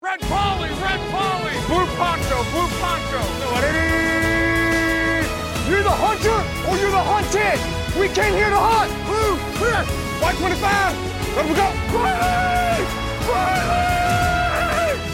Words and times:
Red 0.00 0.20
Polly, 0.20 0.70
Red 0.70 1.00
Polly, 1.10 1.54
Blue 1.66 1.86
Poncho, 1.98 2.38
Blue 2.52 2.68
Poncho. 2.80 3.20
You're 5.68 5.82
the 5.82 5.90
hunter 5.90 6.38
or 6.68 6.76
you're 6.78 6.90
the 6.90 7.04
hunted. 7.12 7.58
We 8.00 8.08
came 8.08 8.34
here 8.34 8.50
to 8.50 8.56
hunt. 8.56 8.92
Blue, 9.08 9.36
clear. 9.58 9.82
White 10.20 10.38
25. 10.38 10.94
Let 11.36 11.46
we 11.48 11.54
go. 11.54 11.66
Riley! 11.98 12.86
Riley! 13.28 13.78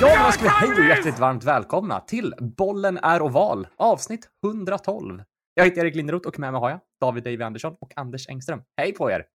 Ja, 0.01 0.27
då 0.27 0.33
ska 0.33 0.43
vi 0.43 0.49
hej 0.49 0.71
och 0.71 0.85
hjärtligt 0.89 1.19
varmt 1.19 1.45
välkomna 1.45 2.01
till 2.01 2.35
Bollen 2.39 2.99
är 2.99 3.23
oval, 3.23 3.67
avsnitt 3.77 4.29
112. 4.45 5.23
Jag 5.55 5.65
heter 5.65 5.81
Erik 5.81 5.95
Linderoth 5.95 6.29
och 6.29 6.39
med 6.39 6.53
mig 6.53 6.61
har 6.61 6.71
jag 6.71 6.81
David 7.01 7.25
Davy 7.25 7.43
Andersson 7.43 7.77
och 7.81 7.93
Anders 7.97 8.29
Engström. 8.29 8.63
Hej 8.77 8.95
på 8.95 9.11
er! 9.11 9.27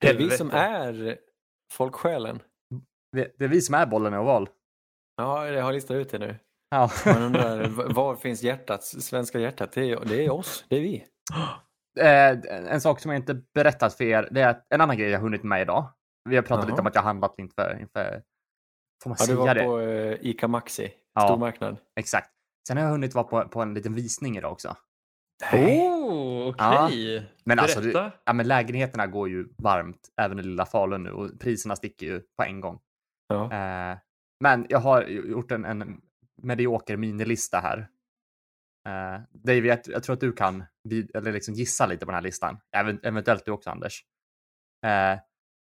Det 0.00 0.08
är 0.08 0.14
vi 0.14 0.30
som 0.30 0.50
är 0.50 1.18
folksjälen. 1.72 2.40
Det 3.14 3.32
det 3.38 3.44
är 3.44 3.48
vi 3.48 3.60
som 3.60 3.74
är 3.74 3.86
Bollen 3.86 4.12
är 4.14 4.18
oval. 4.20 4.48
Ja, 5.16 5.46
jag 5.48 5.64
har 5.64 5.72
listat 5.72 5.94
ut 5.94 6.10
det 6.10 6.18
nu. 6.18 6.36
Ja. 6.70 6.90
Man 7.06 7.22
undrar, 7.22 7.68
var 7.94 8.16
finns 8.16 8.42
hjärtat? 8.42 8.84
Svenska 8.84 9.38
hjärtat? 9.38 9.72
Det 9.72 9.90
är, 9.90 10.00
det 10.04 10.24
är 10.26 10.30
oss, 10.32 10.64
det 10.68 10.76
är 10.76 10.80
vi. 10.80 11.04
Eh, 12.00 12.38
en 12.72 12.80
sak 12.80 13.00
som 13.00 13.10
jag 13.10 13.18
inte 13.20 13.34
berättat 13.54 13.94
för 13.94 14.04
er, 14.04 14.28
det 14.30 14.40
är 14.40 14.60
en 14.70 14.80
annan 14.80 14.98
grej 14.98 15.10
jag 15.10 15.20
hunnit 15.20 15.42
med 15.42 15.62
idag. 15.62 15.90
Vi 16.28 16.36
har 16.36 16.42
pratat 16.42 16.64
Jaha. 16.64 16.70
lite 16.70 16.80
om 16.80 16.86
att 16.86 16.94
jag 16.94 17.02
handlat 17.02 17.34
inför, 17.38 17.78
inför 17.80 18.22
får 19.02 19.10
man 19.10 19.16
Ja, 19.20 19.26
du 19.26 19.32
säga 19.32 19.36
var 19.36 19.54
det? 19.54 19.64
på 19.64 19.80
eh, 19.80 20.30
Ica 20.30 20.48
Maxi, 20.48 20.92
Ja. 21.14 21.20
stormarknad. 21.20 21.76
Exakt. 22.00 22.30
Sen 22.68 22.76
har 22.76 22.84
jag 22.84 22.90
hunnit 22.90 23.14
vara 23.14 23.24
på, 23.24 23.48
på 23.48 23.60
en 23.62 23.74
liten 23.74 23.94
visning 23.94 24.36
idag 24.36 24.52
också. 24.52 24.76
Oh, 25.52 26.48
okej. 26.48 27.30
Men 27.44 27.58
alltså, 27.58 27.80
Berätta. 27.80 28.12
ja, 28.24 28.32
men 28.32 28.48
lägenheterna 28.48 29.06
går 29.06 29.28
ju 29.28 29.48
varmt 29.58 30.08
även 30.20 30.38
i 30.38 30.42
lilla 30.42 30.66
Falun 30.66 31.02
nu 31.02 31.10
och 31.10 31.30
priserna 31.40 31.76
sticker 31.76 32.06
ju 32.06 32.20
på 32.20 32.42
en 32.44 32.60
gång. 32.60 32.78
Ja. 33.28 33.44
Eh, 33.52 33.98
men 34.40 34.66
jag 34.68 34.78
har 34.78 35.02
gjort 35.06 35.50
en, 35.50 35.64
en 35.64 36.00
medioker 36.42 36.96
minilista 36.96 37.58
här. 37.60 37.88
Eh, 38.88 39.20
David, 39.32 39.66
jag, 39.66 39.78
jag 39.86 40.02
tror 40.02 40.14
att 40.14 40.20
du 40.20 40.32
kan 40.32 40.64
eller 41.14 41.32
liksom 41.32 41.54
gissa 41.54 41.86
lite 41.86 42.06
på 42.06 42.10
den 42.10 42.16
här 42.16 42.22
listan. 42.22 42.58
Även, 42.76 43.00
eventuellt 43.02 43.44
du 43.44 43.50
också, 43.52 43.70
Anders. 43.70 44.04
Eh, 44.86 45.18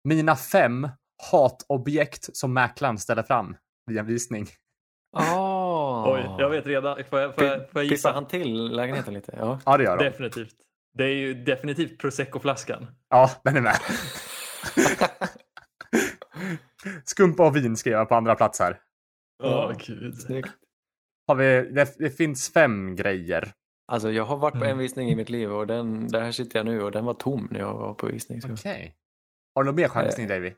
mina 0.03 0.35
fem 0.35 0.89
hatobjekt 1.31 2.35
som 2.35 2.53
mäklaren 2.53 2.97
ställer 2.97 3.23
fram 3.23 3.57
vid 3.85 3.97
en 3.97 4.05
visning. 4.05 4.47
Oh. 5.17 6.13
Oj, 6.13 6.35
jag 6.39 6.49
vet 6.49 6.65
redan. 6.65 7.03
Får 7.09 7.19
jag, 7.19 7.35
får 7.35 7.43
jag, 7.43 7.69
får 7.69 7.81
jag 7.81 7.89
Pissar 7.89 7.91
gissa? 7.91 8.11
han 8.11 8.27
till 8.27 8.75
lägenheten 8.75 9.13
lite? 9.13 9.33
Ja. 9.37 9.59
Ja, 9.65 9.77
det 9.77 9.83
gör 9.83 9.97
de. 9.97 10.03
Definitivt. 10.03 10.55
Det 10.93 11.03
är 11.03 11.15
ju 11.15 11.33
definitivt 11.33 11.99
prosecco-flaskan. 11.99 12.87
Ja, 13.09 13.31
den 13.43 13.57
är 13.57 13.61
med. 13.61 13.75
Skumpa 17.05 17.47
och 17.47 17.55
vin 17.55 17.77
skrev 17.77 17.93
jag 17.93 18.09
på 18.09 18.15
andra 18.15 18.35
plats 18.35 18.59
här. 18.59 18.79
Åh, 19.43 19.73
gud. 19.87 20.21
Snyggt. 20.21 20.49
Har 21.27 21.35
vi, 21.35 21.45
det, 21.71 21.95
det 21.99 22.09
finns 22.09 22.49
fem 22.53 22.95
grejer. 22.95 23.51
Alltså 23.91 24.11
jag 24.11 24.23
har 24.25 24.37
varit 24.37 24.53
på 24.53 24.57
Mm. 24.59 24.69
en 24.71 24.77
visning 24.77 25.09
i 25.09 25.15
mitt 25.15 25.29
liv 25.29 25.51
och 25.51 25.67
den, 25.67 26.07
där 26.07 26.21
här 26.21 26.31
sitter 26.31 26.59
jag 26.59 26.65
nu 26.65 26.81
och 26.83 26.91
den 26.91 27.05
var 27.05 27.13
tom 27.13 27.47
när 27.51 27.59
jag 27.59 27.73
var 27.73 27.93
på 27.93 28.07
visning. 28.07 28.41
Okej. 28.51 28.95
Har 29.55 29.63
du 29.63 29.67
någon 29.67 29.75
mer 29.75 29.87
chansning, 29.87 30.27
David? 30.27 30.53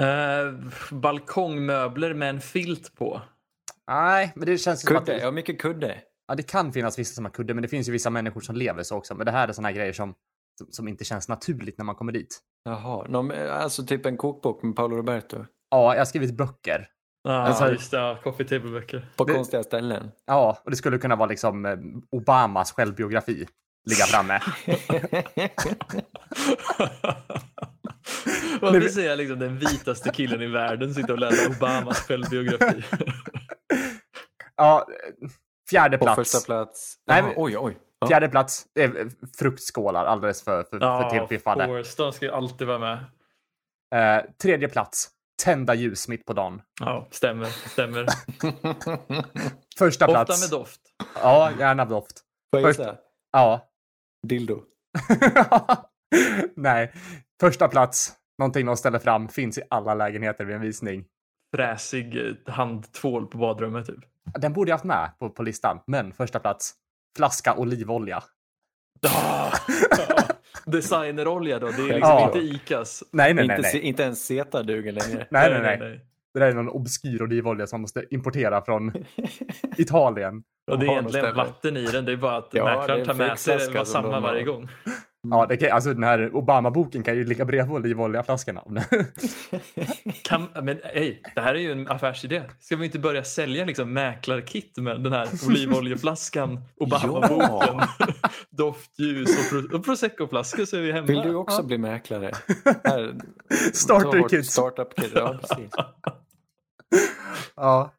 Eh, 0.00 0.70
balkongmöbler 0.90 2.14
med 2.14 2.28
en 2.30 2.40
filt 2.40 2.94
på. 2.94 3.22
Nej, 3.88 4.32
men 4.36 4.46
det 4.46 4.58
känns 4.58 4.80
som 4.80 4.96
att 4.96 5.04
Kudde, 5.04 5.18
det, 5.18 5.24
ja 5.24 5.30
mycket 5.30 5.60
kudde. 5.60 6.02
ja, 6.28 6.34
det 6.34 6.42
kan 6.42 6.72
finnas 6.72 6.98
vissa 6.98 7.14
som 7.14 7.24
har 7.24 7.32
kudde, 7.32 7.54
men 7.54 7.62
det 7.62 7.68
finns 7.68 7.88
ju 7.88 7.92
vissa 7.92 8.10
människor 8.10 8.40
som 8.40 8.56
lever 8.56 8.82
så 8.82 8.96
också. 8.96 9.14
Men 9.14 9.26
det 9.26 9.32
här 9.32 9.48
är 9.48 9.52
såna 9.52 9.68
här 9.68 9.74
grejer 9.74 9.92
som, 9.92 10.14
som, 10.70 10.88
inte 10.88 11.04
känns 11.04 11.28
naturligt 11.28 11.78
när 11.78 11.84
man 11.84 11.94
kommer 11.94 12.12
dit. 12.12 12.40
Jaha, 12.64 13.06
Nå, 13.08 13.22
men, 13.22 13.50
alltså 13.50 13.84
typ 13.86 14.06
en 14.06 14.16
kokbok 14.16 14.62
med 14.62 14.76
Paolo 14.76 14.96
Roberto. 14.96 15.36
Ja, 15.70 15.92
jag 15.94 16.00
har 16.00 16.04
skrivit 16.04 16.36
böcker. 16.36 16.86
Ja, 17.24 17.32
Alltså- 17.42 17.70
just 17.72 17.90
det. 17.90 17.96
Ja, 17.96 18.18
coffee 18.22 18.44
table-böcker. 18.44 19.06
På 19.16 19.24
Det- 19.24 19.34
konstiga 19.34 19.62
ställen. 19.62 20.10
Ja, 20.26 20.58
och 20.64 20.70
det 20.70 20.76
skulle 20.76 20.98
kunna 20.98 21.16
vara 21.16 21.28
liksom 21.28 21.66
eh, 21.66 21.76
Obamas 22.10 22.72
självbiografi 22.72 23.46
ligga 23.90 24.04
framme. 24.04 24.40
Varför 28.60 28.88
säger 28.88 29.08
jag 29.10 29.16
liksom 29.16 29.38
den 29.38 29.58
vitaste 29.58 30.10
killen 30.10 30.42
i 30.42 30.46
världen 30.46 30.94
sitter 30.94 31.12
och 31.12 31.18
läser 31.18 31.50
Obamas 31.56 32.00
självbiografi? 32.00 32.84
Ja, 34.56 34.86
eh, 34.88 35.28
fjärde 35.70 35.98
På 35.98 36.04
plats. 36.04 36.16
första 36.16 36.46
plats. 36.46 36.94
Nej, 37.06 37.22
men- 37.22 37.32
oj, 37.36 37.58
oj. 37.58 37.78
Ja. 38.02 38.08
Fjärde 38.08 38.28
plats 38.28 38.66
är 38.74 39.00
eh, 39.00 39.06
fruktskålar, 39.38 40.04
alldeles 40.04 40.42
för, 40.44 40.62
för, 40.62 40.78
för 40.78 40.86
Ja, 40.86 41.10
tillpiffade. 41.10 41.66
Forrest, 41.66 41.96
de 41.98 42.12
ska 42.12 42.26
ju 42.26 42.32
alltid 42.32 42.66
vara 42.66 42.78
med. 42.78 42.98
Eh, 43.94 44.24
tredje 44.42 44.68
plats, 44.68 45.08
tända 45.44 45.74
ljus 45.74 46.08
mitt 46.08 46.24
på 46.26 46.32
dagen. 46.32 46.62
Ja, 46.80 47.08
stämmer. 47.10 47.44
stämmer. 47.46 48.06
Första 49.78 50.06
Ofta 50.06 50.24
plats. 50.24 50.50
med 50.52 50.58
doft. 50.60 50.80
Ja, 51.14 51.50
gärna 51.58 51.84
doft. 51.84 52.20
Får 52.50 52.60
jag 52.60 52.68
Först- 52.68 52.78
gissa? 52.80 52.96
Ja. 53.32 53.68
Dildo. 54.28 54.62
Nej. 56.56 56.92
Första 57.40 57.68
plats, 57.68 58.12
någonting 58.38 58.66
de 58.66 58.76
ställer 58.76 58.98
fram, 58.98 59.28
finns 59.28 59.58
i 59.58 59.62
alla 59.70 59.94
lägenheter 59.94 60.44
vid 60.44 60.56
en 60.56 60.62
visning. 60.62 61.04
Fräsig 61.56 62.16
eh, 62.46 62.52
handtvål 62.54 63.26
på 63.26 63.38
badrummet 63.38 63.86
typ. 63.86 64.00
Den 64.38 64.52
borde 64.52 64.70
jag 64.70 64.74
haft 64.74 64.84
med 64.84 65.10
på, 65.18 65.30
på 65.30 65.42
listan, 65.42 65.80
men 65.86 66.12
första 66.12 66.38
plats, 66.40 66.74
flaska 67.16 67.54
olivolja. 67.56 68.22
Ah! 69.08 69.50
Designerolja 70.66 71.58
då, 71.58 71.66
det 71.66 71.72
är 71.72 71.86
liksom 71.86 72.00
Ja. 72.00 72.26
inte 72.26 72.38
Icas. 72.38 73.04
Nej, 73.12 73.34
nej, 73.34 73.46
nej. 73.46 73.56
inte, 73.56 73.68
nej. 73.72 73.82
inte 73.82 74.02
ens 74.02 74.26
Zeta 74.26 74.62
duger 74.62 74.92
längre. 74.92 75.26
Nej, 75.30 75.50
nej, 75.50 75.78
nej. 75.78 76.00
Det 76.34 76.40
där 76.40 76.46
är 76.46 76.52
någon 76.52 76.68
obskyr 76.68 77.22
olivolja 77.22 77.66
som 77.66 77.76
man 77.76 77.80
måste 77.80 78.04
importera 78.10 78.64
från 78.64 78.92
Italien. 79.76 80.42
Och 80.70 80.78
det 80.78 80.86
är 80.86 80.90
egentligen 80.90 81.34
vatten 81.36 81.76
i 81.76 81.86
den, 81.86 82.04
det 82.04 82.12
är 82.12 82.16
bara 82.16 82.36
att 82.36 82.48
Ja, 82.52 82.64
det 82.64 82.76
mäklaren 82.76 83.00
en 83.00 83.06
tar 83.06 83.14
med 83.14 83.38
sig 83.38 83.58
den 83.58 83.72
som 83.72 83.84
samma 83.86 84.20
varje 84.20 84.42
gång. 84.44 84.68
Ja, 85.30 85.46
det 85.46 85.56
kan, 85.56 85.70
alltså 85.72 85.94
den 85.94 86.02
här 86.04 86.30
Obama-boken 86.36 87.02
kan 87.02 87.14
ju 87.16 87.24
ligga 87.24 87.44
bredvid 87.44 87.74
olivoljaflaskorna. 87.76 88.62
Kan, 90.24 90.48
men 90.62 90.78
ej, 90.84 91.22
det 91.34 91.40
här 91.40 91.54
är 91.54 91.58
ju 91.58 91.72
en 91.72 91.88
affärsidé. 91.88 92.42
Ska 92.60 92.76
vi 92.76 92.84
inte 92.86 92.98
börja 92.98 93.24
sälja 93.24 93.64
liksom 93.64 93.92
mäklarkit 93.92 94.76
med 94.76 95.00
den 95.02 95.12
här 95.12 95.28
olivoljeflaskan, 95.48 96.60
Obama-boken, 96.76 97.80
doftljus 98.50 99.28
och, 99.38 99.50
pro- 99.50 99.76
och 99.78 99.84
prosecco-flaskor 99.84 100.64
så 100.64 100.76
är 100.76 100.80
vi 100.80 100.92
hemma. 100.92 101.06
Vill 101.06 101.22
du 101.22 101.34
också 101.34 101.56
Ja. 101.60 101.62
bli 101.66 101.78
mäklare? 101.78 102.32
Här, 102.84 103.14
Starter 103.72 104.28
kit. 104.28 104.46
Startup 104.46 104.94
kit. 104.96 105.12
Ja, 105.14 105.38
precis. 105.40 105.70
Ja, 107.56 107.92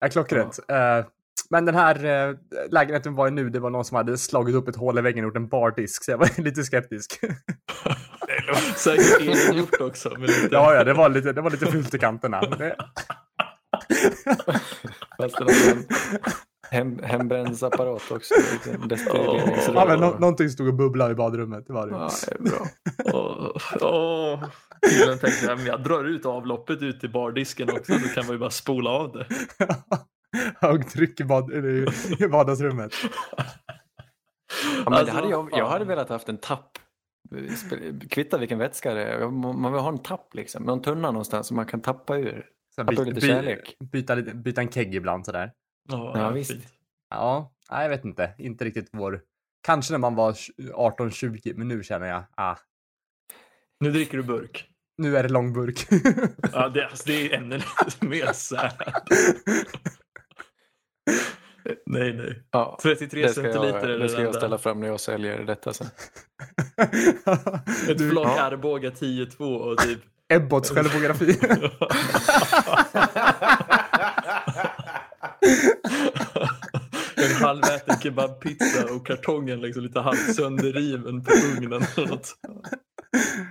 ja 0.00 0.08
klockrent. 0.08 0.58
Eh, 0.68 1.04
men 1.50 1.64
den 1.64 1.74
här 1.74 2.28
uh, 2.30 2.36
lägenheten 2.70 3.14
var 3.14 3.26
ju 3.26 3.32
nu, 3.32 3.50
det 3.50 3.60
var 3.60 3.70
någon 3.70 3.84
som 3.84 3.96
hade 3.96 4.18
slagit 4.18 4.54
upp 4.54 4.68
ett 4.68 4.76
hål 4.76 4.98
i 4.98 5.02
väggen 5.02 5.24
och 5.24 5.28
gjort 5.28 5.36
en 5.36 5.48
bardisk, 5.48 6.04
så 6.04 6.10
jag 6.10 6.18
var 6.18 6.40
lite 6.42 6.64
skeptisk. 6.64 7.20
Säkert 8.76 9.20
egengjort 9.20 9.80
också. 9.80 10.16
Lite. 10.16 10.48
ja, 10.50 10.74
ja, 10.74 10.84
det 10.84 10.92
var 10.94 11.08
lite, 11.08 11.32
det 11.32 11.40
var 11.40 11.50
lite 11.50 11.66
fult 11.66 11.94
i 11.94 11.98
kanterna. 11.98 12.40
Det, 12.40 12.76
Fast 15.18 15.38
det 15.38 15.44
var 15.44 15.52
en 15.72 15.84
hem, 16.70 16.98
hembrännsapparat 17.02 18.10
också. 18.10 18.34
Destilleringsrör. 18.88 19.74
ja, 19.74 19.84
men 19.88 20.00
nå- 20.00 20.16
någonting 20.18 20.50
stod 20.50 20.68
och 20.68 20.74
bubblade 20.74 21.12
i 21.12 21.14
badrummet, 21.14 21.66
det 21.66 21.72
var 21.72 21.86
det. 21.86 21.92
Ja, 21.92 22.10
det 22.26 22.34
är 22.34 22.42
bra. 22.42 22.66
Åh, 23.12 23.56
åh. 23.80 24.44
Killen 24.90 25.18
tänkte 25.18 25.56
jag, 25.66 25.82
drar 25.82 26.04
ut 26.04 26.26
avloppet 26.26 26.82
ut 26.82 27.00
till 27.00 27.12
bardisken 27.12 27.70
också 27.70 27.92
så 27.92 28.08
kan 28.14 28.26
man 28.26 28.34
ju 28.34 28.38
bara 28.38 28.50
spola 28.50 28.90
av 28.90 29.12
det. 29.12 29.26
Högtryck 30.60 31.20
i, 31.20 31.24
bad, 31.24 31.50
i, 32.20 32.26
vardagsrummet. 32.30 32.92
Ja, 33.36 33.44
men 34.84 34.92
Alltså, 34.92 35.04
det 35.04 35.12
hade 35.12 35.28
jag, 35.30 35.48
jag 35.52 35.66
hade 35.68 35.84
velat 35.84 36.08
haft 36.08 36.28
en 36.28 36.38
tapp. 36.38 36.78
Kvitta 38.10 38.38
vilken 38.38 38.58
vätska 38.58 38.94
det 38.94 39.04
är. 39.04 39.28
Man 39.30 39.72
vill 39.72 39.80
ha 39.82 39.88
en 39.88 40.02
tapp 40.02 40.34
liksom. 40.34 40.62
Någon 40.64 40.82
tunna 40.82 41.10
någonstans 41.10 41.46
som 41.46 41.56
man 41.56 41.66
kan 41.66 41.80
tappa 41.80 42.18
ur. 42.18 42.46
Så 42.74 42.84
Tappa 42.84 43.02
lite 43.02 43.20
kärlek. 43.20 43.76
byta, 43.92 44.16
byta 44.16 44.60
en 44.60 44.70
kegg 44.72 44.94
ibland 44.94 45.26
sådär. 45.26 45.52
Ja, 45.88 46.12
Ja, 46.18 46.30
visst. 46.30 46.50
fint. 46.52 46.64
Ja, 47.10 47.52
nej, 47.70 47.82
jag 47.82 47.88
vet 47.90 48.04
inte. 48.04 48.34
Inte 48.38 48.64
riktigt 48.64 48.88
vår... 48.92 49.20
Kanske 49.62 49.92
när 49.92 49.98
man 49.98 50.14
var 50.14 50.32
18-20, 50.32 51.52
men 51.56 51.68
nu 51.68 51.82
känner 51.82 52.06
jag, 52.06 52.22
ah, 52.36 52.56
Nu 53.80 53.90
dricker 53.92 54.16
du 54.16 54.22
burk. 54.22 54.68
nu 54.98 55.16
är 55.16 55.22
det 55.22 55.28
långburk. 55.28 55.86
Ja, 56.52 56.68
det, 56.68 56.86
alltså, 56.86 57.04
det 57.06 57.32
är 57.32 57.36
ännu 57.38 57.60
mer 58.00 58.32
sad. 58.32 58.72
Nej, 61.86 62.12
nej. 62.12 62.42
Ja, 62.50 62.78
33 62.82 63.22
det 63.22 63.28
ska, 63.28 63.42
centiliter 63.42 63.88
jag, 63.88 63.90
är 63.90 63.98
det 63.98 64.08
ska 64.08 64.16
den 64.16 64.24
jag 64.24 64.34
där. 64.34 64.38
ställa 64.40 64.58
fram 64.58 64.80
när 64.80 64.86
jag 64.88 65.00
säljer 65.00 65.44
detta 65.44 65.72
sen. 65.72 65.86
Ett 67.88 68.10
flak 68.10 68.26
ja. 68.36 68.42
Arboga 68.42 68.90
10-2 68.90 69.56
och 69.56 69.78
typ... 69.78 69.98
Ebbots 70.32 70.70
självbiografi. 70.70 71.38
en 77.16 77.34
halväten 77.44 78.00
kebabpizza 78.00 78.94
och 78.94 79.06
kartongen 79.06 79.60
liksom 79.60 79.82
lite 79.82 80.00
halvt 80.00 80.34
sönderriven 80.34 81.24
på 81.24 81.30
ugnen. 81.56 81.82
eller 81.96 82.08
något. 82.08 82.34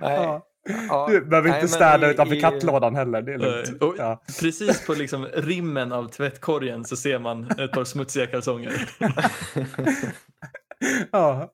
Ja. 0.00 0.46
Ja, 0.88 1.06
Du 1.10 1.20
behöver 1.24 1.48
nej, 1.48 1.60
inte 1.62 1.72
städa 1.72 2.08
i- 2.08 2.10
utanför 2.10 2.34
i- 2.34 2.40
kattlådan 2.40 2.96
heller. 2.96 3.22
Det 3.22 3.32
är 3.34 3.38
lugnt. 3.38 3.82
och 3.82 3.94
Ja. 3.98 4.22
Precis 4.40 4.86
på 4.86 4.94
liksom 4.94 5.26
rimmen 5.34 5.92
av 5.92 6.08
tvättkorgen 6.08 6.84
så 6.84 6.96
ser 6.96 7.18
man 7.18 7.50
ett 7.50 7.72
par 7.72 7.84
smutsiga 7.84 8.26
kalsonger. 8.26 8.88
ja. 11.12 11.52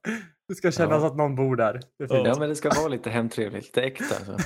Det 0.48 0.54
ska 0.54 0.70
kännas 0.72 1.00
Ja. 1.02 1.06
att 1.06 1.16
någon 1.16 1.34
bor 1.34 1.56
där. 1.56 1.80
Ja, 1.96 2.36
men 2.38 2.48
det 2.48 2.56
ska 2.56 2.70
vara 2.70 2.88
lite 2.88 3.10
hemtrevligt, 3.10 3.64
lite 3.64 3.82
äkta. 3.82 4.14
Så. 4.24 4.32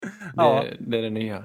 Det, 0.00 0.10
Ja. 0.36 0.64
det 0.78 0.98
är 0.98 1.02
det 1.02 1.10
nya. 1.10 1.44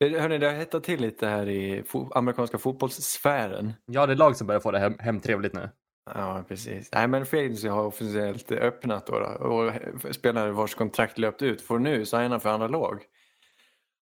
Hörni, 0.00 0.38
det 0.38 0.46
har 0.46 0.54
hettat 0.54 0.84
till 0.84 1.00
lite 1.00 1.26
här 1.26 1.48
i 1.48 1.84
amerikanska 2.14 2.58
fotbollssfären. 2.58 3.72
Ja, 3.86 4.06
det 4.06 4.12
är 4.12 4.16
lag 4.16 4.36
som 4.36 4.46
börjar 4.46 4.60
få 4.60 4.70
det 4.70 4.78
hem, 4.78 4.94
hemtrevligt 4.98 5.54
nu. 5.54 5.68
Ja, 6.04 6.44
precis. 6.48 6.88
Nej, 6.92 7.08
men 7.08 7.26
Free 7.26 7.68
har 7.68 7.84
officiellt 7.84 8.52
öppnat 8.52 9.06
då, 9.06 9.18
då 9.18 9.26
och 9.48 9.72
spelare 10.14 10.52
vars 10.52 10.74
kontrakt 10.74 11.18
löpt 11.18 11.42
ut 11.42 11.62
får 11.62 11.78
nu 11.78 12.04
signa 12.04 12.40
för 12.40 12.50
andra 12.50 12.68
lag. 12.68 13.02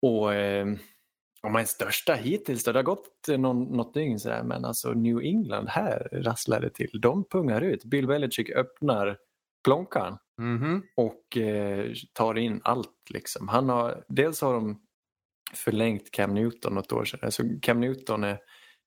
Och 0.03 0.35
eh, 0.35 0.67
man 1.43 1.57
är 1.63 1.65
största 1.65 2.15
hittills 2.15 2.65
då, 2.65 2.73
det 2.73 2.79
har 2.79 2.85
gått 2.85 3.29
någon, 3.39 3.63
något 3.65 3.95
dygn 3.95 4.19
sådär, 4.19 4.43
men 4.43 4.65
alltså 4.65 4.91
New 4.93 5.21
England 5.21 5.69
här 5.69 6.09
rasslar 6.13 6.61
det 6.61 6.71
till. 6.71 7.01
De 7.03 7.25
pungar 7.31 7.61
ut. 7.61 7.85
Bill 7.85 8.07
Belichick 8.07 8.51
öppnar 8.51 9.19
plånkan 9.65 10.19
Mhm. 10.39 10.83
och 10.97 11.37
eh, 11.37 11.93
tar 12.13 12.39
in 12.39 12.61
allt. 12.65 13.11
Liksom. 13.11 13.49
Han 13.49 13.69
har, 13.69 14.05
dels 14.09 14.41
har 14.41 14.55
de 14.55 14.81
förlängt 15.55 16.11
Cam 16.11 16.35
Newton 16.35 16.75
något 16.75 16.93
år 16.93 17.05
sedan. 17.05 17.33
Så 17.33 17.43
Cam 17.63 17.81
Newton 17.81 18.25
är 18.25 18.39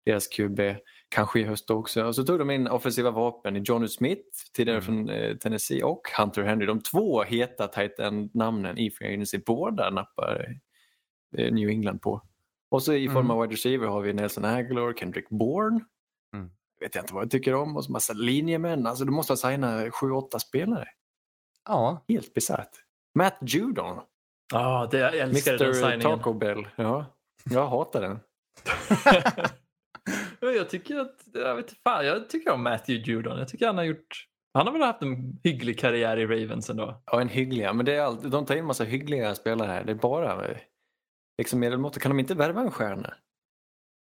deras 0.06 0.28
QB, 0.28 0.60
kanske 1.10 1.40
i 1.40 1.44
höst 1.44 1.70
också. 1.70 2.04
Och 2.06 2.16
så 2.16 2.24
tog 2.24 2.40
de 2.40 2.50
in 2.52 2.68
offensiva 2.68 3.12
vapen 3.12 3.56
i 3.56 3.60
Johnny 3.60 3.88
Smith, 3.88 4.22
tidigare 4.54 4.78
Mm. 4.80 4.86
från 4.86 5.10
eh, 5.10 5.36
Tennessee, 5.38 5.84
och 5.84 6.02
Hunter 6.18 6.44
Henry. 6.44 6.66
De 6.66 6.82
två 6.82 7.24
heta 7.24 7.68
tight 7.68 8.00
end-namnen 8.00 8.78
i 8.78 8.92
Free 8.92 9.08
Agency. 9.14 9.38
Båda 9.46 9.90
nappar 9.90 10.56
eh, 11.38 11.54
New 11.54 11.70
England 11.70 12.00
på. 12.02 12.22
Och 12.72 12.84
så 12.84 12.94
i 12.94 13.08
form 13.08 13.18
Mm. 13.18 13.32
av 13.32 13.42
wide 13.42 13.54
receiver 13.54 13.88
har 13.88 14.02
vi 14.02 14.14
Nelson 14.14 14.46
Aguilar, 14.46 14.94
Kendrick 14.94 15.30
Bourne. 15.30 15.80
Mm. 16.34 16.50
Vet 16.80 16.96
jag 16.96 17.04
inte 17.04 17.14
vad 17.14 17.24
jag 17.24 17.32
tycker 17.32 17.56
om. 17.56 17.78
Och 17.78 17.86
så 17.86 17.92
massa 17.92 18.14
linjemän. 18.14 18.88
Alltså 18.88 19.06
du 19.06 19.12
måste 19.12 19.32
ha 19.34 19.38
signat 19.38 19.94
sju, 19.94 20.12
åtta 20.12 20.40
spelare. 20.40 20.88
Ja. 21.68 22.04
Helt 22.08 22.34
bisarrt. 22.34 22.72
Matt 23.16 23.38
Judon. 23.42 24.00
Ja, 24.54 24.88
det, 24.92 24.98
jag 24.98 25.18
älskar 25.18 25.58
den 25.58 25.68
Mr 25.68 25.74
signingen. 25.74 26.02
Taco 26.02 26.34
Bell. 26.34 26.68
Ja, 26.76 27.06
jag 27.44 27.68
hatar 27.68 28.02
den. 28.02 28.20
Jag 30.42 30.70
tycker 30.70 31.00
att, 31.00 31.16
jag 31.34 31.56
vet 31.56 31.72
fan, 31.84 32.06
jag 32.06 32.30
tycker 32.30 32.52
om 32.52 32.64
Matthew 32.64 33.12
Judon. 33.12 33.40
Jag 33.40 33.48
tycker 33.48 33.66
han 33.68 33.78
har 33.78 33.84
gjort, 33.84 34.26
han 34.54 34.66
har 34.68 34.74
väl 34.74 34.82
haft 34.82 35.02
en 35.02 35.40
hygglig 35.44 35.80
karriär 35.80 36.18
i 36.18 36.26
Ravens 36.26 36.70
ändå. 36.70 37.02
Ja, 37.06 37.22
en 37.22 37.30
hyggliga. 37.30 37.74
Men 37.74 37.86
det 37.86 37.96
är 37.96 38.02
allt, 38.02 38.32
de 38.32 38.46
tar 38.46 38.56
in 38.56 38.66
massa 38.66 38.84
hyggliga 38.84 39.36
spelare 39.36 39.68
här. 39.72 39.84
Det 39.84 39.92
är 39.92 39.96
bara 39.96 40.42
liksom 41.38 41.60
medelmåttor. 41.60 42.02
Kan 42.02 42.12
de 42.12 42.20
inte 42.20 42.36
värva 42.36 42.62
en 42.62 42.72
stjärna? 42.72 43.14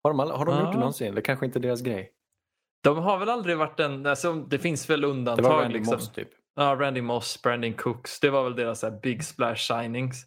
Har 0.02 0.10
de, 0.10 0.18
har 0.18 0.44
de 0.46 0.54
Ja. 0.54 0.60
gjort 0.64 0.72
det 0.72 0.78
någonsin? 0.78 1.14
Det 1.14 1.22
kanske 1.22 1.46
inte 1.46 1.58
är 1.58 1.60
deras 1.60 1.80
grej. 1.82 2.12
De 2.84 2.98
har 2.98 3.18
väl 3.18 3.28
aldrig 3.28 3.56
varit 3.58 3.80
en, 3.80 4.06
alltså, 4.06 4.32
det 4.34 4.58
finns 4.58 4.90
väl 4.90 5.00
Det 5.00 5.06
undantag. 5.06 5.42
var 5.48 5.62
Randy 5.62 5.74
liksom. 5.78 5.94
Moss 5.94 6.12
typ. 6.12 6.28
Ja, 6.56 6.76
Randy 6.80 7.02
Moss, 7.02 7.42
Brandon 7.42 7.72
Cooks. 7.74 8.20
Det 8.20 8.30
var 8.30 8.44
väl 8.44 8.56
deras 8.56 8.80
så 8.80 8.90
här, 8.90 9.00
big 9.02 9.24
splash 9.24 9.56
signings. 9.56 10.24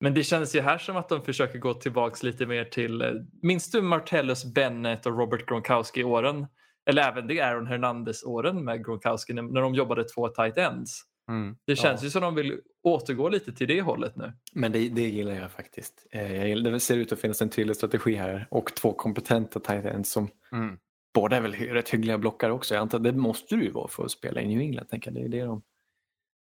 Men 0.00 0.14
det 0.14 0.22
känns 0.24 0.54
ju 0.56 0.60
här 0.60 0.78
som 0.78 0.96
att 0.96 1.08
de 1.08 1.22
försöker 1.22 1.58
gå 1.58 1.74
tillbaks 1.74 2.22
lite 2.22 2.46
mer 2.46 2.64
till, 2.64 3.02
eh, 3.02 3.10
minns 3.42 3.70
du 3.70 3.82
Martellus 3.82 4.44
Bennett 4.44 5.06
och 5.06 5.18
Robert 5.18 5.46
Gronkowski-åren? 5.48 6.46
Eller 6.90 7.02
även 7.02 7.26
det 7.26 7.40
Aaron 7.40 7.66
Hernandez-åren 7.66 8.64
med 8.64 8.84
Gronkowski 8.84 9.32
när, 9.32 9.60
de 9.60 9.74
jobbade 9.74 10.04
två 10.04 10.28
tight 10.28 10.58
ends. 10.58 11.02
Mm. 11.30 11.56
Det 11.66 11.76
känns 11.76 12.00
Ja. 12.00 12.04
ju 12.04 12.10
som 12.10 12.22
de 12.22 12.34
vill 12.34 12.60
återgå 12.82 13.28
lite 13.28 13.52
till 13.52 13.68
det 13.68 13.80
hållet 13.82 14.16
nu. 14.16 14.32
Men 14.54 14.72
det, 14.72 14.88
det 14.88 15.08
gillar 15.08 15.32
jag 15.34 15.50
faktiskt. 15.50 16.06
Eh, 16.12 16.36
Jag 16.36 16.48
gillar, 16.48 16.70
det 16.70 16.80
ser 16.80 16.96
ut 16.96 17.12
att 17.12 17.20
finnas 17.20 17.42
en 17.42 17.48
tydlig 17.50 17.76
strategi 17.76 18.14
här 18.14 18.46
och 18.50 18.74
två 18.74 18.92
kompetenta 18.92 19.60
tight 19.60 19.84
ends 19.84 20.10
som 20.12 20.28
Mm. 20.52 20.78
båda 21.14 21.36
är 21.36 21.40
väl 21.40 21.52
rätt 21.54 21.88
hyggliga 21.88 22.18
blockare 22.18 22.52
också. 22.52 22.74
Jag 22.74 22.80
antar 22.82 22.98
det 22.98 23.12
måste 23.12 23.56
du 23.56 23.62
ju 23.64 23.70
vara 23.70 23.88
för 23.88 24.04
att 24.04 24.10
spela 24.10 24.40
i 24.40 24.46
New 24.48 24.60
England. 24.60 24.86
Tänker 24.88 25.10
jag. 25.10 25.14
Det 25.20 25.26
är 25.26 25.40
det 25.40 25.44
de 25.46 25.62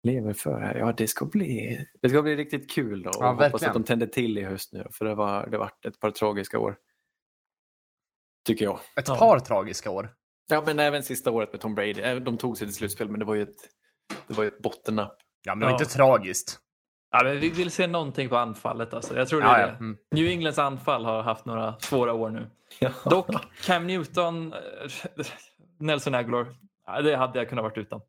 lever 0.03 0.33
för 0.33 0.59
här. 0.59 0.75
Ja, 0.75 0.93
det 0.97 1.07
ska 1.07 1.25
bli, 1.25 1.85
det 2.01 2.09
ska 2.09 2.21
bli 2.21 2.35
riktigt 2.35 2.71
kul 2.71 3.01
då. 3.03 3.09
Och 3.09 3.15
Ja, 3.19 3.31
hoppas 3.31 3.41
verkligen. 3.53 3.69
att 3.69 3.73
de 3.73 3.83
tänder 3.83 4.07
till 4.07 4.37
i 4.37 4.43
höst 4.43 4.73
nu. 4.73 4.87
För 4.91 5.05
det 5.05 5.15
var 5.15 5.47
det 5.47 5.57
varit 5.57 5.85
ett 5.85 5.99
par 5.99 6.11
tragiska 6.11 6.59
år. 6.59 6.75
Tycker 8.45 8.65
jag. 8.65 8.79
Ett 8.95 9.07
Ja. 9.07 9.15
par 9.15 9.39
tragiska 9.39 9.89
år. 9.91 10.09
Ja, 10.49 10.63
men 10.65 10.79
även 10.79 11.03
sista 11.03 11.31
året 11.31 11.51
med 11.51 11.61
Tom 11.61 11.75
Brady. 11.75 12.19
De 12.19 12.37
tog 12.37 12.57
sig 12.57 12.67
till 12.67 12.75
slutspel, 12.75 13.09
men 13.09 13.19
det 13.19 13.25
var 13.25 13.35
ju 13.35 13.41
ett, 13.41 13.57
det 14.27 14.33
var 14.33 14.43
ju 14.43 14.47
ett 14.47 14.59
bottennapp. 14.61 15.17
Ja, 15.43 15.51
men 15.55 15.59
det 15.59 15.65
var 15.65 15.71
Ja. 15.71 15.79
inte 15.81 15.93
tragiskt. 15.93 16.59
Ja, 17.11 17.21
men 17.23 17.39
vi 17.39 17.49
vill 17.49 17.71
se 17.71 17.87
någonting 17.87 18.29
på 18.29 18.37
anfallet. 18.37 18.93
Alltså. 18.93 19.17
Jag 19.17 19.27
tror 19.27 19.41
det 19.41 19.47
Ja, 19.47 19.55
är 19.57 19.61
ja. 19.61 19.67
det. 19.67 19.73
Mm. 19.73 19.97
New 20.11 20.25
Englands 20.27 20.59
anfall 20.59 21.05
har 21.05 21.21
haft 21.21 21.45
några 21.45 21.79
svåra 21.79 22.13
år 22.13 22.29
nu. 22.29 22.49
Ja. 22.79 22.91
Dock, 23.05 23.27
Cam 23.63 23.87
Newton, 23.87 24.53
eh, 24.53 25.25
Nelson 25.79 26.15
Aguilar, 26.15 26.55
ja, 26.85 27.01
det 27.01 27.15
hade 27.15 27.39
jag 27.39 27.49
kunnat 27.49 27.63
varit 27.63 27.77
utan. 27.77 28.01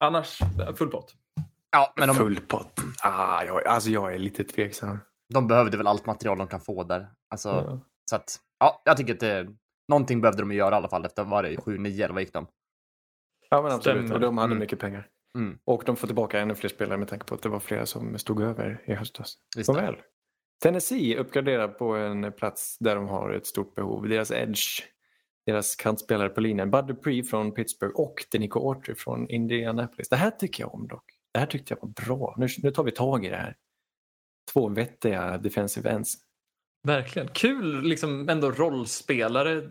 Annars, 0.00 0.40
eh, 0.42 0.74
full 0.74 0.88
pott. 0.90 1.14
Ja, 1.70 1.92
men 1.96 2.08
de, 2.08 2.14
Full 2.16 2.40
pott. 2.40 2.80
Ah, 3.02 3.44
jag, 3.44 3.66
alltså 3.66 3.90
jag 3.90 4.14
är 4.14 4.18
lite 4.18 4.44
tveksam. 4.44 4.98
de 5.34 5.48
behövde 5.48 5.76
väl 5.76 5.86
allt 5.86 6.06
material 6.06 6.38
de 6.38 6.48
kan 6.48 6.60
få 6.60 6.84
där. 6.84 7.08
Alltså, 7.30 7.48
Ja. 7.48 7.80
Så 8.10 8.16
att, 8.16 8.36
ja, 8.60 8.82
jag 8.84 8.96
tycker 8.96 9.14
att 9.14 9.20
det, 9.20 9.48
någonting 9.88 10.20
behövde 10.20 10.42
de 10.42 10.52
göra 10.52 10.74
i 10.74 10.76
alla 10.76 10.88
fall 10.88 11.04
efter, 11.04 11.24
var 11.24 11.42
det 11.42 11.56
7-9 11.56 12.04
eller 12.04 12.14
vad 12.14 12.22
gick 12.22 12.32
de? 12.32 12.46
Ja 13.50 13.62
men 13.62 13.72
absolut, 13.72 13.98
Stämmer. 13.98 14.14
och 14.14 14.20
de 14.20 14.38
hade 14.38 14.46
Mm. 14.52 14.58
mycket 14.58 14.78
pengar. 14.78 15.08
Mm. 15.38 15.58
Och 15.64 15.82
de 15.86 15.96
får 15.96 16.06
tillbaka 16.06 16.40
ännu 16.40 16.54
fler 16.54 16.70
spelare 16.70 16.98
med 16.98 17.08
tanke 17.08 17.24
på 17.26 17.34
att 17.34 17.42
det 17.42 17.48
var 17.48 17.60
flera 17.60 17.86
som 17.86 18.18
stod 18.18 18.42
över 18.42 18.82
i 18.86 18.94
höstas. 18.94 19.34
Visst. 19.56 19.68
Nåväl. 19.68 19.96
Tennessee 20.62 21.16
uppgraderar 21.18 21.68
på 21.68 21.94
en 21.96 22.32
plats 22.32 22.76
där 22.80 22.96
de 22.96 23.08
har 23.08 23.30
ett 23.30 23.46
stort 23.46 23.74
behov. 23.74 24.08
Deras 24.08 24.30
edge, 24.30 24.82
deras 25.46 25.76
kantspelare 25.76 26.28
på 26.28 26.40
linjen, 26.40 26.70
Bud 26.70 26.86
Dupree 26.86 27.22
från 27.22 27.52
Pittsburgh 27.52 27.94
och 27.94 28.24
Denico 28.32 28.68
Autry 28.68 28.94
från 28.94 29.28
Indianapolis. 29.30 30.08
Det 30.08 30.16
här 30.16 30.30
tycker 30.30 30.62
jag 30.62 30.74
om 30.74 30.88
dock. 30.88 31.04
Det 31.32 31.38
här 31.38 31.46
tyckte 31.46 31.74
jag 31.74 31.82
var 31.82 32.06
bra. 32.06 32.34
Nu, 32.38 32.46
nu 32.62 32.70
tar 32.70 32.84
vi 32.84 32.90
tag 32.90 33.24
i 33.24 33.28
det 33.28 33.36
här. 33.36 33.56
Två 34.52 34.68
vettiga 34.68 35.38
defensive 35.38 35.90
ends. 35.90 36.14
Verkligen. 36.86 37.28
Kul 37.28 37.82
liksom 37.82 38.28
ändå 38.28 38.50
rollspelare. 38.50 39.68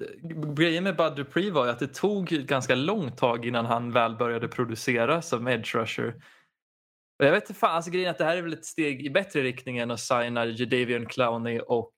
Grejen 0.56 0.84
med 0.84 0.96
Bud 0.96 1.16
Dupree 1.16 1.52
var 1.52 1.66
ju 1.66 1.72
att 1.72 1.80
det 1.80 1.94
tog 1.94 2.34
ett 2.34 2.48
ganska 2.48 2.76
långt 2.76 3.18
tag 3.18 3.46
innan 3.46 3.66
han 3.66 3.92
väl 3.92 4.16
började 4.16 4.48
producera 4.48 5.22
som 5.22 5.48
edge 5.48 5.76
rusher. 5.76 6.16
Och 7.20 7.26
jag 7.26 7.32
vet 7.32 7.44
inte 7.44 7.60
fan, 7.60 7.76
alltså 7.76 7.92
grejen 7.92 8.08
är 8.08 8.12
att 8.12 8.18
det 8.18 8.26
här 8.26 8.38
är 8.38 8.42
väl 8.42 8.54
ett 8.54 8.66
steg 8.66 9.06
i 9.06 9.10
bättre 9.10 9.42
riktning 9.42 9.78
än 9.78 9.92
att 9.92 10.00
signa 10.00 10.46
Jadavion 10.46 11.06
Clowney 11.06 11.60
och 11.60 11.94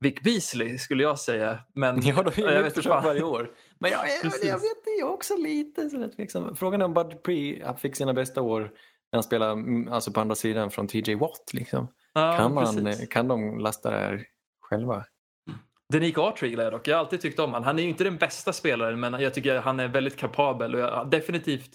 Vic 0.00 0.14
Beasley 0.22 0.78
skulle 0.78 1.02
jag 1.02 1.18
säga. 1.18 1.58
Men 1.74 2.00
Ja, 2.02 2.22
de 2.22 2.42
jag 2.42 2.52
är 2.52 2.62
vet 2.62 2.76
ju 2.76 2.80
inte 2.80 2.82
fan. 2.82 3.04
varje 3.04 3.22
år. 3.22 3.50
Men 3.80 3.90
jag, 3.90 4.00
jag, 4.08 4.32
jag 4.42 4.58
vet 4.58 4.62
jag 5.00 5.08
är 5.08 5.12
också 5.12 5.36
lite 5.36 5.90
sådär 5.90 6.08
tveksam. 6.08 6.56
Frågan 6.56 6.80
är 6.80 6.84
om 6.84 6.94
Bud 6.94 7.06
Dupree 7.10 7.74
fick 7.78 7.96
sina 7.96 8.14
bästa 8.14 8.42
år 8.42 8.60
när 8.60 9.16
han 9.16 9.22
spelade 9.22 9.52
mm, 9.52 9.92
alltså 9.92 10.12
på 10.12 10.20
andra 10.20 10.34
sidan 10.34 10.70
från 10.70 10.88
TJ 10.88 11.14
Watt. 11.14 11.50
Liksom. 11.52 11.88
Ja, 12.14 12.36
kan, 12.38 12.54
man, 12.54 12.84
precis. 12.84 13.08
kan 13.08 13.28
de 13.28 13.58
lasta 13.58 13.90
det 13.90 13.96
här 13.96 14.24
själva? 14.60 15.04
Denico 15.92 16.20
Autry 16.20 16.48
gillar 16.48 16.64
jag 16.64 16.72
dock. 16.72 16.88
Jag 16.88 16.96
har 16.96 17.00
alltid 17.00 17.20
tyckt 17.20 17.38
om 17.38 17.52
han. 17.54 17.64
Han 17.64 17.78
är 17.78 17.82
ju 17.82 17.88
inte 17.88 18.04
den 18.04 18.16
bästa 18.16 18.52
spelaren 18.52 19.00
men 19.00 19.12
jag 19.20 19.34
tycker 19.34 19.56
han 19.58 19.80
är 19.80 19.88
väldigt 19.88 20.16
kapabel 20.16 20.74
och 20.74 20.80
jag, 20.80 21.10
definitivt 21.10 21.70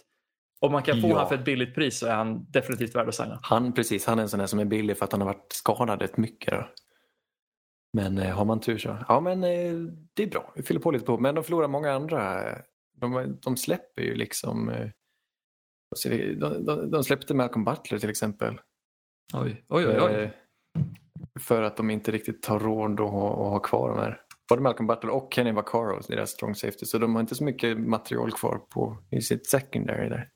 om 0.60 0.72
man 0.72 0.84
kan 0.84 1.02
få 1.02 1.08
Ja. 1.10 1.18
han 1.20 1.28
för 1.28 1.36
ett 1.36 1.46
billigt 1.46 1.76
pris 1.76 2.00
så 2.00 2.08
är 2.08 2.14
han 2.16 2.52
definitivt 2.52 2.96
värd 2.96 3.08
att 3.08 3.16
signa. 3.16 3.40
Han, 3.42 3.74
precis, 3.74 4.06
han 4.06 4.20
är 4.20 4.24
en 4.24 4.30
sån 4.30 4.40
där 4.40 4.48
som 4.48 4.60
är 4.60 4.66
billig 4.66 4.98
för 4.98 5.06
att 5.06 5.12
han 5.12 5.22
har 5.22 5.26
varit 5.28 5.54
skadad 5.54 6.02
rätt 6.02 6.18
mycket. 6.18 6.54
Då. 6.54 6.68
Men 7.94 8.18
eh, 8.18 8.36
har 8.36 8.46
man 8.46 8.60
tur 8.60 8.78
så. 8.78 8.98
Ja 9.08 9.20
men 9.20 9.44
eh, 9.44 9.74
det 10.14 10.24
är 10.24 10.28
bra, 10.28 10.52
vi 10.56 10.64
fyller 10.64 10.82
på 10.82 10.92
lite 10.92 11.06
på. 11.06 11.18
Men 11.18 11.36
de 11.36 11.44
förlorar 11.44 11.68
många 11.68 11.92
andra. 11.92 12.44
De, 12.98 13.38
de 13.42 13.58
släpper 13.58 14.02
ju 14.02 14.16
liksom 14.16 14.70
eh, 14.70 14.90
de, 16.10 16.66
de, 16.66 16.92
de 16.92 17.04
släppte 17.04 17.34
Malcolm 17.34 17.66
Butler 17.66 18.00
till 18.00 18.10
exempel. 18.10 18.62
Oj, 19.34 19.66
oj, 19.70 19.88
oj. 19.88 19.98
oj. 20.02 20.14
Eh, 20.14 20.30
För 21.40 21.62
att 21.62 21.78
de 21.78 21.90
inte 21.90 22.12
riktigt 22.12 22.46
har 22.46 22.60
råd 22.60 23.00
att 23.00 23.12
ha, 23.12 23.32
att 23.32 23.52
ha 23.52 23.60
kvar 23.60 23.90
de 23.90 24.00
här. 24.00 24.22
Både 24.50 24.62
Malcolm 24.62 24.88
Butler 24.88 25.12
och 25.12 25.34
Kenny 25.34 25.52
Vaccaro, 25.52 26.02
deras 26.08 26.30
strong 26.30 26.56
safety. 26.56 26.86
Så 26.86 26.98
de 26.98 27.16
har 27.16 27.22
inte 27.22 27.36
så 27.36 27.44
mycket 27.44 27.78
material 27.78 28.32
kvar 28.32 28.58
på, 28.58 28.98
i 29.12 29.22
sitt 29.22 29.48
secondary 29.48 30.10
där. 30.10 30.30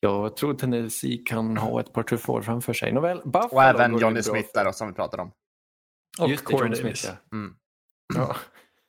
Jag 0.00 0.36
tror 0.36 0.54
Tennessee 0.54 1.22
kan 1.26 1.56
ha 1.56 1.80
ett 1.80 1.92
par 1.92 2.02
tuffa 2.02 2.32
år 2.32 2.42
framför 2.42 2.72
sig. 2.72 2.92
Nåväl, 2.92 3.20
Buffalo 3.24 3.48
Och 3.52 3.62
även 3.62 3.98
Johnny 3.98 4.22
Smith 4.22 4.48
där 4.54 4.72
som 4.72 4.88
vi 4.88 4.94
pratade 4.94 5.22
om. 5.22 5.32
Och 6.20 6.30
Just 6.30 6.44
Corey 6.44 6.68
Davis. 6.68 6.80
Smith 6.80 7.06
ja. 7.30 7.36
Mm. 7.36 7.54
ja. 8.14 8.36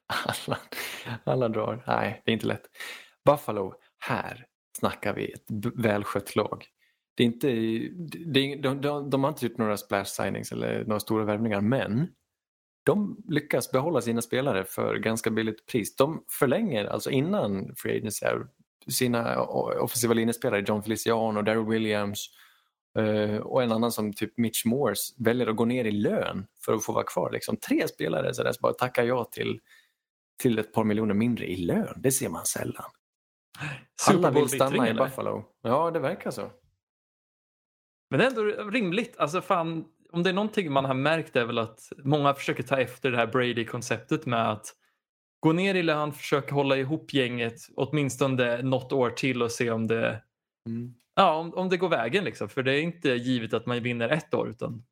Alla, 0.47 0.57
alla 1.23 1.49
drar. 1.49 1.83
Nej, 1.87 2.21
det 2.25 2.31
är 2.31 2.33
inte 2.33 2.47
lätt. 2.47 2.65
Buffalo, 3.25 3.73
här 3.97 4.45
snackar 4.77 5.13
vi 5.13 5.31
ett 5.31 5.45
välskött 5.75 6.35
lag. 6.35 6.65
Det 7.15 7.23
är 7.23 7.27
inte, 7.27 7.47
det 8.25 8.39
är, 8.39 8.61
de, 8.61 8.81
de, 8.81 9.09
de 9.09 9.23
har 9.23 9.31
inte 9.31 9.45
gjort 9.45 9.57
några 9.57 9.77
splash 9.77 10.05
signings 10.05 10.51
eller 10.51 10.85
några 10.85 10.99
stora 10.99 11.25
värvningar 11.25 11.61
men 11.61 12.07
de 12.85 13.23
lyckas 13.27 13.71
behålla 13.71 14.01
sina 14.01 14.21
spelare 14.21 14.63
för 14.63 14.95
ganska 14.95 15.29
billigt 15.29 15.65
pris. 15.65 15.95
De 15.95 16.25
förlänger 16.39 16.85
alltså 16.85 17.11
innan 17.11 17.75
Free 17.75 17.97
Agency 17.97 18.25
sina 18.87 19.41
offensiva 19.81 20.13
linjespelare 20.13 20.63
John 20.67 20.83
Feliciano, 20.83 21.41
Daryl 21.41 21.65
Williams 21.65 22.29
Eh, 22.95 23.37
och 23.37 23.63
en 23.63 23.71
annan 23.71 23.91
som 23.91 24.13
typ 24.13 24.37
Mitch 24.37 24.65
Morse 24.65 25.13
väljer 25.17 25.47
att 25.47 25.55
gå 25.55 25.65
ner 25.65 25.85
i 25.85 25.91
lön 25.91 26.47
för 26.65 26.73
att 26.73 26.83
få 26.83 26.93
vara 26.93 27.03
kvar. 27.03 27.31
Liksom. 27.31 27.57
Tre 27.57 27.87
spelare 27.87 28.33
så 28.33 28.43
där, 28.43 28.51
så 28.51 28.59
bara 28.61 28.73
tackar 28.73 29.03
ja 29.03 29.23
till, 29.23 29.59
till 30.41 30.59
ett 30.59 30.73
par 30.73 30.83
miljoner 30.83 31.13
mindre 31.13 31.45
i 31.45 31.55
lön. 31.55 31.93
Det 31.97 32.11
ser 32.11 32.29
man 32.29 32.45
sällan. 32.45 32.91
Alla 34.07 34.31
vill 34.31 34.49
stanna 34.49 34.87
i 34.87 34.89
eller? 34.89 35.03
Buffalo. 35.05 35.45
Ja, 35.61 35.91
det 35.91 35.99
verkar 35.99 36.31
så. 36.31 36.51
Men 38.09 38.19
det 38.19 38.25
är 38.25 38.29
ändå 38.29 38.71
rimligt. 38.71 39.17
Alltså 39.17 39.41
fan, 39.41 39.85
om 40.11 40.23
det 40.23 40.29
är 40.29 40.33
någonting 40.33 40.71
man 40.71 40.85
har 40.85 40.93
märkt 40.93 41.35
är 41.35 41.45
väl 41.45 41.57
att 41.57 41.91
många 41.97 42.33
försöker 42.33 42.63
ta 42.63 42.79
efter 42.79 43.11
det 43.11 43.17
här 43.17 43.27
Brady-konceptet 43.27 44.25
med 44.25 44.51
att 44.51 44.73
gå 45.39 45.53
ner 45.53 45.75
i 45.75 45.83
lön, 45.83 46.13
försöka 46.13 46.55
hålla 46.55 46.77
ihop 46.77 47.13
gänget 47.13 47.59
åtminstone 47.75 48.61
något 48.61 48.91
år 48.91 49.09
till 49.09 49.43
och 49.43 49.51
se 49.51 49.71
om 49.71 49.87
det, 49.87 50.21
Mm. 50.67 50.93
Ja, 51.15 51.35
om, 51.35 51.53
om 51.53 51.69
det 51.69 51.77
går 51.77 51.89
vägen. 51.89 52.23
Liksom. 52.23 52.49
För 52.49 52.63
det 52.63 52.71
är 52.73 52.81
inte 52.81 53.09
givet 53.09 53.53
att 53.53 53.65
man 53.65 53.83
vinner 53.83 54.09
ett 54.09 54.33
år 54.33 54.49
utan 54.49 54.83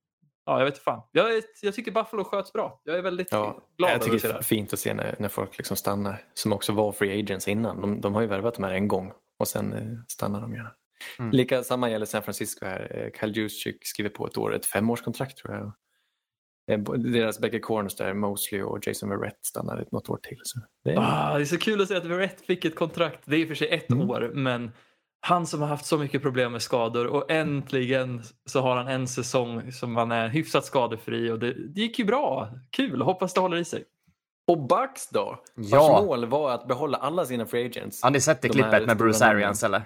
ja, 0.46 0.58
jag 0.60 0.66
vet 0.66 0.78
fan. 0.78 1.02
Jag, 1.12 1.42
jag 1.62 1.74
tycker 1.74 1.92
Buffalo 1.92 2.24
sköts 2.24 2.54
bra. 2.54 2.82
Jag 2.84 2.98
är 2.98 3.02
väldigt 3.02 3.28
Ja, 3.32 3.62
glad 3.78 3.92
jag 3.92 4.02
tycker 4.02 4.28
det 4.28 4.34
är 4.34 4.42
fint 4.42 4.74
att 4.74 4.80
se 4.80 4.94
när, 4.94 5.16
när 5.20 5.30
folk 5.30 5.58
liksom 5.58 5.78
stannar. 5.78 6.24
Som 6.34 6.54
också 6.54 6.72
var 6.74 6.92
free 6.92 7.20
agents 7.20 7.48
innan. 7.48 7.82
De, 7.82 8.02
de 8.02 8.14
har 8.16 8.22
ju 8.22 8.28
värvat 8.28 8.54
de 8.54 8.64
här 8.64 8.72
en 8.72 8.88
gång 8.88 9.12
och 9.40 9.48
sen 9.48 9.74
eh, 9.74 9.98
stannar 10.08 10.42
de 10.42 10.54
gärna. 10.54 10.72
Mm. 11.20 11.32
Lika 11.32 11.64
samma 11.64 11.90
gäller 11.90 12.06
San 12.06 12.24
Francisco 12.24 12.66
här. 12.66 12.92
Eh, 13.14 13.20
Kyle 13.20 13.32
Juszczyk 13.38 13.78
skriver 13.88 14.10
på 14.10 14.28
ett 14.28 14.38
år, 14.38 14.56
ett 14.56 14.66
femårskontrakt 14.66 15.38
tror 15.38 15.54
jag. 15.56 15.72
Eh, 16.72 16.80
Deras 16.98 17.40
bägge 17.40 17.60
corners 17.60 17.96
där, 17.96 18.14
Mosley 18.14 18.62
och 18.62 18.88
Jason 18.88 19.10
Verrett 19.10 19.46
stannar 19.46 19.86
något 19.92 20.10
år 20.10 20.18
till. 20.24 20.40
Så 20.44 20.60
det 20.84 20.92
är, 20.92 20.98
Ah, 20.98 21.36
det 21.38 21.42
är 21.44 21.46
så 21.46 21.58
kul 21.58 21.82
att 21.82 21.88
se 21.88 21.96
att 21.96 22.06
Verrett 22.06 22.42
fick 22.46 22.66
ett 22.66 22.76
kontrakt. 22.76 23.20
Det 23.26 23.36
är 23.36 23.40
i 23.40 23.44
och 23.44 23.48
för 23.48 23.56
sig 23.56 23.68
ett 23.70 23.92
Mm. 23.92 24.10
år, 24.10 24.32
men 24.34 24.72
han 25.26 25.48
som 25.48 25.62
har 25.62 25.68
haft 25.68 25.86
så 25.86 25.98
mycket 25.98 26.22
problem 26.22 26.52
med 26.52 26.62
skador 26.62 27.08
och 27.08 27.32
äntligen 27.32 28.24
så 28.46 28.62
har 28.62 28.76
han 28.76 28.88
en 28.88 29.08
säsong 29.08 29.72
som 29.72 29.96
han 29.96 30.12
är 30.12 30.28
hyfsat 30.30 30.66
skadefri 30.66 31.32
och 31.32 31.40
det, 31.40 31.54
det 31.54 31.82
gick 31.82 32.00
ju 32.00 32.06
bra. 32.06 32.50
Kul, 32.72 33.02
hoppas 33.02 33.34
det 33.34 33.40
håller 33.40 33.58
i 33.58 33.66
sig. 33.66 33.84
Och 34.48 34.68
Bucks 34.68 35.10
då? 35.10 35.40
Ja. 35.56 35.78
Vars 35.78 36.06
mål 36.06 36.26
var 36.26 36.52
att 36.52 36.68
behålla 36.68 36.98
alla 36.98 37.26
sina 37.26 37.46
free 37.46 37.66
agents. 37.66 38.04
Har 38.04 38.12
ni 38.12 38.22
sett 38.22 38.42
det 38.42 38.48
De 38.48 38.54
klippet 38.54 38.86
med 38.86 38.98
Bruce 38.98 39.26
Arians 39.26 39.64
eller? 39.64 39.84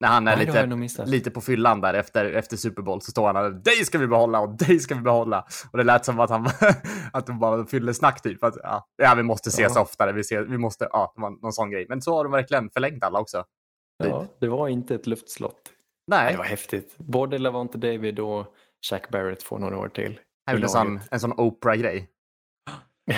När 0.00 0.08
han 0.08 0.28
är 0.28 0.36
Nej, 0.36 0.46
lite, 0.76 1.04
lite 1.04 1.30
på 1.30 1.40
fyllan 1.40 1.80
där 1.80 1.94
efter, 1.94 2.24
efter 2.24 2.56
Super 2.56 2.82
Bowl 2.82 3.02
så 3.02 3.10
står 3.10 3.26
han 3.26 3.36
och 3.36 3.54
dig 3.54 3.84
ska 3.84 3.98
vi 3.98 4.06
behålla 4.06 4.40
och 4.40 4.56
dig 4.56 4.78
ska 4.78 4.94
vi 4.94 5.00
behålla. 5.00 5.44
Och 5.70 5.78
det 5.78 5.84
lät 5.84 6.04
som 6.04 6.20
att 6.20 6.30
han 6.30 6.48
att 7.12 7.26
de 7.26 7.38
bara 7.38 7.66
fyllde 7.66 7.94
snack 7.94 8.22
typ. 8.22 8.44
Att, 8.44 8.54
ja, 8.62 8.86
ja, 8.96 9.14
vi 9.14 9.22
måste 9.22 9.48
ses 9.48 9.72
Ja. 9.74 9.82
oftare. 9.82 10.12
Vi, 10.12 10.24
ser, 10.24 10.42
vi 10.42 10.58
måste, 10.58 10.88
ja, 10.90 11.14
någon 11.42 11.52
sån 11.52 11.70
grej. 11.70 11.86
Men 11.88 12.02
så 12.02 12.16
har 12.16 12.24
de 12.24 12.32
verkligen 12.32 12.70
förlängt 12.70 13.04
alla 13.04 13.20
också. 13.20 13.44
Ja, 13.96 14.26
det 14.40 14.48
var 14.48 14.68
inte 14.68 14.94
ett 14.94 15.06
luftslott. 15.06 15.72
Nej, 16.06 16.24
Nej, 16.24 16.32
det 16.32 16.38
var 16.38 16.44
häftigt. 16.44 16.94
Både 16.96 17.38
Lavonte 17.38 17.78
David 17.78 18.20
och 18.20 18.46
Shaq 18.90 19.08
Barrett 19.08 19.42
får 19.42 19.58
några 19.58 19.78
år 19.78 19.88
till. 19.88 20.20
det 20.46 20.52
en 20.52 20.68
sån, 20.68 21.00
en 21.10 21.20
sån 21.20 21.32
Oprah-grej. 21.32 22.10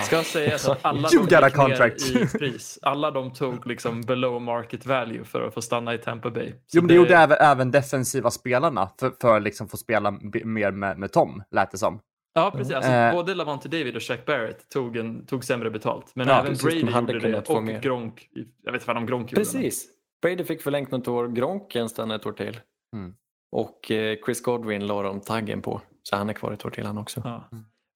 Ska 0.03 0.23
sägas 0.23 0.69
att 0.69 0.85
alla 0.85 1.09
You 1.13 1.25
de 1.25 1.49
contract. 1.49 2.01
i 2.01 2.37
pris. 2.37 2.79
Alla 2.81 3.11
de 3.11 3.33
tog 3.33 3.67
liksom 3.67 4.01
below 4.01 4.41
market 4.41 4.85
value 4.85 5.23
för 5.23 5.47
att 5.47 5.53
få 5.53 5.61
stanna 5.61 5.93
i 5.93 5.97
Tampa 5.97 6.29
Bay. 6.29 6.51
Så 6.51 6.77
Jo, 6.77 6.81
men 6.81 6.87
det, 6.87 6.93
gjorde 6.93 7.15
även, 7.15 7.37
även 7.39 7.71
defensiva 7.71 8.31
spelarna 8.31 8.89
för, 8.99 9.11
för 9.21 9.39
liksom 9.39 9.67
få 9.67 9.77
spela 9.77 10.11
mer 10.43 10.71
med, 10.71 10.99
med 10.99 11.11
Tom, 11.11 11.43
lät 11.51 11.71
det 11.71 11.77
som. 11.77 11.99
Ja, 12.33 12.51
precis. 12.51 12.73
Alltså, 12.73 12.91
Eh. 12.91 13.13
Både 13.13 13.35
Lavonte 13.35 13.69
David 13.69 13.95
och 13.95 14.03
Shaq 14.03 14.25
Barrett 14.25 14.69
tog, 14.69 14.97
en, 14.97 15.25
tog 15.25 15.43
sämre 15.43 15.69
betalt. 15.71 16.11
Men 16.15 16.27
Ja, 16.27 16.39
även 16.39 16.47
precis. 16.51 16.63
Brady 16.63 16.81
De 16.81 16.93
hade 16.93 17.13
gjorde 17.13 17.31
det 17.31 17.49
och 17.49 17.63
mer. 17.63 17.81
Gronk. 17.81 18.29
Jag 18.63 18.71
vet 18.71 18.81
inte 18.81 18.87
vad 18.87 18.97
om 18.97 19.05
Gronk 19.05 19.31
gjorde. 19.31 19.41
Precis. 19.41 19.85
Brady 20.21 20.43
fick 20.43 20.61
förlängt 20.61 20.91
något 20.91 21.07
år, 21.07 21.27
Gronk 21.27 21.71
kan 21.71 21.89
stanna 21.89 22.15
ett 22.15 22.25
år 22.25 22.31
till. 22.31 22.59
Mm. 22.93 23.15
Och 23.51 23.91
eh, 23.91 24.17
Chris 24.25 24.41
Godwin 24.41 24.87
la 24.87 25.01
de 25.01 25.21
taggen 25.21 25.61
på. 25.61 25.81
Så 26.03 26.15
han 26.15 26.29
är 26.29 26.33
kvar 26.33 26.51
ett 26.51 26.65
år 26.65 26.69
till 26.69 26.85
han 26.85 26.97
också. 26.97 27.21
Ja. 27.23 27.49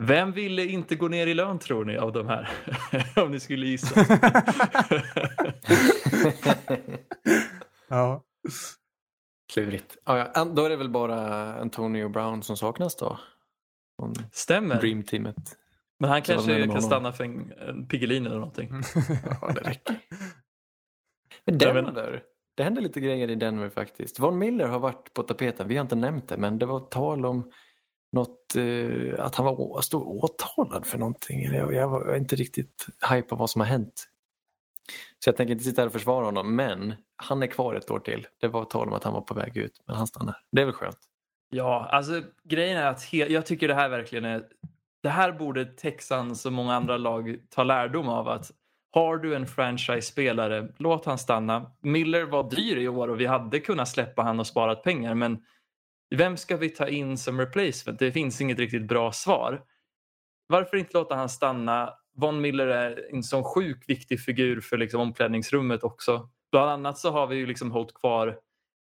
Vem 0.04 0.32
ville 0.32 0.66
inte 0.66 0.96
gå 0.96 1.08
ner 1.08 1.28
i 1.28 1.34
lön 1.34 1.60
tror 1.60 1.86
ni 1.86 1.98
av 1.98 2.12
de 2.12 2.28
här? 2.28 2.50
Om 3.24 3.32
ni 3.32 3.40
skulle 3.40 3.66
gissa. 3.68 4.06
Ja. 7.92 8.24
Klurigt. 9.54 9.98
Ja, 10.06 10.32
ja, 10.36 10.46
då 10.46 10.66
är 10.66 10.70
det 10.70 10.76
väl 10.76 10.90
bara 10.90 11.54
Antonio 11.56 12.10
Brown 12.10 12.44
som 12.44 12.58
saknas 12.58 12.96
då? 12.96 13.20
Från 14.00 14.14
Stämmer. 14.32 14.82
Dreamteamet. 14.82 15.58
Men 16.00 16.10
han 16.10 16.22
kanske 16.22 16.68
kan 16.68 16.82
stanna 16.82 17.12
för 17.12 17.24
en, 17.24 17.54
en 17.70 17.88
Piggelin 17.88 18.26
eller 18.26 18.36
någonting. 18.36 18.70
Ja, 19.42 19.52
det 19.56 19.62
räcker. 19.70 20.00
Denver. 21.58 22.24
Det 22.56 22.64
händer 22.64 22.82
lite 22.82 23.00
grejer 23.00 23.30
i 23.30 23.36
Denver 23.36 23.70
faktiskt. 23.70 24.20
Von 24.20 24.38
Miller 24.38 24.68
har 24.68 24.80
varit 24.80 25.14
på 25.14 25.24
tapeten. 25.24 25.68
Vi 25.68 25.76
har 25.78 25.82
inte 25.82 25.96
nämnt 25.96 26.28
det, 26.30 26.38
men 26.38 26.60
det 26.60 26.66
var 26.66 26.80
tal 26.80 27.26
om 27.26 27.52
något, 28.12 28.56
eh, 28.56 29.26
att 29.26 29.36
han 29.36 29.46
var 29.46 29.82
stod 29.82 30.08
åtalad 30.08 30.86
för 30.86 30.98
någonting. 30.98 31.44
Jag, 31.44 31.74
jag 31.74 31.90
var 31.90 32.16
inte 32.16 32.36
riktigt 32.36 32.86
hype 33.10 33.28
på 33.28 33.36
vad 33.36 33.50
som 33.50 33.62
har 33.62 33.68
hänt. 33.68 34.08
Så 35.20 35.28
jag 35.28 35.38
tänker 35.38 35.52
inte 35.52 35.64
sitta 35.64 35.82
här 35.82 35.88
och 35.88 35.94
försvara 35.94 36.26
honom, 36.26 36.56
men 36.56 36.94
han 37.16 37.44
är 37.44 37.48
kvar 37.48 37.76
ett 37.76 37.92
år 37.92 38.00
till. 38.00 38.28
Det 38.42 38.48
var 38.48 38.66
tal 38.66 38.88
om 38.88 38.94
att 38.94 39.04
han 39.04 39.14
var 39.14 39.22
på 39.22 39.34
väg 39.34 39.58
ut, 39.58 39.82
men 39.88 39.96
han 39.96 40.08
stannar. 40.08 40.36
Det 40.52 40.62
är 40.62 40.66
väl 40.66 40.74
skönt. 40.74 40.98
Ja, 41.50 41.88
alltså 41.92 42.22
grejen 42.44 42.78
är 42.78 42.86
att 42.86 43.00
he- 43.00 43.28
jag 43.30 43.46
tycker 43.46 43.68
det 43.68 43.74
här 43.74 43.90
verkligen 43.90 44.26
är... 44.26 44.44
Det 45.04 45.10
här 45.10 45.32
borde 45.32 45.66
Texans 45.66 46.46
och 46.46 46.54
många 46.54 46.76
andra 46.76 46.98
lag 46.98 47.38
ta 47.50 47.64
lärdom 47.64 48.10
av. 48.10 48.28
att 48.28 48.52
har 48.94 49.18
du 49.18 49.36
en 49.36 49.48
franchise-spelare, 49.48 50.68
låt 50.78 51.06
han 51.06 51.18
stanna. 51.18 51.72
Miller 51.82 52.24
var 52.24 52.50
dyr 52.50 52.78
i 52.78 52.88
år 52.88 53.08
och 53.08 53.20
vi 53.20 53.26
hade 53.26 53.60
kunnat 53.60 53.90
släppa 53.90 54.22
han 54.22 54.40
och 54.40 54.48
sparat 54.48 54.84
pengar. 54.84 55.16
Men 55.16 55.44
vem 56.16 56.38
ska 56.38 56.58
vi 56.58 56.70
ta 56.70 56.88
in 56.88 57.18
som 57.18 57.40
replacement? 57.40 58.00
Det 58.00 58.12
finns 58.12 58.42
inget 58.42 58.60
riktigt 58.60 58.88
bra 58.88 59.12
svar. 59.12 59.62
Varför 60.48 60.78
inte 60.78 60.98
låta 60.98 61.16
han 61.16 61.30
stanna? 61.30 61.94
Von 62.14 62.42
Miller 62.42 62.68
är 62.68 63.14
en 63.14 63.24
sån 63.24 63.44
sjuk 63.44 63.84
viktig 63.88 64.22
figur 64.22 64.62
för 64.62 64.78
liksom 64.78 65.02
omklädningsrummet 65.02 65.84
också. 65.84 66.30
Bland 66.52 66.70
annat 66.70 66.98
så 66.98 67.12
har 67.12 67.28
vi 67.28 67.36
ju 67.36 67.46
liksom 67.46 67.72
hållit 67.72 67.94
kvar 67.94 68.38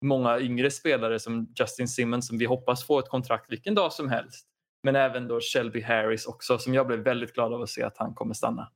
många 0.04 0.40
yngre 0.40 0.70
spelare 0.70 1.18
som 1.18 1.54
Justin 1.58 1.88
Simmons 1.88 2.28
som 2.28 2.38
vi 2.38 2.44
hoppas 2.44 2.86
få 2.86 2.98
ett 2.98 3.08
kontrakt 3.08 3.52
vilken 3.52 3.74
dag 3.74 3.92
som 3.92 4.08
helst. 4.08 4.46
Men 4.82 4.96
även 4.96 5.28
då 5.28 5.40
Shelby 5.40 5.82
Harris 5.82 6.26
också 6.26 6.58
som 6.58 6.74
jag 6.74 6.86
blev 6.86 6.98
väldigt 6.98 7.34
glad 7.34 7.52
av 7.52 7.62
att 7.62 7.68
se 7.68 7.82
att 7.82 7.98
han 7.98 8.14
kommer 8.14 8.34
stanna. 8.34 8.68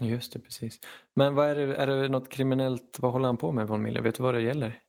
Just 0.00 0.32
det, 0.32 0.38
precis. 0.38 0.78
Men 1.14 1.34
vad 1.34 1.48
är 1.48 1.54
det, 1.54 1.76
är 1.76 1.86
det 1.86 2.08
något 2.08 2.28
kriminellt? 2.28 2.96
Vad 3.00 3.12
håller 3.12 3.26
han 3.26 3.36
på 3.36 3.52
med, 3.52 3.68
Von 3.68 3.82
Miller? 3.82 4.00
Vet 4.00 4.14
du 4.14 4.22
vad 4.22 4.34
det 4.34 4.40
gäller? 4.40 4.80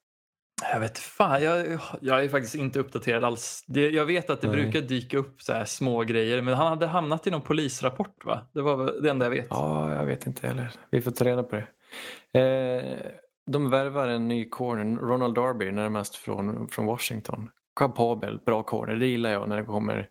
Jag 0.73 0.79
vet 0.79 0.97
fan, 0.99 1.43
jag, 1.43 1.79
jag 2.01 2.23
är 2.23 2.29
faktiskt 2.29 2.55
inte 2.55 2.79
uppdaterad 2.79 3.23
alls. 3.23 3.63
Det, 3.67 3.89
jag 3.89 4.05
vet 4.05 4.29
att 4.29 4.41
det 4.41 4.47
Nej. 4.47 4.55
brukar 4.61 4.81
dyka 4.81 5.17
upp 5.17 5.41
så 5.41 5.53
här 5.53 5.65
små 5.65 6.03
grejer 6.03 6.41
men 6.41 6.53
han 6.53 6.67
hade 6.67 6.87
hamnat 6.87 7.27
i 7.27 7.31
någon 7.31 7.41
polisrapport 7.41 8.25
va? 8.25 8.47
Det 8.53 8.61
var 8.61 9.01
det 9.01 9.09
enda 9.09 9.25
jag 9.25 9.31
vet. 9.31 9.47
Ja, 9.49 9.93
jag 9.93 10.05
vet 10.05 10.27
inte 10.27 10.47
heller. 10.47 10.71
Vi 10.91 11.01
får 11.01 11.11
ta 11.11 11.25
reda 11.25 11.43
på 11.43 11.55
det. 11.55 11.67
Eh, 12.39 13.11
de 13.51 13.69
värvar 13.69 14.07
en 14.07 14.27
ny 14.27 14.49
corner, 14.49 15.01
Ronald 15.01 15.35
Darby 15.35 15.71
närmast 15.71 16.15
från, 16.15 16.67
från 16.67 16.85
Washington. 16.85 17.49
Kapabel, 17.75 18.39
bra 18.45 18.63
corner, 18.63 18.95
det 18.95 19.07
gillar 19.07 19.29
jag 19.29 19.49
när 19.49 19.57
det 19.57 19.65
kommer, 19.65 20.09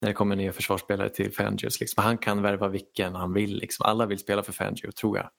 när 0.00 0.08
det 0.08 0.14
kommer 0.14 0.36
nya 0.36 0.52
försvarsspelare 0.52 1.08
till 1.08 1.32
Fangio. 1.32 1.68
Liksom. 1.80 2.04
Han 2.04 2.18
kan 2.18 2.42
värva 2.42 2.68
vilken 2.68 3.14
han 3.14 3.32
vill. 3.32 3.56
Liksom. 3.56 3.86
Alla 3.86 4.06
vill 4.06 4.18
spela 4.18 4.42
för 4.42 4.52
Fangio, 4.52 4.90
tror 4.92 5.16
jag. 5.18 5.30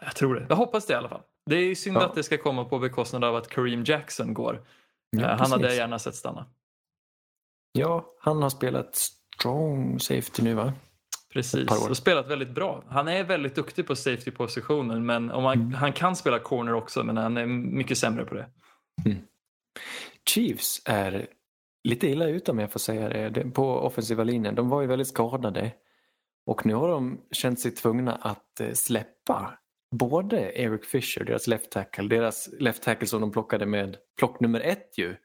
Jag 0.00 0.16
tror 0.16 0.34
det. 0.34 0.46
Jag 0.48 0.56
hoppas 0.56 0.86
det 0.86 0.92
i 0.92 0.96
alla 0.96 1.08
fall. 1.08 1.22
Det 1.50 1.56
är 1.56 1.64
ju 1.64 1.74
synd 1.74 1.96
Ja. 1.96 2.04
att 2.06 2.14
det 2.14 2.22
ska 2.22 2.38
komma 2.38 2.64
på 2.64 2.78
bekostnad 2.78 3.24
av 3.24 3.36
att 3.36 3.48
Kareem 3.48 3.84
Jackson 3.84 4.34
går. 4.34 4.66
Ja, 5.10 5.22
Eh, 5.30 5.38
han 5.38 5.52
hade 5.52 5.66
jag 5.66 5.76
gärna 5.76 5.98
sett 5.98 6.14
stanna. 6.14 6.46
Ja, 7.72 8.04
han 8.20 8.42
har 8.42 8.50
spelat 8.50 8.94
strong 9.36 10.00
safety 10.00 10.42
nu 10.42 10.54
va? 10.54 10.72
Precis, 11.32 11.88
och 11.88 11.96
spelat 11.96 12.26
väldigt 12.28 12.50
bra. 12.54 12.84
Han 12.88 13.08
är 13.08 13.24
väldigt 13.24 13.54
duktig 13.54 13.86
på 13.86 13.96
safety-positionen 13.96 15.06
men 15.06 15.30
om 15.30 15.44
han, 15.44 15.54
Mm. 15.60 15.72
han 15.72 15.92
kan 15.92 16.16
spela 16.16 16.38
corner 16.38 16.74
också 16.74 17.04
men 17.04 17.16
han 17.16 17.36
är 17.36 17.46
mycket 17.46 17.98
sämre 17.98 18.24
på 18.24 18.34
det. 18.34 18.46
Chiefs 20.28 20.82
är 20.84 21.26
lite 21.84 22.08
illa 22.08 22.26
ute 22.26 22.50
om 22.50 22.58
jag 22.58 22.72
får 22.72 22.80
säga 22.80 23.30
det, 23.30 23.50
på 23.50 23.78
offensiva 23.78 24.24
linjen. 24.24 24.54
De 24.54 24.68
var 24.68 24.80
ju 24.80 24.86
väldigt 24.86 25.08
skadade 25.08 25.72
och 26.46 26.66
nu 26.66 26.74
har 26.74 26.88
de 26.88 27.20
känt 27.30 27.60
sig 27.60 27.70
tvungna 27.70 28.14
att 28.14 28.60
eh, 28.60 28.72
släppa 28.72 29.58
både 29.90 30.60
Eric 30.60 30.84
Fisher, 30.84 31.24
deras 31.24 31.46
left 31.46 31.70
tackle, 31.70 32.08
deras 32.08 32.48
left 32.58 32.82
tackle 32.82 33.06
som 33.06 33.20
de 33.20 33.32
plockade 33.32 33.66
med 33.66 33.96
plock 34.18 34.40
nummer 34.40 34.60
ett 34.60 34.98
ju. 34.98 35.16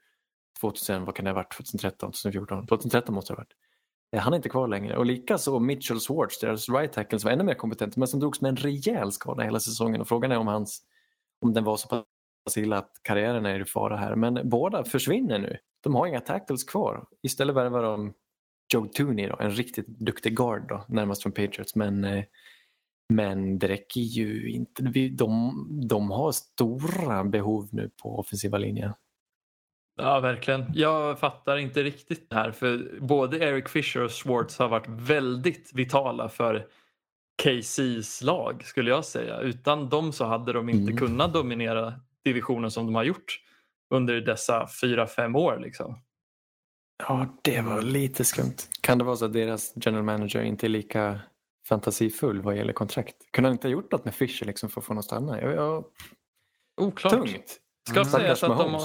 2000, 0.60 1.04
vad 1.04 1.14
kan 1.14 1.24
det 1.24 1.30
ha 1.30 1.34
varit, 1.34 1.56
2013, 1.56 2.12
2014? 2.12 2.66
2013 2.66 3.14
måste 3.14 3.32
det 3.32 3.36
ha 3.36 3.40
varit. 3.40 3.52
Eh, 4.12 4.20
han 4.20 4.32
är 4.32 4.36
inte 4.36 4.48
kvar 4.48 4.68
längre 4.68 4.96
och 4.96 5.06
likaså 5.06 5.58
Mitchell 5.58 6.00
Swartz, 6.00 6.40
deras 6.40 6.68
right 6.68 6.92
tackle 6.92 7.18
som 7.18 7.28
var 7.28 7.32
ännu 7.32 7.44
mer 7.44 7.54
kompetent 7.54 7.96
men 7.96 8.08
som 8.08 8.20
drogs 8.20 8.40
med 8.40 8.48
en 8.48 8.56
rejäl 8.56 9.12
skada 9.12 9.42
hela 9.42 9.60
säsongen 9.60 10.00
och 10.00 10.08
frågan 10.08 10.32
är 10.32 10.38
om, 10.38 10.46
hans, 10.46 10.82
om 11.40 11.52
den 11.52 11.64
var 11.64 11.76
så 11.76 11.88
pass 11.88 12.04
illa 12.56 12.78
att 12.78 12.92
karriären 13.02 13.46
är 13.46 13.60
i 13.60 13.64
fara 13.64 13.96
här. 13.96 14.16
Men 14.16 14.48
båda 14.48 14.84
försvinner 14.84 15.38
nu. 15.38 15.56
De 15.82 15.94
har 15.94 16.06
inga 16.06 16.20
tackles 16.20 16.64
kvar. 16.64 17.04
Istället 17.22 17.56
värvar 17.56 17.82
de 17.82 18.12
Joe 18.74 18.86
Tooney, 18.86 19.28
då, 19.28 19.36
en 19.40 19.50
riktigt 19.50 19.86
duktig 19.86 20.36
guard 20.36 20.68
då, 20.68 20.84
närmast 20.88 21.22
från 21.22 21.32
Patriots. 21.32 21.74
Men, 21.74 22.04
eh, 22.04 22.24
men 23.12 23.58
det 23.58 23.68
räcker 23.68 24.00
ju 24.00 24.50
inte. 24.50 24.82
De, 25.10 25.52
de 25.88 26.10
har 26.10 26.32
stora 26.32 27.24
behov 27.24 27.68
nu 27.72 27.90
på 28.02 28.18
offensiva 28.18 28.58
linjen. 28.58 28.92
Ja, 30.02 30.20
verkligen. 30.20 30.64
Jag 30.74 31.18
fattar 31.18 31.56
inte 31.56 31.82
riktigt 31.82 32.30
det 32.30 32.36
här. 32.36 32.50
För 32.52 32.98
både 33.00 33.38
Eric 33.38 33.68
Fisher 33.68 34.02
och 34.02 34.10
Schwartz 34.10 34.58
har 34.58 34.68
varit 34.68 34.88
väldigt 34.88 35.70
vitala 35.74 36.28
för 36.28 36.66
KCs 37.42 38.22
lag 38.22 38.64
skulle 38.64 38.90
jag 38.90 39.04
säga. 39.04 39.40
Utan 39.40 39.88
dem 39.88 40.12
så 40.12 40.24
hade 40.24 40.52
de 40.52 40.68
inte 40.68 40.92
Mm. 40.92 40.96
kunnat 41.06 41.32
dominera 41.32 41.94
divisionen 42.24 42.70
som 42.70 42.86
de 42.86 42.94
har 42.94 43.04
gjort 43.04 43.40
under 43.94 44.20
dessa 44.20 44.68
fyra, 44.80 45.06
fem 45.06 45.36
år. 45.36 45.58
Liksom. 45.60 46.02
Ja, 47.08 47.26
det 47.42 47.60
var 47.60 47.82
lite 47.82 48.24
skumt. 48.24 48.56
Kan 48.80 48.98
det 48.98 49.04
vara 49.04 49.16
så 49.16 49.24
att 49.24 49.32
deras 49.32 49.72
general 49.76 50.04
manager 50.04 50.42
inte 50.42 50.66
är 50.66 50.68
lika 50.68 51.20
fantasifull 51.68 52.40
vad 52.42 52.56
gäller 52.56 52.72
kontrakt? 52.72 53.16
Kunde 53.32 53.48
han 53.48 53.54
inte 53.54 53.66
ha 53.68 53.72
gjort 53.72 53.92
något 53.92 54.04
med 54.04 54.14
Fischer 54.14 54.46
liksom 54.46 54.68
för 54.70 54.80
att 54.80 54.84
få 54.84 54.90
honom 54.90 54.98
att 54.98 55.04
stanna? 55.04 55.40
Jag, 55.40 55.52
jag, 55.54 55.84
Oklart. 56.80 57.12
tungt. 57.12 57.60
Ska 57.88 58.00
Mm. 58.00 58.10
sägas 58.10 58.42
att 58.42 58.58
de, 58.58 58.80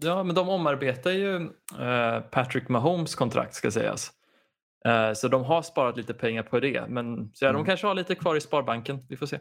ja, 0.00 0.22
men 0.22 0.34
de 0.34 0.48
omarbetar 0.48 1.10
ju 1.10 1.36
eh, 1.80 2.20
Patrick 2.20 2.68
Mahomes 2.68 3.14
kontrakt 3.14 3.54
ska 3.54 3.70
sägas. 3.70 4.12
Eh, 4.86 5.12
så 5.12 5.28
de 5.28 5.44
har 5.44 5.62
sparat 5.62 5.96
lite 5.96 6.14
pengar 6.14 6.42
på 6.42 6.60
det. 6.60 6.86
Men 6.88 7.30
så 7.34 7.44
ja, 7.44 7.48
de 7.48 7.56
Mm. 7.56 7.66
kanske 7.66 7.86
har 7.86 7.94
lite 7.94 8.14
kvar 8.14 8.36
i 8.36 8.40
Sparbanken. 8.40 9.06
Vi 9.08 9.16
får 9.16 9.26
se. 9.26 9.40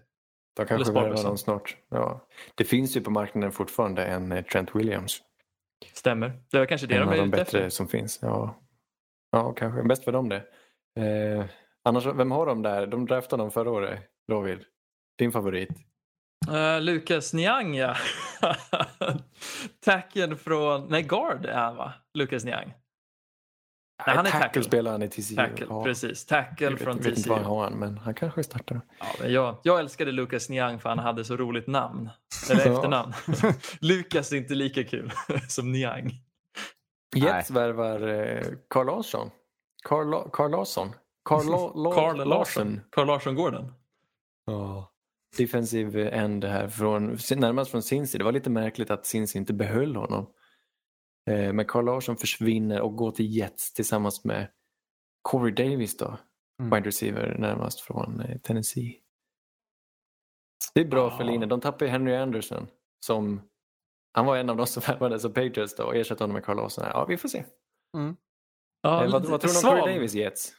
De 0.56 0.66
kanske 0.66 0.94
värvar 0.94 1.24
någon 1.24 1.38
snart. 1.38 1.78
Ja. 1.90 2.28
Det 2.56 2.64
finns 2.64 2.98
ju 2.98 3.02
på 3.02 3.12
marknaden 3.12 3.52
fortfarande 3.52 4.06
en 4.06 4.32
eh, 4.32 4.46
Trent 4.46 4.76
Williams. 4.76 5.22
Stämmer. 5.94 6.32
Det 6.52 6.60
var 6.60 6.66
kanske 6.66 6.88
det 6.88 6.96
en 6.96 7.02
de 7.02 7.08
av 7.08 7.14
är 7.14 7.18
de 7.18 7.28
ute 7.28 7.38
bättre 7.38 7.60
efter. 7.60 7.70
som 7.70 7.88
finns. 7.88 8.20
Ja, 8.22 8.56
ja 9.32 9.54
kanske. 9.54 9.84
Bäst 9.84 10.04
för 10.04 10.12
dem 10.12 10.30
det. 10.30 10.44
Eh, 11.00 11.46
annars, 11.84 12.06
vem 12.06 12.32
har 12.32 12.46
de 12.46 12.62
där? 12.62 12.88
De 12.88 13.06
draftade 13.06 13.44
dem 13.44 13.52
förra 13.52 13.72
året, 13.72 14.00
David. 14.28 14.60
Din 15.18 15.32
favorit. 15.32 15.70
Uh, 16.50 16.82
Lukas 16.82 17.34
Niang 17.34 17.76
ja. 17.76 17.96
Tacken 19.86 20.38
från, 20.38 20.88
nej 20.90 21.04
guard 21.04 21.46
är 21.46 21.58
han 21.58 21.76
va? 21.76 21.94
Lukas 22.14 22.46
Niang. 22.46 22.74
Nej, 24.08 24.16
han 24.16 24.26
är 24.26 24.32
tackle. 24.32 24.64
spelar 24.64 24.92
han 24.92 25.02
i 25.04 25.10
TCU. 25.10 25.36
Tackle, 25.36 25.66
Ja. 25.70 25.84
precis. 25.84 26.26
Jag 26.30 26.46
Tackle 26.46 26.70
vet, 26.70 26.82
från 26.82 26.98
vet 26.98 27.06
inte 27.06 27.22
TCU. 27.22 27.30
vad 27.30 27.38
han 27.40 27.48
har, 27.48 27.70
men 27.70 27.98
han 27.98 28.14
kanske 28.14 28.44
startar. 28.44 28.82
Ja, 29.00 29.06
men 29.22 29.34
jag, 29.34 29.58
jag 29.64 29.80
älskade 29.80 30.12
Lukas 30.12 30.50
Niang 30.50 30.80
för 30.80 30.90
han 30.90 31.00
hade 31.00 31.26
så 31.26 31.38
roligt 31.38 31.68
namn. 31.68 32.10
Eller 32.52 32.62
efternamn. 32.72 33.14
Lukas 33.80 34.32
är 34.32 34.36
inte 34.38 34.56
lika 34.56 34.84
kul 34.84 35.12
som 35.50 35.72
Niang. 35.72 36.12
Jets 37.16 37.52
värvar 37.52 38.08
eh, 38.08 38.44
Carl 38.70 38.86
Larsson. 38.86 39.30
Carl, 39.84 40.10
La- 40.10 40.30
Carl 40.34 40.52
Larsson. 40.52 40.94
Carl, 41.24 41.46
La- 41.46 41.74
La- 41.76 41.92
Carl 41.96 42.28
Larsson. 42.28 42.82
Carl 42.92 43.08
Larsson 43.08 43.36
Gordon. 43.36 43.74
Ja. 44.46 44.92
Defensive 45.38 46.10
end 46.10 46.46
här 46.46 46.68
från, 46.68 47.06
närmast 47.36 47.72
från 47.72 47.82
Cincy. 47.84 48.18
Det 48.18 48.24
var 48.24 48.32
lite 48.32 48.50
märkligt 48.50 48.92
att 48.92 49.06
Cincy 49.06 49.40
inte 49.40 49.54
behöll 49.54 49.96
honom. 49.96 50.28
Eh, 51.30 51.54
Men 51.54 51.66
Carl 51.66 51.86
Larsson 51.86 52.18
försvinner 52.18 52.82
och 52.82 52.96
går 52.96 53.12
till 53.12 53.36
Jets 53.38 53.74
tillsammans 53.74 54.24
med 54.26 54.48
Corey 55.22 55.54
Davis 55.54 55.98
då. 55.98 56.18
Mm. 56.62 56.76
Wide 56.76 56.88
receiver 56.88 57.36
närmast 57.40 57.80
från 57.82 58.20
eh, 58.22 58.38
Tennessee. 58.38 59.00
Det 60.74 60.82
är 60.82 60.86
bra 60.86 61.12
för 61.12 61.24
Ja. 61.24 61.30
linjen. 61.32 61.50
De 61.50 61.62
tappar 61.62 61.86
ju 61.86 61.92
Henry 61.92 62.16
Anderson 62.16 62.68
som 63.06 63.42
han 64.14 64.26
var 64.26 64.38
en 64.38 64.50
av 64.50 64.58
de 64.58 64.68
som 64.68 64.84
värvades 64.88 65.26
av 65.26 65.30
Patriots 65.30 65.76
då 65.76 65.84
och 65.84 65.96
ersatte 65.96 66.24
honom 66.24 66.34
med 66.34 66.44
Carl 66.46 66.58
Larsson. 66.58 66.86
Ja, 66.88 67.06
vi 67.06 67.18
får 67.18 67.30
se. 67.30 67.44
Ja, 67.92 69.04
Eh, 69.06 69.12
vad, 69.12 69.26
vad 69.26 69.42
tror 69.42 69.52
du 69.62 69.68
om. 69.68 69.82
Corey 69.82 69.96
Davis 69.96 70.14
Jets? 70.14 70.54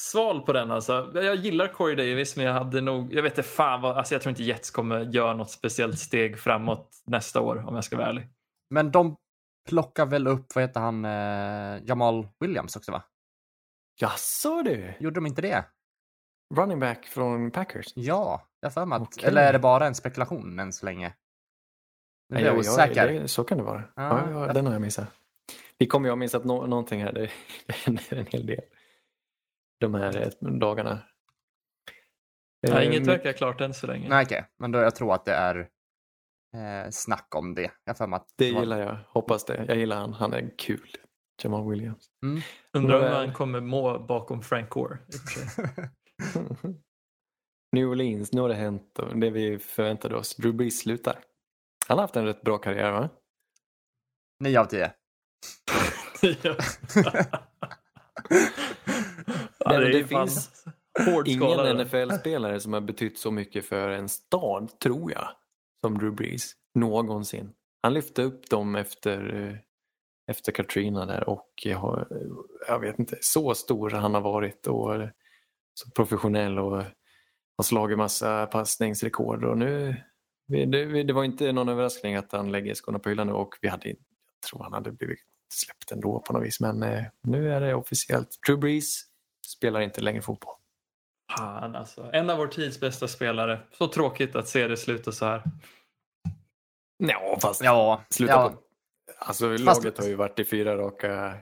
Sval 0.00 0.40
på 0.42 0.52
den 0.52 0.70
alltså. 0.70 1.10
Jag 1.14 1.34
gillar 1.36 1.68
Corey 1.72 1.94
Davis 1.96 2.36
men 2.36 2.44
jag 2.46 2.52
hade 2.52 2.80
nog, 2.80 3.14
jag 3.14 3.22
vet 3.22 3.32
inte 3.38 3.42
fan 3.48 3.80
vad, 3.82 3.96
alltså 3.96 4.14
jag 4.14 4.22
tror 4.22 4.30
inte 4.30 4.42
Jets 4.42 4.70
kommer 4.70 5.00
göra 5.00 5.34
något 5.34 5.50
speciellt 5.50 5.98
steg 5.98 6.38
framåt 6.38 7.02
nästa 7.06 7.40
år 7.40 7.64
om 7.68 7.74
jag 7.74 7.84
ska 7.84 7.96
vara 7.96 8.06
ärlig. 8.06 8.28
Men 8.70 8.90
de 8.90 9.16
plockar 9.66 10.06
väl 10.06 10.26
upp, 10.26 10.54
vad 10.54 10.64
heter 10.64 10.80
han, 10.80 11.04
eh, 11.04 11.82
Jamal 11.88 12.28
Williams 12.40 12.76
också 12.76 12.92
va? 12.92 13.02
Jaså 14.00 14.62
du? 14.62 14.94
Gjorde 15.00 15.14
de 15.14 15.26
inte 15.26 15.42
det? 15.42 15.64
Running 16.54 16.80
back 16.80 17.06
från 17.06 17.50
Packers? 17.50 17.92
Ja, 17.94 18.48
jag 18.60 18.74
för 18.74 18.86
mig 18.86 18.96
att, 18.96 19.02
Okej. 19.02 19.28
eller 19.28 19.42
är 19.42 19.52
det 19.52 19.58
bara 19.58 19.86
en 19.86 19.94
spekulation 19.94 20.58
än 20.58 20.72
så 20.72 20.86
länge? 20.86 21.14
Nu 22.28 22.36
blir 22.36 22.46
jag 22.46 22.54
Ja, 22.54 22.58
osäker. 22.58 23.12
det, 23.12 23.28
så 23.28 23.44
kan 23.44 23.58
det 23.58 23.64
vara. 23.64 23.82
Ja. 23.96 24.30
Ja, 24.30 24.46
ja, 24.46 24.52
den 24.52 24.66
har 24.66 24.72
jag 24.72 24.82
missat. 24.82 25.08
Vi 25.78 25.86
kommer 25.86 26.08
ju 26.08 26.10
ha 26.10 26.16
missat 26.16 26.44
nå 26.44 26.66
någonting 26.66 27.02
här. 27.02 27.12
Det 27.12 27.30
händer 27.74 28.14
en 28.14 28.26
hel 28.26 28.46
del. 28.46 28.60
De 29.80 29.94
här 29.94 30.16
eh, 30.22 30.48
dagarna. 30.50 31.02
Ja, 32.60 32.82
inget 32.82 33.00
mitt- 33.00 33.08
verkar 33.08 33.32
klart 33.32 33.60
än 33.60 33.74
så 33.74 33.86
länge. 33.86 34.08
Nej, 34.08 34.24
okej. 34.24 34.44
Men 34.58 34.72
då 34.72 34.78
jag 34.78 34.94
tror 34.96 35.14
att 35.14 35.24
det 35.24 35.32
är 35.34 35.68
eh, 36.56 36.90
snack 36.90 37.34
om 37.34 37.54
det. 37.54 37.70
Jag 37.84 37.96
för 37.98 38.06
mig 38.06 38.16
att 38.16 38.28
Det 38.36 38.52
var- 38.52 38.60
gillar 38.60 38.80
jag. 38.80 38.98
Hoppas 39.08 39.44
det. 39.44 39.64
Jag 39.68 39.76
gillar 39.76 39.96
han. 39.96 40.12
Han 40.12 40.32
är 40.32 40.54
kul. 40.58 40.88
Jamal 41.42 41.70
Williams. 41.70 42.06
Undrar 42.72 42.94
om 42.96 43.02
Väl. 43.02 43.12
han 43.14 43.32
kommer 43.32 43.60
må 43.60 43.98
bakom 43.98 44.42
Frank 44.42 44.70
Gore. 44.70 44.98
New 47.72 47.88
Orleans, 47.88 48.32
nu 48.32 48.40
har 48.40 48.48
det 48.48 48.54
hänt. 48.54 48.98
Det 49.14 49.30
vi 49.30 49.58
förväntade 49.58 50.16
oss. 50.16 50.36
Drew 50.36 50.54
Brees 50.54 50.78
slutar. 50.80 51.18
Han 51.88 51.98
har 51.98 52.02
haft 52.04 52.16
en 52.16 52.24
rätt 52.24 52.42
bra 52.42 52.58
karriär 52.58 52.92
va? 52.92 53.08
9 54.44 54.60
av 54.60 54.64
10. 54.64 54.92
ja. 56.42 56.56
ja, 59.58 59.70
men 59.70 59.80
det, 59.80 59.92
det 59.92 60.04
finns. 60.06 60.50
Ingen 61.26 61.76
NFL-spelare 61.78 62.60
som 62.60 62.72
har 62.72 62.80
betytt 62.80 63.18
så 63.18 63.30
mycket 63.30 63.66
för 63.66 63.88
en 63.90 64.08
stad, 64.08 64.78
tror 64.80 65.12
jag, 65.12 65.28
som 65.86 65.98
Drew 65.98 66.14
Brees. 66.14 66.52
Någonsin. 66.74 67.52
Han 67.82 67.94
lyfte 67.94 68.22
upp 68.22 68.50
dem 68.50 68.76
efter, 68.76 69.34
eh, 69.34 69.56
efter 70.30 70.52
Katrina 70.52 71.06
där 71.06 71.28
och 71.28 71.52
eh, 71.64 71.72
jag, 71.72 71.98
eh, 71.98 72.16
jag 72.68 72.80
vet 72.80 72.98
inte, 72.98 73.18
så 73.20 73.54
stor 73.54 73.90
han 73.90 74.14
har 74.14 74.20
varit 74.20 74.66
och 74.66 75.08
så 75.74 75.90
professionell 75.90 76.58
och 76.58 76.82
har 77.56 77.62
slagit 77.62 77.98
massa 77.98 78.46
passningsrekord 78.46 79.44
och 79.44 79.58
nu 79.58 79.96
det, 80.48 81.02
det 81.02 81.12
var 81.12 81.24
inte 81.24 81.52
någon 81.52 81.68
överraskning 81.68 82.14
att 82.14 82.32
han 82.32 82.52
lägger 82.52 82.74
skorna 82.74 82.98
på 82.98 83.08
hyllan 83.08 83.26
nu 83.26 83.32
och 83.32 83.54
vi 83.60 83.68
hade, 83.68 83.88
jag 83.88 83.96
tror 84.50 84.62
han 84.62 84.72
hade 84.72 84.92
blivit 84.92 85.18
släppt 85.48 85.92
ändå 85.92 86.20
på 86.20 86.32
något 86.32 86.42
vis 86.42 86.60
men 86.60 86.84
nu 87.22 87.52
är 87.52 87.60
det 87.60 87.74
officiellt. 87.74 88.28
Drew 88.46 88.60
Brees 88.60 89.02
spelar 89.46 89.80
inte 89.80 90.00
längre 90.00 90.22
fotboll. 90.22 90.54
Fan 91.38 91.76
alltså. 91.76 92.10
En 92.12 92.30
av 92.30 92.38
vår 92.38 92.46
tids 92.46 92.80
bästa 92.80 93.08
spelare. 93.08 93.60
Så 93.78 93.88
tråkigt 93.88 94.36
att 94.36 94.48
se 94.48 94.68
det 94.68 94.76
sluta 94.76 95.12
så 95.12 95.24
här. 95.24 95.42
Ja, 96.98 97.38
fast 97.42 97.64
Ja, 97.64 98.02
sluta 98.10 98.32
ja. 98.32 98.48
på. 98.48 98.62
Alltså 99.18 99.50
Fast- 99.64 99.84
laget 99.84 99.98
har 99.98 100.04
ju 100.06 100.14
varit 100.14 100.38
i 100.38 100.44
fyra 100.44 100.76
raka. 100.76 101.34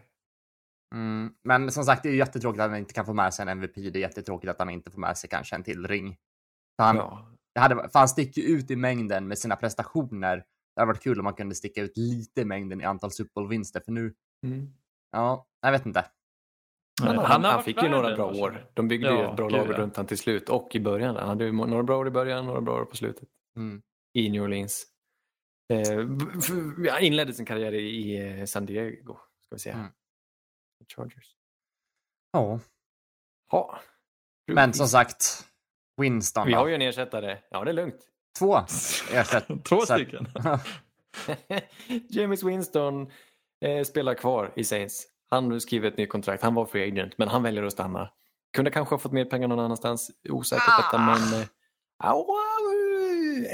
Mm, 0.94 1.34
men 1.44 1.70
som 1.70 1.84
sagt, 1.84 2.02
det 2.02 2.08
är 2.08 2.14
jättetråkigt 2.14 2.60
att 2.60 2.70
han 2.70 2.78
inte 2.78 2.94
kan 2.94 3.06
få 3.06 3.12
med 3.12 3.34
sig 3.34 3.42
en 3.42 3.48
MVP. 3.48 3.74
Det 3.90 3.98
är 3.98 4.00
jättetråkigt 4.00 4.50
att 4.50 4.58
han 4.58 4.70
inte 4.70 4.90
får 4.90 5.00
med 5.00 5.18
sig 5.18 5.30
kanske 5.30 5.56
en 5.56 5.62
till 5.62 5.86
ring. 5.86 6.16
För 6.76 6.84
han, 6.84 6.96
Ja. 6.96 7.28
det 7.54 7.60
hade, 7.60 7.74
för 7.88 7.98
han 7.98 8.08
sticker 8.08 8.40
ju 8.42 8.48
ut 8.48 8.70
i 8.70 8.76
mängden 8.76 9.28
med 9.28 9.38
sina 9.38 9.56
prestationer. 9.56 10.36
Det 10.36 10.80
hade 10.80 10.86
varit 10.92 11.02
kul 11.02 11.18
om 11.18 11.24
man 11.24 11.34
kunde 11.34 11.54
sticka 11.54 11.82
ut 11.82 11.96
lite 11.96 12.40
i 12.40 12.44
mängden 12.44 12.80
i 12.80 12.84
antal 12.84 13.10
Super 13.10 13.32
Bowl-vinster. 13.34 13.80
För 13.84 13.92
nu, 13.92 14.14
Mm. 14.46 14.68
ja, 15.12 15.46
jag 15.62 15.72
vet 15.72 15.86
inte. 15.86 16.04
Han, 17.02 17.18
han, 17.18 17.42
varit 17.42 17.64
fick 17.64 17.82
ju 17.82 17.88
några 17.88 18.16
bra 18.16 18.26
år. 18.30 18.66
De 18.74 18.88
byggde 18.88 19.10
ju 19.10 19.14
Ja, 19.16 19.30
ett 19.30 19.36
bra 19.36 19.48
lag 19.48 19.78
runt 19.78 19.96
han 19.96 20.06
till 20.06 20.18
slut 20.18 20.48
och 20.48 20.74
i 20.74 20.80
början. 20.80 21.16
Han 21.16 21.28
hade 21.28 21.44
ju 21.44 21.52
några 21.52 21.82
bra 21.82 21.98
år 21.98 22.08
i 22.08 22.10
början, 22.10 22.46
några 22.46 22.60
bra 22.60 22.80
år 22.80 22.84
på 22.84 22.96
slutet 22.96 23.28
Mm. 23.56 23.82
i 24.14 24.30
New 24.30 24.42
Orleans. 24.42 24.86
Eh, 25.68 25.98
han 26.92 27.02
inledde 27.02 27.32
sin 27.34 27.46
karriär 27.46 27.74
i, 27.74 28.16
eh, 28.40 28.44
San 28.44 28.66
Diego, 28.66 29.16
ska 29.40 29.54
vi 29.54 29.58
säga. 29.58 29.74
Mm. 29.74 29.86
Chargers. 30.96 31.36
Ja, 32.32 32.60
Ja. 33.52 33.80
men 34.46 34.72
som 34.72 34.88
sagt, 34.88 35.44
Winston 36.00 36.46
Vi 36.46 36.52
har 36.52 36.66
ju 36.66 36.74
en 36.74 36.82
ersättare. 36.82 37.38
Ja, 37.50 37.64
det 37.64 37.70
är 37.70 37.74
lugnt. 37.74 38.08
Två 38.38 38.56
ersätt. 39.12 39.46
Två 39.68 39.80
stycken. 39.80 40.26
James 42.08 42.42
Winston 42.42 43.10
eh, 43.60 43.84
spelar 43.84 44.14
kvar 44.14 44.52
i 44.56 44.64
Saints. 44.64 45.06
Han 45.30 45.60
skriver 45.60 45.88
ett 45.88 45.96
nytt 45.96 46.08
kontrakt. 46.10 46.42
Han 46.42 46.54
var 46.54 46.66
free 46.66 46.88
agent, 46.88 47.18
men 47.18 47.28
han 47.28 47.42
väljer 47.42 47.62
att 47.62 47.72
stanna. 47.72 48.10
Kunde 48.56 48.70
kanske 48.70 48.94
ha 48.94 48.98
fått 48.98 49.12
mer 49.12 49.24
pengar 49.24 49.48
någon 49.48 49.58
annanstans. 49.60 50.10
Osäker 50.28 50.62
på 50.76 50.82
detta, 50.82 50.98
men 50.98 51.40
eh, 51.40 51.46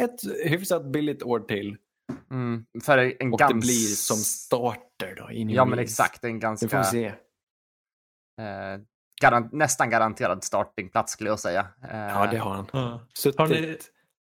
ett 0.04 0.20
hyfsat 0.44 0.84
billigt 0.86 1.22
år 1.22 1.40
till. 1.40 1.76
Mm, 2.30 2.64
för 2.84 2.98
en 3.22 3.32
Och 3.32 3.38
gans... 3.38 3.52
det 3.52 3.58
blir 3.58 3.94
som 3.94 4.16
starter 4.16 5.14
då 5.16 5.30
i 5.32 5.44
New 5.44 5.56
Ja, 5.56 5.64
men 5.64 5.78
exakt. 5.78 6.24
En 6.24 6.38
ganska... 6.40 6.68
får 6.68 6.78
vi 6.78 6.84
se. 6.84 7.06
Eh, 7.06 8.80
garan- 9.22 9.48
nästan 9.52 9.90
garanterad 9.90 10.44
startingplats 10.44 11.12
skulle 11.12 11.30
jag 11.30 11.40
säga. 11.40 11.68
Eh, 11.90 11.96
Ja, 11.98 12.28
det 12.30 12.36
har 12.38 12.50
han. 12.54 12.66
Ja. 12.72 13.06
Suttit 13.14 13.38
Har 13.40 13.48
ni- 13.48 13.78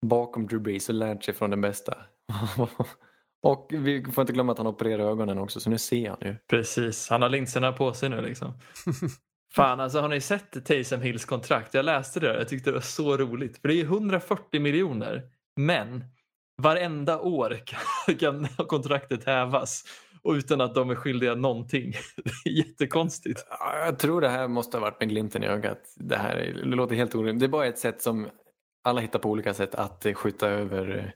bakom 0.05 0.47
Drew 0.47 0.61
Brees 0.61 0.89
och 0.89 0.95
lärt 0.95 1.23
sig 1.23 1.33
från 1.33 1.49
den 1.49 1.61
bästa. 1.61 1.97
och 3.43 3.67
vi 3.71 4.05
får 4.11 4.21
inte 4.21 4.33
glömma 4.33 4.51
att 4.51 4.57
han 4.57 4.67
opererar 4.67 5.03
ögonen 5.09 5.37
också, 5.37 5.59
så 5.59 5.69
nu 5.69 5.77
ser 5.77 6.09
han 6.09 6.17
ju. 6.21 6.35
Precis, 6.49 7.09
han 7.09 7.21
har 7.21 7.29
linserna 7.29 7.71
på 7.71 7.93
sig 7.93 8.09
nu 8.09 8.21
liksom. 8.21 8.53
Fan, 9.53 9.79
alltså 9.79 9.99
har 10.01 10.09
ni 10.09 10.21
sett 10.21 10.65
Taysom 10.65 11.01
Hills 11.01 11.25
kontrakt? 11.25 11.73
Jag 11.73 11.85
läste 11.85 12.19
det 12.19 12.27
där, 12.27 12.37
jag 12.37 12.47
tyckte 12.47 12.69
det 12.69 12.73
var 12.73 12.81
så 12.81 13.17
roligt. 13.17 13.57
För 13.61 13.67
det 13.67 13.73
är 13.81 13.83
140 13.83 14.61
miljoner, 14.61 15.23
men 15.55 16.03
varenda 16.61 17.19
år 17.19 17.57
kan, 17.65 18.15
kan 18.15 18.47
kontraktet 18.67 19.25
hävas. 19.25 19.83
och 20.23 20.31
utan 20.31 20.61
att 20.61 20.75
de 20.75 20.89
är 20.89 20.95
skyldiga 20.95 21.35
någonting. 21.35 21.93
Det 22.43 22.49
är 22.49 22.53
jättekonstigt. 22.53 23.45
Ja, 23.49 23.85
Jag 23.85 23.99
tror 23.99 24.21
det 24.21 24.29
här 24.29 24.47
måste 24.47 24.77
ha 24.77 24.81
varit 24.81 24.99
med 24.99 25.09
glimten 25.09 25.43
i 25.43 25.47
ögat. 25.47 25.93
Det 25.95 26.15
här 26.17 26.35
det 26.63 26.75
låter 26.75 26.95
helt 26.95 27.15
orimligt. 27.15 27.39
Det 27.39 27.45
är 27.45 27.49
bara 27.49 27.65
ett 27.65 27.79
sätt 27.79 28.01
som 28.01 28.27
alla 28.83 29.01
hittar 29.01 29.19
på 29.19 29.29
olika 29.29 29.53
sätt 29.53 29.75
att 29.75 30.05
eh, 30.05 30.13
skjuta 30.13 30.49
över, 30.49 31.13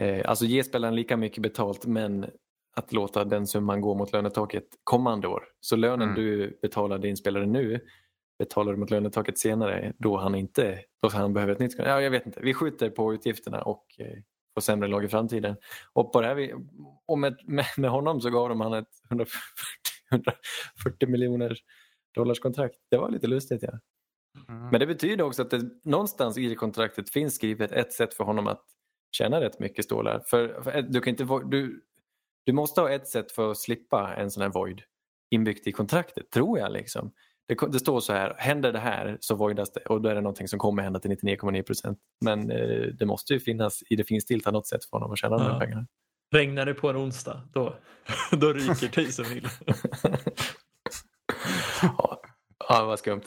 eh, 0.00 0.28
alltså 0.30 0.44
ge 0.44 0.64
spelaren 0.64 0.94
lika 0.96 1.16
mycket 1.16 1.42
betalt 1.42 1.86
men 1.86 2.26
att 2.76 2.92
låta 2.92 3.24
den 3.24 3.46
summan 3.46 3.80
gå 3.80 3.94
mot 3.94 4.12
lönetaket 4.12 4.64
kommande 4.84 5.28
år. 5.28 5.44
Så 5.60 5.76
lönen 5.76 6.08
Mm. 6.08 6.14
du 6.14 6.58
betalar 6.62 6.98
din 6.98 7.16
spelare 7.16 7.46
nu 7.46 7.80
betalar 8.38 8.72
du 8.72 8.78
mot 8.78 8.90
lönetaket 8.90 9.38
senare 9.38 9.92
då 9.98 10.16
han 10.16 10.34
inte 10.34 10.78
då 11.02 11.08
han 11.08 11.32
behöver 11.32 11.52
ett 11.52 11.58
nytt 11.58 11.74
Ja, 11.78 12.00
jag 12.02 12.10
vet 12.10 12.26
inte. 12.26 12.40
Vi 12.42 12.54
skjuter 12.54 12.90
på 12.90 13.14
utgifterna 13.14 13.62
och 13.62 13.86
eh, 14.56 14.60
får 14.60 14.60
sämre 14.60 14.88
lag 14.88 15.04
i 15.04 15.08
framtiden. 15.08 15.56
Och, 15.92 16.12
på 16.12 16.20
det 16.20 16.26
här, 16.26 16.50
och 17.06 17.18
med, 17.18 17.36
med, 17.76 17.90
honom 17.90 18.20
så 18.20 18.30
gav 18.30 18.48
de 18.48 18.60
han 18.60 18.72
ett 18.72 18.88
140, 19.10 19.38
140 20.10 21.08
miljoner 21.08 21.58
dollars 22.14 22.40
kontrakt. 22.40 22.76
Det 22.90 22.96
var 22.96 23.10
lite 23.10 23.26
lustigt. 23.26 23.62
Ja. 23.62 23.78
Mm. 24.48 24.68
Men 24.68 24.80
det 24.80 24.86
betyder 24.86 25.24
också 25.24 25.42
att 25.42 25.50
det 25.50 25.84
någonstans 25.84 26.38
i 26.38 26.54
kontraktet 26.54 27.10
finns 27.10 27.34
skrivet 27.34 27.72
ett 27.72 27.92
sätt 27.92 28.14
för 28.14 28.24
honom 28.24 28.46
att 28.46 28.62
tjäna 29.12 29.40
rätt 29.40 29.58
mycket 29.58 29.84
stålar. 29.84 30.22
För, 30.26 30.62
för 30.62 30.82
du, 30.82 31.00
kan 31.00 31.10
inte, 31.10 31.24
du, 31.50 31.84
du 32.44 32.52
måste 32.52 32.80
ha 32.80 32.90
ett 32.90 33.08
sätt 33.08 33.32
för 33.32 33.50
att 33.50 33.58
slippa 33.58 34.14
en 34.14 34.30
sån 34.30 34.42
här 34.42 34.50
void 34.50 34.82
inbyggt 35.30 35.66
i 35.66 35.72
kontraktet, 35.72 36.30
tror 36.30 36.58
jag. 36.58 36.72
Liksom. 36.72 37.12
Det, 37.48 37.72
det 37.72 37.78
står 37.78 38.00
så 38.00 38.12
här, 38.12 38.34
händer 38.38 38.72
det 38.72 38.78
här 38.78 39.16
så 39.20 39.34
voidas 39.34 39.72
det 39.72 39.80
och 39.80 40.00
då 40.00 40.08
är 40.08 40.14
det 40.14 40.20
någonting 40.20 40.48
som 40.48 40.58
kommer 40.58 40.82
hända 40.82 40.98
till 41.00 41.10
99,9 41.10 41.62
procent. 41.62 41.98
Men 42.24 42.50
eh, 42.50 42.86
det 42.98 43.06
måste 43.06 43.32
ju 43.32 43.40
finnas 43.40 43.82
i 43.90 43.96
det 43.96 44.04
finstilta 44.04 44.50
något 44.50 44.66
sätt 44.66 44.84
för 44.84 44.96
honom 44.96 45.12
att 45.12 45.18
tjäna 45.18 45.36
de 45.38 45.42
här 45.44 45.52
Ja. 45.52 45.60
pengarna. 45.60 45.86
Regnar 46.34 46.66
det 46.66 46.74
på 46.74 46.88
en 46.90 46.96
onsdag, 46.96 47.48
då, 47.52 47.76
då 48.30 48.52
ryker 48.52 48.88
Taysom 48.88 49.24
Hill. 49.24 49.48
ja, 51.82 52.20
ja, 52.68 52.84
vad 52.84 52.98
skumt. 52.98 53.22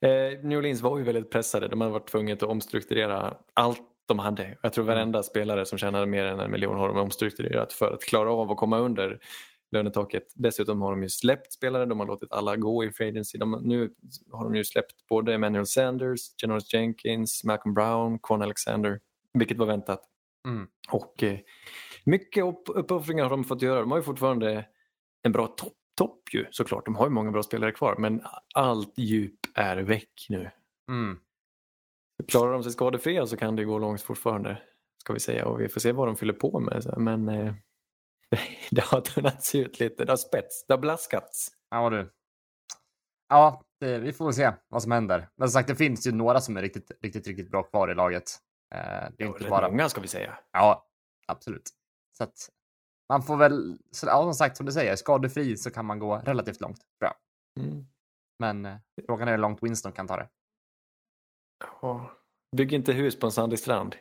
Eh, 0.00 0.38
New 0.42 0.58
Orleans 0.58 0.80
var 0.80 0.98
ju 0.98 1.04
väldigt 1.04 1.30
pressade. 1.30 1.68
De 1.68 1.80
hade 1.80 1.92
varit 1.92 2.08
tvungna 2.10 2.32
att 2.32 2.42
omstrukturera 2.42 3.34
allt 3.54 3.80
de 4.08 4.18
hade. 4.18 4.56
Jag 4.62 4.72
tror 4.72 4.84
varenda 4.84 5.22
spelare 5.22 5.66
som 5.66 5.78
tjänade 5.78 6.06
mer 6.06 6.24
än 6.24 6.40
en 6.40 6.50
miljon 6.50 6.78
har 6.78 6.88
de 6.88 6.96
omstrukturerat 6.98 7.72
för 7.72 7.94
att 7.94 8.02
klara 8.04 8.32
av 8.32 8.50
att 8.50 8.56
komma 8.56 8.78
under 8.78 9.18
lönetaket. 9.72 10.32
Dessutom 10.34 10.82
har 10.82 10.90
de 10.90 11.02
ju 11.02 11.08
släppt 11.08 11.52
spelare, 11.52 11.86
de 11.86 12.00
har 12.00 12.06
låtit 12.06 12.32
alla 12.32 12.56
gå 12.56 12.84
i 12.84 12.92
free 12.92 13.08
agency. 13.08 13.38
De, 13.38 13.60
nu 13.62 13.94
har 14.30 14.44
de 14.44 14.54
ju 14.54 14.64
släppt 14.64 15.06
både 15.08 15.34
Emmanuel 15.34 15.66
Sanders, 15.66 16.20
Janoris 16.42 16.74
Jenkins, 16.74 17.44
Malcolm 17.44 17.74
Brown, 17.74 18.18
Quan 18.18 18.42
Alexander, 18.42 19.00
vilket 19.34 19.58
var 19.58 19.66
väntat. 19.66 20.02
Mm. 20.48 20.66
Och 20.90 21.22
eh, 21.22 21.38
mycket 22.04 22.44
upp, 22.44 22.62
uppoffringar 22.66 23.22
har 23.22 23.30
de 23.30 23.44
fått 23.44 23.62
göra. 23.62 23.80
De 23.80 23.90
har 23.90 23.98
ju 23.98 24.04
fortfarande 24.04 24.66
en 25.22 25.32
bra 25.32 25.46
topp 25.46 25.72
topp 25.94 26.34
ju 26.34 26.46
såklart. 26.50 26.84
De 26.84 26.94
har 26.96 27.06
ju 27.06 27.10
många 27.10 27.30
bra 27.30 27.42
spelare 27.42 27.72
kvar 27.72 27.96
men 27.98 28.22
allt 28.54 28.98
djup 28.98 29.38
är 29.54 29.76
väck 29.76 30.26
nu. 30.28 30.50
Mm. 30.88 31.18
Klarar 32.28 32.52
de 32.52 32.62
sig 32.62 32.72
skadefria 32.72 33.26
så 33.26 33.36
kan 33.36 33.56
det 33.56 33.64
gå 33.64 33.78
långt 33.78 34.02
fortfarande. 34.02 34.62
Ska 34.98 35.12
vi 35.12 35.20
säga 35.20 35.46
och 35.46 35.60
vi 35.60 35.68
får 35.68 35.80
se 35.80 35.92
vad 35.92 36.08
de 36.08 36.16
fyller 36.16 36.32
på 36.32 36.60
med. 36.60 36.94
Men 36.96 37.28
eh, 37.28 37.54
det 38.70 38.82
har 38.82 39.00
tunnats 39.00 39.54
ut 39.54 39.80
lite. 39.80 40.04
Det 40.04 40.12
har 40.12 40.16
spets, 40.16 40.64
det 40.66 40.72
har 40.72 40.78
blaskats. 40.78 41.48
Ja 41.70 41.90
du. 41.90 42.12
Ja, 43.28 43.62
det, 43.80 43.98
vi 43.98 44.12
får 44.12 44.32
se 44.32 44.52
vad 44.68 44.82
som 44.82 44.92
händer. 44.92 45.28
Men 45.36 45.48
som 45.48 45.52
sagt, 45.52 45.68
det 45.68 45.76
finns 45.76 46.06
ju 46.06 46.12
några 46.12 46.40
som 46.40 46.56
är 46.56 46.62
riktigt, 46.62 46.90
riktigt, 47.02 47.26
riktigt 47.26 47.50
bra 47.50 47.62
kvar 47.62 47.90
i 47.90 47.94
laget. 47.94 48.38
Eh, 48.74 49.10
det 49.16 49.24
är 49.24 49.26
inte 49.26 49.44
Rätt 49.44 49.50
bara... 49.50 49.68
många 49.68 49.88
ska 49.88 50.00
vi 50.00 50.08
säga. 50.08 50.38
Ja, 50.52 50.86
absolut. 51.26 51.70
Så 52.18 52.24
att 52.24 52.48
man 53.08 53.22
får 53.22 53.36
väl, 53.36 53.78
så, 53.90 54.06
ja, 54.06 54.22
som 54.22 54.34
sagt, 54.34 54.56
som 54.56 54.66
du 54.66 54.72
säger, 54.72 54.96
skadefri 54.96 55.56
så 55.56 55.70
kan 55.70 55.86
man 55.86 55.98
gå 55.98 56.16
relativt 56.18 56.60
långt, 56.60 56.78
tror 56.78 57.10
jag. 57.10 57.14
Mm. 57.64 57.86
Men 58.38 58.66
eh, 58.66 58.76
frågan 59.06 59.28
är 59.28 59.32
hur 59.32 59.38
långt 59.38 59.62
Winston 59.62 59.92
kan 59.92 60.08
ta 60.08 60.16
det. 60.16 60.28
Ja. 61.82 62.10
Bygg 62.56 62.72
inte 62.72 62.92
hus 62.92 63.18
på 63.18 63.26
en 63.26 63.32
sandig 63.32 63.58
strand. 63.58 63.96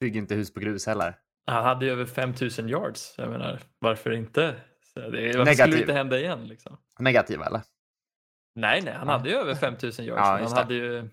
Bygg 0.00 0.16
inte 0.16 0.34
hus 0.34 0.54
på 0.54 0.60
grus 0.60 0.86
heller. 0.86 1.18
Han 1.50 1.64
hade 1.64 1.84
ju 1.86 1.92
över 1.92 2.06
5000 2.06 2.68
yards. 2.68 3.14
Jag 3.18 3.30
menar, 3.30 3.60
varför 3.78 4.10
inte? 4.12 4.54
Så 4.94 5.00
det, 5.00 5.06
varför 5.06 5.28
skulle 5.30 5.44
Negativ. 5.44 5.74
det 5.74 5.80
inte 5.80 5.92
hända 5.92 6.18
igen? 6.18 6.46
Liksom? 6.46 6.76
Negativa 6.98 7.46
eller? 7.46 7.60
Nej, 8.54 8.82
nej, 8.84 8.94
han 8.94 9.06
Ja. 9.08 9.12
hade 9.16 9.28
ju 9.30 9.36
över 9.36 9.54
5000 9.54 10.04
yards. 10.04 10.18
Ja, 10.18 10.38
han, 10.48 10.52
hade 10.52 10.74
ju, 10.74 11.08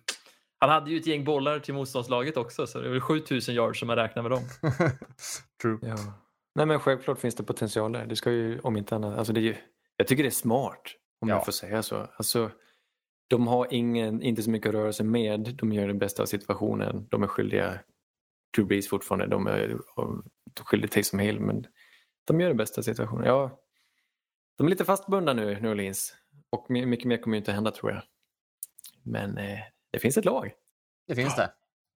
han 0.59 0.69
hade 0.69 0.91
ju 0.91 0.97
ett 0.97 1.07
gäng 1.07 1.23
bollar 1.23 1.59
till 1.59 1.73
motståndslaget 1.73 2.37
också, 2.37 2.67
så 2.67 2.79
det 2.81 2.87
är 2.87 2.91
väl 2.91 3.01
7000 3.01 3.55
yards 3.55 3.79
som 3.79 3.87
man 3.87 3.95
räknar 3.95 4.23
med 4.23 4.31
dem. 4.31 4.41
True. 5.61 5.79
Ja. 5.81 5.95
Nej 6.55 6.65
men 6.65 6.79
självklart 6.79 7.19
finns 7.19 7.35
det 7.35 7.43
potential 7.43 7.91
där. 7.91 8.05
Det 8.05 8.15
ska 8.15 8.31
ju 8.31 8.59
om 8.59 8.77
inte 8.77 8.95
annat. 8.95 9.17
Alltså 9.17 9.33
det 9.33 9.39
är 9.39 9.41
ju, 9.41 9.55
jag 9.97 10.07
tycker 10.07 10.23
det 10.23 10.29
är 10.29 10.31
smart 10.31 10.81
om 11.21 11.29
Ja. 11.29 11.35
jag 11.35 11.45
får 11.45 11.51
säga 11.51 11.83
så. 11.83 12.07
Alltså, 12.17 12.51
de 13.29 13.47
har 13.47 13.67
ingen, 13.71 14.21
inte 14.21 14.43
så 14.43 14.49
mycket 14.49 14.69
att 14.69 14.75
röra 14.75 14.93
sig 14.93 15.05
med. 15.05 15.55
De 15.57 15.73
gör 15.73 15.87
det 15.87 15.93
bästa 15.93 16.21
av 16.23 16.25
situationen. 16.25 17.07
De 17.11 17.23
är 17.23 17.27
skyldiga 17.27 17.79
Drew 18.55 18.67
Brees 18.67 18.89
fortfarande. 18.89 19.27
De 19.27 19.47
är 19.47 19.77
skyldiga 20.63 20.89
Taysom 20.91 21.19
Hill 21.19 21.39
men 21.39 21.65
de 22.27 22.39
gör 22.41 22.49
det 22.49 22.55
bästa 22.55 22.83
situationen. 22.83 23.25
Ja, 23.25 23.59
de 24.57 24.67
är 24.67 24.69
lite 24.69 24.85
fastbundna 24.85 25.33
nu, 25.33 25.59
New 25.61 25.71
Orleans. 25.71 26.15
Och 26.49 26.65
my- 26.69 26.85
mycket 26.85 27.05
mer 27.07 27.17
kommer 27.17 27.37
ju 27.37 27.39
inte 27.39 27.51
hända 27.51 27.71
tror 27.71 27.91
jag. 27.91 28.03
Men 29.03 29.37
eh, 29.37 29.59
det 29.91 29.99
finns 29.99 30.17
ett 30.17 30.25
lag. 30.25 30.51
Det 31.07 31.15
finns 31.15 31.35
det. 31.35 31.53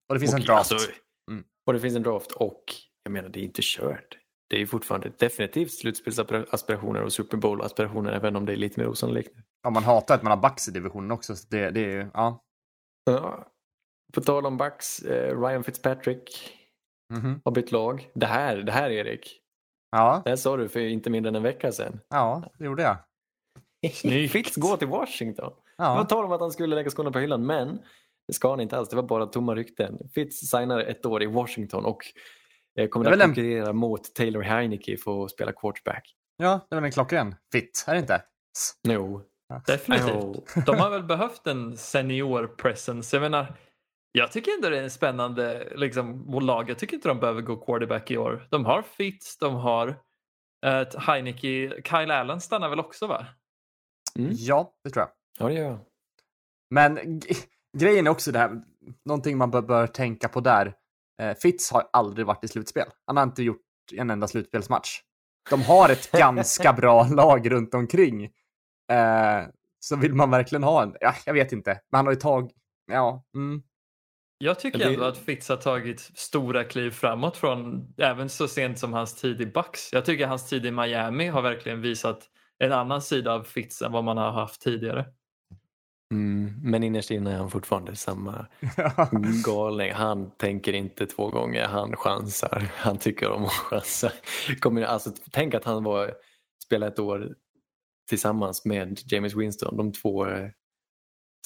Och 0.08 0.14
det 0.14 0.20
finns 0.20 0.32
och, 0.32 0.38
en 0.40 0.44
draft. 0.46 0.72
alltså, 0.72 0.90
Mm. 1.30 1.44
och 1.66 1.72
det 1.72 1.80
finns 1.80 1.96
en 1.96 2.02
draft 2.02 2.32
och 2.32 2.64
jag 3.02 3.12
menar 3.12 3.28
det 3.28 3.40
är 3.40 3.44
inte 3.44 3.60
kört. 3.64 4.18
Det 4.48 4.56
är 4.56 4.60
ju 4.60 4.66
fortfarande 4.66 5.12
definitivt 5.18 5.72
slutspelsaspirationer 5.72 7.02
och 7.02 7.12
Super 7.12 7.36
Bowl-aspirationer 7.36 8.12
även 8.12 8.36
om 8.36 8.46
det 8.46 8.52
är 8.52 8.56
lite 8.56 8.80
mer 8.80 8.88
osannolikt. 8.88 9.30
Ja, 9.62 9.70
man 9.70 9.84
hatar 9.84 10.14
att 10.14 10.22
man 10.22 10.30
har 10.38 10.48
Bucks 10.48 10.68
i 10.68 10.70
divisionen 10.70 11.10
också. 11.10 11.36
Så 11.36 11.46
det, 11.50 11.70
det 11.70 11.80
är 11.80 11.90
ju, 11.90 12.10
ja. 12.14 12.44
Ja. 13.04 13.48
På 14.12 14.20
tal 14.20 14.46
om 14.46 14.56
Bucks, 14.56 14.98
eh, 15.02 15.40
Ryan 15.40 15.64
Fitzpatrick 15.64 16.58
Mhm. 17.12 17.40
har 17.44 17.52
bytt 17.52 17.72
lag. 17.72 18.10
Det 18.14 18.26
här, 18.26 18.56
det 18.56 18.72
här 18.72 18.90
Erik, 18.90 19.38
Ja, 19.90 20.22
det 20.24 20.30
här 20.30 20.36
sa 20.36 20.56
du 20.56 20.68
för 20.68 20.80
inte 20.80 21.10
mindre 21.10 21.28
än 21.28 21.34
en 21.36 21.42
vecka 21.42 21.72
sedan. 21.72 22.00
ja, 22.08 22.50
det 22.58 22.64
gjorde 22.64 22.82
jag. 22.82 22.96
Snyggt. 23.94 24.32
Fitz 24.32 24.56
går 24.56 24.76
till 24.76 24.88
Washington. 24.88 25.50
Det 25.54 25.84
Ja. 25.84 25.94
var 25.94 26.04
tal 26.04 26.24
om 26.24 26.32
att 26.32 26.40
han 26.40 26.50
skulle 26.52 26.74
lägga 26.74 26.90
skorna 26.90 27.10
på 27.12 27.18
hyllan 27.18 27.46
men 27.46 27.78
det 28.28 28.34
ska 28.34 28.50
han 28.50 28.60
inte 28.60 28.76
alls. 28.78 28.88
Det 28.88 28.96
var 28.96 29.02
bara 29.02 29.26
tomma 29.26 29.54
rykten. 29.54 29.98
Fitz 30.14 30.36
signade 30.50 30.84
ett 30.84 31.06
år 31.06 31.22
i 31.22 31.26
Washington 31.26 31.84
och 31.84 32.04
eh, 32.78 32.88
kommer 32.88 33.04
Det 33.04 33.10
är 33.10 33.12
att 33.12 33.18
väl 33.18 33.28
en- 33.28 33.34
konkurrera 33.34 33.72
mot 33.72 34.14
Taylor 34.14 34.42
Heineke 34.42 34.96
för 34.96 35.24
att 35.24 35.30
spela 35.30 35.52
quarterback. 35.52 36.14
ja, 36.36 36.66
det 36.70 36.76
var 36.76 36.82
en 36.82 36.92
klockren 36.92 37.34
fit, 37.52 37.84
är 37.88 37.94
det 37.94 38.00
inte? 38.00 38.22
Jo. 38.88 39.22
Definitivt. 39.66 40.08
Jo. 40.14 40.44
De 40.66 40.76
har 40.76 40.90
väl 40.90 41.02
behövt 41.02 41.46
en 41.46 41.76
senior 41.76 42.46
presence. 42.46 43.16
Jag 43.16 43.20
menar, 43.20 43.54
jag 44.12 44.32
tycker 44.32 44.52
ändå 44.52 44.68
det 44.68 44.78
är 44.78 44.82
en 44.82 44.90
spännande 44.90 45.72
liksom, 45.76 46.38
lag. 46.40 46.70
Jag 46.70 46.78
tycker 46.78 46.94
inte 46.94 47.08
de 47.08 47.20
behöver 47.20 47.42
gå 47.42 47.56
quarterback 47.56 48.10
i 48.10 48.16
år. 48.16 48.48
De 48.50 48.64
har 48.64 48.82
Fitz, 48.82 49.38
de 49.38 49.54
har 49.54 49.96
ett 50.66 50.94
Heineke. 50.94 51.82
Kyle 51.84 52.10
Allen 52.10 52.40
stannar 52.40 52.68
väl 52.68 52.80
också 52.80 53.06
va? 53.06 53.26
Mm. 54.18 54.30
Ja, 54.34 54.72
det 54.84 54.90
tror 54.90 55.00
jag. 55.00 55.10
Ja, 55.38 55.48
det 55.48 55.60
gör 55.60 55.70
jag. 55.70 55.78
Men 56.70 57.20
grejen 57.78 58.06
är 58.06 58.10
också 58.10 58.32
det 58.32 58.38
här, 58.38 58.62
någonting 59.04 59.38
man 59.38 59.50
bör, 59.50 59.62
bör 59.62 59.86
tänka 59.86 60.28
på 60.28 60.40
där. 60.40 60.74
Eh, 61.22 61.34
Fitz 61.42 61.72
har 61.72 61.88
aldrig 61.92 62.26
varit 62.26 62.44
i 62.44 62.48
slutspel. 62.48 62.86
Han 63.06 63.16
har 63.16 63.24
inte 63.24 63.42
gjort 63.42 63.62
en 63.92 64.10
enda 64.10 64.28
slutspelsmatch. 64.28 65.00
De 65.50 65.62
har 65.62 65.88
ett 65.88 66.12
ganska 66.18 66.72
bra 66.72 67.04
lag 67.04 67.50
runt 67.50 67.74
omkring. 67.74 68.24
Eh, 68.92 69.42
så 69.80 69.96
vill 69.96 70.14
man 70.14 70.30
verkligen 70.30 70.62
ha 70.62 70.82
en, 70.82 70.96
ja, 71.00 71.14
jag 71.26 71.34
vet 71.34 71.52
inte. 71.52 71.70
Men 71.90 71.98
han 71.98 72.06
har 72.06 72.12
ju 72.12 72.20
tagit, 72.20 72.52
ja, 72.86 73.24
mm, 73.34 73.62
Jag 74.42 74.58
tycker 74.60 74.78
Det- 74.78 74.84
ändå 74.84 75.04
att 75.04 75.18
Fitz 75.18 75.48
har 75.48 75.56
tagit 75.56 76.00
stora 76.00 76.64
kliv 76.64 76.90
framåt 76.90 77.36
från 77.36 77.86
även 77.98 78.28
så 78.28 78.48
sent 78.48 78.78
som 78.78 78.92
hans 78.92 79.14
tid 79.14 79.40
i 79.40 79.46
Bucks. 79.46 79.92
Jag 79.92 80.04
tycker 80.04 80.26
hans 80.26 80.48
tid 80.48 80.66
i 80.66 80.70
Miami 80.70 81.26
har 81.26 81.42
verkligen 81.42 81.80
visat 81.80 82.28
en 82.58 82.72
annan 82.72 83.02
sida 83.02 83.32
av 83.32 83.42
Fitz 83.44 83.82
än 83.82 83.92
vad 83.92 84.04
man 84.04 84.16
har 84.16 84.30
haft 84.32 84.60
tidigare. 84.62 85.06
Mm, 86.12 86.54
men 86.62 86.82
innerst 86.82 87.10
inne 87.10 87.32
är 87.32 87.36
han 87.36 87.50
fortfarande 87.50 87.96
samma 87.96 88.46
galning. 89.44 89.92
Han 89.92 90.30
tänker 90.30 90.72
inte 90.72 91.06
två 91.06 91.28
gånger, 91.30 91.66
han 91.66 91.96
chansar. 91.96 92.68
Han 92.76 92.98
tycker 92.98 93.30
om 93.30 93.44
att 93.44 93.52
chansa. 93.52 94.12
Kommer, 94.60 94.82
alltså, 94.82 95.10
tänk 95.30 95.54
att 95.54 95.64
han 95.64 95.84
var, 95.84 96.14
spelade 96.64 96.92
ett 96.92 96.98
år 96.98 97.34
tillsammans 98.08 98.64
med 98.64 99.00
James 99.06 99.34
Winston, 99.34 99.76
de 99.76 99.92
två 99.92 100.26
eh, 100.26 100.48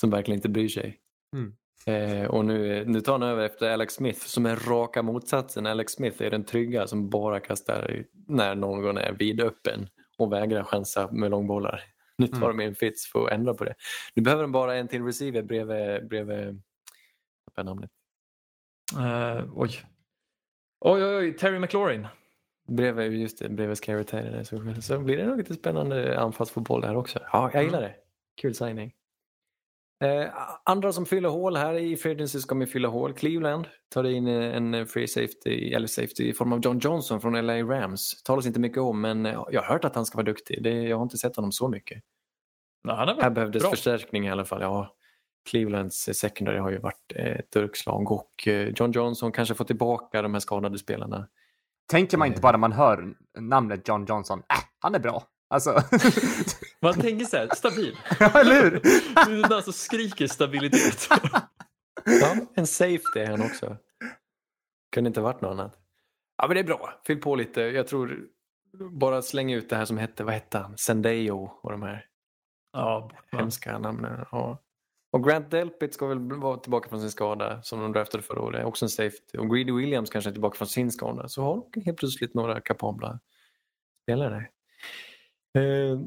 som 0.01 0.11
verkligen 0.11 0.39
inte 0.39 0.49
bryr 0.49 0.69
sig. 0.69 0.99
Mm. 1.37 1.57
Eh, 1.87 2.25
och 2.27 2.45
nu, 2.45 2.85
nu 2.85 3.01
tar 3.01 3.13
han 3.13 3.23
över 3.23 3.45
efter 3.47 3.71
Alex 3.71 3.95
Smith 3.95 4.19
som 4.21 4.47
är 4.47 4.57
raka 4.57 5.03
motsatsen. 5.03 5.67
Alex 5.67 5.93
Smith 5.93 6.23
är 6.23 6.31
den 6.31 6.45
trygga 6.45 6.87
som 6.87 7.11
bara 7.11 7.41
kastar 7.41 8.05
när 8.29 8.55
någon 8.55 8.99
är 8.99 9.13
vidöppen 9.13 9.89
och 10.19 10.33
vägrar 10.33 10.63
chansa 10.65 11.09
med 11.13 11.31
långbollar. 11.31 11.83
Nu 12.19 12.27
tar 12.29 12.37
Mm. 12.51 12.57
de 12.57 12.65
in 12.65 12.75
Fitz 12.75 13.07
för 13.13 13.27
att 13.27 13.33
ändra 13.33 13.55
på 13.55 13.65
det. 13.65 13.75
Nu 14.15 14.23
behöver 14.23 14.43
de 14.43 14.53
bara 14.53 14.77
en 14.77 14.89
till 14.89 15.05
receiver 15.05 15.43
bredvid, 15.43 16.09
bredvid 16.09 16.63
vad 17.55 17.59
är 17.59 17.65
namnet? 17.65 17.91
Eh, 18.97 19.45
oj. 19.55 19.71
oj, 20.81 21.05
oj, 21.05 21.17
oj, 21.17 21.37
Terry 21.37 21.59
McLaurin. 21.59 22.07
bredvid, 22.69 23.13
just 23.21 23.39
det, 23.39 23.49
bredvid 23.49 23.77
Scary 23.77 24.05
där, 24.11 24.45
så, 24.45 24.83
så 24.83 24.99
blir 24.99 25.17
det 25.17 25.27
nog 25.27 25.39
lite 25.39 25.55
spännande 25.55 26.21
anfallsfotboll 26.21 26.81
där 26.81 26.97
också. 26.97 27.19
Ja, 27.33 27.51
jag 27.55 27.65
gillar 27.65 27.81
det. 27.81 27.95
Kul 28.41 28.55
signing. 28.55 28.93
Eh, 30.05 30.29
andra 30.65 30.93
som 30.93 31.07
fyller 31.07 31.29
hål 31.29 31.57
här 31.57 31.75
i 31.75 31.97
free 31.97 32.13
agency 32.13 32.41
ska 32.41 32.55
vi 32.55 32.67
fylla 32.67 32.89
hål. 32.89 33.15
Cleveland 33.15 33.69
tar 33.89 34.05
in 34.05 34.27
eh, 34.27 34.57
en 34.57 34.87
free 34.87 35.09
safety, 35.09 35.73
eller 35.73 35.87
safety 35.87 36.29
i 36.29 36.33
form 36.33 36.53
av 36.53 36.61
John 36.61 36.79
Johnson 36.79 37.21
från 37.21 37.47
LA 37.47 37.63
Rams. 37.63 38.23
Talas 38.23 38.47
inte 38.47 38.61
mycket 38.61 38.79
om 38.79 39.01
men 39.01 39.27
eh, 39.27 39.45
jag 39.51 39.63
har 39.63 39.73
hört 39.73 39.85
att 39.85 39.95
han 39.95 40.07
ska 40.07 40.17
vara 40.17 40.27
duktig. 40.27 40.63
Det, 40.63 40.71
jag 40.71 40.97
har 40.97 41.03
inte 41.03 41.19
sett 41.19 41.37
honom 41.37 41.53
så 41.53 41.69
mycket. 41.69 42.03
Nej, 42.85 42.97
han 42.97 43.09
Här 43.09 43.31
behövdes 43.31 43.63
bra. 43.63 43.71
förstärkning 43.71 44.27
i 44.27 44.31
alla 44.31 44.45
fall. 44.45 44.63
Ja, 44.63 44.95
Clevelands 45.51 46.09
secondary 46.13 46.59
har 46.59 46.71
ju 46.71 46.79
varit 46.79 47.13
ett 47.15 47.51
durkslag 47.53 48.13
och 48.13 48.49
eh, 48.49 48.69
John 48.77 48.93
Johnson 48.93 49.33
kanske 49.33 49.55
får 49.55 49.65
tillbaka 49.65 50.23
de 50.23 50.33
här 50.35 50.41
skadade 50.41 50.79
spelarna. 50.79 51.29
Tänker 51.91 52.19
man 52.19 52.29
inte 52.29 52.41
bara 52.41 52.53
när 52.53 52.59
man 52.59 52.73
hör 52.73 53.15
namnet 53.39 53.89
John 53.89 54.07
Johnson, 54.09 54.39
äh, 54.39 54.65
han 54.79 54.95
är 54.95 54.99
bra. 54.99 55.23
Alltså, 55.49 55.83
Man 56.81 56.95
tänker 56.95 57.25
så 57.25 57.37
här, 57.37 57.49
stabil. 57.55 57.99
ja, 58.21 58.41
eller 58.41 58.63
hur? 58.63 58.71
Du 59.27 59.41
är 59.45 59.49
den 59.49 59.63
som 59.63 59.73
skriker 59.73 60.27
stabilitet. 60.27 61.09
Ja, 62.21 62.37
en 62.55 62.67
safety 62.67 63.21
är 63.21 63.27
han 63.31 63.43
också. 63.43 63.77
Kunde 64.93 65.09
inte 65.09 65.21
varit 65.21 65.41
något 65.41 65.51
annat. 65.51 65.79
Ja, 66.39 66.47
men 66.49 66.55
det 66.55 66.61
är 66.61 66.65
bra. 66.65 67.01
Fyll 67.07 67.21
på 67.21 67.35
lite. 67.35 67.61
Jag 67.61 67.87
tror 67.87 68.27
bara 68.91 69.23
släng 69.23 69.53
ut 69.53 69.69
det 69.69 69.77
här 69.77 69.85
som 69.85 69.99
hette, 69.99 70.25
vad 70.25 70.35
hette 70.35 70.59
han? 70.59 70.79
Sendeo 70.79 71.51
och 71.63 71.71
de 71.71 71.83
här 71.83 72.07
Ja, 72.73 73.11
hemska 73.33 73.79
namnen. 73.79 74.25
Ja. 74.33 74.63
Och 75.13 75.25
Grant 75.25 75.51
Delpit 75.51 75.95
ska 75.95 76.07
väl 76.07 76.33
vara 76.33 76.57
tillbaka 76.57 76.89
från 76.89 77.01
sin 77.01 77.11
skada 77.11 77.63
som 77.63 77.81
de 77.81 77.93
draftade 77.93 78.23
förra 78.23 78.43
året. 78.43 78.65
Också 78.65 78.85
en 78.85 78.89
safety. 78.89 79.39
Och 79.39 79.51
Greedy 79.51 79.73
Williams 79.73 80.11
kanske 80.11 80.31
är 80.31 80.33
tillbaka 80.33 80.57
från 80.57 80.69
sin 80.69 80.93
skada. 80.93 81.29
Så 81.29 81.43
har 81.43 81.63
de 81.73 81.81
helt 81.81 81.99
plötsligt 81.99 82.35
några 82.35 82.61
kapabla 82.61 83.21
spelare. 84.03 84.49
Eh, 85.57 85.99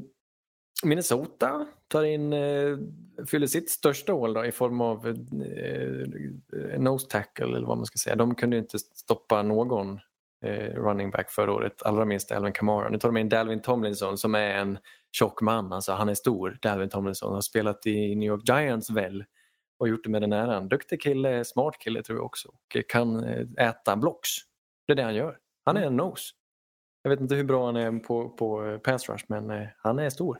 Minnesota 0.84 1.66
tar 1.88 2.04
in, 2.04 2.32
eh, 2.32 2.78
fyller 3.30 3.46
sitt 3.46 3.70
största 3.70 4.12
hål 4.12 4.34
då, 4.34 4.44
i 4.44 4.52
form 4.52 4.80
av 4.80 5.08
eh, 5.08 5.14
eh, 6.72 6.80
nose 6.80 7.06
tackle 7.08 7.44
eller 7.44 7.66
vad 7.66 7.76
man 7.76 7.86
ska 7.86 7.98
säga. 7.98 8.16
De 8.16 8.34
kunde 8.34 8.56
ju 8.56 8.62
inte 8.62 8.78
stoppa 8.78 9.42
någon 9.42 10.00
eh, 10.44 10.74
running 10.74 11.10
back 11.10 11.30
förra 11.30 11.52
året, 11.52 11.82
allra 11.82 12.04
minst 12.04 12.32
Alvin 12.32 12.52
Kamara. 12.52 12.88
Nu 12.88 12.98
tar 12.98 13.08
de 13.08 13.16
in 13.16 13.28
Dalvin 13.28 13.62
Tomlinson 13.62 14.18
som 14.18 14.34
är 14.34 14.54
en 14.54 14.78
tjock 15.12 15.40
man, 15.40 15.72
alltså 15.72 15.92
han 15.92 16.08
är 16.08 16.14
stor, 16.14 16.58
Dalvin 16.62 16.88
Tomlinson. 16.88 17.34
Har 17.34 17.40
spelat 17.40 17.86
i 17.86 18.14
New 18.14 18.26
York 18.26 18.48
Giants 18.48 18.90
väl 18.90 19.24
och 19.78 19.88
gjort 19.88 20.04
det 20.04 20.10
med 20.10 20.22
den 20.22 20.32
äran. 20.32 20.68
Duktig 20.68 21.02
kille, 21.02 21.44
smart 21.44 21.78
kille 21.78 22.02
tror 22.02 22.18
jag 22.18 22.26
också 22.26 22.48
och 22.48 22.76
kan 22.88 23.24
eh, 23.24 23.68
äta 23.68 23.96
blocks. 23.96 24.28
Det 24.86 24.92
är 24.92 24.96
det 24.96 25.02
han 25.02 25.14
gör. 25.14 25.36
Han 25.64 25.76
är 25.76 25.82
en 25.82 25.96
nose. 25.96 26.24
Jag 27.02 27.10
vet 27.10 27.20
inte 27.20 27.34
hur 27.34 27.44
bra 27.44 27.66
han 27.66 27.76
är 27.76 27.98
på, 27.98 28.28
på 28.28 28.64
eh, 28.66 28.78
pass 28.78 29.08
rush 29.08 29.24
men 29.28 29.50
eh, 29.50 29.66
han 29.78 29.98
är 29.98 30.10
stor. 30.10 30.38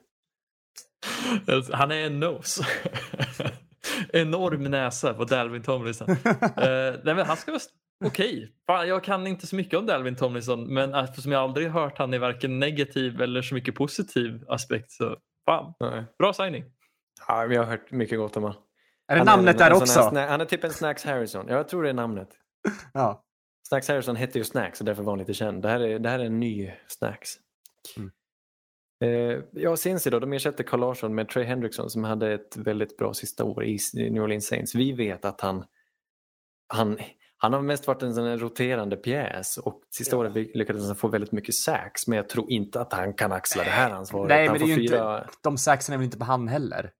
Han 1.72 1.90
är 1.90 2.06
en 2.06 2.20
nose. 2.20 2.64
Enorm 4.12 4.62
näsa 4.64 5.14
på 5.14 5.24
Dalvin 5.24 5.62
Tomlinson. 5.62 6.08
Eh, 6.56 6.94
nej, 7.04 7.14
men 7.14 7.26
han 7.26 7.36
ska 7.36 7.50
vara 7.52 7.60
okej. 8.04 8.52
Fan, 8.66 8.88
Jag 8.88 9.04
kan 9.04 9.26
inte 9.26 9.46
så 9.46 9.56
mycket 9.56 9.78
om 9.78 9.86
Dalvin 9.86 10.16
Tomlinson 10.16 10.74
men 10.74 10.94
eftersom 10.94 11.32
jag 11.32 11.42
aldrig 11.42 11.68
hört 11.70 11.98
han 11.98 12.14
i 12.14 12.18
varken 12.18 12.58
negativ 12.58 13.20
eller 13.20 13.42
så 13.42 13.54
mycket 13.54 13.74
positiv 13.74 14.44
aspekt 14.48 14.90
så 14.90 15.16
fan, 15.46 15.74
Nej. 15.80 16.04
bra 16.18 16.32
signing. 16.32 16.64
Ja, 17.28 17.46
vi 17.48 17.56
har 17.56 17.64
hört 17.64 17.90
mycket 17.90 18.18
gott 18.18 18.36
om 18.36 18.42
honom. 18.42 18.62
Är 19.08 19.14
det 19.14 19.20
Han 19.20 19.26
namnet 19.26 19.54
en- 19.54 19.58
där 19.58 19.70
en 19.70 19.76
också? 19.76 20.00
här 20.00 20.28
han 20.28 20.40
är 20.40 20.44
typ 20.44 20.64
en 20.64 20.72
Snacks 20.72 21.04
Harrison. 21.04 21.46
Ja, 21.48 21.54
jag 21.56 21.68
tror 21.68 21.82
det 21.82 21.88
är 21.88 21.94
namnet. 21.94 22.28
Ja. 22.94 23.24
Snacks 23.70 23.88
Harrison 23.88 24.16
hette 24.16 24.38
ju 24.38 24.44
Snacks 24.44 24.80
och 24.80 24.86
därför 24.86 25.02
var 25.02 25.12
han 25.12 25.18
lite 25.18 25.34
känd. 25.34 25.62
Det 25.62 25.68
här 25.68 25.80
är, 25.80 25.98
det 25.98 26.08
här 26.08 26.18
är 26.18 26.24
en 26.24 26.40
ny 26.40 26.72
Snacks. 26.88 27.30
Mm. 27.96 28.10
Eh, 29.04 29.42
ja, 29.52 29.76
Cincy 29.76 30.10
då, 30.10 30.18
de 30.18 30.32
ersätter 30.32 30.64
Carl 30.64 30.80
Larsson 30.80 31.14
med 31.14 31.28
Trey 31.28 31.44
Hendrickson 31.44 31.90
som 31.90 32.04
hade 32.04 32.32
ett 32.32 32.56
väldigt 32.56 32.96
bra 32.96 33.14
sista 33.14 33.44
år 33.44 33.64
i 33.64 33.78
New 33.94 34.22
Orleans 34.22 34.46
Saints. 34.46 34.74
Vi 34.74 34.92
vet 34.92 35.24
att 35.24 35.40
han, 35.40 35.64
han, 36.74 36.98
han 37.36 37.52
har 37.52 37.62
mest 37.62 37.86
varit 37.86 38.02
en 38.02 38.14
sån 38.14 38.38
roterande 38.38 38.96
pjäs 38.96 39.58
och 39.58 39.82
sista 39.90 40.16
året 40.16 40.34
lyckades 40.34 40.86
han 40.86 40.96
få 40.96 41.08
väldigt 41.08 41.32
mycket 41.32 41.54
sacks 41.54 42.06
men 42.06 42.16
jag 42.16 42.28
tror 42.28 42.50
inte 42.50 42.80
att 42.80 42.92
han 42.92 43.14
kan 43.14 43.32
axla 43.32 43.64
det 43.64 43.70
här 43.70 43.90
ansvaret. 43.90 44.28
Nej, 44.28 44.46
han 44.46 44.58
men 44.58 44.66
det 44.66 44.74
är 44.74 44.78
inte, 44.78 45.28
de 45.42 45.58
saxen 45.58 45.92
är 45.92 45.98
väl 45.98 46.04
inte 46.04 46.18
på 46.18 46.24
han 46.24 46.48
heller? 46.48 46.92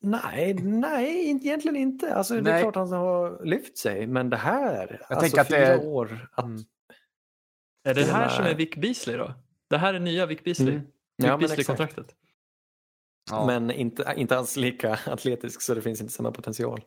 Nej, 0.00 0.54
nej, 0.54 1.24
inte- 1.24 1.46
egentligen 1.46 1.76
inte. 1.76 2.14
Alltså, 2.14 2.34
Det 2.34 2.40
är 2.40 2.42
Nej. 2.42 2.62
klart 2.62 2.74
han 2.76 2.92
har 2.92 3.44
lyft 3.44 3.78
sig, 3.78 4.06
men 4.06 4.30
det 4.30 4.36
här, 4.36 5.00
alltså 5.08 5.20
tänker 5.20 5.40
att 5.40 5.48
det 5.48 5.54
fyra 5.56 5.66
är- 5.66 5.86
år. 5.86 6.28
Att, 6.32 6.44
Mm. 6.44 6.60
Är 7.88 7.94
det 7.94 8.02
Spela- 8.02 8.18
här 8.18 8.28
som 8.28 8.44
är 8.44 8.54
Vic 8.54 8.70
Beasley 8.76 9.16
då? 9.16 9.34
Det 9.70 9.76
här 9.78 9.94
är 9.94 10.00
nya 10.00 10.26
Vic 10.26 10.44
Beasley. 10.44 10.74
Mm. 10.74 10.80
Vic 11.18 11.26
Ja. 11.26 11.36
Beasley-kontraktet. 11.36 12.14
Ja. 13.30 13.46
Men 13.46 13.70
inte, 13.70 14.14
inte 14.16 14.38
alls 14.38 14.56
lika 14.56 14.98
atletisk 15.06 15.62
så 15.62 15.74
det 15.74 15.82
finns 15.82 16.00
inte 16.00 16.12
samma 16.12 16.32
potential. 16.32 16.80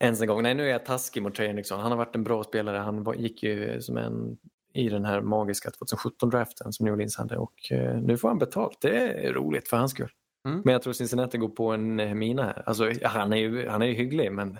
Ens 0.00 0.20
en 0.20 0.26
gång. 0.28 0.42
Nej, 0.42 0.54
nu 0.54 0.62
är 0.66 0.68
jag 0.70 0.84
taskig 0.86 1.22
mot 1.22 1.34
Trey 1.34 1.46
Henriksson. 1.48 1.80
Han 1.80 1.90
har 1.90 1.98
varit 1.98 2.14
en 2.14 2.24
bra 2.24 2.44
spelare. 2.44 2.76
Han 2.78 3.14
gick 3.18 3.42
ju 3.42 3.80
som 3.82 3.96
en 3.96 4.38
i 4.74 4.88
den 4.88 5.04
här 5.04 5.20
magiska 5.20 5.70
2017-draften 5.70 6.72
som 6.72 6.84
New 6.84 6.94
Orleans 6.94 7.16
hade 7.16 7.36
och 7.36 7.72
eh, 7.72 8.00
nu 8.00 8.16
får 8.18 8.28
han 8.28 8.38
betalt. 8.38 8.78
Det 8.80 8.98
är 9.26 9.32
roligt 9.32 9.68
för 9.68 9.76
hans 9.76 9.90
skull. 9.92 10.10
Mm. 10.46 10.62
Men 10.64 10.72
jag 10.72 10.82
tror 10.82 10.92
Cincinnati 10.92 11.38
går 11.38 11.48
på 11.48 11.72
en 11.72 12.00
eh, 12.00 12.14
mina 12.14 12.44
här. 12.44 12.62
Alltså, 12.66 12.92
han, 13.02 13.32
är 13.32 13.36
ju, 13.36 13.68
han 13.68 13.82
är 13.82 13.86
ju 13.86 13.94
hygglig 13.94 14.32
men 14.32 14.58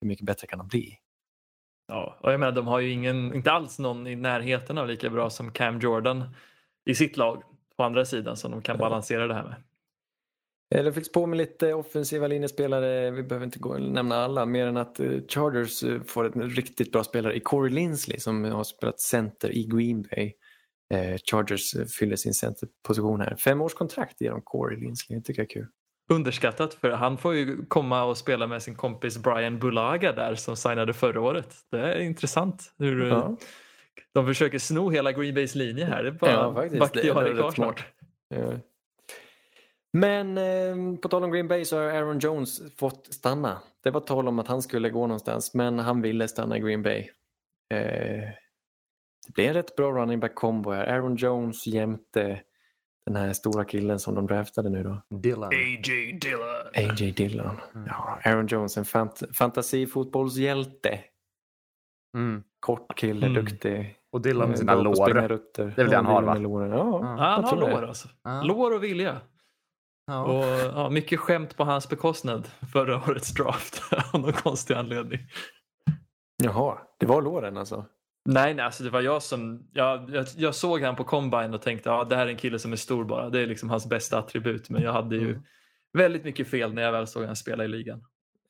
hur 0.00 0.08
mycket 0.08 0.26
bättre 0.26 0.46
kan 0.46 0.58
han 0.58 0.68
bli? 0.68 0.98
Ja, 1.88 2.18
och 2.20 2.32
jag 2.32 2.40
menar, 2.40 2.52
de 2.52 2.66
har 2.66 2.80
ju 2.80 2.90
ingen, 2.90 3.34
inte 3.34 3.52
alls 3.52 3.78
någon 3.78 4.06
i 4.06 4.16
närheten 4.16 4.78
av 4.78 4.88
lika 4.88 5.10
bra 5.10 5.30
som 5.30 5.52
Cam 5.52 5.80
Jordan 5.80 6.24
i 6.84 6.94
sitt 6.94 7.16
lag 7.16 7.42
på 7.76 7.84
andra 7.84 8.04
sidan 8.04 8.36
som 8.36 8.50
de 8.50 8.62
kan 8.62 8.78
balansera 8.78 9.26
det 9.26 9.34
här 9.34 9.44
med. 9.44 9.62
Det 10.84 10.92
fylls 10.92 11.12
på 11.12 11.26
med 11.26 11.36
lite 11.36 11.74
offensiva 11.74 12.26
linjespelare. 12.26 13.10
Vi 13.10 13.22
behöver 13.22 13.46
inte 13.46 13.58
gå 13.58 13.78
nämna 13.78 14.16
alla 14.16 14.46
mer 14.46 14.66
än 14.66 14.76
att 14.76 15.00
eh, 15.00 15.10
Chargers 15.28 15.82
eh, 15.82 16.02
får 16.02 16.42
en 16.42 16.50
riktigt 16.50 16.92
bra 16.92 17.04
spelare 17.04 17.34
i 17.34 17.40
Corey 17.40 17.74
Linsley 17.74 18.18
som 18.18 18.44
har 18.44 18.64
spelat 18.64 19.00
center 19.00 19.50
i 19.52 19.64
Green 19.64 20.02
Bay. 20.02 20.32
Eh, 20.94 21.16
Chargers 21.30 21.74
eh, 21.74 21.84
fyller 21.86 22.16
sin 22.16 22.34
centerposition 22.34 23.20
här. 23.20 23.36
Fem 23.36 23.60
års 23.60 23.74
kontrakt 23.74 24.16
de 24.18 24.40
Corey 24.42 24.80
Linsley. 24.80 25.18
Det 25.18 25.24
tycker 25.24 25.42
jag 25.42 25.50
är 25.50 25.54
kul. 25.54 25.66
Underskattat 26.12 26.74
för 26.74 26.90
han 26.90 27.18
får 27.18 27.34
ju 27.34 27.64
komma 27.66 28.04
och 28.04 28.16
spela 28.18 28.46
med 28.46 28.62
sin 28.62 28.74
kompis 28.74 29.18
Brian 29.18 29.58
Bulaga 29.58 30.12
där 30.12 30.34
som 30.34 30.56
signade 30.56 30.92
förra 30.92 31.20
året. 31.20 31.54
Det 31.70 31.78
är 31.80 32.00
intressant 32.00 32.72
hur 32.78 33.02
eh, 33.02 33.08
Ja. 33.08 33.36
de 34.14 34.26
försöker 34.26 34.58
sno 34.58 34.90
hela 34.90 35.12
Green 35.12 35.34
Bays 35.34 35.54
linje 35.54 35.84
här. 35.84 36.02
Det 36.02 36.08
är 36.08 36.12
bara 36.12 36.30
Ja, 36.32 36.54
faktiskt. 36.54 36.92
Det 36.92 37.08
är 37.08 37.24
det 37.24 37.34
kvar 37.34 37.50
snart. 37.50 37.84
Ja. 38.28 38.52
Men 39.92 40.38
eh, 40.38 40.98
på 41.02 41.08
tal 41.08 41.24
om 41.24 41.30
Green 41.32 41.48
Bay 41.48 41.64
så 41.64 41.76
har 41.76 41.84
Aaron 41.84 42.18
Jones 42.18 42.60
fått 42.76 43.14
stanna. 43.14 43.58
Det 43.82 43.90
var 43.90 44.00
tal 44.00 44.28
om 44.28 44.38
att 44.38 44.48
han 44.48 44.62
skulle 44.62 44.90
gå 44.90 45.06
någonstans 45.06 45.54
men 45.54 45.78
han 45.78 46.02
ville 46.02 46.28
stanna 46.28 46.56
i 46.56 46.60
Green 46.60 46.82
Bay. 46.82 47.08
Eh, 47.74 48.28
det 49.26 49.32
blev 49.34 49.48
en 49.48 49.54
rätt 49.54 49.76
bra 49.76 49.92
running 49.92 50.20
back 50.20 50.34
combo 50.34 50.70
här. 50.70 50.86
Aaron 50.86 51.16
Jones 51.16 51.66
jämte 51.66 52.40
den 53.06 53.16
här 53.16 53.32
stora 53.32 53.64
killen 53.64 53.98
som 53.98 54.14
de 54.14 54.26
draftade 54.26 54.68
nu 54.70 54.82
då. 54.82 55.16
Dylan. 55.18 55.48
A.J. 55.48 56.12
Dillon. 56.20 56.90
A.J. 56.90 57.10
Dillon. 57.12 57.60
Ja, 57.86 58.18
Aaron 58.24 58.46
Jones, 58.46 58.76
en 58.76 58.84
fant- 58.84 59.32
fantasifotbollshjälte. 59.34 61.00
Mm. 62.16 62.42
Kort 62.60 62.96
kille, 62.98 63.26
Mm. 63.26 63.44
duktig. 63.44 63.96
Och 64.12 64.20
Dylan 64.20 64.48
med 64.48 64.54
eh, 64.54 64.58
sina 64.58 64.74
lår. 64.74 65.28
rutter. 65.28 65.64
Det 65.64 65.72
är 65.72 65.76
väl 65.84 65.90
det 65.90 65.96
han 65.96 66.06
har, 66.06 66.20
Dylan 66.20 66.34
va? 66.34 66.40
låren. 66.48 66.70
Ja, 66.70 67.00
Ja. 67.02 67.16
Han 67.24 67.44
har 67.44 67.56
lår 67.56 67.82
alltså. 67.82 68.08
Ja. 68.24 68.42
Lår 68.42 68.74
och 68.74 68.84
vilja. 68.84 69.20
Ja. 70.06 70.24
Och 70.24 70.44
ja, 70.80 70.90
mycket 70.90 71.20
skämt 71.20 71.56
på 71.56 71.64
hans 71.64 71.88
bekostnad 71.88 72.48
förra 72.72 72.96
årets 72.96 73.34
draft 73.34 73.82
av 74.12 74.20
någon 74.20 74.32
konstig 74.32 74.74
anledning. 74.74 75.18
Jaha, 76.42 76.78
det 76.98 77.06
var 77.06 77.22
låren 77.22 77.56
alltså? 77.56 77.84
Nej, 78.24 78.54
nej 78.54 78.64
alltså 78.64 78.84
det 78.84 78.90
var 78.90 79.00
jag 79.00 79.22
som... 79.22 79.68
Jag, 79.72 80.10
jag, 80.10 80.26
jag 80.36 80.54
såg 80.54 80.82
han 80.82 80.96
på 80.96 81.04
combine 81.04 81.54
och 81.54 81.62
tänkte 81.62 81.88
ja, 81.88 82.04
det 82.04 82.16
här 82.16 82.26
är 82.26 82.30
en 82.30 82.36
kille 82.36 82.58
som 82.58 82.72
är 82.72 82.76
stor 82.76 83.04
bara. 83.04 83.30
Det 83.30 83.40
är 83.40 83.46
liksom 83.46 83.70
hans 83.70 83.86
bästa 83.88 84.18
attribut. 84.18 84.70
Men 84.70 84.82
jag 84.82 84.92
hade 84.92 85.16
ju 85.16 85.30
Mm. 85.30 85.42
väldigt 85.92 86.24
mycket 86.24 86.48
fel 86.48 86.74
när 86.74 86.82
jag 86.82 86.92
väl 86.92 87.06
såg 87.06 87.24
han 87.24 87.36
spela 87.36 87.64
i 87.64 87.68
ligan. 87.68 88.04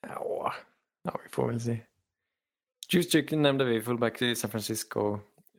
Ja, 0.08 0.54
ja 1.02 1.20
vi 1.24 1.28
får 1.30 1.48
väl 1.48 1.60
se. 1.60 1.78
Juice 2.92 3.30
nämnde 3.32 3.64
vi, 3.64 3.82
fullback 3.82 4.22
i 4.22 4.36
San 4.36 4.50
Francisco. 4.50 5.18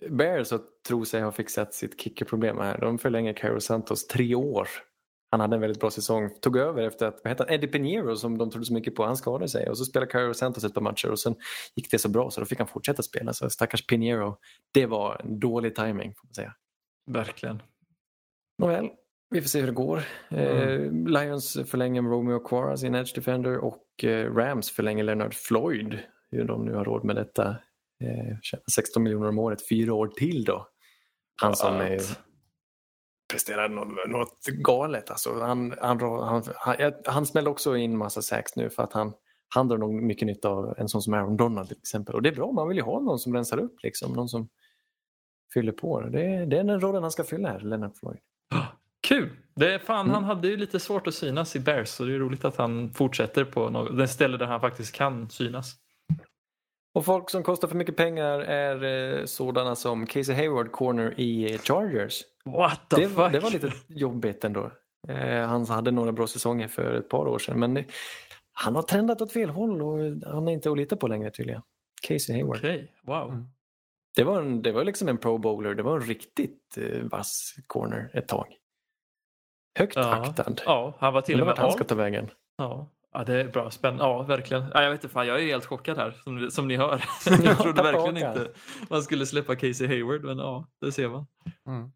Bears 0.09 0.53
tror 0.87 1.05
sig 1.05 1.21
ha 1.21 1.31
fixat 1.31 1.73
sitt 1.73 2.01
kickerproblem 2.01 2.57
här. 2.57 2.77
De 2.77 2.97
förlänger 2.99 3.33
Cairo 3.33 3.59
Santos 3.59 4.07
tre 4.07 4.35
år. 4.35 4.67
Han 5.31 5.39
hade 5.39 5.55
en 5.55 5.61
väldigt 5.61 5.79
bra 5.79 5.91
säsong. 5.91 6.29
Tog 6.41 6.57
över 6.57 6.83
efter 6.83 7.05
att, 7.05 7.19
vad 7.23 7.31
heter 7.31 7.45
han, 7.45 7.53
Eddie 7.53 7.67
Pinheiro 7.67 8.15
som 8.15 8.37
de 8.37 8.51
trodde 8.51 8.65
så 8.65 8.73
mycket 8.73 8.95
på, 8.95 9.05
han 9.05 9.17
skadade 9.17 9.49
sig. 9.49 9.69
Och 9.69 9.77
så 9.77 9.85
spelade 9.85 10.11
Cairo 10.11 10.33
Santos 10.33 10.63
ett 10.63 10.73
par 10.73 10.81
matcher 10.81 11.11
och 11.11 11.19
sen 11.19 11.35
gick 11.75 11.91
det 11.91 11.99
så 11.99 12.09
bra 12.09 12.31
så 12.31 12.39
då 12.41 12.45
fick 12.45 12.59
han 12.59 12.67
fortsätta 12.67 13.03
spela. 13.03 13.33
Så 13.33 13.49
stackars 13.49 13.87
Pinheiro, 13.87 14.37
det 14.71 14.85
var 14.85 15.21
en 15.23 15.39
dålig 15.39 15.75
timing 15.75 16.13
får 16.15 16.27
man 16.27 16.33
säga. 16.33 16.53
Verkligen. 17.11 17.61
Nåväl, 18.57 18.89
vi 19.29 19.41
får 19.41 19.49
se 19.49 19.59
hur 19.59 19.67
det 19.67 19.73
går. 19.73 20.03
Eh, 20.29 20.91
Lions 20.91 21.57
förlänger 21.65 22.01
Romeo 22.01 22.39
Quara 22.39 22.77
sin 22.77 22.95
edge 22.95 23.15
defender 23.15 23.57
och 23.57 24.03
eh, 24.03 24.33
Rams 24.33 24.71
förlänger 24.71 25.03
Leonard 25.03 25.33
Floyd. 25.33 25.99
Hur 26.31 26.43
de 26.43 26.65
nu 26.65 26.73
har 26.73 26.85
råd 26.85 27.03
med 27.03 27.15
detta. 27.15 27.49
Eh, 28.03 28.37
tjänar 28.41 28.63
16 28.71 29.03
miljoner 29.03 29.29
om 29.29 29.39
året, 29.39 29.69
fyra 29.69 29.93
år 29.93 30.07
till 30.07 30.43
då. 30.43 30.67
Han 31.41 31.55
som 31.55 31.81
eh, 31.81 32.01
What? 33.31 33.45
presterar 33.45 33.69
något, 33.69 34.09
något 34.09 34.45
galet. 34.45 35.11
Alltså, 35.11 35.39
han, 35.39 35.73
han, 35.81 35.99
han, 36.01 36.43
han, 36.55 36.93
han 37.05 37.25
smällde 37.25 37.49
också 37.49 37.77
in 37.77 37.97
massa 37.97 38.21
sax 38.21 38.55
nu 38.55 38.69
för 38.69 38.83
att 38.83 38.93
han, 38.93 39.13
han 39.55 39.67
drar 39.67 39.77
nog 39.77 39.93
mycket 39.93 40.25
nytta 40.25 40.49
av 40.49 40.75
en 40.77 40.89
sån 40.89 41.01
som 41.01 41.13
Aaron 41.13 41.37
Donald 41.37 41.67
till 41.67 41.77
exempel. 41.77 42.15
Och 42.15 42.21
det 42.21 42.29
är 42.29 42.35
bra, 42.35 42.51
man 42.51 42.67
vill 42.67 42.77
ju 42.77 42.83
ha 42.83 42.99
någon 42.99 43.19
som 43.19 43.33
rensar 43.33 43.57
upp, 43.57 43.75
liksom, 43.83 44.13
någon 44.13 44.29
som 44.29 44.49
fyller 45.53 45.71
på. 45.71 46.01
Det, 46.01 46.45
det 46.45 46.57
är 46.57 46.63
den 46.63 46.81
rollen 46.81 47.01
han 47.01 47.11
ska 47.11 47.23
fylla 47.23 47.49
här, 47.49 47.59
Leonard 47.59 47.97
Floyd. 47.97 48.19
Kul! 49.07 49.29
Det 49.55 49.73
är 49.73 49.79
fan, 49.79 50.05
Mm. 50.05 50.13
Han 50.13 50.23
hade 50.23 50.47
ju 50.47 50.57
lite 50.57 50.79
svårt 50.79 51.07
att 51.07 51.13
synas 51.13 51.55
i 51.55 51.59
Bears 51.59 51.89
så 51.89 52.03
det 52.03 52.15
är 52.15 52.19
roligt 52.19 52.45
att 52.45 52.55
han 52.55 52.93
fortsätter 52.93 53.45
på 53.45 53.69
något, 53.69 53.97
den 53.97 54.07
ställe 54.07 54.37
där 54.37 54.45
han 54.45 54.61
faktiskt 54.61 54.95
kan 54.95 55.29
synas. 55.29 55.75
Och 56.93 57.05
folk 57.05 57.29
som 57.29 57.43
kostar 57.43 57.67
för 57.67 57.75
mycket 57.75 57.97
pengar 57.97 58.39
är 58.39 58.83
eh, 58.83 59.25
sådana 59.25 59.75
som 59.75 60.07
Casey 60.07 60.35
Hayward, 60.35 60.71
corner 60.71 61.19
i 61.19 61.53
eh, 61.53 61.59
Chargers. 61.59 62.23
What 62.45 62.89
the 62.89 62.95
Det, 62.95 63.09
fuck? 63.09 63.31
det 63.31 63.39
var 63.39 63.51
lite 63.51 63.71
jobbigt 63.87 64.43
ändå. 64.43 64.71
Eh, 65.07 65.47
han 65.47 65.65
hade 65.65 65.91
några 65.91 66.11
bra 66.11 66.27
säsonger 66.27 66.67
för 66.67 66.93
ett 66.93 67.09
par 67.09 67.27
år 67.27 67.39
sedan 67.39 67.59
men 67.59 67.73
det, 67.73 67.85
han 68.53 68.75
har 68.75 68.81
trendat 68.83 69.21
åt 69.21 69.31
fel 69.33 69.49
håll 69.49 69.81
och 69.81 69.97
han 70.33 70.47
är 70.47 70.51
inte 70.51 70.71
att 70.71 70.77
lita 70.77 70.95
på 70.95 71.07
längre 71.07 71.31
tydligen. 71.31 71.61
Casey 72.07 72.35
Hayward. 72.35 72.57
Okej, 72.57 72.91
wow. 73.03 73.29
Mm. 73.29 73.47
Det, 74.15 74.23
var 74.23 74.41
en, 74.41 74.61
det 74.61 74.71
var 74.71 74.83
liksom 74.83 75.07
en 75.07 75.17
pro 75.17 75.37
bowler, 75.37 75.75
det 75.75 75.83
var 75.83 75.95
en 75.95 76.01
riktigt 76.07 76.77
eh, 76.77 77.03
vass 77.03 77.55
corner 77.67 78.11
ett 78.13 78.27
tag. 78.27 78.47
Högt 79.79 79.95
Ja. 79.95 80.15
aktad. 80.15 80.55
Ja, 80.65 80.95
han 80.99 81.13
var 81.13 81.21
till 81.21 81.41
och 81.41 81.47
med 81.47 81.57
han 81.57 81.71
ska 81.71 81.83
ta 81.83 81.95
vägen. 81.95 82.29
Ja. 82.57 82.89
ja, 83.13 83.23
det 83.23 83.41
är 83.41 83.47
bra. 83.47 83.71
Spännande. 83.71 84.03
Ja, 84.03 84.21
verkligen. 84.23 84.63
Ja, 84.73 84.83
jag 84.83 84.91
vet 84.91 85.03
inte, 85.03 85.13
fan, 85.13 85.27
jag 85.27 85.41
är 85.41 85.45
helt 85.45 85.65
chockad 85.65 85.97
här 85.97 86.11
som, 86.23 86.51
som 86.51 86.67
ni 86.67 86.75
hör. 86.75 87.03
jag 87.43 87.57
trodde 87.57 87.83
verkligen 87.83 88.17
inte 88.17 88.51
man 88.89 89.03
skulle 89.03 89.25
släppa 89.25 89.55
Casey 89.55 89.87
Hayward, 89.87 90.23
men 90.23 90.37
ja, 90.37 90.67
det 90.81 90.91
ser 90.91 91.09
man. 91.09 91.25
Mm. 91.67 91.91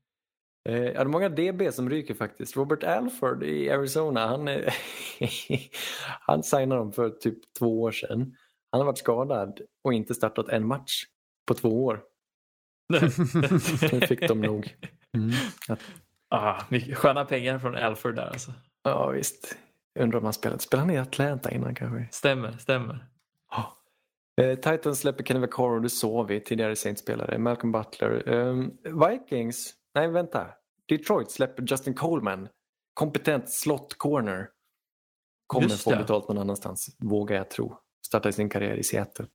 Eh, 0.70 0.76
ja, 0.84 0.92
det 0.94 1.00
är 1.00 1.06
många 1.06 1.30
DB 1.30 1.72
som 1.72 1.90
ryker 1.90 2.14
faktiskt. 2.14 2.58
Robert 2.58 2.84
Alford 2.84 3.44
i 3.44 3.70
Arizona, 3.70 4.28
han, 4.28 4.48
eh, 4.48 4.74
han 6.20 6.44
signade 6.44 6.82
dem 6.82 6.94
för 6.94 7.10
typ 7.10 7.54
två 7.60 7.82
år 7.82 7.92
sedan. 7.92 8.36
Han 8.72 8.82
har 8.82 8.86
varit 8.86 8.98
skadad 8.98 9.62
och 9.84 9.94
inte 9.94 10.16
startat 10.16 10.50
en 10.50 10.68
match 10.68 11.04
på 11.48 11.54
två 11.54 11.86
år. 11.86 12.02
Det 13.92 14.08
fick 14.08 14.28
de 14.28 14.42
nog. 14.42 14.76
Att, 15.68 15.80
Ah, 16.30 16.62
sköna 16.96 17.26
pengar 17.26 17.60
från 17.60 17.76
Alford 17.76 18.16
där 18.16 18.26
alltså. 18.28 18.52
ja 18.84 19.10
visst. 19.10 19.58
Undrar 20.00 20.18
om 20.20 20.24
han 20.24 20.34
spelat. 20.34 20.62
Spelade 20.62 20.88
han 20.88 20.96
i 20.96 21.00
Atlanta 21.00 21.52
innan 21.52 21.76
kanske? 21.76 22.08
Stämmer, 22.12 22.52
stämmer. 22.52 23.06
Eh, 24.42 24.56
Titans 24.56 25.00
släpper 25.00 25.24
Kenny 25.24 25.40
Vaccaro, 25.40 25.80
det 25.80 25.90
såg 25.90 26.28
vi. 26.28 26.40
Tidigare 26.40 26.76
Saints-spelare. 26.76 27.38
Malcolm 27.38 27.72
Butler. 27.72 28.30
Ehm, 28.30 28.72
Vikings, 28.84 29.74
nej 29.96 30.08
vänta. 30.08 30.48
Detroit 30.88 31.32
släpper 31.32 31.64
Justin 31.68 31.94
Coleman. 31.94 32.48
Kompetent 32.94 33.50
slot 33.50 33.98
corner. 33.98 34.50
Kommer 35.48 35.68
få 35.68 35.90
betalt 35.90 36.28
någon 36.28 36.38
annanstans, 36.38 36.96
vågar 37.00 37.36
jag 37.36 37.50
tro. 37.50 37.78
Startar 38.08 38.32
sin 38.32 38.50
karriär 38.50 38.76
i 38.76 38.84
Seattle. 38.84 39.28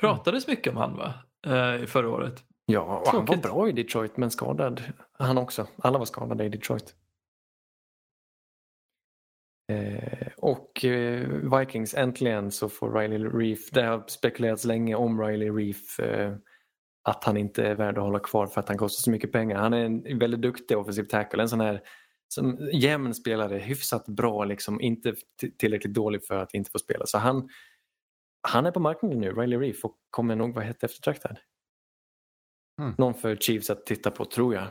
Pratades 0.00 0.46
mycket 0.46 0.72
om 0.72 0.76
han 0.76 0.96
va? 0.96 1.14
Eh, 1.46 1.86
förra 1.86 2.10
året. 2.10 2.44
Ja, 2.66 3.04
han 3.06 3.24
var 3.24 3.36
bra 3.36 3.68
i 3.68 3.72
Detroit 3.72 4.16
men 4.16 4.30
skadad. 4.30 4.82
Han 5.12 5.38
också. 5.38 5.66
Alla 5.78 5.98
var 5.98 6.06
skadade 6.06 6.44
i 6.44 6.48
Detroit. 6.48 6.94
Eh, 9.72 10.28
och 10.36 10.84
eh, 10.84 11.28
Vikings, 11.58 11.94
äntligen 11.94 12.50
så 12.50 12.68
får 12.68 12.92
Riley 12.92 13.18
Reef, 13.18 13.70
det 13.70 13.82
har 13.82 14.04
spekulerats 14.06 14.64
länge 14.64 14.94
om 14.94 15.22
Riley 15.22 15.50
Reef, 15.50 16.00
eh, 16.00 16.36
att 17.02 17.24
han 17.24 17.36
inte 17.36 17.64
är 17.64 17.74
värd 17.74 17.98
att 17.98 18.04
hålla 18.04 18.18
kvar 18.18 18.46
för 18.46 18.60
att 18.60 18.68
han 18.68 18.78
kostar 18.78 19.02
så 19.02 19.10
mycket 19.10 19.32
pengar. 19.32 19.56
Han 19.56 19.72
är 19.72 19.84
en 19.84 20.18
väldigt 20.18 20.42
duktig 20.42 20.78
offensiv 20.78 21.04
tackle, 21.04 21.42
en 21.42 21.48
sån 21.48 21.60
här 21.60 21.82
som 22.28 22.70
jämn 22.72 23.14
spelare, 23.14 23.58
hyfsat 23.58 24.06
bra, 24.06 24.44
liksom, 24.44 24.80
inte 24.80 25.14
tillräckligt 25.58 25.94
dålig 25.94 26.26
för 26.26 26.34
att 26.34 26.54
inte 26.54 26.70
få 26.70 26.78
spela. 26.78 27.06
Så 27.06 27.18
han, 27.18 27.48
han 28.48 28.66
är 28.66 28.70
på 28.70 28.80
marknaden 28.80 29.20
nu, 29.20 29.32
Riley 29.32 29.58
Reef, 29.58 29.84
och 29.84 29.96
kommer 30.10 30.36
nog 30.36 30.54
vara 30.54 30.64
hett 30.64 30.84
eftertraktad. 30.84 31.38
Mm. 32.80 32.94
Någon 32.98 33.14
för 33.14 33.36
Chiefs 33.36 33.70
att 33.70 33.86
titta 33.86 34.10
på, 34.10 34.24
tror 34.24 34.54
jag. 34.54 34.66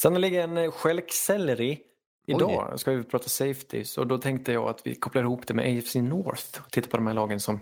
Sannoliken 0.00 0.56
en 0.56 0.72
stjälkselleri. 0.72 1.80
Idag 2.26 2.80
ska 2.80 2.92
vi 2.92 3.02
prata 3.02 3.28
safeties 3.28 3.98
och 3.98 4.06
då 4.06 4.18
tänkte 4.18 4.52
jag 4.52 4.68
att 4.68 4.86
vi 4.86 4.94
kopplar 4.94 5.22
ihop 5.22 5.46
det 5.46 5.54
med 5.54 5.78
AFC 5.78 5.94
North 5.94 6.60
och 6.64 6.70
tittar 6.70 6.90
på 6.90 6.96
de 6.96 7.06
här 7.06 7.14
lagen 7.14 7.40
som 7.40 7.60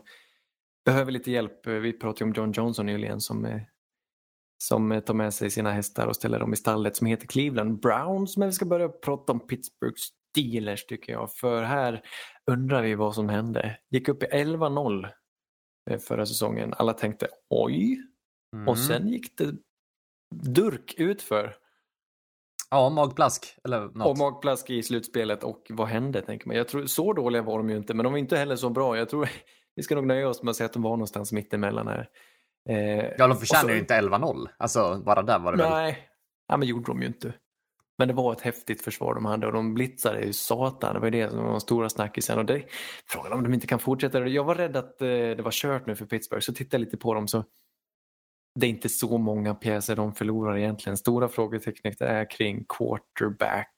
behöver 0.85 1.13
lite 1.13 1.31
hjälp. 1.31 1.67
Vi 1.67 1.93
pratade 1.93 2.25
om 2.25 2.33
John 2.33 2.53
Johnson 2.53 2.87
nyligen 2.87 3.21
som, 3.21 3.45
eh, 3.45 3.61
som 4.65 4.93
eh, 4.93 5.01
tar 5.01 5.15
med 5.15 5.35
sig 5.35 5.51
sina 5.51 5.73
hästar 5.73 6.07
och 6.07 6.17
ställer 6.17 6.39
dem 6.39 6.53
i 6.53 6.57
stallet 6.57 6.97
som 6.97 7.07
heter 7.07 7.27
Cleveland 7.27 7.81
Browns. 7.81 8.37
Men 8.37 8.49
vi 8.49 8.53
ska 8.53 8.65
börja 8.65 8.89
prata 8.89 9.33
om 9.33 9.47
Pittsburgh 9.47 9.97
Steelers 10.31 10.87
tycker 10.87 11.13
jag. 11.13 11.33
För 11.35 11.63
här 11.63 12.03
undrar 12.51 12.83
vi 12.83 12.95
vad 12.95 13.15
som 13.15 13.29
hände. 13.29 13.79
Gick 13.91 14.09
upp 14.09 14.23
i 14.23 14.27
11-0 14.27 15.09
eh, 15.91 15.99
förra 15.99 16.27
säsongen. 16.27 16.75
Alla 16.77 16.93
tänkte 16.93 17.29
oj. 17.51 17.99
Mm. 18.57 18.69
Och 18.69 18.79
sen 18.79 19.09
gick 19.09 19.39
det 19.39 19.55
durk 20.35 20.95
utför. 20.99 21.57
Ja, 22.71 22.91
magplask 22.91 23.57
eller 23.65 23.81
något. 23.81 24.07
Och 24.07 24.19
magplask 24.19 24.71
i 24.71 24.83
slutspelet 24.83 25.45
och 25.45 25.67
vad 25.71 25.89
hände 25.89 26.23
tänker 26.23 26.47
man. 26.47 26.57
Jag 26.57 26.69
tror, 26.69 26.87
så 26.87 27.13
dåliga 27.13 27.43
var 27.43 27.59
de 27.59 27.71
ju 27.71 27.77
inte 27.77 27.95
men 27.95 28.05
de 28.05 28.13
var 28.13 28.19
inte 28.19 28.37
heller 28.37 28.57
så 28.57 28.71
bra. 28.71 28.97
Jag 28.97 29.09
tror 29.09 29.29
vi 29.81 29.85
ska 29.85 29.95
nog 29.95 30.07
nöja 30.07 30.29
oss 30.29 30.43
med 30.43 30.51
att 30.51 30.57
säga 30.57 30.67
att 30.67 30.73
de 30.73 30.83
var 30.83 30.91
någonstans 30.91 31.33
mittemellan 31.33 31.89
här. 31.89 32.09
Eh, 32.69 33.05
ja, 33.19 33.27
de 33.27 33.37
förtjänar 33.37 33.63
så- 33.63 33.71
ju 33.71 33.79
inte 33.79 33.95
11-0. 33.95 34.49
Alltså, 34.59 35.03
bara 35.07 35.23
där 35.23 35.39
var 35.39 35.53
det 35.53 35.59
väl. 35.63 35.71
Nej, 35.71 36.09
men 36.49 36.63
gjorde 36.69 36.87
de 36.87 37.01
ju 37.01 37.07
inte. 37.07 37.33
Men 37.99 38.09
det 38.09 38.15
var 38.15 38.33
ett 38.33 38.41
häftigt 38.41 38.83
försvar 38.85 39.15
de 39.15 39.25
hade 39.25 39.47
och 39.47 39.53
de 39.53 39.75
blitzade 39.75 40.21
ju 40.21 40.33
satan. 40.33 40.95
Det 40.95 41.01
var 41.01 41.07
ju 41.07 41.11
det 41.11 41.31
som 41.31 41.43
var 41.45 41.51
de 41.51 41.61
stora 41.61 41.89
snackisen. 41.89 42.39
Och 42.39 42.45
det, 42.45 42.65
frågan 43.07 43.33
om 43.33 43.43
de 43.43 43.55
inte 43.55 43.67
kan 43.67 43.79
fortsätta. 43.79 44.27
Jag 44.27 44.45
var 44.45 44.55
rädd 44.55 44.77
att 44.77 45.03
eh, 45.03 45.07
det 45.09 45.43
var 45.43 45.51
kört 45.51 45.87
nu 45.87 45.97
för 45.97 46.07
Pittsburgh 46.07 46.41
så 46.41 46.53
tittade 46.53 46.77
jag 46.77 46.85
lite 46.85 46.97
på 46.97 47.15
dem 47.15 47.29
så 47.29 47.45
det 48.55 48.67
är 48.67 48.71
inte 48.71 48.89
så 48.89 49.19
många 49.19 49.55
pjäser 49.55 49.97
de 49.97 50.15
förlorar 50.15 50.57
egentligen. 50.59 50.97
Stora 50.97 51.29
frågetecknet 51.29 52.01
är 52.01 52.31
kring 52.31 52.65
quarterback. 52.69 53.75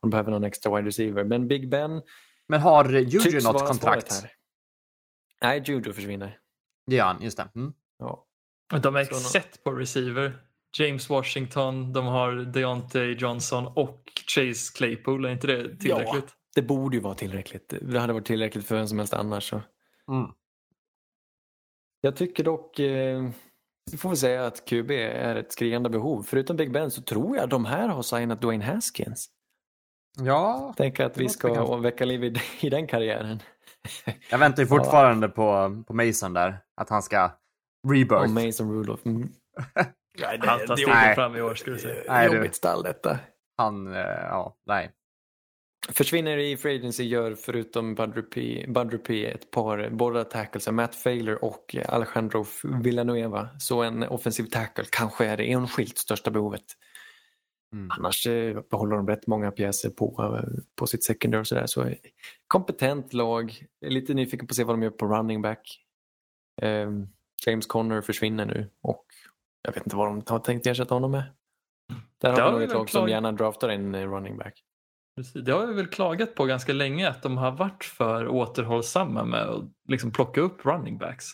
Och 0.00 0.08
de 0.08 0.10
behöver 0.10 0.30
någon 0.30 0.44
extra 0.44 0.76
wide 0.76 0.88
receiver. 0.88 1.24
Men 1.24 1.48
Big 1.48 1.70
Ben 1.70 2.02
Men 2.48 2.60
har 2.60 2.84
Juju 2.90 3.40
något 3.40 3.66
kontrakt? 3.66 4.24
Nej, 5.42 5.62
Juju 5.66 5.92
försvinner. 5.92 6.38
Det 6.86 6.96
gör 6.96 7.04
han, 7.04 7.22
just 7.22 7.36
det. 7.36 7.48
Mm. 7.54 7.72
Ja. 7.98 8.26
De 8.82 8.96
är 8.96 9.04
set 9.04 9.64
på 9.64 9.72
receiver. 9.72 10.38
James 10.78 11.10
Washington, 11.10 11.92
de 11.92 12.06
har 12.06 12.32
Deontay 12.32 13.14
Johnson 13.14 13.66
och 13.66 14.02
Chase 14.26 14.72
Claypool. 14.76 15.24
Är 15.24 15.30
inte 15.30 15.46
det 15.46 15.76
tillräckligt? 15.76 16.34
Det 16.54 16.62
borde 16.62 16.96
ju 16.96 17.02
vara 17.02 17.14
tillräckligt. 17.14 17.74
Det 17.82 18.00
hade 18.00 18.12
varit 18.12 18.26
tillräckligt 18.26 18.66
för 18.66 18.76
vem 18.76 18.88
som 18.88 18.98
helst 18.98 19.14
annars. 19.14 19.50
Så. 19.50 19.56
Mm. 20.10 20.30
Jag 22.00 22.16
tycker 22.16 22.44
dock, 22.44 22.78
eh, 22.78 23.28
vi 23.90 23.98
får 23.98 24.08
väl 24.08 24.18
säga 24.18 24.46
att 24.46 24.64
QB 24.68 24.90
är 24.90 25.36
ett 25.36 25.52
skriande 25.52 25.90
behov. 25.90 26.22
Förutom 26.22 26.56
Big 26.56 26.72
Ben 26.72 26.90
så 26.90 27.02
tror 27.02 27.36
jag 27.36 27.48
de 27.48 27.64
här 27.64 27.88
har 27.88 28.02
signat 28.02 28.40
Dwayne 28.42 28.64
Haskins. 28.64 29.30
Ja, 30.18 30.74
Tänker 30.76 31.04
att 31.04 31.18
vi 31.18 31.28
ska 31.28 31.76
väcka 31.76 32.04
liv 32.04 32.24
i, 32.24 32.34
i 32.66 32.70
den 32.70 32.86
karriären. 32.86 33.42
jag 34.30 34.38
väntar 34.38 34.62
ju 34.62 34.66
fortfarande 34.68 35.28
på, 35.28 35.82
på 35.86 35.94
Mason 35.94 36.32
där. 36.32 36.58
Att 36.80 36.90
han 36.90 37.02
ska 37.02 37.30
rebirth. 37.88 38.22
Och 38.22 38.30
Mason 38.30 38.72
Rudolph. 38.72 39.06
Mm. 39.06 39.28
Nej, 40.20 40.40
Han 40.42 40.66
tar 40.66 40.76
stegen 40.76 40.94
Nej. 40.94 41.14
fram 41.14 41.36
i 41.36 41.42
år 41.42 41.54
skulle 41.54 41.76
jag 41.76 41.80
säga. 41.80 42.02
Nej, 42.08 42.28
du- 42.28 42.36
Jobbigt 42.36 42.54
stall 42.54 42.82
detta. 42.82 43.18
Han, 43.56 43.94
eh, 43.94 44.00
ja, 44.02 44.56
nej. 44.66 44.90
Försvinner 45.90 46.36
i 46.36 46.56
Free 46.56 46.78
Agency 46.78 47.04
gör 47.04 47.34
förutom 47.34 47.94
Budrupi, 47.94 48.66
Budrupi 48.68 49.26
ett 49.26 49.50
par, 49.50 49.88
båda 49.90 50.24
tackles, 50.24 50.68
Matt 50.68 50.94
Failer 50.94 51.44
och 51.44 51.76
Alejandro 51.88 52.44
Villanueva. 52.82 53.48
Så 53.58 53.82
en 53.82 54.02
offensiv 54.02 54.44
tackle 54.44 54.84
kanske 54.90 55.26
är 55.26 55.36
det 55.36 55.52
enskilt 55.52 55.98
största 55.98 56.30
behovet. 56.30 56.64
Mm. 57.72 57.90
Annars 57.98 58.26
eh, 58.26 58.60
behåller 58.70 58.96
de 58.96 59.08
rätt 59.08 59.26
många 59.26 59.50
pjäser 59.50 59.90
på, 59.90 60.34
eh, 60.36 60.62
på 60.74 60.86
sitt 60.86 61.04
secondary 61.04 61.42
och 61.42 61.46
sådär. 61.46 61.66
Så 61.66 61.84
eh, 61.84 61.96
kompetent 62.46 63.12
lag. 63.12 63.66
Jag 63.78 63.88
är 63.88 63.94
lite 63.94 64.14
nyfiken 64.14 64.46
på 64.46 64.52
att 64.52 64.56
se 64.56 64.64
vad 64.64 64.74
de 64.74 64.82
gör 64.82 64.90
på 64.90 65.06
running 65.06 65.42
back. 65.42 65.84
Eh, 66.62 66.90
James 67.46 67.66
Conner 67.66 68.00
försvinner 68.00 68.46
nu 68.46 68.70
och 68.82 69.04
jag 69.62 69.72
vet 69.72 69.86
inte 69.86 69.96
vad 69.96 70.06
de 70.06 70.22
har 70.26 70.38
tänkt 70.38 70.66
ersätta 70.66 70.94
honom 70.94 71.10
med. 71.10 71.24
Där 72.20 72.30
har 72.30 72.40
har 72.40 72.52
vi 72.52 72.52
nog 72.52 72.62
ett 72.62 72.74
lag 72.74 72.90
som 72.90 73.08
gärna 73.08 73.32
draftar 73.32 73.68
en 73.68 73.96
running 73.96 74.36
back. 74.36 74.64
Precis. 75.16 75.44
Det 75.44 75.52
har 75.52 75.66
vi 75.66 75.74
väl 75.74 75.86
klagat 75.86 76.34
på 76.34 76.44
ganska 76.44 76.72
länge 76.72 77.08
att 77.08 77.22
de 77.22 77.36
har 77.36 77.50
varit 77.50 77.84
för 77.84 78.28
återhållsamma 78.28 79.24
med 79.24 79.40
att 79.40 79.64
liksom 79.88 80.12
plocka 80.12 80.40
upp 80.40 80.66
running 80.66 80.98
backs. 80.98 81.24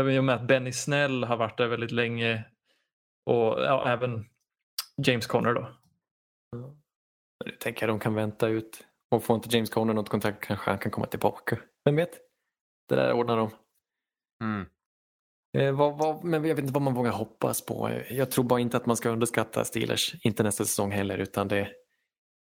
Även 0.00 0.14
i 0.14 0.18
och 0.18 0.24
med 0.24 0.34
att 0.34 0.46
Benny 0.46 0.72
Snell 0.72 1.24
har 1.24 1.36
varit 1.36 1.58
där 1.58 1.66
väldigt 1.66 1.90
länge 1.90 2.44
och 3.26 3.60
ja, 3.60 3.88
även 3.88 4.24
James 5.02 5.26
Conner 5.26 5.54
då. 5.54 5.68
Nu 7.44 7.50
tänker 7.50 7.86
jag 7.86 7.94
de 7.94 8.00
kan 8.00 8.14
vänta 8.14 8.48
ut. 8.48 8.86
Och 9.10 9.24
får 9.24 9.36
inte 9.36 9.56
James 9.56 9.70
Conner 9.70 9.94
något 9.94 10.08
kontrakt 10.08 10.44
kanske 10.44 10.70
han 10.70 10.78
kan 10.78 10.92
komma 10.92 11.06
tillbaka. 11.06 11.58
Vem 11.84 11.96
vet? 11.96 12.10
Det 12.88 12.96
där 12.96 13.12
ordnar 13.12 13.36
de. 13.36 13.50
Mm. 14.44 14.66
Eh, 15.58 15.72
vad, 15.72 15.98
vad, 15.98 16.24
men 16.24 16.44
jag 16.44 16.54
vet 16.54 16.62
inte 16.62 16.72
vad 16.72 16.82
man 16.82 16.94
vågar 16.94 17.12
hoppas 17.12 17.66
på. 17.66 18.02
Jag 18.10 18.30
tror 18.30 18.44
bara 18.44 18.60
inte 18.60 18.76
att 18.76 18.86
man 18.86 18.96
ska 18.96 19.08
underskatta 19.08 19.64
Steelers. 19.64 20.14
Inte 20.24 20.42
nästa 20.42 20.64
säsong 20.64 20.90
heller. 20.90 21.18
Utan 21.18 21.48
det, 21.48 21.68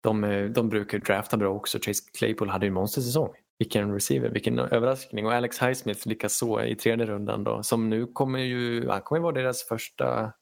de, 0.03 0.25
eh, 0.25 0.45
de 0.45 0.69
brukar 0.69 0.99
drafta 0.99 1.37
bra 1.37 1.49
också. 1.49 1.79
Chase 1.79 2.11
Claypool 2.19 2.49
hade 2.49 2.67
ju 2.67 2.69
en 2.69 2.75
monstersäsong. 2.75 3.35
Vilken 3.59 3.93
receiver, 3.93 4.29
vilken 4.29 4.59
överraskning. 4.59 5.27
Och 5.27 5.33
Alex 5.33 5.63
Highsmith 5.63 6.09
likaså 6.09 6.65
i 6.65 6.75
tredje 6.75 7.07
rundan 7.07 7.45
då. 7.45 7.63
Som 7.63 7.91
nu 7.91 8.07
kommer 8.07 8.39
ju, 8.39 8.89
han 8.89 9.01
kommer 9.03 9.21
vara 9.21 9.33
deras 9.33 9.69
första, 9.69 10.33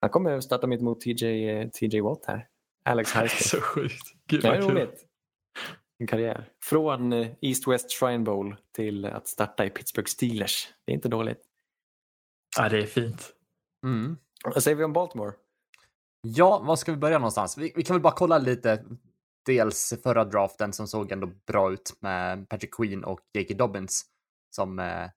han 0.00 0.10
kommer 0.10 0.40
starta 0.40 0.66
mitt 0.66 0.80
mot 0.80 1.00
TJ, 1.00 1.50
eh, 1.50 1.68
TJ 1.68 2.00
Watt 2.00 2.24
här. 2.26 2.48
Alex 2.84 3.12
Highsmith. 3.14 3.48
Så 3.48 3.60
sjukt. 3.60 4.14
Gud 4.28 4.42
Det 4.42 4.48
vad 4.48 4.56
är 4.56 4.62
roligt. 4.62 5.06
En 5.98 6.06
karriär. 6.06 6.48
Från 6.62 7.12
eh, 7.12 7.28
East 7.40 7.68
West 7.68 7.90
Shrine 7.90 8.24
Bowl 8.24 8.56
till 8.72 9.04
att 9.04 9.28
starta 9.28 9.64
i 9.64 9.70
Pittsburgh 9.70 10.08
Steelers. 10.08 10.68
Det 10.84 10.92
är 10.92 10.94
inte 10.94 11.08
dåligt. 11.08 11.40
Ja, 12.56 12.68
det 12.68 12.78
är 12.78 12.86
fint. 12.86 13.32
Mm. 13.86 14.16
Vad 14.44 14.62
säger 14.62 14.76
vi 14.76 14.84
om 14.84 14.92
Baltimore? 14.92 15.32
Ja, 16.22 16.58
var 16.58 16.76
ska 16.76 16.92
vi 16.92 16.98
börja 16.98 17.18
någonstans? 17.18 17.58
Vi, 17.58 17.72
vi 17.76 17.82
kan 17.82 17.94
väl 17.96 18.02
bara 18.02 18.12
kolla 18.12 18.38
lite. 18.38 18.84
Dels 19.46 19.94
förra 20.02 20.24
draften 20.24 20.72
som 20.72 20.86
såg 20.86 21.12
ändå 21.12 21.26
bra 21.46 21.72
ut 21.72 21.96
med 22.00 22.48
Patrick 22.48 22.74
Queen 22.74 23.04
och 23.04 23.20
J.K. 23.32 23.54
Dobbins 23.54 24.04
som, 24.50 24.78
eh, 24.78 25.10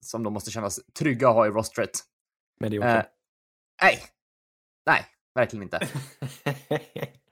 som 0.00 0.22
de 0.22 0.32
måste 0.32 0.50
kännas 0.50 0.80
trygga 0.98 1.28
att 1.28 1.34
ha 1.34 1.46
i 1.46 1.50
rostret. 1.50 1.90
Mediocre. 2.60 2.98
Eh, 2.98 3.04
nej, 3.82 4.02
nej, 4.86 5.06
verkligen 5.34 5.62
inte. 5.62 5.78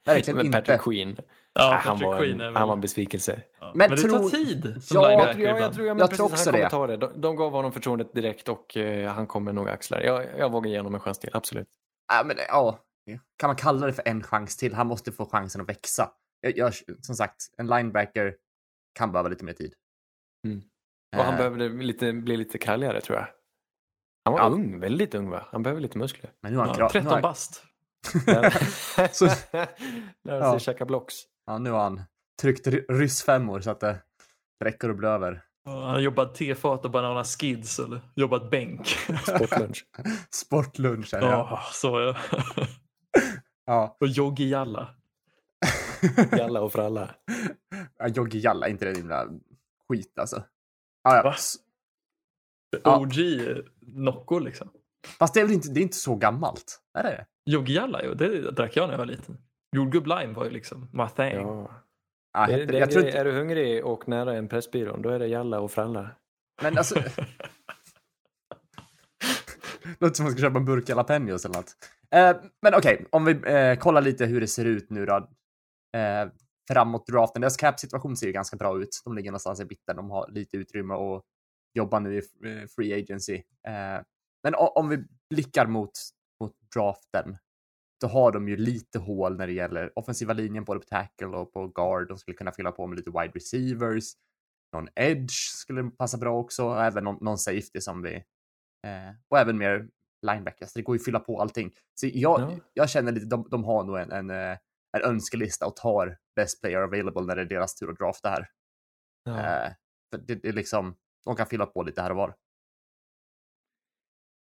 Verkligen 0.05 0.37
Men 0.37 0.45
inte. 0.45 0.57
Patrick 0.61 0.81
Queen. 0.81 1.17
Ja, 1.53 1.73
Ah, 1.73 1.75
han, 1.75 1.99
var 1.99 2.23
en, 2.23 2.39
han 2.55 2.67
var 2.67 2.73
en 2.75 2.81
besvikelse. 2.81 3.41
Ja. 3.59 3.71
Men 3.75 3.77
Men, 3.77 3.89
det 3.89 3.97
tror- 3.97 4.19
tar 4.19 4.29
tid 4.29 4.83
som 4.83 5.01
Ja, 5.01 5.09
linebacker 5.09 5.39
Ja, 5.39 5.47
jag 5.47 5.55
ibland. 5.57 5.73
tror, 5.75 5.87
Jag 5.87 5.97
precis, 5.99 6.17
tror 6.17 6.25
också 6.25 6.51
han 6.51 6.53
kommer 6.53 6.63
det. 6.63 6.69
ta 6.69 6.87
det. 6.87 6.97
De, 6.97 7.21
de 7.21 7.35
gav 7.35 7.51
honom 7.51 7.71
förtroendet 7.71 8.13
direkt 8.13 8.49
och 8.49 8.77
eh, 8.77 9.11
han 9.11 9.27
kommer 9.27 9.53
nog 9.53 9.69
axla 9.69 9.97
det. 9.97 10.05
Jag, 10.05 10.25
jag 10.39 10.51
vågar 10.51 10.69
ge 10.71 10.77
honom 10.77 10.93
en 10.95 10.99
chans 10.99 11.19
till, 11.19 11.29
absolut. 11.33 11.67
Ja, 12.07 12.23
men 12.25 12.37
ja, 12.47 12.79
kan 13.37 13.47
man 13.47 13.55
kalla 13.55 13.87
det 13.87 13.93
för 13.93 14.07
en 14.07 14.23
chans 14.23 14.57
till? 14.57 14.73
Han 14.73 14.87
måste 14.87 15.11
få 15.11 15.25
chansen 15.25 15.61
att 15.61 15.69
växa. 15.69 16.11
Jag, 16.41 16.57
jag, 16.57 16.73
som 17.01 17.15
sagt, 17.15 17.35
en 17.57 17.67
linebacker 17.67 18.35
kan 18.93 19.11
behöva 19.11 19.29
lite 19.29 19.45
mer 19.45 19.53
tid. 19.53 19.73
Mm. 20.47 20.61
Och 21.17 21.23
han 21.23 21.33
Eh, 21.33 21.37
behövde 21.37 21.69
lite, 21.69 22.13
bli 22.13 22.37
lite 22.37 22.57
kralligare 22.57 23.01
tror 23.01 23.17
jag. 23.17 23.27
Han 24.29 24.33
var 24.33 24.39
Ja. 24.39 24.49
ung, 24.55 24.79
väldigt 24.79 25.15
ung 25.15 25.29
va? 25.29 25.45
Han 25.51 25.63
behöver 25.63 25.81
lite 25.81 25.97
muskler. 25.97 26.31
Men 26.41 26.51
nu 26.51 26.57
har 26.57 26.65
han, 26.65 26.75
Ja, 26.79 26.87
kra- 26.87 26.93
nu 27.03 27.09
har 27.09 27.11
13 27.11 27.11
han, 27.13 27.21
bast. 27.21 27.63
Så- 29.15 29.25
Lär 30.23 30.39
Ja. 30.39 30.51
sig 30.51 30.59
käka 30.59 30.85
blocks. 30.85 31.15
ja, 31.45 31.57
nu 31.57 31.71
har 31.71 31.79
han 31.83 32.01
tryckt 32.41 32.67
ry- 32.67 32.85
ryssfemmor 32.89 33.59
så 33.61 33.71
att 33.71 33.79
det 33.79 33.99
räcker 34.63 34.89
att 34.89 34.97
bli 34.97 35.07
över. 35.07 35.41
Ja, 35.65 35.71
Han 35.71 35.89
har 35.89 35.99
jobbat 35.99 36.35
tefat 36.35 36.85
och 36.85 36.91
banana 36.91 37.23
skids 37.23 37.79
eller 37.79 38.01
jobbat 38.15 38.51
bänk. 38.51 38.87
Sportlunch. 39.27 39.85
Sportlunch 40.29 41.13
är 41.13 41.19
det, 41.21 41.27
ja. 41.27 41.47
Ja, 41.51 41.61
så 41.71 41.99
ja. 41.99 42.15
ja. 43.65 43.97
Och 43.99 44.07
Yogi 44.07 44.49
Jalla. 44.49 44.87
Och 46.61 46.71
fralla. 46.71 47.09
ja 47.97 48.07
Jogge 48.07 48.37
Jalla, 48.37 48.67
inte 48.67 48.85
det 48.85 48.97
himla 48.97 49.27
skit 49.89 50.19
alltså. 50.19 50.43
Ja, 51.03 51.15
ja. 51.15 51.23
OG 52.83 53.13
Nocco 53.81 54.39
liksom. 54.39 54.69
Fast 55.19 55.33
det 55.33 55.39
är 55.39 55.43
väl 55.45 55.53
inte, 55.53 55.69
det 55.69 55.79
är 55.79 55.81
inte 55.81 55.97
så 55.97 56.15
gammalt? 56.15 56.79
Är 56.97 57.03
det 57.03 57.09
det? 57.09 57.25
Yogi 57.51 57.73
Jalla, 57.73 58.01
jo, 58.03 58.13
det 58.13 58.51
drack 58.51 58.75
jag 58.77 58.87
när 58.87 58.93
jag 58.93 58.97
var 58.97 59.05
liten. 59.05 59.37
Jordgubb 59.75 60.07
Lime 60.07 60.33
var 60.33 60.45
ju 60.45 60.51
liksom 60.51 60.89
my 60.93 61.07
thing. 61.15 61.41
Ja. 61.41 61.71
Ja, 62.33 62.47
Det, 62.47 62.65
det 62.65 62.77
jag 62.77 62.91
tror 62.91 63.05
inte, 63.05 63.17
är 63.17 63.25
du 63.25 63.31
hungrig 63.31 63.85
och 63.85 64.07
nära 64.07 64.33
en 64.37 64.47
pressbyrå, 64.47 64.97
då 64.97 65.09
är 65.09 65.19
det 65.19 65.27
jalla 65.27 65.59
och 65.59 65.71
fralla. 65.71 66.09
men 66.61 66.77
alltså. 66.77 66.95
Låter 69.99 70.15
som 70.15 70.23
man 70.23 70.31
ska 70.33 70.41
köpa 70.41 70.57
en 70.57 70.65
burk 70.65 70.89
jalapenos 70.89 71.45
eller 71.45 71.55
något. 71.55 71.75
Eh, 72.15 72.35
men 72.61 72.73
okej, 72.75 73.05
om 73.09 73.25
vi 73.25 73.31
eh, 73.31 73.75
kollar 73.75 74.01
lite 74.01 74.25
hur 74.25 74.41
det 74.41 74.47
ser 74.47 74.65
ut 74.65 74.89
nu 74.89 75.05
då. 75.05 75.15
Eh, 75.97 76.27
framåt 76.71 77.07
draften. 77.07 77.41
Deras 77.41 77.57
cap-situation 77.57 78.17
ser 78.17 78.27
ju 78.27 78.33
ganska 78.33 78.57
bra 78.57 78.81
ut. 78.81 79.01
De 79.05 79.15
ligger 79.15 79.31
någonstans 79.31 79.59
i 79.59 79.65
mitten. 79.65 79.95
De 79.95 80.09
har 80.09 80.31
lite 80.31 80.57
utrymme 80.57 80.93
att 80.93 81.23
jobba 81.73 81.99
nu 81.99 82.17
i 82.17 82.17
eh, 82.17 82.67
free 82.75 82.93
agency. 82.93 83.35
Eh, 83.67 84.01
men 84.43 84.53
om 84.55 84.89
vi 84.89 85.03
blickar 85.29 85.67
mot, 85.67 85.91
mot 86.41 86.53
draften, 86.75 87.37
då 88.01 88.07
har 88.07 88.31
de 88.31 88.49
ju 88.49 88.57
lite 88.57 88.99
hål 88.99 89.37
när 89.37 89.47
det 89.47 89.53
gäller 89.53 89.99
offensiva 89.99 90.33
linjen, 90.33 90.63
både 90.63 90.79
på 90.79 90.85
tackle 90.85 91.27
och 91.27 91.53
på 91.53 91.67
guard. 91.67 92.07
De 92.07 92.17
skulle 92.17 92.37
kunna 92.37 92.51
fylla 92.51 92.71
på 92.71 92.87
med 92.87 92.97
lite 92.97 93.09
wide 93.11 93.31
receivers. 93.35 94.03
Någon 94.73 94.87
edge 94.95 95.33
skulle 95.33 95.83
passa 95.89 96.17
bra 96.17 96.37
också, 96.39 96.65
och 96.65 96.83
även 96.83 97.03
någon, 97.03 97.17
någon 97.21 97.37
safety 97.37 97.81
som 97.81 98.01
vi... 98.01 98.15
Eh, 98.87 99.15
och 99.27 99.39
även 99.39 99.57
mer 99.57 99.89
linebackers. 100.27 100.73
Det 100.73 100.81
går 100.81 100.95
ju 100.95 100.99
att 100.99 101.05
fylla 101.05 101.19
på 101.19 101.41
allting. 101.41 101.71
Så 101.95 102.07
jag, 102.13 102.41
Ja. 102.41 102.57
jag 102.73 102.89
känner 102.89 103.11
lite, 103.11 103.25
de, 103.25 103.47
de 103.49 103.63
har 103.63 103.83
nog 103.83 103.97
en, 103.99 104.11
en, 104.11 104.29
en 104.29 105.01
önskelista 105.03 105.65
och 105.65 105.75
tar 105.75 106.17
best 106.35 106.61
player 106.61 106.81
available 106.81 107.21
när 107.21 107.35
det 107.35 107.41
är 107.41 107.45
deras 107.45 107.75
tur 107.75 107.91
att 107.91 107.97
drafta 107.97 108.29
här. 108.29 108.49
Ja. 109.23 109.39
Eh, 109.39 109.71
för 110.11 110.17
det, 110.27 110.35
det 110.35 110.47
är 110.47 110.53
liksom, 110.53 110.95
de 111.25 111.35
kan 111.35 111.45
fylla 111.45 111.65
på 111.65 111.83
lite 111.83 112.01
här 112.01 112.09
och 112.09 112.17
var. 112.17 112.33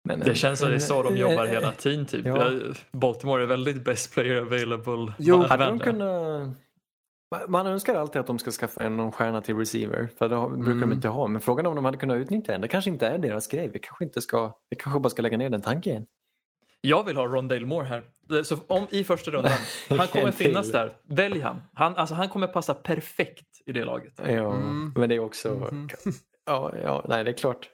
Men, 0.04 0.20
Det 0.20 0.34
känns 0.34 0.58
som 0.60 0.68
det 0.68 0.74
är 0.74 0.78
så 0.78 1.02
de 1.02 1.16
jobbar 1.16 1.46
hela 1.46 1.72
tiden 1.72 2.06
typ. 2.06 2.26
Ja. 2.26 2.50
Baltimore 2.92 3.42
är 3.42 3.46
väldigt 3.46 3.84
best 3.84 4.14
player 4.14 4.36
available. 4.42 5.12
Jo, 5.18 5.36
Man- 5.36 5.46
Hade 5.50 5.64
de 5.64 5.78
kunnat... 5.78 6.48
Man 7.48 7.66
önskar 7.66 7.94
alltid 7.94 8.20
att 8.20 8.26
de 8.26 8.38
ska 8.38 8.50
skaffa 8.50 8.82
en 8.82 8.96
någon 8.96 9.12
stjärna 9.12 9.40
till 9.40 9.56
receiver. 9.56 10.08
För 10.18 10.28
det 10.28 10.36
brukar 10.56 10.72
Mm. 10.72 10.80
de 10.80 10.92
inte 10.92 11.08
ha. 11.08 11.26
Men 11.26 11.40
frågan 11.40 11.66
är 11.66 11.70
om 11.70 11.76
de 11.76 11.84
hade 11.84 11.96
kunnat 11.98 12.16
utnyttja 12.16 12.52
den. 12.52 12.60
Det 12.60 12.68
kanske 12.68 12.90
inte 12.90 13.06
är 13.06 13.18
deras 13.18 13.46
grej. 13.46 13.68
Vi 13.68 13.78
kanske, 13.78 14.04
inte 14.04 14.20
ska, 14.22 14.58
vi 14.70 14.76
kanske 14.76 15.00
bara 15.00 15.10
ska 15.10 15.22
lägga 15.22 15.36
ner 15.36 15.50
den 15.50 15.62
tanken. 15.62 16.06
Jag 16.80 17.04
vill 17.04 17.16
ha 17.16 17.26
Rondale 17.26 17.66
Moore 17.66 17.84
här. 17.86 18.02
Så 18.42 18.56
om 18.66 18.86
i 18.90 19.04
första 19.04 19.30
rundan, 19.30 19.52
han 19.88 20.06
kommer 20.06 20.30
finnas 20.32 20.72
där. 20.72 20.96
Välj 21.02 21.40
han. 21.40 21.62
Han, 21.74 21.96
alltså, 21.96 22.14
han 22.14 22.28
kommer 22.28 22.46
passa 22.46 22.74
perfekt 22.74 23.46
i 23.66 23.72
det 23.72 23.84
laget. 23.84 24.12
Ja, 24.16 24.54
Mm. 24.54 24.92
men 24.96 25.08
det 25.08 25.14
är 25.14 25.18
också... 25.20 25.48
Mhm. 25.72 25.88
Ja, 26.44 26.72
ja, 26.82 27.04
nej 27.08 27.24
det 27.24 27.30
är 27.30 27.36
klart. 27.36 27.70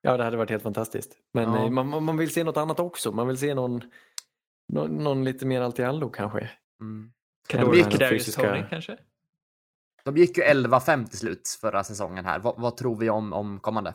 Ja, 0.00 0.16
det 0.16 0.24
hade 0.24 0.36
varit 0.36 0.50
helt 0.50 0.62
fantastiskt. 0.62 1.16
Men 1.32 1.52
Ja. 1.52 1.64
eh, 1.64 1.70
man, 1.70 2.04
man- 2.04 2.16
vill 2.16 2.32
se 2.32 2.44
något 2.44 2.56
annat 2.56 2.80
också. 2.80 3.12
Man 3.12 3.26
vill 3.28 3.38
se 3.38 3.54
någon, 3.54 3.80
någon, 4.72 4.90
någon 5.04 5.24
lite 5.24 5.46
mer 5.46 5.60
allt 5.60 5.78
i 5.78 5.84
allo 5.84 6.10
kanske. 6.10 6.50
Mm. 6.80 7.12
Kan 7.48 7.66
vara 7.66 7.76
här 7.76 7.98
Darius 7.98 8.10
fysiska- 8.26 8.42
Tony 8.54 8.64
kanske? 8.70 8.98
De 10.04 10.16
gick 10.16 10.38
ju 10.38 10.42
11-5 10.44 11.06
till 11.08 11.18
slut 11.18 11.58
förra 11.60 11.84
säsongen 11.84 12.24
här. 12.24 12.38
Vad, 12.38 12.60
vad 12.60 12.76
tror 12.76 12.96
vi 12.96 13.10
om, 13.10 13.32
om 13.32 13.60
kommande? 13.60 13.94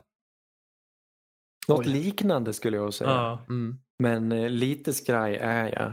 Något 1.67 1.79
Oj. 1.85 1.93
liknande 1.93 2.53
skulle 2.53 2.77
jag 2.77 2.93
säga. 2.93 3.09
Ja. 3.09 3.45
Mm. 3.49 3.75
Men 3.99 4.31
eh, 4.31 4.49
lite 4.49 4.93
skraj 4.93 5.35
är 5.35 5.65
jag 5.73 5.91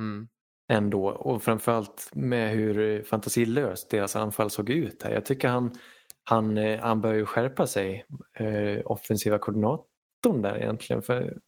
Mm. 0.00 0.28
ändå. 0.72 1.06
Och 1.08 1.42
framförallt 1.42 2.10
med 2.14 2.50
hur 2.50 2.78
eh, 2.98 3.02
fantasilöst 3.02 3.90
deras 3.90 4.16
anfall 4.16 4.50
såg 4.50 4.70
ut. 4.70 5.02
Här. 5.02 5.10
Jag 5.10 5.26
tycker 5.26 5.48
han, 5.48 5.78
han, 6.24 6.58
eh, 6.58 6.80
han 6.80 7.00
bör 7.00 7.12
ju 7.14 7.26
skärpa 7.26 7.66
sig, 7.66 8.06
eh, 8.34 8.80
offensiva 8.84 9.38
koordinatorn 9.38 10.42
där 10.42 10.56
egentligen. 10.56 11.02
För 11.02 11.38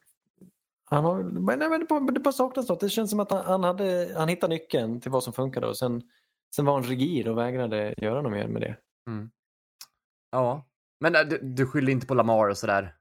han 0.84 1.04
har, 1.04 1.22
men, 1.22 1.58
nej, 1.58 1.68
men 1.68 1.80
det, 1.80 1.86
bara, 1.86 2.00
det 2.00 2.20
bara 2.20 2.32
saknas 2.32 2.68
något. 2.68 2.80
Det 2.80 2.88
känns 2.88 3.10
som 3.10 3.20
att 3.20 3.30
han, 3.30 3.44
han, 3.44 3.64
hade, 3.64 4.14
han 4.16 4.28
hittade 4.28 4.54
nyckeln 4.54 5.00
till 5.00 5.10
vad 5.10 5.24
som 5.24 5.32
funkade 5.32 5.66
och 5.66 5.78
sen, 5.78 6.02
sen 6.56 6.64
var 6.64 6.74
han 6.74 6.82
rigid 6.82 7.28
och 7.28 7.38
vägrade 7.38 7.94
göra 7.96 8.22
något 8.22 8.32
mer 8.32 8.48
med 8.48 8.62
det. 8.62 8.76
Ja. 10.30 10.64
Men 11.00 11.14
äh, 11.14 11.20
du, 11.22 11.38
du 11.38 11.66
skyller 11.66 11.92
inte 11.92 12.06
på 12.06 12.14
Lamar 12.14 12.48
och 12.48 12.58
sådär? 12.58 12.94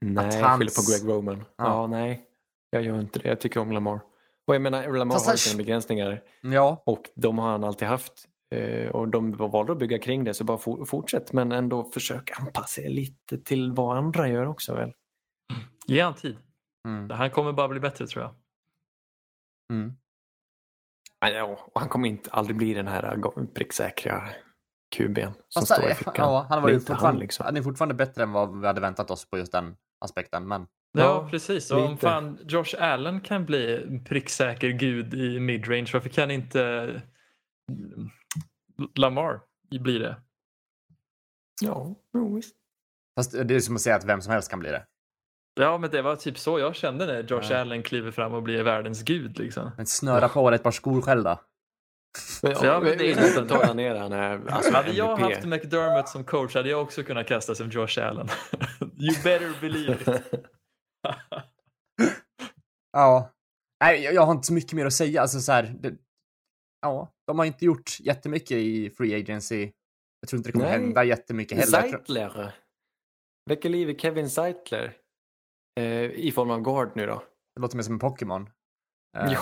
Nej, 0.00 0.26
Att 0.26 0.34
jag 0.34 0.42
hans- 0.42 0.58
skyller 0.58 0.72
på 1.00 1.06
Greg 1.06 1.16
Roman. 1.16 1.44
Ja. 1.56 1.64
Ja. 1.64 1.86
nej. 1.86 2.26
Jag 2.70 2.82
gör 2.82 3.00
inte 3.00 3.18
det. 3.18 3.28
Jag 3.28 3.40
tycker 3.40 3.60
om 3.60 3.72
Lamar. 3.72 4.00
Och 4.46 4.54
jag 4.54 4.62
menar, 4.62 4.92
Lamar 4.92 5.14
Fast 5.14 5.26
har 5.26 5.36
sina 5.36 5.56
begränsningar. 5.58 6.22
Ja. 6.42 6.82
Och 6.86 7.10
de 7.14 7.38
har 7.38 7.50
han 7.50 7.64
alltid 7.64 7.88
haft. 7.88 8.28
Eh, 8.54 8.88
Och 8.90 9.08
de 9.08 9.32
valde 9.32 9.72
att 9.72 9.78
bygga 9.78 9.98
kring 9.98 10.24
det, 10.24 10.34
så 10.34 10.44
bara 10.44 10.58
for, 10.58 10.84
fortsätt. 10.84 11.32
Men 11.32 11.52
ändå 11.52 11.84
försök 11.84 12.30
anpassa 12.40 12.80
er 12.82 12.88
lite 12.88 13.38
till 13.38 13.72
vad 13.72 13.96
andra 13.96 14.28
gör 14.28 14.46
också 14.46 14.74
väl. 14.74 14.92
Ge 15.86 16.00
han 16.00 16.14
tid. 16.14 16.38
Mm. 16.88 17.10
Han 17.10 17.30
kommer 17.30 17.52
bara 17.52 17.68
bli 17.68 17.80
bättre 17.80 18.06
tror 18.06 18.22
jag. 18.24 18.34
Mm. 19.72 19.92
Ja, 21.20 21.70
han 21.74 21.88
kommer 21.88 22.08
inte 22.08 22.30
aldrig 22.30 22.56
bli 22.56 22.74
den 22.74 22.86
här 22.88 23.16
go- 23.16 23.46
pricksäkra 23.54 24.28
QB'n 24.96 25.32
som 25.48 25.60
Fast, 25.60 25.72
står 25.72 25.86
i 25.88 25.90
äh, 25.90 25.96
fickan. 25.96 26.14
ja, 26.16 26.46
han 26.48 26.58
Det 26.58 26.62
var 26.62 26.68
är 26.68 26.74
ju 26.74 26.80
fortfarande, 26.80 27.20
liksom. 27.20 27.44
han 27.46 27.56
är 27.56 27.62
fortfarande 27.62 27.94
bättre 27.94 28.22
än 28.22 28.32
vad 28.32 28.60
vi 28.60 28.66
hade 28.66 28.80
väntat 28.80 29.10
oss 29.10 29.30
på 29.30 29.38
just 29.38 29.52
den 29.52 29.76
aspekten. 30.00 30.48
Men 30.48 30.66
Ja, 30.92 31.00
Ja, 31.02 31.28
precis. 31.30 31.70
Och 31.70 31.84
om 31.84 31.98
fan 31.98 32.38
Josh 32.48 32.74
Allen 32.78 33.20
kan 33.20 33.44
bli 33.46 33.86
pricksäker 34.08 34.68
gud 34.68 35.14
i 35.14 35.40
midrange, 35.40 35.90
varför 35.92 36.08
kan 36.08 36.30
inte 36.30 37.02
Lamar 38.94 39.40
bli 39.80 39.98
det? 39.98 40.16
Ja, 41.62 41.94
visst. 42.34 42.54
fast 43.18 43.32
det 43.32 43.54
är 43.54 43.60
som 43.60 43.74
att 43.76 43.80
säga 43.82 43.96
att 43.96 44.04
vem 44.04 44.20
som 44.22 44.32
helst 44.32 44.50
kan 44.50 44.58
bli 44.60 44.70
det. 44.70 44.86
Ja, 45.60 45.78
men 45.78 45.90
det 45.90 46.02
var 46.02 46.16
typ 46.16 46.38
så 46.38 46.58
jag 46.58 46.74
kände 46.76 47.06
när 47.06 47.22
Josh 47.22 47.50
Ja. 47.52 47.60
Allen 47.60 47.82
kliver 47.82 48.10
fram 48.10 48.34
och 48.34 48.42
blir 48.42 48.62
världens 48.62 49.02
gud. 49.02 49.38
Liksom. 49.38 49.70
Men 49.76 49.86
snöra 49.86 50.28
på 50.28 50.50
dig 50.50 50.54
ett 50.56 50.62
par 50.62 50.70
skor 50.70 51.02
själv 51.02 51.24
då. 51.24 51.40
Men, 52.42 52.56
Så 52.56 52.64
jag 52.64 52.74
ja, 52.74 52.80
vill 52.80 52.98
vi- 52.98 53.14
nästan- 53.14 53.48
tar 53.48 53.60
jag 53.66 53.76
ner 53.76 53.94
han 53.94 54.12
här, 54.12 54.40
alltså 54.50 54.72
Hade 54.72 54.92
jag 54.92 55.20
MVP. 55.20 55.34
haft 55.34 55.46
McDermott 55.46 56.08
som 56.08 56.24
coach 56.24 56.54
hade 56.54 56.68
jag 56.70 56.82
också 56.82 57.02
kunnat 57.02 57.26
kasta 57.26 57.54
som 57.54 57.70
Josh 57.70 57.98
Allen. 58.02 58.28
you 58.80 59.14
better 59.24 59.60
believe 59.60 59.92
it. 59.92 60.08
Ja. 62.92 63.30
Nej, 63.80 64.02
jag, 64.04 64.14
jag 64.14 64.22
har 64.26 64.32
inte 64.32 64.46
så 64.46 64.52
mycket 64.52 64.72
mer 64.72 64.86
att 64.86 64.92
säga. 64.92 65.20
Alltså 65.22 65.40
så 65.40 65.52
här, 65.52 65.62
det, 65.80 65.94
ja, 66.80 67.12
de 67.26 67.38
har 67.38 67.46
inte 67.46 67.64
gjort 67.64 68.00
jättemycket 68.00 68.50
i 68.50 68.90
Free 68.90 69.14
Agency. 69.14 69.72
Jag 70.20 70.28
tror 70.28 70.38
inte 70.38 70.48
det 70.48 70.52
kommer 70.52 70.64
Nej. 70.64 70.78
hända 70.80 71.04
jättemycket 71.04 71.58
heller. 71.58 71.70
Zeitler. 71.90 72.54
Väcker 73.50 73.68
liv 73.68 73.90
i 73.90 73.98
Kevin 73.98 74.30
Zeitler. 74.30 74.96
Eh, 75.80 76.02
I 76.02 76.32
form 76.34 76.50
av 76.50 76.60
guard 76.60 76.92
nu 76.94 77.06
då. 77.06 77.22
Det 77.54 77.60
låter 77.62 77.76
mer 77.76 77.82
som 77.82 77.94
en 77.94 77.98
Pokémon. 77.98 78.50
Eh, 79.18 79.32
Ja. 79.32 79.40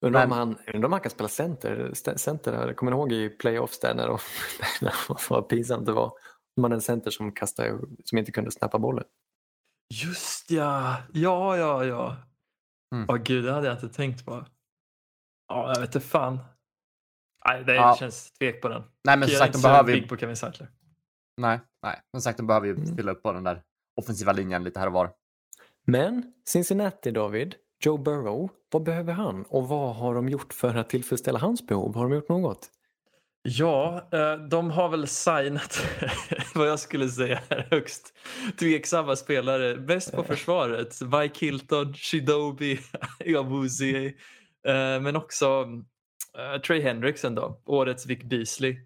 Undrar 0.00 0.22
om, 0.24 0.28
Men- 0.30 0.38
han, 0.38 0.58
undrar 0.74 0.86
om 0.86 0.92
han 0.92 1.00
kan 1.00 1.10
spela 1.10 1.28
center. 1.28 1.90
center 2.16 2.52
där. 2.52 2.66
Jag 2.66 2.76
kommer 2.76 2.92
ihåg 2.92 3.12
i 3.12 3.28
playoffs 3.28 3.80
där 3.80 3.94
när 3.94 4.08
de, 4.08 4.18
vad 5.30 5.48
pinsamt 5.48 5.86
det 5.86 5.92
var. 5.92 6.12
Man 6.60 6.72
en 6.72 6.80
center 6.80 7.10
som 7.10 7.32
kastade, 7.32 7.78
som 8.04 8.18
inte 8.18 8.32
kunde 8.32 8.50
snappa 8.50 8.78
bollen. 8.78 9.04
Just 9.94 10.50
ja, 10.50 10.96
ja, 11.12 11.56
ja, 11.56 11.84
ja. 11.84 12.16
Mm. 12.94 13.06
Åh 13.08 13.16
gud, 13.16 13.44
det 13.44 13.52
hade 13.52 13.66
jag 13.66 13.76
inte 13.76 13.88
tänkt 13.88 14.24
på. 14.24 14.46
Ja, 15.54 15.68
jag 15.74 15.80
vet 15.80 15.94
inte 15.94 16.06
fan. 16.08 16.38
Nej, 17.48 17.64
det 17.64 17.74
Ja. 17.74 17.96
känns 18.00 18.32
tvek 18.32 18.62
på 18.62 18.68
den. 18.68 18.82
Nej, 19.04 19.16
men 19.18 19.28
som 19.28 19.38
sagt, 19.38 19.52
de 19.52 19.62
behöver 19.62 19.90
ju... 19.92 20.00
big 20.00 20.08
på 20.08 20.16
Kevin 20.16 20.36
Sattler. 20.36 20.68
Nej, 21.36 21.60
nej. 21.82 22.00
Som 22.10 22.20
sagt, 22.20 22.36
de 22.36 22.46
behöver 22.46 22.66
ju 22.66 22.72
Mm. 22.76 22.96
fylla 22.96 23.12
upp 23.12 23.22
på 23.22 23.32
den 23.32 23.44
där 23.44 23.62
offensiva 23.96 24.32
linjen 24.32 24.64
lite 24.64 24.80
här 24.80 24.86
och 24.86 24.92
var. 24.92 25.10
Men 25.86 26.32
Cincinnati 26.48 27.10
David, 27.10 27.54
Joe 27.84 27.96
Burrow, 27.98 28.50
vad 28.72 28.82
behöver 28.82 29.12
han? 29.12 29.42
Och 29.48 29.68
vad 29.68 29.96
har 29.96 30.14
de 30.14 30.28
gjort 30.28 30.52
för 30.54 30.74
att 30.74 30.88
tillfredsställa 30.88 31.38
hans 31.38 31.66
behov? 31.66 31.94
Har 31.94 32.02
de 32.02 32.12
gjort 32.14 32.28
något? 32.28 32.70
Ja, 33.42 34.08
eh, 34.12 34.34
de 34.36 34.70
har 34.70 34.88
väl 34.88 35.06
signat 35.06 35.86
vad 36.54 36.68
jag 36.68 36.80
skulle 36.80 37.08
säga 37.08 37.40
är 37.48 37.66
högst 37.70 38.14
tveksamma 38.58 39.16
spelare. 39.16 39.76
Mest 39.76 40.12
på 40.12 40.22
försvaret. 40.24 41.00
Mike 41.00 41.46
Hilton, 41.46 41.94
Shidobi, 41.94 42.80
Abuzi. 43.38 44.16
eh, 44.68 45.00
Men 45.00 45.16
också 45.16 45.66
eh, 46.38 46.60
Trey 46.60 46.80
Hendrickson 46.80 47.34
då, 47.34 47.62
årets 47.66 48.06
Vic 48.06 48.22
Beasley. 48.22 48.76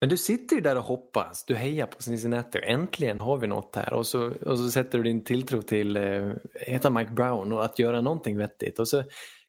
Men 0.00 0.08
du 0.08 0.16
sitter 0.16 0.56
ju 0.56 0.62
där 0.62 0.76
och 0.76 0.84
hoppas. 0.84 1.44
Du 1.44 1.54
hejar 1.54 1.86
på 1.86 2.02
Cincinnati. 2.02 2.60
Äntligen 2.64 3.20
har 3.20 3.36
vi 3.36 3.46
något 3.46 3.76
här. 3.76 3.92
Och 3.92 4.06
så, 4.06 4.30
och 4.30 4.58
så 4.58 4.70
sätter 4.70 4.98
du 4.98 5.04
din 5.04 5.24
tilltro 5.24 5.62
till 5.62 5.96
eh, 5.96 6.32
heter 6.60 6.90
Mike 6.90 7.10
Brown 7.12 7.52
och 7.52 7.64
att 7.64 7.78
göra 7.78 8.00
någonting 8.00 8.38
vettigt. 8.38 8.78
Och 8.78 8.88
så 8.88 9.04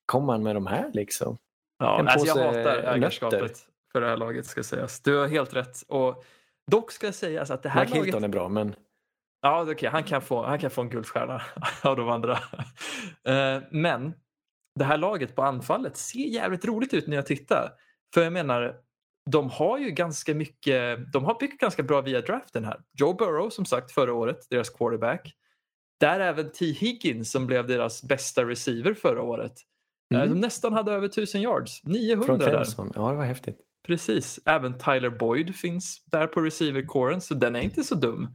kommer 0.05 0.33
han 0.33 0.43
med 0.43 0.55
de 0.55 0.67
här 0.67 0.91
liksom. 0.93 1.37
Ja, 1.79 1.99
En 1.99 2.07
alltså 2.07 2.27
jag 2.27 2.35
hatar 2.35 2.53
nötter. 2.53 2.93
ägarskapet 2.95 3.57
för 3.91 4.01
det 4.01 4.07
här 4.07 4.17
laget 4.17 4.45
ska 4.45 4.63
sägas. 4.63 5.01
Du 5.01 5.17
har 5.17 5.27
helt 5.27 5.53
rätt. 5.55 5.81
Och 5.87 6.23
dock 6.71 6.91
ska 6.91 7.11
sägas 7.11 7.51
att 7.51 7.63
det 7.63 7.69
här 7.69 7.85
Mike 7.85 7.97
Hilton 7.97 8.11
laget... 8.21 8.23
är 8.23 8.31
bra 8.39 8.49
men 8.49 8.75
Ja, 9.41 9.65
okej, 9.71 9.89
han, 9.89 10.03
kan 10.03 10.21
få, 10.21 10.43
han 10.43 10.59
kan 10.59 10.69
få 10.71 10.81
en 10.81 10.89
guldstjärna 10.89 11.41
av 11.83 11.95
de 11.95 12.09
andra. 12.09 12.31
Eh, 13.27 13.61
Men 13.71 14.13
det 14.75 14.83
här 14.85 14.97
laget 14.97 15.35
på 15.35 15.41
anfallet 15.41 15.97
ser 15.97 16.19
jävligt 16.19 16.65
roligt 16.65 16.93
ut 16.93 17.07
när 17.07 17.15
jag 17.15 17.25
tittar. 17.25 17.71
För 18.13 18.21
jag 18.23 18.33
menar, 18.33 18.75
de 19.31 19.49
har 19.49 19.77
ju 19.77 19.89
ganska 19.91 20.35
mycket, 20.35 21.11
de 21.13 21.23
har 21.23 21.39
byggt 21.39 21.59
ganska 21.61 21.83
bra 21.83 22.01
via 22.01 22.21
draften 22.21 22.65
här. 22.65 22.81
Joe 22.99 23.13
Burrow 23.13 23.49
som 23.49 23.65
sagt 23.65 23.91
förra 23.91 24.13
året, 24.13 24.47
deras 24.49 24.69
quarterback. 24.69 25.33
Där 25.99 26.19
även 26.19 26.51
T. 26.51 26.65
Higgins 26.65 27.31
som 27.31 27.47
blev 27.47 27.67
deras 27.67 28.03
bästa 28.03 28.45
receiver 28.45 28.93
förra 28.93 29.21
året. 29.21 29.53
Eh, 30.13 30.19
Mm. 30.21 30.29
De 30.29 30.39
nästan 30.39 30.73
hade 30.73 30.91
över 30.91 31.07
1000 31.07 31.41
yards, 31.41 31.83
900 31.83 32.25
från 32.25 32.39
där. 32.39 32.65
Ja, 32.95 33.09
det 33.09 33.17
var 33.17 33.25
häftigt. 33.25 33.57
Precis, 33.87 34.39
även 34.45 34.77
Tyler 34.77 35.09
Boyd 35.09 35.55
finns 35.55 36.03
där 36.05 36.27
på 36.27 36.41
receiver-coren 36.41 37.21
så 37.21 37.33
den 37.33 37.55
är 37.55 37.59
inte 37.61 37.83
så 37.83 37.95
dum. 37.95 38.27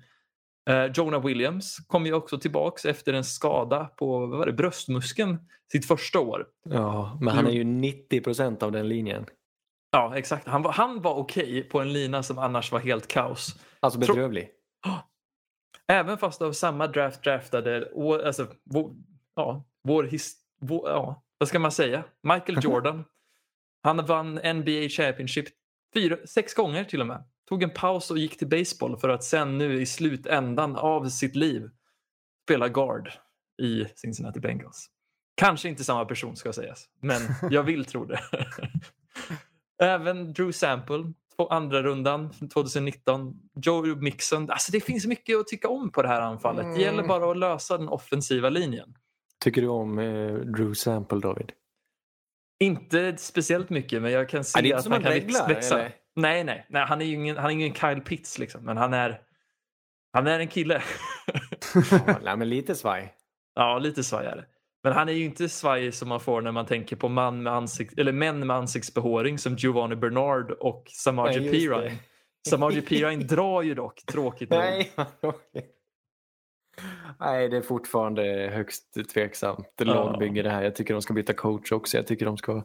Eh, 0.69 0.85
Jonah 0.95 1.25
Williams 1.27 1.77
kom 1.87 2.07
ju 2.07 2.13
också 2.13 2.39
tillbaks 2.39 2.85
efter 2.85 3.13
en 3.13 3.25
skada 3.25 3.85
på 3.85 4.19
vad 4.27 4.39
var 4.39 4.47
det, 4.47 4.53
bröstmuskeln 4.53 5.39
sitt 5.73 5.87
första 5.87 6.21
år. 6.21 6.47
Ja, 6.65 7.19
men 7.21 7.35
han 7.35 7.47
är 7.47 7.51
ju 7.51 7.65
90 7.65 8.21
procent 8.21 8.63
av 8.63 8.73
den 8.73 8.89
linjen. 8.89 9.27
Ja, 9.91 10.17
exakt. 10.17 10.47
Han 10.47 10.63
var, 10.63 10.73
han 10.73 11.03
var 11.03 11.15
okej 11.15 11.63
på 11.63 11.81
en 11.81 11.93
lina 11.93 12.23
som 12.23 12.39
annars 12.39 12.73
var 12.73 12.79
helt 12.79 13.09
kaos. 13.09 13.55
Alltså 13.81 14.01
Tro- 14.01 14.15
bedrövlig. 14.15 14.51
Även 15.93 16.19
fast 16.19 16.43
av 16.43 16.53
samma 16.53 16.87
draft 16.87 17.23
draftade, 17.23 17.89
alltså, 18.27 18.47
vår, 18.65 18.95
ja, 19.37 19.65
vår, 19.83 20.05
his, 20.05 20.37
vår, 20.61 20.89
ja, 20.89 21.23
vad 21.39 21.49
ska 21.49 21.59
man 21.59 21.73
säga? 21.73 22.05
Michael 22.23 22.59
Jordan. 22.65 23.05
Han 23.83 24.07
vann 24.07 24.35
NBA 24.35 24.89
Championship 24.89 25.47
fyra, 25.95 26.17
sex 26.27 26.55
gånger 26.55 26.85
till 26.85 27.01
och 27.01 27.07
med. 27.07 27.25
Tog 27.49 27.63
en 27.63 27.71
paus 27.71 28.11
och 28.11 28.19
gick 28.19 28.39
till 28.39 28.49
baseball 28.49 28.97
för 28.97 29.09
att 29.09 29.25
sen 29.25 29.59
nu 29.59 29.81
i 29.81 29.87
slutändan 29.87 30.77
av 30.77 31.09
sitt 31.09 31.37
liv 31.37 31.71
spela 32.45 32.69
guard 32.69 33.11
i 33.63 33.85
Cincinnati 33.95 34.41
Bengals. 34.41 34.87
Kanske 35.35 35.69
inte 35.69 35.85
samma 35.85 36.05
person 36.05 36.37
ska 36.37 36.53
sägas, 36.53 36.89
men 37.01 37.21
jag 37.51 37.63
vill 37.63 37.85
tro 37.85 38.05
det. 38.05 38.21
Även 39.83 40.33
Drew 40.33 40.53
Sample, 40.53 41.13
två 41.37 41.47
andra 41.49 41.83
rundan 41.83 42.31
2019. 42.55 43.35
Joe 43.63 43.97
Mixon. 43.97 44.51
Alltså 44.51 44.73
det 44.73 44.81
finns 44.81 45.07
mycket 45.07 45.37
att 45.37 45.47
tycka 45.47 45.69
om 45.69 45.91
på 45.91 46.03
det 46.03 46.09
här 46.09 46.21
anfallet. 46.21 46.75
Det 46.77 46.83
gäller 46.83 47.03
bara 47.03 47.31
att 47.31 47.39
lösa 47.39 47.79
den 47.79 47.89
offensiva 47.89 48.49
linjen. 48.49 48.95
Tycker 49.41 49.63
du 49.63 49.69
om 49.69 49.99
eh, 49.99 50.35
Drew 50.35 50.75
Sample 50.75 51.21
David? 51.21 51.53
Inte 52.61 53.17
speciellt 53.17 53.71
mycket, 53.71 54.03
men 54.03 54.13
jag 54.13 54.29
kan 54.29 54.45
se 54.45 54.75
att 54.75 54.87
han 54.87 55.03
kan 55.03 55.13
reglar, 55.13 55.49
växa. 55.49 55.79
eller? 55.79 55.95
Nej, 56.19 56.45
nej, 56.45 56.67
nej. 56.69 56.85
Han 56.87 57.01
är 57.01 57.05
ju 57.05 57.15
ingen, 57.15 57.37
han 57.37 57.47
är 57.47 57.51
ingen 57.51 57.75
Kyle 57.75 58.01
Pitts, 58.01 58.39
liksom, 58.39 58.65
men 58.65 58.77
han 58.77 58.95
är, 58.95 59.21
han 60.13 60.27
är 60.27 60.41
en 60.41 60.49
kille. 60.49 60.83
Ja, 62.25 62.37
men 62.37 62.49
lite 62.49 62.75
svaj. 62.75 63.15
ja, 63.55 63.79
lite 63.79 64.05
svajare. 64.05 64.45
Men 64.83 64.93
han 64.93 65.09
är 65.09 65.13
ju 65.13 65.25
inte 65.25 65.49
svajig 65.49 65.95
som 65.95 66.09
man 66.09 66.21
får 66.21 66.43
när 66.43 66.53
man 66.53 66.67
tänker 66.67 66.97
på 66.97 67.09
man 67.09 67.43
med 67.43 67.53
ansikt, 67.53 67.99
eller 67.99 68.13
män 68.13 68.47
med 68.47 68.57
ansiktsbehåring 68.57 69.39
som 69.39 69.55
Giovanni 69.57 69.97
Bernard 69.97 70.51
och 70.51 70.83
Ja, 70.87 70.91
Samaje 70.93 71.39
det. 71.39 71.51
Perine. 71.51 71.99
Samaje 72.49 72.83
Perine 72.83 73.25
drar 73.25 73.63
ju 73.63 73.75
dock, 73.75 74.03
tråkigt 74.07 74.51
nog. 74.51 74.59
Nej, 74.61 74.93
Nej, 77.21 77.49
det 77.49 77.57
är 77.57 77.63
fortfarande 77.63 78.23
högst 78.53 78.97
tveksamt 79.15 79.73
Ja. 79.77 79.85
lagbygge 79.85 80.43
det 80.43 80.51
här. 80.51 80.63
Jag 80.63 80.75
tycker 80.75 80.95
de 80.95 81.03
ska 81.03 81.15
byta 81.15 81.35
coach 81.35 81.73
också. 81.73 81.97
Jag 81.97 82.07
tycker 82.07 82.27
de 82.27 82.37
ska 82.37 82.65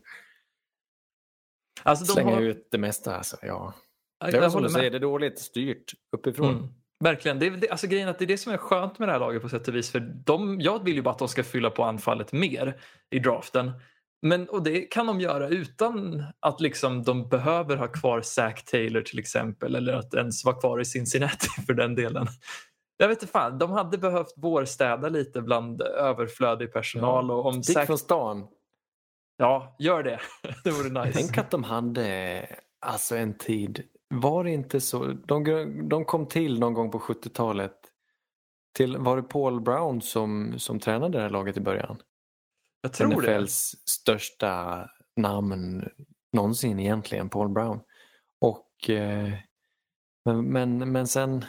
Alltså, 1.84 2.05
slänga 2.05 2.36
har, 2.36 2.41
ut 2.41 2.67
det 2.71 2.78
mesta. 2.78 3.15
Alltså, 3.15 3.38
ja. 3.41 3.74
Det 4.19 4.28
är 4.28 4.34
jag 4.34 4.41
väl 4.41 4.51
som 4.51 4.63
du 4.63 4.69
säger, 4.69 4.91
det 4.91 4.97
är 4.97 5.01
dåligt 5.01 5.39
styrt 5.39 5.93
uppifrån. 6.15 6.49
Mm, 6.49 6.67
verkligen. 7.03 7.39
Det 7.39 7.45
är, 7.45 7.51
det, 7.51 7.69
alltså, 7.69 7.88
grejen 7.88 8.09
att 8.09 8.19
det 8.19 8.26
är 8.26 8.28
det 8.28 8.38
som 8.38 8.53
är 8.53 8.57
skönt 8.57 8.99
med 8.99 9.07
det 9.07 9.11
här 9.11 9.19
laget 9.19 9.41
på 9.41 9.49
sätt 9.49 9.67
och 9.67 9.76
vis. 9.76 9.91
För 9.91 9.99
de, 9.99 10.61
jag 10.61 10.84
vill 10.84 10.95
ju 10.95 11.01
bara 11.01 11.11
att 11.11 11.19
de 11.19 11.28
ska 11.28 11.43
fylla 11.43 11.69
på 11.69 11.84
anfallet 11.84 12.32
mer 12.32 12.82
i 13.11 13.19
draften. 13.19 13.71
Men, 14.21 14.49
och 14.49 14.63
det 14.63 14.82
kan 14.82 15.07
de 15.07 15.21
göra 15.21 15.49
utan 15.49 16.24
att 16.39 16.61
liksom, 16.61 17.03
de 17.03 17.30
behöver 17.30 17.78
ha 17.78 17.88
kvar 17.88 18.21
Zack 18.21 18.65
Taylor 18.65 19.01
till 19.01 19.19
exempel. 19.19 19.76
Eller 19.76 19.93
att 19.93 20.13
ens 20.13 20.45
vara 20.45 20.55
kvar 20.55 20.80
i 20.80 20.86
Cincinnati 20.86 21.47
för 21.65 21.74
den 21.74 21.95
delen. 21.95 22.28
Jag 22.97 23.07
vet 23.07 23.21
inte 23.21 23.32
fan, 23.32 23.57
de 23.57 23.71
hade 23.71 23.97
behövt 23.97 24.34
vårstäda 24.36 25.09
lite 25.09 25.41
bland 25.41 25.82
överflödig 25.82 26.74
personal. 26.74 27.32
Och 27.32 27.45
om 27.45 27.63
Stick 27.63 27.74
Zack, 27.74 27.88
från 27.88 27.97
stan. 27.97 28.47
Ja, 29.38 29.75
gör 29.79 30.03
det. 30.03 30.19
det 30.63 30.71
vore 30.71 31.05
nice. 31.05 31.19
Tänk 31.19 31.38
att 31.38 31.51
de 31.51 31.63
hade 31.63 32.47
alltså 32.79 33.15
en 33.15 33.38
tid. 33.38 33.84
Var 34.09 34.43
det 34.43 34.51
inte 34.51 34.81
så? 34.81 35.05
De, 35.05 35.89
de 35.89 36.05
kom 36.05 36.27
till 36.27 36.59
någon 36.59 36.73
gång 36.73 36.91
på 36.91 36.99
70-talet. 36.99 37.75
Till, 38.73 38.97
var 38.97 39.17
det 39.17 39.23
Paul 39.23 39.61
Brown 39.61 40.01
som, 40.01 40.59
som 40.59 40.79
tränade 40.79 41.17
det 41.17 41.21
här 41.21 41.29
laget 41.29 41.57
i 41.57 41.61
början? 41.61 42.01
Jag 42.81 42.93
tror 42.93 43.21
det. 43.21 43.38
NFLs 43.39 43.75
största 43.86 44.86
namn 45.15 45.89
någonsin 46.34 46.79
egentligen, 46.79 47.29
Paul 47.29 47.49
Brown. 47.49 47.79
Och, 48.41 48.89
eh, 48.89 49.34
men, 50.25 50.45
men, 50.45 50.91
men 50.91 51.07
sen, 51.07 51.45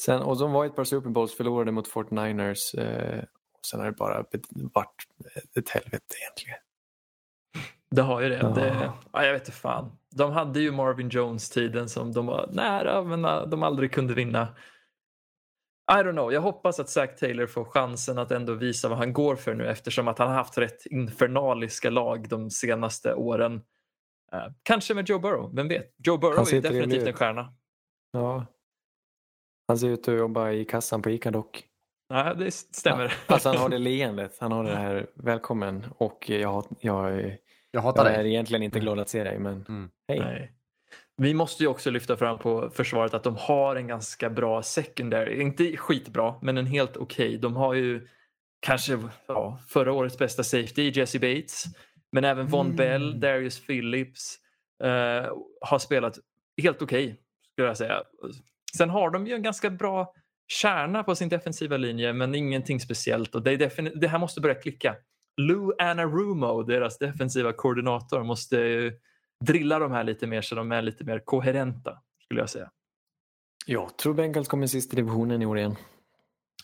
sen, 0.00 0.22
och 0.22 0.38
de 0.38 0.52
var 0.52 0.66
ett 0.66 0.76
par 0.76 0.84
Super 0.84 1.10
Bowls, 1.10 1.36
förlorade 1.36 1.72
mot 1.72 1.92
49ers. 1.92 2.78
Eh, 2.78 3.24
och 3.58 3.66
sen 3.66 3.80
har 3.80 3.86
det 3.86 3.92
bara 3.92 4.24
varit 4.52 5.06
ett 5.56 5.68
helvete 5.68 6.14
egentligen. 6.22 6.58
Det 7.96 8.02
har 8.02 8.20
ju 8.20 8.28
det. 8.28 8.36
Ja. 8.36 8.48
det 8.48 8.92
ja, 9.12 9.24
jag 9.24 9.32
vet 9.32 9.42
inte 9.42 9.52
fan. 9.52 9.98
De 10.16 10.32
hade 10.32 10.60
ju 10.60 10.72
Marvin 10.72 11.08
Jones-tiden 11.08 11.88
som 11.88 12.12
de 12.12 12.26
var 12.26 12.48
nära 12.52 13.02
men 13.02 13.24
äh, 13.24 13.46
de 13.46 13.62
aldrig 13.62 13.92
kunde 13.92 14.14
vinna. 14.14 14.48
I 15.92 15.94
don't 15.94 16.12
know. 16.12 16.32
Jag 16.32 16.40
hoppas 16.40 16.80
att 16.80 16.88
Zack 16.88 17.16
Taylor 17.16 17.46
får 17.46 17.64
chansen 17.64 18.18
att 18.18 18.30
ändå 18.30 18.54
visa 18.54 18.88
vad 18.88 18.98
han 18.98 19.12
går 19.12 19.36
för 19.36 19.54
nu 19.54 19.66
eftersom 19.66 20.08
att 20.08 20.18
han 20.18 20.28
har 20.28 20.34
haft 20.34 20.58
rätt 20.58 20.86
infernaliska 20.86 21.90
lag 21.90 22.28
de 22.28 22.50
senaste 22.50 23.14
åren. 23.14 23.62
Eh, 24.32 24.46
kanske 24.62 24.94
med 24.94 25.08
Joe 25.08 25.18
Burrow, 25.18 25.54
vem 25.54 25.68
vet? 25.68 25.94
Joe 26.04 26.18
Burrow 26.18 26.54
är 26.54 26.60
definitivt 26.60 27.02
en 27.02 27.08
ut. 27.08 27.16
stjärna. 27.16 27.54
Ja. 28.12 28.46
Han 29.68 29.78
ser 29.78 29.88
ut 29.88 30.08
att 30.08 30.14
jobba 30.14 30.50
i 30.50 30.64
kassan 30.64 31.02
på 31.02 31.10
ICA 31.10 31.30
dock. 31.30 31.64
Nej, 32.10 32.34
det 32.36 32.50
stämmer. 32.54 33.14
Alltså 33.26 33.48
han 33.48 33.58
har 33.58 33.68
det 33.68 33.78
leendet, 33.78 34.36
han 34.40 34.52
har 34.52 34.64
det 34.64 34.76
här 34.76 35.06
välkommen 35.14 35.86
och 35.98 36.30
jag, 36.30 36.64
jag, 36.80 37.36
Jag 37.70 37.80
hatar 37.80 38.04
Jag 38.04 38.14
är 38.14 38.18
dig. 38.22 38.32
egentligen 38.32 38.62
inte 38.62 38.80
glad 38.80 38.98
att 38.98 39.08
se 39.08 39.24
dig, 39.24 39.38
men 39.38 39.64
Mm. 39.68 39.90
hej. 40.08 40.18
Nej. 40.18 40.52
Vi 41.16 41.34
måste 41.34 41.62
ju 41.62 41.68
också 41.68 41.90
lyfta 41.90 42.16
fram 42.16 42.38
på 42.38 42.70
försvaret 42.70 43.14
att 43.14 43.24
de 43.24 43.36
har 43.36 43.76
en 43.76 43.86
ganska 43.86 44.30
bra 44.30 44.62
secondary. 44.62 45.40
Inte 45.42 45.76
skitbra, 45.76 46.34
men 46.42 46.58
en 46.58 46.66
helt 46.66 46.96
okej. 46.96 47.38
De 47.38 47.56
har 47.56 47.74
ju 47.74 48.08
kanske 48.60 48.98
ja, 49.26 49.60
förra 49.68 49.92
årets 49.92 50.18
bästa 50.18 50.44
safety, 50.44 50.90
Jesse 50.94 51.18
Bates. 51.18 51.64
Men 52.12 52.24
även 52.24 52.46
Von 52.46 52.66
Mm. 52.66 52.76
Bell, 52.76 53.20
Darius 53.20 53.66
Phillips 53.66 54.36
eh, 54.84 55.32
har 55.60 55.78
spelat 55.78 56.18
helt 56.62 56.82
okej, 56.82 57.20
skulle 57.52 57.68
jag 57.68 57.76
säga. 57.76 58.02
Sen 58.76 58.90
har 58.90 59.10
de 59.10 59.26
ju 59.26 59.34
en 59.34 59.42
ganska 59.42 59.70
bra 59.70 60.12
kärna 60.48 61.02
på 61.04 61.14
sin 61.14 61.28
defensiva 61.28 61.76
linje, 61.76 62.12
men 62.12 62.34
ingenting 62.34 62.80
speciellt. 62.80 63.34
Och 63.34 63.42
det, 63.42 63.56
det 64.00 64.08
här 64.08 64.18
måste 64.18 64.40
börja 64.40 64.54
klicka. 64.54 64.96
Lou 65.36 65.72
Anarumo, 65.78 66.62
deras 66.62 66.98
defensiva 66.98 67.52
koordinator, 67.52 68.22
måste 68.24 68.92
drilla 69.44 69.78
de 69.78 69.92
här 69.92 70.04
lite 70.04 70.26
mer 70.26 70.42
så 70.42 70.54
de 70.54 70.72
är 70.72 70.82
lite 70.82 71.04
mer 71.04 71.18
koherenta, 71.18 71.98
skulle 72.24 72.40
jag 72.40 72.50
säga. 72.50 72.70
Jag 73.66 73.96
tror 73.98 74.14
Bengals 74.14 74.48
kommer 74.48 74.66
sist 74.66 74.92
i 74.92 74.96
divisionen 74.96 75.42
i 75.42 75.46
år 75.46 75.58
igen. 75.58 75.76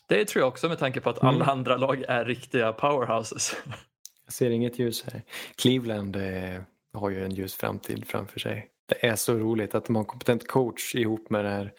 Det 0.08 0.24
tror 0.24 0.40
jag 0.40 0.48
också 0.48 0.68
med 0.68 0.78
tanke 0.78 1.00
på 1.00 1.10
att 1.10 1.22
Mm. 1.22 1.34
alla 1.34 1.44
andra 1.44 1.76
lag 1.76 2.02
är 2.08 2.24
riktiga 2.24 2.72
powerhouses. 2.72 3.56
Jag 4.24 4.32
ser 4.32 4.50
inget 4.50 4.78
ljus 4.78 5.04
här. 5.04 5.22
Cleveland 5.62 6.16
eh, 6.16 6.60
har 6.94 7.10
ju 7.10 7.24
en 7.24 7.30
ljus 7.30 7.54
framtid 7.54 8.06
framför 8.06 8.40
sig. 8.40 8.68
Det 8.88 9.06
är 9.06 9.16
så 9.16 9.34
roligt 9.34 9.74
att 9.74 9.84
de 9.84 9.96
har 9.96 10.02
en 10.02 10.06
kompetent 10.06 10.48
coach 10.48 10.94
ihop 10.94 11.30
med 11.30 11.44
det 11.44 11.50
här 11.50 11.72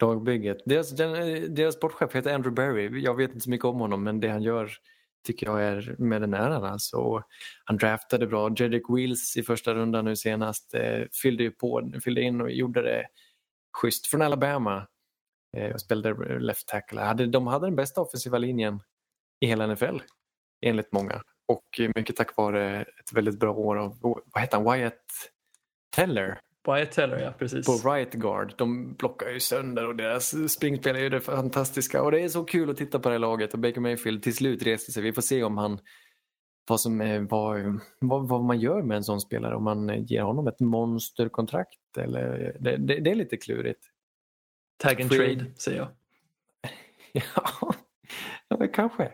lagbygget. 0.00 0.58
Deras, 0.66 0.90
den, 0.90 1.14
eh, 1.14 1.42
deras 1.42 1.74
sportchef 1.74 2.14
heter 2.14 2.34
Andrew 2.34 2.54
Berry. 2.54 3.02
Jag 3.04 3.14
vet 3.14 3.30
inte 3.30 3.40
så 3.40 3.50
mycket 3.50 3.64
om 3.64 3.80
honom 3.80 4.04
men 4.04 4.20
det 4.20 4.28
han 4.28 4.42
gör 4.42 4.70
tycker 5.24 5.46
jag 5.46 5.62
är 5.62 5.94
med 5.98 6.20
den 6.20 6.34
äran. 6.34 6.64
Alltså. 6.64 7.22
Han 7.64 7.76
draftade 7.76 8.26
bra. 8.26 8.50
Jedrick 8.56 8.84
Wills 8.88 9.36
i 9.36 9.42
första 9.42 9.74
rundan 9.74 10.04
nu 10.04 10.16
senast 10.16 10.74
eh, 10.74 11.02
fyllde 11.22 11.42
ju 11.42 11.50
på, 11.50 11.92
fyllde 12.04 12.22
in 12.22 12.40
och 12.40 12.50
gjorde 12.50 12.82
det 12.82 13.06
schysst 13.78 14.06
från 14.06 14.22
Alabama. 14.22 14.86
Eh, 15.56 15.72
och 15.72 15.80
spelade 15.80 16.38
left 16.38 16.68
tackle. 16.68 17.00
Hade, 17.00 17.26
de 17.26 17.46
hade 17.46 17.66
den 17.66 17.76
bästa 17.76 18.00
offensiva 18.00 18.38
linjen 18.38 18.80
i 19.40 19.46
hela 19.46 19.66
NFL 19.66 19.98
enligt 20.66 20.92
många. 20.92 21.22
Och 21.48 21.80
mycket 21.96 22.16
tack 22.16 22.36
vare 22.36 22.82
ett 22.82 23.12
väldigt 23.12 23.38
bra 23.38 23.52
år 23.52 23.76
av, 23.76 23.98
vad 24.00 24.42
heter 24.42 24.56
han, 24.56 24.72
Wyatt 24.72 25.04
Teller 25.96 26.40
Wyatt 26.66 26.92
Teller, 26.92 27.18
ja 27.18 27.32
precis. 27.38 27.66
på 27.66 27.90
right 27.90 28.12
guard. 28.12 28.54
De 28.56 28.94
blockar 28.94 29.28
ju 29.28 29.40
sönder 29.40 29.86
och 29.86 29.96
deras 29.96 30.52
springspel 30.52 30.96
är 30.96 31.00
ju 31.00 31.08
det 31.08 31.20
fantastiska. 31.20 32.02
Och 32.02 32.10
det 32.10 32.20
är 32.20 32.28
så 32.28 32.44
kul 32.44 32.70
att 32.70 32.76
titta 32.76 32.98
på 32.98 33.08
det 33.08 33.14
här 33.14 33.18
laget 33.18 33.52
och 33.52 33.58
Baker 33.58 33.80
Mayfield 33.80 34.22
till 34.22 34.36
slut 34.36 34.62
reste 34.62 34.92
sig. 34.92 35.02
Vi 35.02 35.12
får 35.12 35.22
se 35.22 35.42
om 35.42 35.58
han 35.58 35.78
vad, 36.68 36.80
som 36.80 37.00
är, 37.00 37.20
vad, 37.20 37.80
vad, 37.98 38.28
vad 38.28 38.44
man 38.44 38.60
gör 38.60 38.82
med 38.82 38.96
en 38.96 39.04
sån 39.04 39.20
spelare. 39.20 39.56
Om 39.56 39.64
man 39.64 40.04
ger 40.04 40.22
honom 40.22 40.46
ett 40.48 40.60
monsterkontrakt 40.60 41.96
eller 41.98 42.56
det, 42.60 42.76
det, 42.76 43.00
det 43.00 43.10
är 43.10 43.14
lite 43.14 43.36
klurigt. 43.36 43.84
Tag 44.76 45.00
and 45.02 45.10
Free- 45.10 45.36
trade, 45.36 45.46
säger 45.56 45.78
jag. 45.78 45.88
Ja, 47.12 47.74
ja 48.48 48.56
men 48.58 48.68
kanske. 48.68 49.12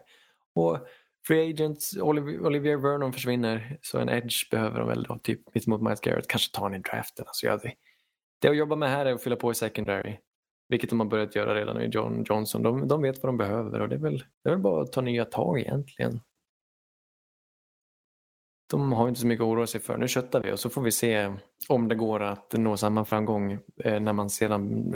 Och 0.54 0.78
Free 1.26 1.50
Agents, 1.50 1.96
Olivier, 1.96 2.46
Olivier 2.46 2.76
Vernon 2.76 3.12
försvinner 3.12 3.78
så 3.82 3.98
en 3.98 4.08
edge 4.08 4.50
behöver 4.50 4.78
de 4.78 4.88
väl 4.88 5.02
då, 5.02 5.18
typ 5.18 5.54
mitt 5.54 5.66
mot 5.66 5.82
Miles 5.82 6.00
Garrett. 6.00 6.28
Kanske 6.28 6.56
tar 6.56 6.62
han 6.62 6.74
i 6.74 6.78
draften. 6.78 7.24
Alltså, 7.28 7.46
ja, 7.46 7.56
det, 7.56 7.72
det 8.40 8.48
att 8.48 8.56
jobba 8.56 8.76
med 8.76 8.90
här 8.90 9.06
är 9.06 9.12
att 9.12 9.22
fylla 9.22 9.36
på 9.36 9.50
i 9.50 9.54
secondary. 9.54 10.16
Vilket 10.68 10.90
de 10.90 11.00
har 11.00 11.06
börjat 11.06 11.36
göra 11.36 11.54
redan 11.54 11.82
i 11.82 11.86
John 11.86 12.24
Johnson. 12.28 12.62
De, 12.62 12.88
de 12.88 13.02
vet 13.02 13.22
vad 13.22 13.28
de 13.28 13.36
behöver 13.36 13.80
och 13.80 13.88
det 13.88 13.94
är, 13.94 14.00
väl, 14.00 14.18
det 14.18 14.48
är 14.48 14.50
väl 14.50 14.62
bara 14.62 14.82
att 14.82 14.92
ta 14.92 15.00
nya 15.00 15.24
tag 15.24 15.60
egentligen. 15.60 16.20
De 18.70 18.92
har 18.92 19.08
inte 19.08 19.20
så 19.20 19.26
mycket 19.26 19.42
att 19.42 19.48
oroa 19.48 19.66
sig 19.66 19.80
för. 19.80 19.96
Nu 19.96 20.08
köttar 20.08 20.42
vi 20.42 20.52
och 20.52 20.60
så 20.60 20.70
får 20.70 20.82
vi 20.82 20.92
se 20.92 21.32
om 21.68 21.88
det 21.88 21.94
går 21.94 22.22
att 22.22 22.52
nå 22.52 22.76
samma 22.76 23.04
framgång 23.04 23.52
eh, 23.84 24.00
när 24.00 24.12
man 24.12 24.30
sedan 24.30 24.90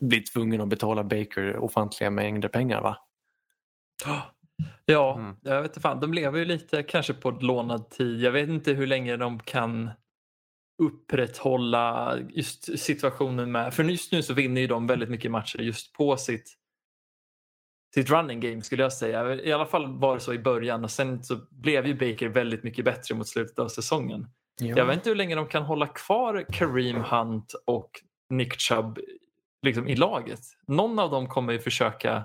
blir 0.00 0.32
tvungen 0.32 0.60
att 0.60 0.68
betala 0.68 1.04
Baker 1.04 1.56
ofantliga 1.56 2.10
mängder 2.10 2.48
pengar. 2.48 2.82
va? 2.82 2.98
Ja, 4.84 5.14
Mm. 5.18 5.36
jag 5.42 5.62
vet 5.62 5.70
inte 5.70 5.80
fan. 5.80 6.00
De 6.00 6.14
lever 6.14 6.38
ju 6.38 6.44
lite 6.44 6.82
kanske 6.82 7.14
på 7.14 7.30
lånad 7.30 7.90
tid. 7.90 8.20
Jag 8.20 8.32
vet 8.32 8.48
inte 8.48 8.72
hur 8.72 8.86
länge 8.86 9.16
de 9.16 9.40
kan 9.40 9.90
upprätthålla 10.82 12.18
just 12.30 12.78
situationen 12.80 13.52
med... 13.52 13.74
För 13.74 13.84
just 13.84 14.12
nu 14.12 14.22
så 14.22 14.34
vinner 14.34 14.60
ju 14.60 14.66
de 14.66 14.86
väldigt 14.86 15.08
mycket 15.08 15.30
matcher 15.30 15.58
just 15.58 15.92
på 15.92 16.16
sitt, 16.16 16.54
sitt 17.94 18.10
running 18.10 18.40
game 18.40 18.62
skulle 18.62 18.82
jag 18.82 18.92
säga. 18.92 19.34
I 19.34 19.52
alla 19.52 19.66
fall 19.66 19.98
var 19.98 20.14
det 20.14 20.20
så 20.20 20.32
i 20.32 20.38
början 20.38 20.84
och 20.84 20.90
sen 20.90 21.24
så 21.24 21.36
blev 21.50 21.86
ju 21.86 21.94
Baker 21.94 22.28
väldigt 22.28 22.62
mycket 22.62 22.84
bättre 22.84 23.14
mot 23.14 23.28
slutet 23.28 23.58
av 23.58 23.68
säsongen. 23.68 24.26
Jag 24.60 24.86
vet 24.86 24.94
inte 24.96 25.08
hur 25.08 25.16
länge 25.16 25.34
de 25.34 25.46
kan 25.46 25.62
hålla 25.62 25.86
kvar 25.86 26.44
Kareem 26.52 27.04
Hunt 27.04 27.54
och 27.66 27.90
Nick 28.30 28.60
Chubb 28.60 28.98
liksom, 29.62 29.88
i 29.88 29.96
laget. 29.96 30.40
Någon 30.66 30.98
av 30.98 31.10
dem 31.10 31.28
kommer 31.28 31.52
ju 31.52 31.58
försöka 31.58 32.24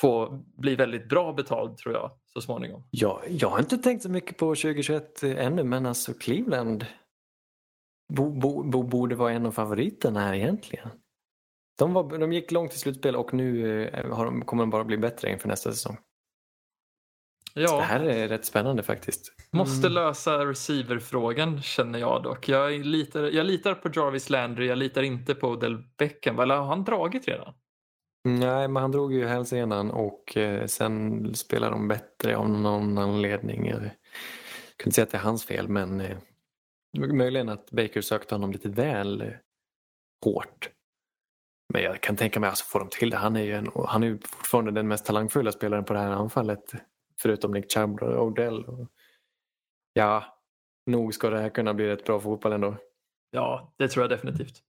få 0.00 0.42
bli 0.56 0.74
väldigt 0.74 1.08
bra 1.08 1.32
betald 1.32 1.76
tror 1.76 1.94
jag 1.94 2.10
så 2.24 2.40
småningom. 2.40 2.88
Ja, 2.90 3.22
jag 3.28 3.48
har 3.48 3.58
inte 3.58 3.78
tänkt 3.78 4.02
så 4.02 4.08
mycket 4.10 4.36
på 4.36 4.54
2021 4.54 5.22
ännu 5.22 5.64
men 5.64 5.86
alltså 5.86 6.14
Cleveland 6.14 6.86
bo, 8.12 8.30
bo, 8.40 8.62
bo, 8.62 8.82
borde 8.82 9.14
vara 9.14 9.32
en 9.32 9.46
av 9.46 9.52
favoriterna 9.52 10.20
här 10.20 10.34
egentligen. 10.34 10.88
De, 11.78 11.92
var, 11.92 12.18
de 12.18 12.32
gick 12.32 12.50
långt 12.52 12.74
i 12.74 12.78
slutspel 12.78 13.16
och 13.16 13.34
nu 13.34 13.82
eh, 13.88 14.08
de, 14.08 14.44
kommer 14.44 14.62
de 14.62 14.70
bara 14.70 14.84
bli 14.84 14.98
bättre 14.98 15.30
inför 15.30 15.48
nästa 15.48 15.72
säsong. 15.72 15.96
Så 17.54 17.60
Ja, 17.60 17.76
det 17.76 17.82
här 17.82 18.00
är 18.00 18.28
rätt 18.28 18.44
spännande 18.44 18.82
faktiskt. 18.82 19.32
måste 19.52 19.88
lösa 19.88 20.46
receiverfrågan 20.46 21.62
känner 21.62 21.98
jag 21.98 22.22
dock. 22.22 22.48
Jag 22.48 22.72
litar, 22.86 23.22
jag 23.22 23.46
litar 23.46 23.74
på 23.74 23.88
Jarvis 23.94 24.30
Landry, 24.30 24.66
jag 24.66 24.78
litar 24.78 25.02
inte 25.02 25.34
på 25.34 25.48
Odell 25.48 25.82
Beckham. 25.98 26.38
Eller 26.38 26.56
har 26.56 26.64
han 26.64 26.84
dragit 26.84 27.28
redan? 27.28 27.54
Nej, 28.28 28.68
men 28.68 28.82
han 28.82 28.92
drog 28.92 29.12
ju 29.12 29.26
hälsenan 29.26 29.90
och 29.90 30.36
eh, 30.36 30.66
sen 30.66 31.34
spelade 31.34 31.72
de 31.72 31.88
bättre 31.88 32.36
av 32.36 32.50
någon 32.50 32.98
anledning. 32.98 33.66
Jag 33.66 33.80
kan 34.76 34.86
inte 34.86 34.94
säga 34.94 35.02
att 35.02 35.10
det 35.10 35.16
är 35.16 35.22
hans 35.22 35.44
fel 35.44 35.68
men 35.68 36.00
eh, 36.00 36.18
möjligen 36.98 37.48
att 37.48 37.70
Baker 37.70 38.00
sökte 38.00 38.34
honom 38.34 38.52
lite 38.52 38.68
väl 38.68 39.20
eh, 39.20 39.28
hårt. 40.24 40.70
Men 41.72 41.82
jag 41.82 42.00
kan 42.00 42.16
tänka 42.16 42.40
mig, 42.40 42.48
alltså 42.50 42.64
får 42.64 42.78
de 42.78 42.88
till 42.88 43.10
det, 43.10 43.16
han 43.16 43.36
är 43.36 43.42
ju 43.42 43.52
en, 43.52 43.70
han 43.86 44.02
är 44.02 44.06
ju 44.06 44.18
fortfarande 44.18 44.70
den 44.70 44.88
mest 44.88 45.06
talangfulla 45.06 45.52
spelaren 45.52 45.84
på 45.84 45.92
det 45.92 45.98
här 45.98 46.10
anfallet. 46.10 46.74
Förutom 47.20 47.52
Nick 47.52 47.72
Chubb 47.72 48.02
och 48.02 48.26
Odell. 48.26 48.64
Och, 48.64 48.88
ja, 49.92 50.24
nog 50.86 51.14
ska 51.14 51.30
det 51.30 51.40
här 51.40 51.48
kunna 51.50 51.74
bli 51.74 51.86
rätt 51.86 52.04
bra 52.04 52.20
fotboll 52.20 52.52
ändå. 52.52 52.76
Ja, 53.30 53.74
det 53.78 53.88
tror 53.88 54.02
jag 54.02 54.10
definitivt. 54.10 54.62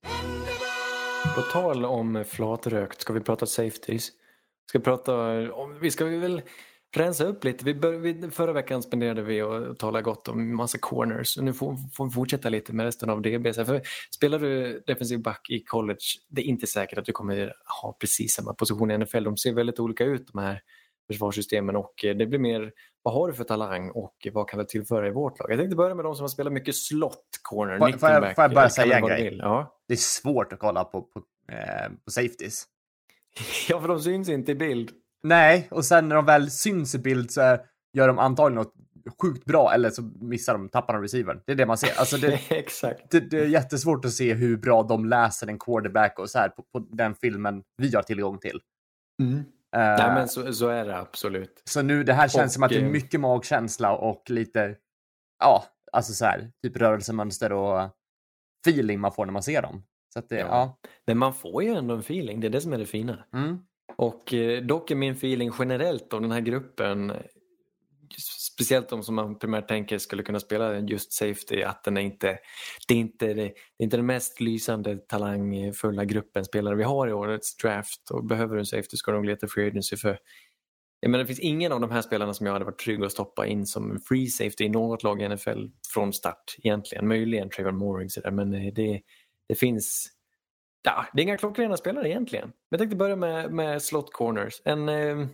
På 1.38 1.44
tal 1.44 1.86
om 1.86 2.24
flatrökt 2.28 3.02
ska 3.02 3.14
vi 3.14 3.20
prata 3.20 3.46
safeties. 3.46 4.12
Ska 4.70 4.78
vi, 4.78 4.84
prata 4.84 5.14
om, 5.54 5.80
vi 5.80 5.92
ska 5.92 6.06
väl 6.06 6.42
rensa 6.96 7.24
upp 7.24 7.44
lite. 7.44 7.66
Vi 7.66 7.74
bör, 7.74 7.92
vi, 7.92 8.32
förra 8.32 8.54
veckan 8.54 8.84
spenderade 8.84 9.22
vi 9.22 9.42
och 9.42 9.80
talade 9.80 10.04
gott 10.04 10.28
om 10.28 10.56
massa 10.56 10.78
corners. 10.78 11.38
Nu 11.38 11.54
får, 11.54 11.78
får 11.94 12.06
vi 12.06 12.12
fortsätta 12.12 12.50
lite 12.50 12.74
med 12.74 12.86
resten 12.86 13.10
av 13.10 13.22
DB. 13.22 13.54
För 13.54 13.82
spelar 14.16 14.40
du 14.40 14.84
defensiv 14.88 15.22
back 15.22 15.50
i 15.50 15.64
college, 15.64 16.00
det 16.30 16.42
är 16.42 16.46
inte 16.46 16.68
säkert 16.68 16.98
att 16.98 17.06
du 17.06 17.12
kommer 17.12 17.54
ha 17.82 17.98
precis 18.00 18.34
samma 18.34 18.54
position 18.54 18.92
i 18.92 18.98
NFL. 18.98 19.24
De 19.24 19.38
ser 19.38 19.54
väldigt 19.54 19.80
olika 19.80 20.04
ut 20.04 20.28
de 20.34 20.42
här 20.42 20.62
försvarssystemen 21.08 21.76
och 21.76 22.06
eh, 22.06 22.16
det 22.16 22.26
blir 22.26 22.40
mer 22.40 22.72
vad 23.08 23.14
har 23.14 23.28
du 23.28 23.34
för 23.34 23.44
talang 23.44 23.90
och 23.90 24.28
vad 24.34 24.50
kan 24.50 24.60
du 24.60 24.66
tillföra 24.66 25.08
i 25.08 25.12
vårt 25.12 25.40
lag? 25.40 25.52
Jag 25.52 25.60
tänkte 25.60 25.76
börja 25.76 25.96
med 25.96 26.06
de 26.06 26.16
som 26.16 26.24
har 26.24 26.28
spelat 26.28 26.54
mycket 26.54 26.76
slot 26.76 27.20
corner, 27.50 27.78
Får- 27.80 27.98
får 27.98 28.10
jag- 28.10 28.36
får 28.36 28.44
jag 28.44 28.54
bara 28.54 28.70
säga 28.70 28.98
en 28.98 29.06
grej? 29.06 29.38
Ja. 29.38 29.78
Det 29.88 29.94
är 29.94 29.98
svårt 29.98 30.54
att 30.54 30.60
kolla 30.60 30.84
på, 30.84 31.02
på, 31.02 31.22
eh, 31.52 31.90
på 32.06 32.12
safeties. 32.12 32.64
ja, 33.70 33.82
för 33.82 33.88
de 33.88 34.00
syns 34.00 34.30
inte 34.30 34.52
i 34.52 34.56
bild. 34.56 34.92
Nej, 35.24 35.68
och 35.72 35.86
sen 35.86 36.08
när 36.10 36.16
de 36.16 36.26
väl 36.26 36.52
syns 36.52 36.96
i 36.96 37.00
bild 37.00 37.32
så 37.32 37.42
är- 37.42 37.60
gör 37.94 38.08
de 38.08 38.20
antagligen 38.20 38.56
något 38.64 38.74
sjukt 39.22 39.46
bra 39.46 39.74
eller 39.74 39.90
så 39.90 40.02
missar 40.22 40.54
de, 40.54 40.70
tappar 40.70 40.94
de 40.94 41.02
receivern. 41.04 41.42
Det 41.46 41.52
är 41.52 41.56
det 41.56 41.66
man 41.66 41.78
ser. 41.78 42.00
Alltså 42.00 42.18
det, 42.18 42.40
Exakt. 42.50 43.12
det, 43.12 43.20
det 43.20 43.40
är 43.40 43.46
jättesvårt 43.46 44.06
att 44.06 44.12
se 44.14 44.34
hur 44.34 44.58
bra 44.58 44.84
de 44.84 45.06
läser 45.06 45.48
en 45.48 45.60
quarterback 45.60 46.20
och 46.20 46.30
så 46.30 46.40
här 46.40 46.50
på, 46.50 46.64
på 46.64 46.80
den 46.80 47.16
filmen 47.16 47.64
vi 47.78 47.96
har 47.96 48.04
tillgång 48.04 48.38
till. 48.40 48.60
Mm. 49.24 49.44
Eh, 49.76 49.82
Nej, 49.82 50.14
men 50.14 50.28
så, 50.28 50.54
så 50.54 50.68
är 50.68 50.86
det 50.86 50.98
absolut. 50.98 51.62
Så 51.66 51.82
nu, 51.82 52.04
det 52.04 52.14
här 52.14 52.28
känns 52.28 52.46
Och, 52.46 52.54
som 52.54 52.64
att 52.64 52.70
det 52.70 52.78
är 52.78 52.84
eh, 52.84 52.90
mycket 52.90 53.20
magkänsla 53.20 53.96
och 53.98 54.30
lite, 54.30 54.76
ja, 55.40 55.64
alltså 55.92 56.14
så 56.14 56.26
här, 56.26 56.52
typ 56.64 56.78
rörelsemönster 56.78 57.52
och 57.52 57.90
feeling 58.68 59.00
man 59.00 59.12
får 59.12 59.26
när 59.26 59.34
man 59.34 59.44
ser 59.44 59.62
dem. 59.62 59.84
Så 60.14 60.22
det, 60.30 60.36
Ja. 60.36 60.48
ja. 60.48 60.78
Men 61.08 61.18
man 61.18 61.34
får 61.34 61.64
ju 61.64 61.70
ändå 61.70 61.94
en 61.94 62.00
feeling, 62.00 62.40
det 62.40 62.48
är 62.48 62.52
det 62.52 62.62
som 62.62 62.74
är 62.74 62.78
det 62.78 62.86
fina. 62.86 63.26
Mm. 63.34 63.60
Och 63.96 64.34
eh, 64.34 64.62
dock 64.64 64.92
är 64.92 64.96
min 64.96 65.14
feeling 65.14 65.52
generellt 65.60 66.14
av 66.14 66.22
den 66.22 66.32
här 66.32 66.40
gruppen, 66.42 67.14
speciellt 68.54 68.90
de 68.90 69.04
som 69.04 69.16
man 69.16 69.40
primärt 69.40 69.68
tänker 69.68 69.98
skulle 69.98 70.24
kunna 70.24 70.40
spela 70.40 70.80
just 70.80 71.14
safety, 71.14 71.62
att 71.62 71.84
den 71.84 71.98
är 71.98 72.02
inte, 72.02 72.40
det 72.88 72.94
är 72.94 72.98
inte, 72.98 73.34
det, 73.34 73.44
är 73.44 73.54
inte 73.84 73.98
den 73.98 74.06
mest 74.06 74.42
lysande 74.42 74.98
talangfulla 74.98 76.06
gruppen 76.06 76.46
spelare 76.46 76.76
vi 76.76 76.84
har 76.84 77.08
i 77.08 77.14
årets 77.14 77.58
draft. 77.58 78.12
Och 78.12 78.26
behöver 78.26 78.54
du 78.56 78.60
en 78.60 78.66
safety 78.66 78.98
ska 78.98 79.12
du 79.12 79.18
nog 79.18 79.26
leta 79.26 79.48
free 79.48 79.68
agency 79.68 79.98
för 79.98 80.20
Jag 81.00 81.12
menar, 81.12 81.24
det 81.24 81.28
finns 81.28 81.40
ingen 81.40 81.72
av 81.72 81.80
de 81.80 81.92
här 81.92 82.02
spelarna 82.02 82.34
som 82.34 82.46
jag 82.46 82.54
hade 82.54 82.66
varit 82.66 82.80
trygg 82.80 83.04
att 83.04 83.12
stoppa 83.12 83.48
in 83.48 83.66
som 83.66 84.00
free 84.08 84.28
safety 84.28 84.64
i 84.64 84.70
något 84.70 85.04
lag 85.04 85.22
i 85.22 85.30
NFL 85.30 85.66
från 85.94 86.14
start 86.14 86.56
egentligen. 86.58 87.08
Möjligen 87.08 87.50
Trevor 87.50 87.72
Mooring 87.72 88.10
sådär, 88.10 88.32
men 88.32 88.54
eh, 88.54 88.74
det, 88.74 89.02
det 89.50 89.56
finns 89.56 90.14
Ja, 90.84 91.06
det 91.14 91.22
är 91.22 91.24
inga 91.24 91.38
klockrena 91.38 91.78
spelare 91.78 92.10
egentligen. 92.10 92.46
Men 92.46 92.54
jag 92.70 92.80
tänkte 92.80 92.96
börja 92.96 93.16
med, 93.16 93.52
med 93.54 93.82
slot 93.82 94.14
corners. 94.14 94.62
En, 94.66 94.90
eh, 94.90 95.28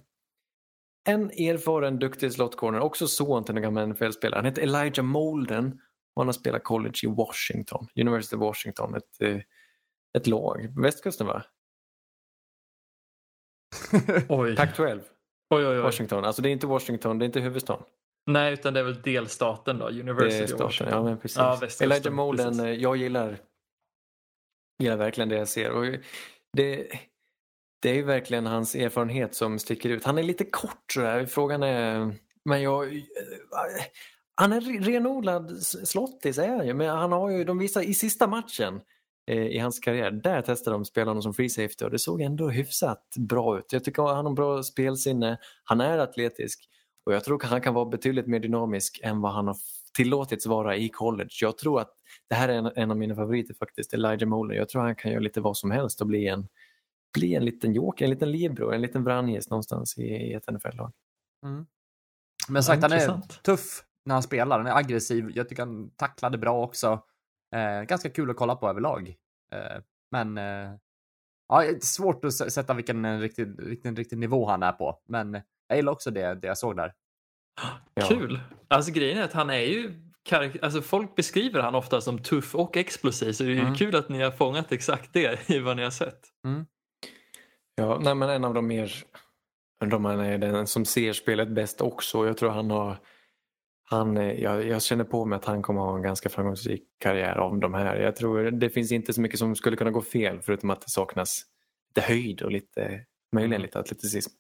en 1.06 1.32
erfaren, 1.32 2.00
duktig 2.00 2.34
slot 2.34 2.56
corner, 2.58 2.80
också 2.80 3.08
son 3.08 3.44
till 3.44 3.56
en 3.56 3.62
gammal 3.62 3.88
NFL-spelare. 3.88 4.38
Han 4.38 4.46
heter 4.46 4.62
Elijah 4.62 5.04
Molden 5.06 5.82
och 6.16 6.22
han 6.22 6.28
har 6.28 6.34
spelat 6.34 6.64
college 6.64 7.00
i 7.04 7.08
Washington, 7.08 7.88
University 7.96 8.36
of 8.36 8.42
Washington, 8.42 8.96
ett, 8.96 9.22
eh, 9.22 9.38
ett 10.18 10.28
lag. 10.28 10.82
Västkusten 10.82 11.28
va? 11.28 11.44
Oj. 14.30 14.56
Pac-12, 14.56 15.02
Oj, 15.50 15.66
oj, 15.66 15.68
oj. 15.68 15.78
Washington. 15.82 16.26
Alltså 16.26 16.42
det 16.42 16.50
är 16.50 16.52
inte 16.52 16.68
Washington, 16.68 17.20
det 17.20 17.24
är 17.24 17.28
inte 17.28 17.40
huvudstaden. 17.40 17.84
Nej, 18.26 18.54
utan 18.54 18.74
det 18.74 18.80
är 18.80 18.84
väl 18.84 19.02
delstaten 19.02 19.78
då, 19.78 19.90
Det 19.90 20.00
University 20.00 20.40
är 20.40 20.44
of 20.44 20.50
staten, 20.50 20.66
Washington. 20.66 20.98
ja 20.98 21.04
men 21.04 21.18
precis. 21.20 21.38
Ja, 21.38 21.86
Elijah 21.86 22.14
Molden, 22.14 22.60
eh, 22.60 22.72
jag 22.72 22.98
gillar, 22.98 23.38
gillar 24.84 24.98
verkligen 24.98 25.30
det 25.30 25.36
jag 25.36 25.48
ser. 25.48 25.72
Och 25.72 25.86
det, 26.54 26.88
det 27.84 27.90
är 27.90 27.94
ju 27.94 28.04
verkligen 28.04 28.46
hans 28.46 28.76
erfarenhet 28.76 29.36
som 29.36 29.60
sticker 29.60 29.90
ut. 29.90 30.04
Han 30.04 30.18
är 30.18 30.24
lite 30.24 30.46
kort 30.46 30.92
sådär, 30.94 31.26
frågan 31.26 31.64
är, 31.64 32.16
men 32.46 32.62
jag, 32.62 32.96
eh, 32.96 33.02
han 34.36 34.54
är 34.54 34.82
renodlad 34.82 35.64
slottis 35.64 36.38
är 36.38 36.48
han 36.48 36.68
ju, 36.68 36.74
men 36.74 36.90
han 36.90 37.12
har 37.12 37.30
ju, 37.30 37.44
de 37.44 37.58
visar 37.58 37.82
i 37.82 37.94
sista 37.94 38.28
matchen 38.28 38.82
eh, 39.32 39.48
i 39.48 39.58
hans 39.58 39.80
karriär, 39.80 40.12
där 40.12 40.42
testade 40.42 40.76
de 40.76 40.86
spela 40.86 41.10
honom 41.10 41.24
som 41.24 41.34
free 41.34 41.50
safety 41.50 41.86
och 41.86 41.92
det 41.92 42.00
såg 42.00 42.22
ändå 42.22 42.50
hyfsat 42.50 43.04
bra 43.18 43.58
ut. 43.60 43.74
Jag 43.74 43.84
tycker 43.84 44.04
han 44.04 44.26
har 44.26 44.34
bra 44.34 44.64
spelsinne, 44.64 45.38
han 45.64 45.82
är 45.82 45.98
atletisk 45.98 46.70
och 47.06 47.14
jag 47.14 47.24
tror 47.24 47.44
att 47.44 47.50
han 47.50 47.62
kan 47.62 47.74
vara 47.74 47.86
betydligt 47.86 48.28
mer 48.28 48.40
dynamisk 48.40 49.00
än 49.04 49.22
vad 49.22 49.34
han 49.34 49.48
har 49.48 49.58
tillåtits 49.94 50.46
vara 50.46 50.76
i 50.76 50.90
college. 50.90 51.34
Jag 51.42 51.58
tror 51.58 51.82
att 51.82 51.92
det 52.30 52.36
här 52.36 52.50
är 52.50 52.54
en, 52.54 52.72
en 52.76 52.92
av 52.92 52.98
mina 52.98 53.16
favoriter 53.16 53.54
faktiskt, 53.54 53.94
Elijah 53.94 54.30
Moller. 54.30 54.56
Jag 54.56 54.70
tror 54.70 54.82
han 54.82 54.96
kan 54.96 55.12
göra 55.12 55.22
lite 55.22 55.42
vad 55.42 55.58
som 55.58 55.72
helst 55.72 56.02
och 56.02 56.08
bli 56.08 56.28
en, 56.28 56.48
bli 57.14 57.36
en 57.36 57.46
liten 57.46 57.74
joker, 57.74 58.06
en 58.06 58.10
liten 58.12 58.32
libero, 58.32 58.72
en 58.72 58.82
liten 58.82 59.04
Vranjes 59.04 59.50
någonstans 59.50 59.98
i, 59.98 60.04
i 60.04 60.34
ett 60.34 60.52
NFL-lag. 60.52 60.92
Men 62.48 62.64
sagt, 62.64 62.82
han 62.82 62.92
är 62.92 63.22
tuff 63.44 63.84
när 64.06 64.16
han 64.16 64.24
spelar. 64.24 64.58
Han 64.58 64.68
är 64.68 64.76
aggressiv. 64.78 65.32
Jag 65.36 65.50
tycker 65.50 65.66
han 65.66 65.90
tacklade 65.96 66.38
bra 66.38 66.64
också. 66.64 67.04
Eh, 67.56 67.82
ganska 67.82 68.10
kul 68.10 68.30
att 68.30 68.36
kolla 68.38 68.56
på 68.56 68.70
överlag. 68.70 69.16
Eh, 69.54 69.82
men 70.12 70.38
eh, 70.38 70.74
ja, 71.50 71.62
det 71.62 71.68
är 71.68 71.80
svårt 71.80 72.26
att 72.26 72.34
sätta 72.34 72.74
vilken 72.74 73.06
eh, 73.06 73.20
riktig, 73.20 73.48
riktig, 73.60 74.00
riktig 74.00 74.18
nivå 74.18 74.46
han 74.50 74.64
är 74.64 74.72
på. 74.72 75.00
Men 75.08 75.42
jag 75.68 75.76
gillar 75.78 75.92
också 75.92 76.12
det, 76.12 76.36
det 76.36 76.48
jag 76.48 76.58
såg 76.58 76.76
där. 76.78 76.94
Ja. 77.94 78.08
Kul! 78.08 78.40
Alltså 78.68 78.92
grejen 78.92 79.18
är 79.18 79.24
att 79.24 79.34
han 79.34 79.50
är 79.50 79.58
ju 79.60 79.94
alltså 80.62 80.82
folk 80.82 81.16
beskriver 81.16 81.62
han 81.62 81.76
ofta 81.76 82.02
som 82.02 82.20
tuff 82.24 82.56
och 82.56 82.78
explosiv 82.78 83.32
så 83.32 83.44
det 83.44 83.50
är 83.50 83.54
ju 83.54 83.60
Mm. 83.60 83.76
kul 83.76 83.96
att 83.96 84.10
ni 84.10 84.22
har 84.22 84.32
fångat 84.32 84.72
exakt 84.72 85.14
det 85.14 85.50
i 85.50 85.60
vad 85.60 85.78
ni 85.78 85.84
har 85.84 85.90
sett. 85.90 86.20
Ja, 87.76 88.00
nej, 88.04 88.16
men 88.16 88.30
en 88.30 88.44
av 88.46 88.54
de 88.54 88.68
mer, 88.68 88.94
han 89.80 90.06
är 90.20 90.38
den 90.38 90.68
som 90.68 90.86
ser 90.86 91.14
spelet 91.14 91.50
bäst 91.50 91.82
också. 91.82 92.26
Jag 92.28 92.38
tror 92.38 92.50
han 92.50 92.72
har, 92.72 92.98
han, 93.84 94.18
eh, 94.18 94.32
jag, 94.32 94.68
jag 94.68 94.82
känner 94.82 95.04
på 95.04 95.26
mig 95.26 95.36
att 95.36 95.46
han 95.46 95.62
kommer 95.62 95.82
ha 95.82 95.96
en 95.96 96.02
ganska 96.02 96.30
framgångsrik 96.30 96.84
karriär 97.00 97.36
av 97.36 97.60
de 97.60 97.74
här. 97.74 97.96
Jag 97.96 98.16
tror 98.16 98.52
det 98.52 98.70
finns 98.70 98.92
inte 98.92 99.14
så 99.14 99.22
mycket 99.22 99.40
som 99.40 99.56
skulle 99.56 99.78
kunna 99.78 99.92
gå 99.92 100.02
fel 100.02 100.42
förutom 100.42 100.70
att 100.70 100.82
det 100.82 100.90
saknas 100.90 101.30
lite 101.90 102.08
höjd 102.08 102.42
och 102.42 102.52
lite, 102.52 103.06
möjligen 103.36 103.62
lite 103.62 103.80
atleticism. 103.80 104.32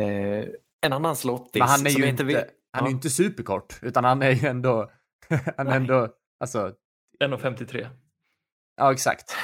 Eh, 0.00 0.44
en 0.86 0.92
annan 0.92 1.16
slottis 1.16 1.58
Men 1.60 1.68
han 1.68 1.86
är 1.86 1.90
ju 1.90 2.06
inte, 2.08 2.24
vet- 2.24 2.48
han 2.72 2.84
är 2.84 2.88
Ja. 2.88 2.92
inte 2.94 3.10
superkort, 3.10 3.78
utan 3.82 4.04
han 4.04 4.22
är 4.22 4.30
ju 4.30 4.48
ändå, 4.48 4.90
han 5.56 5.68
är 5.68 5.76
ändå, 5.76 6.08
alltså, 6.40 6.74
1,53. 7.24 7.86
ja 8.76 8.92
exakt. 8.92 9.36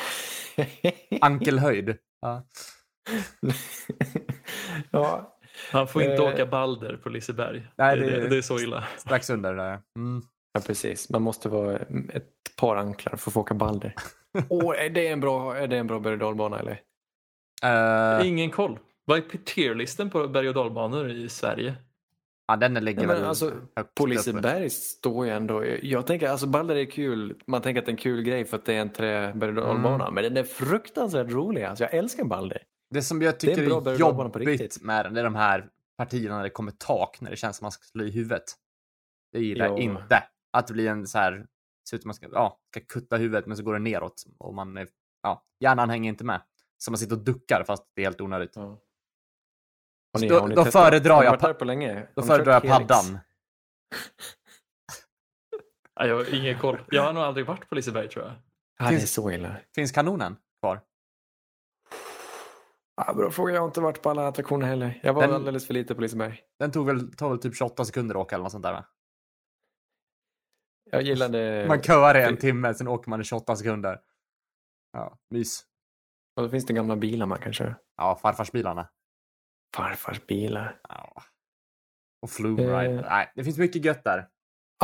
Ankelhöjd. 1.20 1.96
Ja. 2.20 2.46
ja, 4.90 5.38
Han 5.72 5.88
får 5.88 6.02
inte 6.02 6.14
Eh. 6.14 6.28
åka 6.32 6.46
Balder 6.46 6.96
på 6.96 7.08
Liseberg. 7.08 7.66
Nej, 7.76 7.96
det, 8.00 8.06
det- 8.10 8.20
det, 8.20 8.28
det 8.28 8.36
är 8.36 8.42
så 8.42 8.58
illa. 8.60 8.84
Strax 8.98 9.30
under 9.30 9.54
där. 9.54 9.80
Mm. 9.98 10.22
Ja, 10.52 10.60
precis. 10.66 11.10
Man 11.10 11.22
måste 11.22 11.48
vara 11.48 11.76
ett 12.12 12.28
par 12.60 12.76
anklar 12.76 13.16
för 13.16 13.30
att 13.30 13.34
få 13.34 13.40
åka 13.40 13.54
Balder. 13.54 13.94
Åh, 14.48 14.74
är 14.84 14.90
det 14.90 15.08
en 15.08 15.20
bra, 15.20 15.56
är 15.56 15.66
det 15.68 15.76
en 15.76 15.86
bra 15.86 15.98
berg 16.00 16.12
och 16.12 16.18
dalbana 16.18 16.58
eller? 16.58 16.80
Eh, 18.20 18.28
Ingen 18.28 18.50
koll. 18.50 18.78
Vad 19.04 19.18
är 19.18 19.22
tierlisten 19.44 20.10
på 20.10 20.28
berg 20.28 20.48
och 20.48 20.54
dalbanor 20.54 21.10
i 21.10 21.28
Sverige? 21.28 21.74
ja, 22.48 22.56
den 22.56 22.74
ligger 22.74 23.06
Nej, 23.06 23.16
väl 23.16 23.24
alltså, 23.24 23.52
På. 23.94 24.06
Liseberg 24.06 24.70
står 24.70 25.26
ju 25.26 25.32
ändå... 25.32 25.64
Jag 25.82 26.06
tänker, 26.06 26.28
alltså 26.28 26.46
Balder 26.46 26.76
är 26.76 26.84
kul. 26.84 27.34
Man 27.46 27.62
tänker 27.62 27.80
att 27.80 27.86
det 27.86 27.90
är 27.90 27.92
en 27.92 27.96
kul 27.96 28.22
grej 28.22 28.44
för 28.44 28.56
att 28.56 28.64
det 28.64 28.74
är 28.74 28.80
en 28.80 28.92
träberg 28.92 29.50
och 29.50 29.54
dalbana. 29.56 30.04
Mm. 30.04 30.14
Men 30.14 30.24
den 30.24 30.36
är 30.36 30.42
fruktansvärt 30.44 31.30
rolig. 31.30 31.62
Alltså, 31.64 31.84
jag 31.84 31.94
älskar 31.94 32.24
Balder. 32.24 32.62
Det 32.90 33.02
som 33.02 33.22
jag 33.22 33.34
Det 33.40 33.46
är 33.50 33.54
tycker 33.54 33.66
bra 33.68 33.78
är, 33.78 33.84
på 33.84 33.94
jobbigt 33.94 34.36
riktigt. 34.36 34.82
med 34.82 35.04
den, 35.04 35.14
det 35.14 35.20
är 35.20 35.24
de 35.24 35.34
här 35.34 35.70
partierna 35.98 36.36
när 36.36 36.42
det 36.42 36.50
kommer 36.50 36.72
tak, 36.72 37.20
när 37.20 37.30
det 37.30 37.36
känns 37.36 37.56
som 37.56 37.64
man 37.64 37.72
ska 37.72 37.82
slå 37.84 38.04
i 38.04 38.10
huvudet. 38.10 38.44
Det 39.32 39.40
gillar 39.40 39.66
jag 39.66 39.78
Ja. 39.78 39.82
inte. 39.82 40.22
Att 40.52 40.66
det 40.66 40.72
blir 40.72 40.88
en 40.88 41.06
så 41.06 41.18
här, 41.18 41.46
ser 41.88 41.96
ut 41.96 42.02
som 42.02 42.08
man 42.08 42.14
ska, 42.14 42.28
ja, 42.32 42.60
ska 42.70 42.80
kutta 42.80 43.16
huvudet 43.16 43.46
men 43.46 43.56
så 43.56 43.62
går 43.62 43.72
det 43.72 43.78
neråt 43.78 44.24
och 44.38 44.54
man 44.54 44.76
är, 44.76 44.88
ja, 45.22 45.42
hjärnan 45.60 45.90
hänger 45.90 46.08
inte 46.08 46.24
med. 46.24 46.42
Så 46.78 46.90
man 46.90 46.98
sitter 46.98 47.16
och 47.16 47.24
duckar 47.24 47.64
fast 47.66 47.84
det 47.94 48.02
är 48.02 48.06
helt 48.06 48.20
onödigt. 48.20 48.52
Ja. 48.56 48.78
Då- 50.28 50.46
då 50.48 50.64
föredrar 50.64 51.20
ni 51.20 51.24
jag 51.24 51.40
pa- 51.40 51.54
på 51.54 51.64
länge? 51.64 52.06
Då 52.14 52.20
ni 52.22 52.26
föredrar 52.28 52.52
jag 52.52 52.62
paddan. 52.62 53.18
Jag 56.00 56.14
har 56.16 56.34
ingen 56.34 56.58
koll. 56.58 56.78
Jag 56.90 57.02
har 57.02 57.12
nog 57.12 57.22
aldrig 57.22 57.46
varit 57.46 57.68
på 57.68 57.74
Liseberg 57.74 58.08
tror 58.08 58.24
jag. 58.24 58.34
Ja, 58.78 58.90
det 58.90 58.96
är 58.96 59.00
så 59.06 59.30
illa. 59.30 59.56
Finns 59.74 59.92
kanonen 59.92 60.36
kvar? 60.60 60.80
Ja, 62.96 63.14
bra 63.14 63.30
fråga. 63.30 63.54
Jag 63.54 63.60
har 63.60 63.66
inte 63.68 63.80
varit 63.80 64.02
på 64.02 64.10
alla 64.10 64.28
attraktioner 64.28 64.66
heller. 64.66 65.00
Jag 65.02 65.14
var 65.14 65.22
Den- 65.22 65.34
alldeles 65.34 65.66
för 65.66 65.74
lite 65.74 65.94
på 65.94 66.00
Liseberg. 66.00 66.40
Den 66.58 66.72
tog 66.72 66.86
väl, 66.86 67.12
tar 67.16 67.28
väl 67.28 67.38
typ 67.38 67.56
28 67.56 67.84
sekunder 67.84 68.14
att 68.14 68.20
åka 68.20 68.34
eller 68.34 68.42
något 68.42 68.52
sånt 68.52 68.62
där 68.64 68.72
va? 68.72 68.86
Jag 70.90 71.02
gillade... 71.02 71.64
Man 71.68 71.82
köar 71.82 72.18
i 72.18 72.22
en 72.22 72.36
timme, 72.36 72.74
sen 72.74 72.88
åker 72.88 73.10
man 73.10 73.20
i 73.20 73.24
28 73.24 73.56
sekunder. 73.56 74.00
Ja, 74.92 75.18
mys. 75.30 75.64
Och 76.36 76.42
då 76.42 76.48
finns 76.48 76.66
det 76.66 76.72
gamla 76.72 76.96
bilar 76.96 77.26
man 77.26 77.38
kan 77.38 77.52
köra. 77.52 77.76
Ja, 77.96 78.18
farfarsbilarna. 78.22 78.88
Farfars 79.76 80.26
bilar. 80.26 80.80
Ja. 80.88 81.22
Och 82.22 82.30
Flume 82.30 82.62
Ride. 82.62 82.94
Eh. 82.94 83.00
Nej, 83.10 83.32
det 83.34 83.44
finns 83.44 83.58
mycket 83.58 83.84
gött 83.84 84.04
där. 84.04 84.28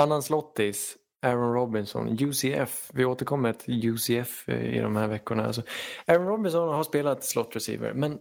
Annan 0.01 0.23
slottis, 0.23 0.97
Aaron 1.23 1.55
Robinson, 1.55 2.09
UCF. 2.21 2.91
Vi 2.95 3.05
återkommer 3.05 3.53
till 3.53 3.89
UCF 3.89 4.49
eh, 4.49 4.77
i 4.77 4.81
de 4.81 4.97
här 4.97 5.09
veckorna. 5.09 5.47
Alltså, 5.47 5.63
Aaron 6.07 6.27
Robinson 6.27 6.69
har 6.69 6.83
spelat 6.83 7.25
slot 7.25 7.57
receiver, 7.57 7.93
men 7.95 8.19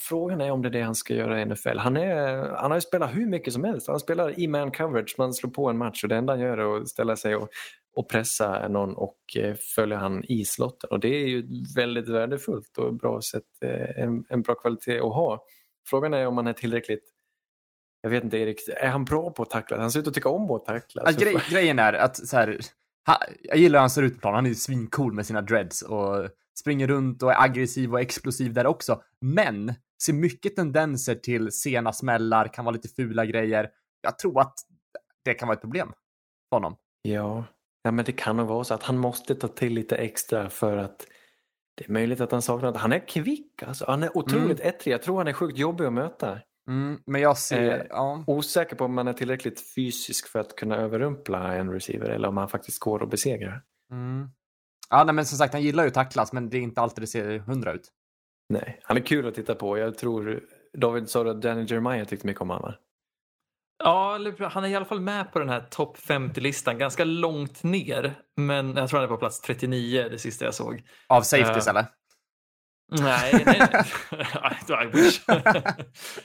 frågan 0.00 0.40
är 0.40 0.50
om 0.50 0.62
det 0.62 0.68
är 0.68 0.72
det 0.72 0.82
han 0.82 0.94
ska 0.94 1.14
göra 1.14 1.40
i 1.40 1.44
NFL. 1.44 1.78
Han, 1.78 1.96
är, 1.96 2.36
han 2.36 2.70
har 2.70 2.76
ju 2.76 2.80
spelat 2.80 3.14
hur 3.14 3.26
mycket 3.26 3.52
som 3.52 3.64
helst. 3.64 3.88
Han 3.88 4.00
spelar 4.00 4.40
i 4.40 4.48
man 4.48 4.70
coverage, 4.70 5.14
man 5.18 5.34
slår 5.34 5.50
på 5.50 5.70
en 5.70 5.78
match 5.78 6.02
och 6.02 6.08
det 6.08 6.16
enda 6.16 6.32
han 6.32 6.40
gör 6.40 6.58
är 6.58 6.80
att 6.80 6.88
ställa 6.88 7.16
sig 7.16 7.36
och, 7.36 7.48
och 7.96 8.08
pressa 8.08 8.68
någon 8.68 8.94
och 8.94 9.18
eh, 9.36 9.54
följa 9.74 9.96
han 9.96 10.24
i 10.24 10.44
slotten. 10.44 10.90
Och 10.90 11.00
det 11.00 11.08
är 11.08 11.26
ju 11.26 11.46
väldigt 11.76 12.08
värdefullt 12.08 12.78
och 12.78 12.94
bra 12.94 13.20
sätt, 13.20 13.42
eh, 13.64 14.02
en, 14.02 14.24
en 14.28 14.42
bra 14.42 14.54
kvalitet 14.54 14.98
att 14.98 15.14
ha. 15.14 15.44
Frågan 15.88 16.14
är 16.14 16.26
om 16.26 16.36
han 16.36 16.46
är 16.46 16.52
tillräckligt 16.52 17.15
jag 18.06 18.10
vet 18.10 18.24
inte 18.24 18.38
Erik, 18.38 18.68
är 18.68 18.88
han 18.88 19.04
bra 19.04 19.30
på 19.30 19.42
att 19.42 19.50
tackla? 19.50 19.78
Han 19.78 19.90
ser 19.90 20.00
ut 20.00 20.08
att 20.08 20.14
tycka 20.14 20.28
om 20.28 20.50
att 20.50 20.64
tackla. 20.64 21.02
Alltså, 21.02 21.20
Så- 21.20 21.24
grej, 21.24 21.36
grejen 21.50 21.78
är 21.78 21.92
att 21.92 22.16
så 22.28 22.36
här, 22.36 22.58
ha, 23.06 23.18
jag 23.42 23.56
gillar 23.58 23.78
hur 23.78 23.80
han 23.80 23.90
ser 23.90 24.02
ut 24.02 24.14
på 24.14 24.20
plan. 24.20 24.34
Han 24.34 24.44
är 24.46 24.48
ju 24.50 24.54
svincool 24.54 25.12
med 25.12 25.26
sina 25.26 25.42
dreads 25.42 25.82
och 25.82 26.28
springer 26.60 26.86
runt 26.86 27.22
och 27.22 27.32
är 27.32 27.42
aggressiv 27.42 27.92
och 27.92 28.00
explosiv 28.00 28.52
där 28.52 28.66
också. 28.66 29.02
Men 29.20 29.74
ser 30.02 30.12
mycket 30.12 30.56
tendenser 30.56 31.14
till 31.14 31.52
sena 31.52 31.92
smällar, 31.92 32.48
kan 32.48 32.64
vara 32.64 32.72
lite 32.72 32.88
fula 32.88 33.26
grejer. 33.26 33.70
Jag 34.02 34.18
tror 34.18 34.40
att 34.40 34.54
det 35.24 35.34
kan 35.34 35.48
vara 35.48 35.56
ett 35.56 35.60
problem 35.62 35.92
för 36.50 36.56
honom. 36.56 36.76
Ja. 37.02 37.44
ja, 37.82 37.90
men 37.90 38.04
det 38.04 38.12
kan 38.12 38.36
nog 38.36 38.48
vara 38.48 38.64
så 38.64 38.74
att 38.74 38.82
han 38.82 38.98
måste 38.98 39.34
ta 39.34 39.48
till 39.48 39.72
lite 39.72 39.96
extra 39.96 40.50
för 40.50 40.76
att 40.76 41.06
det 41.74 41.84
är 41.88 41.92
möjligt 41.92 42.20
att 42.20 42.32
han 42.32 42.42
saknar 42.42 42.68
att 42.68 42.76
han 42.76 42.92
är 42.92 43.08
kvick. 43.08 43.62
Alltså. 43.62 43.84
Han 43.88 44.02
är 44.02 44.16
otroligt 44.16 44.60
ettrig. 44.60 44.94
Jag 44.94 45.02
tror 45.02 45.18
han 45.18 45.28
är 45.28 45.32
sjukt 45.32 45.58
jobbig 45.58 45.84
att 45.84 45.92
möta. 45.92 46.38
Mm, 46.68 47.00
men 47.06 47.20
jag 47.20 47.38
ser, 47.38 47.78
Eh, 47.78 47.86
ja. 47.90 48.24
Osäker 48.26 48.76
på 48.76 48.84
om 48.84 48.94
man 48.94 49.08
är 49.08 49.12
tillräckligt 49.12 49.74
fysisk 49.74 50.28
för 50.28 50.38
att 50.38 50.56
kunna 50.56 50.76
överrumpla 50.76 51.54
en 51.54 51.72
receiver 51.72 52.08
eller 52.08 52.28
om 52.28 52.36
han 52.36 52.48
faktiskt 52.48 52.80
går 52.80 53.02
att 53.02 53.10
besegra. 53.10 53.60
Mm. 53.92 54.28
Ja, 54.90 55.04
nej, 55.04 55.14
men 55.14 55.26
som 55.26 55.38
sagt, 55.38 55.52
han 55.52 55.62
gillar 55.62 55.84
ju 55.84 55.88
att 55.88 55.94
tacklas, 55.94 56.32
men 56.32 56.50
det 56.50 56.58
är 56.58 56.62
inte 56.62 56.80
alltid 56.80 57.02
det 57.02 57.06
ser 57.06 57.38
hundra 57.38 57.72
ut. 57.72 57.88
Nej, 58.48 58.80
han 58.82 58.96
är 58.96 59.00
kul 59.00 59.28
att 59.28 59.34
titta 59.34 59.54
på. 59.54 59.78
Jag 59.78 59.98
tror 59.98 60.40
David 60.78 61.10
sa 61.10 61.30
att 61.30 61.42
Danny 61.42 61.64
Jeremiah 61.68 62.06
tyckte 62.06 62.26
mycket 62.26 62.42
om 62.42 62.50
honom. 62.50 62.72
Ja, 63.84 64.18
han 64.40 64.64
är 64.64 64.68
i 64.68 64.74
alla 64.74 64.84
fall 64.84 65.00
med 65.00 65.32
på 65.32 65.38
den 65.38 65.48
här 65.48 65.60
topp 65.60 65.98
50-listan. 65.98 66.78
Ganska 66.78 67.04
långt 67.04 67.62
ner. 67.62 68.14
Men 68.36 68.76
jag 68.76 68.88
tror 68.88 68.98
han 69.00 69.04
är 69.04 69.08
på 69.08 69.16
plats 69.16 69.40
39 69.40 70.08
det 70.10 70.18
sista 70.18 70.44
jag 70.44 70.54
såg. 70.54 70.82
Av 71.08 71.22
safeties 71.22 71.66
Eh, 71.66 71.70
eller? 71.70 71.86
Nej, 72.88 73.42
nej. 73.46 73.68
I 74.84 74.86
wish. 74.92 75.20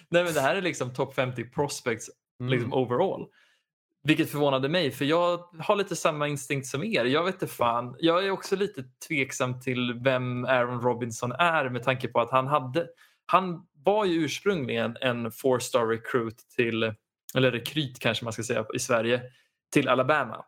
nej, 0.10 0.24
men 0.24 0.34
det 0.34 0.42
här 0.42 0.56
är 0.56 0.62
liksom 0.62 0.94
top 0.94 1.16
50 1.16 1.44
prospects 1.44 2.10
liksom 2.40 2.74
overall. 2.74 3.28
Vilket 4.04 4.32
förvånade 4.32 4.70
mig 4.70 4.92
för 4.92 5.06
jag 5.06 5.38
har 5.60 5.76
lite 5.76 5.96
samma 5.96 6.28
instinkt 6.28 6.68
som 6.68 6.84
er. 6.84 7.06
Jag 7.06 7.24
vet 7.24 7.36
inte 7.36 7.48
fan. 7.48 7.96
Jag 8.00 8.26
är 8.26 8.32
också 8.32 8.56
lite 8.56 8.84
tveksam 9.08 9.62
till 9.62 9.94
vem 9.94 10.46
Aaron 10.46 10.82
Robinson 10.82 11.32
är 11.32 11.70
med 11.70 11.84
tanke 11.84 12.08
på 12.08 12.20
att 12.20 12.32
han 12.32 12.48
hade 12.48 12.88
han 13.26 13.66
var 13.74 14.06
ju 14.06 14.26
ursprungligen 14.26 14.98
en 15.02 15.32
four 15.32 15.60
star 15.60 15.86
recruit 15.86 16.38
till 16.56 16.94
eller 17.36 17.52
rekryt 17.52 18.00
kanske 18.00 18.24
man 18.24 18.34
ska 18.34 18.44
säga 18.44 18.66
i 18.74 18.80
Sverige 18.80 19.22
till 19.74 19.88
Alabama. 19.88 20.46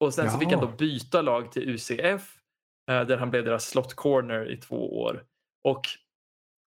Och 0.00 0.14
sen 0.14 0.30
så 0.30 0.38
fick 0.38 0.52
han 0.52 0.60
då 0.60 0.66
byta 0.66 1.22
lag 1.22 1.52
till 1.52 1.68
UCF 1.68 2.36
eh, 2.88 3.00
där 3.06 3.16
han 3.16 3.30
blev 3.30 3.44
deras 3.44 3.68
slot 3.68 3.94
corner 3.94 4.52
i 4.52 4.56
två 4.56 5.02
år. 5.02 5.22
Och 5.64 5.82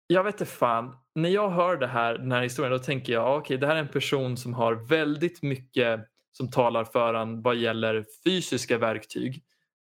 jag 0.07 0.23
vet 0.23 0.33
inte 0.33 0.45
fan, 0.45 0.97
när 1.15 1.29
jag 1.29 1.49
hör 1.49 1.77
det 1.77 1.87
här, 1.87 2.17
den 2.17 2.31
här 2.31 2.41
historien 2.41 2.71
då 2.71 2.79
tänker 2.79 3.13
jag 3.13 3.37
okej 3.37 3.39
okay, 3.39 3.57
det 3.57 3.67
här 3.67 3.75
är 3.75 3.79
en 3.79 3.87
person 3.87 4.37
som 4.37 4.53
har 4.53 4.73
väldigt 4.73 5.41
mycket 5.41 6.09
som 6.31 6.51
talar 6.51 6.83
för 6.83 7.13
han 7.13 7.41
vad 7.41 7.55
gäller 7.55 8.05
fysiska 8.23 8.77
verktyg. 8.77 9.43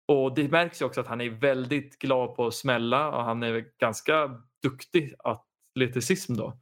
Och 0.08 0.36
det 0.36 0.52
märks 0.52 0.82
ju 0.82 0.86
också 0.86 1.02
att 1.02 1.08
han 1.08 1.22
är 1.22 1.30
väldigt 1.30 2.00
glad 2.00 2.36
på 2.36 2.48
att 2.48 2.54
smälla 2.54 3.12
och 3.12 3.24
han 3.24 3.44
är 3.44 3.66
ganska 3.80 4.42
duktig 4.64 5.14
atleticism 5.20 6.34
då. 6.34 6.60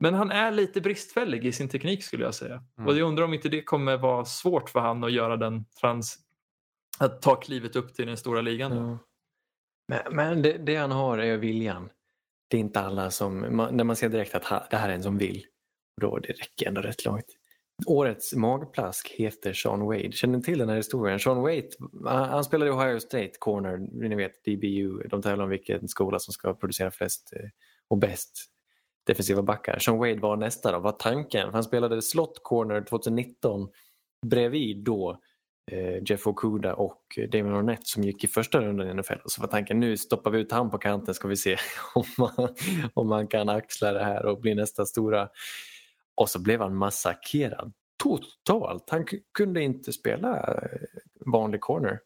Men 0.00 0.14
han 0.14 0.30
är 0.30 0.50
lite 0.50 0.80
bristfällig 0.80 1.46
i 1.46 1.52
sin 1.52 1.68
teknik 1.68 2.04
skulle 2.04 2.24
jag 2.24 2.34
säga. 2.34 2.54
Mm. 2.78 2.88
Och 2.88 2.98
jag 2.98 3.08
undrar 3.08 3.24
om 3.24 3.34
inte 3.34 3.48
det 3.48 3.62
kommer 3.62 3.96
vara 3.96 4.24
svårt 4.24 4.70
för 4.70 4.80
han 4.80 5.04
att 5.04 5.12
göra 5.12 5.36
den 5.36 5.64
trans... 5.80 6.18
Att 7.00 7.22
ta 7.22 7.36
klivet 7.36 7.76
upp 7.76 7.94
till 7.94 8.06
den 8.06 8.16
stora 8.16 8.40
ligan. 8.40 8.76
Ja. 8.76 8.98
Men, 9.88 10.00
men 10.10 10.42
det, 10.42 10.52
det, 10.52 10.76
han 10.76 10.90
har 10.90 11.18
är 11.18 11.36
viljan. 11.36 11.90
Det 12.48 12.56
är 12.56 12.60
inte 12.60 12.80
alla 12.80 13.10
som, 13.10 13.56
man, 13.56 13.76
när 13.76 13.84
man 13.84 13.96
ser 13.96 14.08
direkt 14.08 14.34
att 14.34 14.70
det 14.70 14.76
här 14.76 14.88
är 14.88 14.94
en 14.94 15.02
som 15.02 15.18
vill, 15.18 15.44
då 16.00 16.18
det 16.18 16.32
räcker 16.32 16.68
ändå 16.68 16.80
rätt 16.80 17.04
långt. 17.04 17.26
Årets 17.86 18.34
magplask 18.34 19.08
heter 19.08 19.52
Sean 19.52 19.80
Wade. 19.80 20.12
Känner 20.12 20.38
ni 20.38 20.44
till 20.44 20.58
den 20.58 20.68
här 20.68 20.76
historien? 20.76 21.18
Sean 21.18 21.42
Wade, 21.42 21.68
han 22.04 22.44
spelade 22.44 22.70
i 22.70 22.74
Ohio 22.74 23.00
State 23.00 23.32
Corner, 23.38 23.76
ni 24.08 24.14
vet 24.14 24.44
DBU, 24.44 25.08
de 25.08 25.22
tävlar 25.22 25.44
om 25.44 25.50
vilken 25.50 25.88
skola 25.88 26.18
som 26.18 26.32
ska 26.32 26.54
producera 26.54 26.90
flest 26.90 27.32
eh, 27.32 27.48
och 27.88 27.98
bäst 27.98 28.50
defensiva 29.06 29.42
backar. 29.42 29.78
Sean 29.78 29.98
Wade 29.98 30.20
var 30.20 30.36
nästa 30.36 30.72
då, 30.72 30.78
var 30.78 30.92
tanken. 30.92 31.48
Han 31.52 31.64
spelade 31.64 32.02
slot 32.02 32.40
corner 32.42 32.80
2019 32.80 33.68
bredvid 34.26 34.84
då 34.84 35.20
Eh, 35.70 36.02
Jeff 36.06 36.26
Okuda 36.26 36.74
och 36.74 37.18
Damon 37.28 37.54
Arnett 37.54 37.86
som 37.86 38.04
gick 38.04 38.24
i 38.24 38.28
första 38.28 38.60
rundan 38.60 38.88
i 38.88 38.94
NFL. 38.94 39.18
Och 39.24 39.30
så 39.30 39.40
var 39.40 39.48
tanken 39.48 39.80
nu 39.80 39.96
stoppar 39.96 40.30
vi 40.30 40.38
ut 40.38 40.52
han 40.52 40.70
på 40.70 40.78
kanten 40.78 41.14
ska 41.14 41.28
vi 41.28 41.36
se 41.36 41.56
om 41.94 42.04
man, 42.18 42.54
om 42.94 43.08
man 43.08 43.28
kan 43.28 43.48
axla 43.48 43.92
det 43.92 44.04
här 44.04 44.26
och 44.26 44.40
bli 44.40 44.54
nästa 44.54 44.86
stora. 44.86 45.28
Och 46.14 46.28
så 46.28 46.42
blev 46.42 46.60
han 46.60 46.76
massakrerad 46.76 47.72
totalt. 48.02 48.90
Han 48.90 49.06
kunde 49.34 49.62
inte 49.62 49.92
spela 49.92 50.36
eh, 50.36 50.80
vanlig 51.26 51.60
corner. 51.60 52.00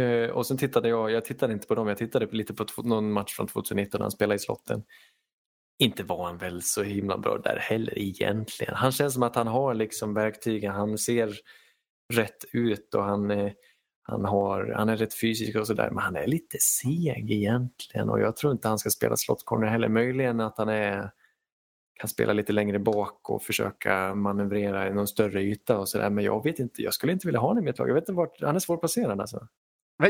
Eh, 0.00 0.30
och 0.30 0.46
sen 0.46 0.56
tittade 0.56 0.88
jag, 0.88 1.10
jag 1.10 1.24
tittade 1.24 1.52
inte 1.52 1.66
på 1.66 1.74
dem, 1.74 1.88
jag 1.88 1.98
tittade 1.98 2.26
lite 2.26 2.54
på 2.54 2.82
någon 2.82 3.12
match 3.12 3.36
från 3.36 3.46
2019 3.46 3.98
när 3.98 4.04
han 4.04 4.10
spelade 4.10 4.36
i 4.36 4.38
slotten 4.38 4.82
inte 5.78 6.02
var 6.02 6.26
han 6.26 6.38
väl 6.38 6.62
så 6.62 6.82
himla 6.82 7.18
bra 7.18 7.38
där 7.38 7.56
heller 7.56 7.98
egentligen. 7.98 8.74
Han 8.74 8.92
känns 8.92 9.14
som 9.14 9.22
att 9.22 9.36
han 9.36 9.46
har 9.46 9.74
liksom 9.74 10.14
verktygen, 10.14 10.74
han 10.74 10.98
ser 10.98 11.34
rätt 12.12 12.44
ut 12.52 12.94
och 12.94 13.04
han, 13.04 13.50
han, 14.02 14.24
har, 14.24 14.72
han 14.76 14.88
är 14.88 14.96
rätt 14.96 15.20
fysisk 15.20 15.56
och 15.56 15.66
sådär 15.66 15.90
men 15.90 16.04
han 16.04 16.16
är 16.16 16.26
lite 16.26 16.58
seg 16.58 17.30
egentligen 17.30 18.10
och 18.10 18.20
jag 18.20 18.36
tror 18.36 18.52
inte 18.52 18.68
han 18.68 18.78
ska 18.78 18.90
spela 18.90 19.16
slotcorner 19.16 19.68
heller. 19.68 19.88
Möjligen 19.88 20.40
att 20.40 20.58
han 20.58 20.68
är, 20.68 21.10
kan 22.00 22.08
spela 22.08 22.32
lite 22.32 22.52
längre 22.52 22.78
bak 22.78 23.30
och 23.30 23.42
försöka 23.42 24.14
manövrera 24.14 24.88
i 24.88 24.94
någon 24.94 25.08
större 25.08 25.42
yta 25.42 25.78
och 25.78 25.88
sådär 25.88 26.10
men 26.10 26.24
jag 26.24 26.44
vet 26.44 26.58
inte, 26.58 26.82
jag 26.82 26.94
skulle 26.94 27.12
inte 27.12 27.26
vilja 27.26 27.40
ha 27.40 27.48
honom 27.48 27.66
i 27.66 27.70
ett 27.70 27.78
lag. 27.78 27.88
Jag 27.88 27.94
vet 27.94 28.02
inte 28.02 28.12
vart, 28.12 28.42
han 28.42 28.56
är 28.56 28.60
svårplacerad 28.60 29.20
alltså. 29.20 29.48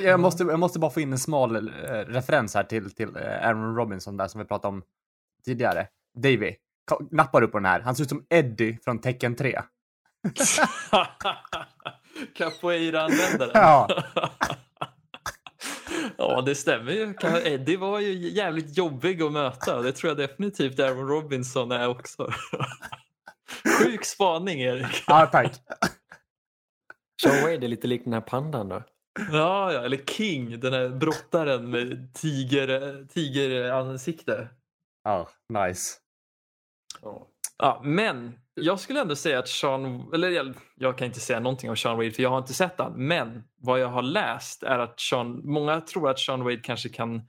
Jag 0.02 0.20
måste, 0.20 0.44
jag 0.44 0.58
måste 0.58 0.78
bara 0.78 0.90
få 0.90 1.00
in 1.00 1.12
en 1.12 1.18
smal 1.18 1.56
eh, 1.56 1.70
referens 1.90 2.54
här 2.54 2.64
till, 2.64 2.90
till 2.90 3.16
eh, 3.16 3.46
Aaron 3.46 3.76
Robinson 3.76 4.16
där 4.16 4.28
som 4.28 4.38
vi 4.38 4.46
pratade 4.46 4.74
om 4.74 4.82
tidigare. 5.44 5.86
Davy, 6.14 6.54
nappar 7.10 7.40
du 7.40 7.48
på 7.48 7.58
den 7.58 7.64
här? 7.64 7.80
Han 7.80 7.94
ser 7.94 8.02
ut 8.02 8.08
som 8.08 8.26
Eddie 8.28 8.78
från 8.84 8.98
Tecken 8.98 9.36
3. 9.36 9.62
Capoeira-användaren. 12.34 13.50
Ja. 13.54 13.88
ja, 16.16 16.40
det 16.40 16.54
stämmer 16.54 16.92
ju. 16.92 17.14
Eddie 17.44 17.76
var 17.76 18.00
ju 18.00 18.12
jävligt 18.12 18.76
jobbig 18.76 19.22
att 19.22 19.32
möta. 19.32 19.82
Det 19.82 19.92
tror 19.92 20.10
jag 20.10 20.16
definitivt 20.16 20.80
Aaron 20.80 21.08
Robinson 21.08 21.72
är 21.72 21.88
också. 21.88 22.32
Sjuk 23.78 24.04
spaning, 24.04 24.60
Erik. 24.60 25.04
Ja, 25.06 25.26
tack. 25.26 25.54
Sean 27.22 27.42
Wade 27.42 27.66
är 27.66 27.68
lite 27.68 27.86
lik 27.86 28.04
den 28.04 28.12
här 28.12 28.20
pandan 28.20 28.68
då. 28.68 28.82
Ja, 29.32 29.72
ja, 29.72 29.84
eller 29.84 29.96
King, 29.96 30.60
den 30.60 30.72
här 30.72 30.88
brottaren 30.88 31.70
med 31.70 32.14
tiger, 32.14 33.06
tigeransikte. 33.08 34.48
Ja, 35.04 35.28
nice. 35.52 35.94
Ja, 37.58 37.80
men 37.84 38.38
jag 38.62 38.80
skulle 38.80 39.00
ändå 39.00 39.16
säga 39.16 39.38
att 39.38 39.48
Sean, 39.48 40.10
eller 40.14 40.30
jag, 40.30 40.54
jag, 40.74 40.98
kan 40.98 41.06
inte 41.06 41.20
säga 41.20 41.40
någonting 41.40 41.70
om 41.70 41.76
Sean 41.76 41.96
Wade 41.96 42.10
för 42.10 42.22
jag 42.22 42.30
har 42.30 42.38
inte 42.38 42.54
sett 42.54 42.74
han. 42.78 42.92
Men 43.06 43.42
vad 43.56 43.80
jag 43.80 43.88
har 43.88 44.02
läst 44.02 44.62
är 44.62 44.78
att 44.78 45.00
Sean, 45.00 45.40
många 45.44 45.80
tror 45.80 46.10
att 46.10 46.18
Sean 46.18 46.44
Wade 46.44 46.56
kanske 46.56 46.88
kan 46.88 47.22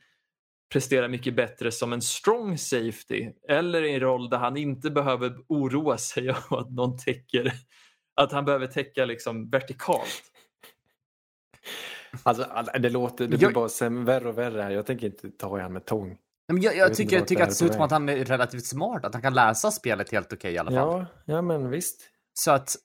prestera 0.74 1.08
mycket 1.08 1.36
bättre 1.36 1.72
som 1.72 1.94
en 1.94 2.02
strong 2.02 2.58
safety 2.58 3.32
eller 3.50 3.84
i 3.84 3.94
en 3.94 4.00
roll 4.00 4.30
där 4.30 4.38
han 4.38 4.58
inte 4.58 4.92
behöver 4.92 5.36
oroa 5.48 5.98
sig 5.98 6.30
om 6.50 6.58
att 6.58 6.72
någon 6.72 6.98
täcker, 6.98 7.54
att 8.16 8.32
han 8.32 8.46
behöver 8.46 8.68
täcka 8.68 9.06
liksom 9.06 9.50
vertikalt. 9.50 10.24
Alltså, 12.24 12.46
det 12.80 12.90
låter, 12.90 13.28
det 13.28 13.38
blir 13.38 13.52
bara 13.52 13.90
värre 13.90 14.30
och 14.30 14.38
värre 14.38 14.62
här. 14.62 14.72
Jag 14.72 14.86
tänker 14.86 15.08
inte 15.08 15.32
ta 15.32 15.48
i 15.48 15.62
honom 15.62 15.74
med 15.74 15.86
tång. 15.86 16.18
Men 16.54 16.62
jag, 16.62 16.76
jag, 16.76 16.90
jag 16.90 16.96
tycker, 16.96 17.18
jag 17.18 17.28
tycker 17.28 17.44
att 17.44 17.50
det 17.50 17.56
ser 17.56 17.66
ut 17.66 17.74
som 17.74 17.82
att 17.82 17.92
han 17.92 18.10
är 18.10 18.26
relativt 18.26 18.66
smart, 18.66 19.06
att 19.06 19.14
han 19.14 19.22
kan 19.22 19.34
läsa 19.34 19.72
spelet 19.72 20.12
helt 20.12 20.34
okej 20.34 20.38
okay, 20.38 20.52
i 20.52 20.58
alla 20.58 20.72
fall. 20.72 21.06
Ja, 21.26 21.34
ja 21.34 21.42
men 21.42 21.70
visst. 21.70 22.10
Så 22.34 22.52
att, 22.52 22.76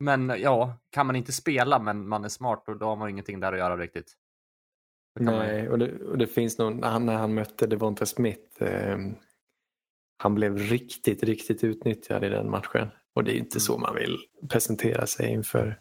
men 0.00 0.34
ja, 0.38 0.78
kan 0.90 1.06
man 1.06 1.16
inte 1.16 1.32
spela 1.32 1.78
men 1.78 2.08
man 2.08 2.24
är 2.24 2.28
smart 2.28 2.64
då 2.80 2.86
har 2.86 2.96
man 2.96 3.10
ingenting 3.10 3.40
där 3.40 3.52
att 3.52 3.58
göra 3.58 3.76
riktigt. 3.76 4.12
Nej, 5.20 5.62
man... 5.62 5.72
och, 5.72 5.78
det, 5.78 6.04
och 6.04 6.18
det 6.18 6.26
finns 6.26 6.58
någon, 6.58 6.82
han, 6.82 7.06
när 7.06 7.16
han 7.16 7.34
mötte 7.34 7.66
Devonta 7.66 8.06
Smith, 8.06 8.62
eh, 8.62 8.98
han 10.16 10.34
blev 10.34 10.58
riktigt, 10.58 11.22
riktigt 11.22 11.64
utnyttjad 11.64 12.24
i 12.24 12.28
den 12.28 12.50
matchen. 12.50 12.88
Och 13.14 13.24
det 13.24 13.32
är 13.32 13.38
inte 13.38 13.56
mm. 13.56 13.60
så 13.60 13.78
man 13.78 13.94
vill 13.94 14.18
presentera 14.48 15.06
sig 15.06 15.30
inför 15.30 15.80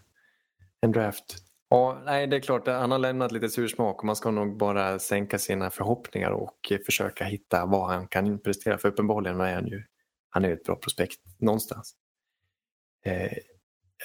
en 0.82 0.92
draft. 0.92 1.49
Ja, 1.70 2.02
nej, 2.06 2.28
det 2.28 2.36
är 2.36 2.40
klart, 2.40 2.68
han 2.68 2.92
har 2.92 3.00
lämnat 3.00 3.32
lite 3.32 3.50
sur 3.50 3.68
smak 3.68 4.00
och 4.00 4.06
man 4.06 4.16
ska 4.16 4.32
nog 4.32 4.58
bara 4.58 5.00
sänka 5.00 5.40
sina 5.40 5.70
förhoppningar 5.70 6.32
och 6.32 6.74
försöka 6.86 7.24
hitta 7.24 7.66
vad 7.66 7.88
han 7.88 8.08
kan 8.08 8.40
prestera. 8.40 8.78
För 8.78 8.88
uppenbarligen 8.88 9.42
är 9.42 9.56
han 9.56 9.68
ju 9.68 9.84
han 10.30 10.46
är 10.46 10.54
ett 10.54 10.64
bra 10.64 10.76
prospekt 10.76 11.20
någonstans. 11.38 11.96
Eh, 13.06 13.38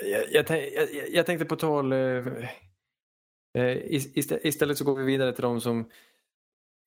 jag, 0.02 0.32
jag, 0.32 0.50
jag, 0.50 0.88
jag, 1.10 1.26
tänkte 1.26 1.44
på 1.44 1.56
tal, 1.56 1.92
eh, 1.92 2.26
eh 3.58 3.76
istället 4.42 4.78
så 4.78 4.84
går 4.84 4.96
vi 4.96 5.04
vidare 5.04 5.32
till 5.32 5.42
de 5.42 5.60
som 5.60 5.80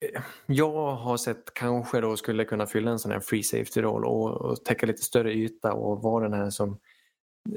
eh, 0.05 0.21
jag 0.45 0.95
har 0.95 1.17
sett 1.17 1.53
kanske 1.53 2.01
då 2.01 2.17
skulle 2.17 2.45
kunna 2.45 2.67
fylla 2.67 2.91
en 2.91 2.99
sån 2.99 3.11
här 3.11 3.19
free 3.19 3.43
safety-roll 3.43 4.05
och, 4.05 4.41
och 4.41 4.65
täcka 4.65 4.85
lite 4.85 5.01
större 5.01 5.33
yta 5.33 5.73
och 5.73 6.01
vara 6.01 6.29
den 6.29 6.39
här 6.39 6.49
som, 6.49 6.79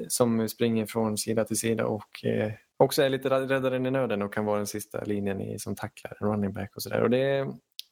som 0.07 0.49
springer 0.49 0.85
från 0.85 1.17
sida 1.17 1.45
till 1.45 1.59
sida 1.59 1.85
och 1.85 2.25
eh, 2.25 2.51
också 2.81 3.01
är 3.01 3.09
lite 3.09 3.29
räddaren 3.29 3.85
i 3.85 3.91
nöden 3.91 4.21
och 4.21 4.33
kan 4.33 4.45
vara 4.45 4.57
den 4.57 4.67
sista 4.67 5.03
linjen 5.03 5.41
i, 5.41 5.59
som 5.59 5.75
tacklar, 5.75 6.17
running 6.19 6.53
back 6.53 6.75
och 6.75 6.83
sådär. 6.83 7.01
Och 7.01 7.09
det 7.09 7.17
är 7.17 7.47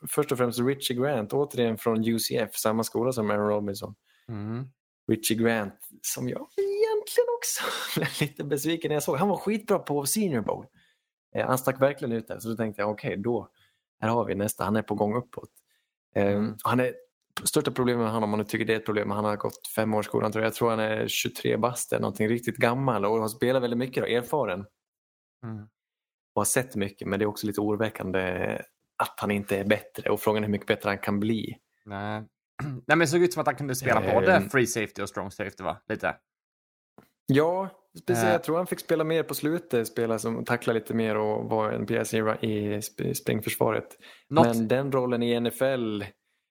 först 0.08 0.32
och 0.32 0.38
främst 0.38 0.60
Richie 0.60 0.98
Grant, 0.98 1.34
återigen 1.34 1.78
från 1.78 2.04
UCF, 2.08 2.56
samma 2.56 2.84
skola 2.84 3.12
som 3.12 3.32
Aaron 3.32 3.50
Robinson. 3.50 3.96
Mm. 4.28 4.70
Richie 5.08 5.38
Grant, 5.38 5.74
som 6.02 6.30
jag 6.30 6.48
egentligen 6.58 7.28
också 7.38 7.64
blev 8.00 8.10
lite 8.22 8.44
besviken 8.44 8.90
när 8.90 8.96
jag 8.96 9.04
såg. 9.04 9.18
Han 9.18 9.30
var 9.30 9.38
skitbra 9.38 9.80
på 9.80 10.06
Senior 10.06 10.42
Bowl. 10.42 10.66
Eh, 11.36 11.48
han 11.48 11.58
stack 11.58 11.82
verkligen 11.82 12.12
ut 12.12 12.28
där, 12.28 12.40
så 12.40 12.50
då 12.50 12.56
tänkte 12.56 12.82
jag 12.82 12.90
okej, 12.92 13.10
okay, 13.10 13.22
då 13.22 13.50
här 14.00 14.10
har 14.10 14.26
vi 14.26 14.36
nästa, 14.36 14.64
han 14.64 14.76
är 14.76 14.82
på 14.82 14.96
gång 14.96 15.16
uppåt. 15.16 15.50
Eh, 16.16 16.28
mm. 16.28 16.56
han 16.64 16.80
är 16.80 16.94
största 17.44 17.72
problemet 17.72 18.02
med 18.02 18.12
honom, 18.12 18.24
om 18.24 18.30
man 18.30 18.40
nu 18.40 18.46
tycker 18.46 18.66
det 18.66 18.74
är 18.74 18.78
ett 18.78 18.86
problem, 18.86 19.12
han 19.12 19.26
har 19.26 19.38
gått 19.38 19.68
fem 19.76 19.94
år 19.94 20.04
skolan, 20.04 20.32
tror 20.32 20.44
jag. 20.44 20.50
jag 20.50 20.56
tror 20.56 20.70
han 20.70 20.80
är 20.80 21.08
23 21.08 21.58
bast 21.58 21.92
någonting 21.92 22.28
riktigt 22.28 22.58
gammal 22.58 23.06
och 23.06 23.20
har 23.20 23.28
spelat 23.28 23.64
väldigt 23.64 23.78
mycket, 23.80 24.04
och 24.04 24.10
erfaren. 24.10 24.66
Mm. 25.46 25.64
Och 26.36 26.40
har 26.40 26.46
sett 26.46 26.76
mycket 26.76 27.08
men 27.08 27.20
det 27.20 27.26
är 27.26 27.28
också 27.28 27.48
lite 27.48 27.62
oroväckande 27.62 28.58
att 29.04 29.20
han 29.20 29.32
inte 29.32 29.58
är 29.58 29.66
bättre 29.66 30.10
och 30.10 30.20
frågan 30.20 30.44
är 30.44 30.48
hur 30.48 30.52
mycket 30.52 30.68
bättre 30.68 30.90
han 30.90 30.98
kan 30.98 31.20
bli. 31.20 31.58
Nej, 31.86 32.24
Nej 32.64 32.84
men 32.88 33.00
det 33.00 33.08
såg 33.08 33.22
ut 33.24 33.34
som 33.34 33.42
att 33.42 33.48
han 33.48 33.56
kunde 33.56 33.76
spela 33.76 34.02
både 34.14 34.34
ehm. 34.34 34.50
free 34.50 34.68
safety 34.68 35.02
och 35.02 35.10
strong 35.10 35.32
safety 35.32 35.64
va? 35.64 35.82
Lite. 35.90 36.16
Ja, 37.26 37.70
speciellt, 38.04 38.28
Eh. 38.28 38.32
jag 38.32 38.44
tror 38.44 38.58
han 38.58 38.68
fick 38.68 38.80
spela 38.80 39.04
mer 39.04 39.24
på 39.24 39.34
slutet, 39.36 39.88
spela 39.88 40.20
som 40.20 40.46
tackla 40.46 40.74
lite 40.74 40.94
mer 40.94 41.16
och 41.18 41.50
vara 41.50 41.76
en 41.76 41.86
pjäs 41.86 42.14
i, 42.14 42.18
i 42.18 42.78
sp- 42.80 43.14
springförsvaret. 43.14 43.88
Något... 44.30 44.46
Men 44.58 44.68
den 44.68 44.92
rollen 44.92 45.24
i 45.24 45.40
NFL 45.40 46.04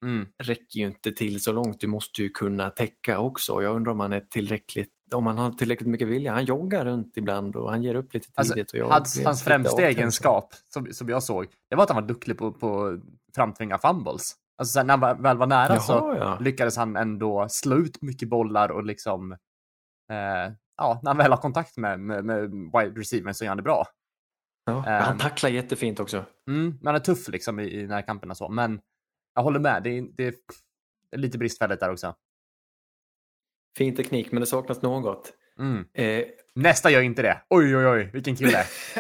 Mm. 0.05 0.27
räcker 0.43 0.81
ju 0.81 0.87
inte 0.87 1.13
till 1.13 1.41
så 1.41 1.53
långt. 1.53 1.81
Du 1.81 1.87
måste 1.87 2.23
ju 2.23 2.29
kunna 2.29 2.71
täcka 2.71 3.19
också. 3.19 3.63
Jag 3.63 3.77
undrar 3.77 3.93
om 3.93 4.01
han 4.01 4.13
är 4.13 4.21
tillräckligt 4.21 4.93
om 5.15 5.27
han 5.27 5.39
har 5.39 5.51
tillräckligt 5.51 5.89
mycket 5.89 6.09
vilja. 6.09 6.33
Han 6.33 6.45
joggar 6.45 6.85
runt 6.85 7.17
ibland 7.17 7.57
och 7.57 7.71
han 7.71 7.83
ger 7.83 7.95
upp 7.95 8.15
lite 8.15 8.29
Alltså, 8.35 8.55
tidigt. 8.55 8.73
och 8.73 8.79
jag 8.79 8.89
hans, 8.89 9.25
hans 9.25 9.45
främsta 9.45 9.83
egenskap, 9.83 10.55
som, 10.73 10.87
som 10.93 11.09
jag 11.09 11.23
såg, 11.23 11.47
det 11.71 11.77
var 11.77 11.83
att 11.83 11.91
han 11.91 12.03
var 12.03 12.09
duktig 12.09 12.39
på, 12.39 12.53
på 12.53 12.99
framtvinga 13.35 13.79
fumbles. 13.79 14.35
Alltså 14.59 14.73
sen 14.73 14.87
när 14.87 14.97
han 14.99 15.23
väl 15.23 15.37
var 15.37 15.47
nära 15.47 15.81
så 15.81 15.93
Jaha, 15.93 16.17
ja. 16.19 16.39
lyckades 16.41 16.77
han 16.77 16.97
ändå 16.97 17.47
slå 17.51 17.77
ut 17.77 18.03
mycket 18.03 18.29
bollar 18.29 18.69
och 18.69 18.85
liksom, 18.85 19.33
eh, 20.13 20.53
ja, 20.77 21.01
när 21.03 21.11
han 21.11 21.17
väl 21.17 21.31
har 21.31 21.39
kontakt 21.39 21.77
med, 21.77 22.01
med, 22.01 22.25
med 22.25 22.51
wide 22.51 23.01
receiver 23.01 23.33
så 23.33 23.45
gör 23.45 23.49
han 23.51 23.57
det 23.57 23.63
bra. 23.63 23.85
ja. 24.67 24.87
Ehm. 24.87 25.03
Han 25.03 25.19
tacklar 25.19 25.51
jättefint 25.51 26.01
också. 26.01 26.25
Mm, 26.51 26.65
men 26.67 26.87
han 26.87 26.95
är 26.95 27.01
tuff 27.01 27.29
liksom 27.29 27.61
i, 27.61 27.81
i 27.81 27.87
närkamperna 27.87 28.35
så, 28.35 28.49
men 28.49 28.81
jag 29.35 29.43
håller 29.43 29.61
med, 29.61 29.83
det 29.83 29.91
är, 29.99 30.09
det 30.17 30.27
är 30.27 30.35
lite 31.17 31.39
bristfälligt 31.39 31.81
där 31.81 31.91
också. 31.93 32.15
Fin 33.77 33.97
teknik, 33.97 34.33
men 34.33 34.41
det 34.41 34.47
saknas 34.47 34.83
något. 34.83 35.33
Mm. 35.59 35.85
Eh, 35.95 36.25
Nästa 36.55 36.91
gör 36.91 37.01
inte 37.01 37.23
det. 37.23 37.43
Oj, 37.51 37.77
oj, 37.77 37.87
oj, 37.87 38.11
vilken 38.13 38.37
kille. 38.37 38.65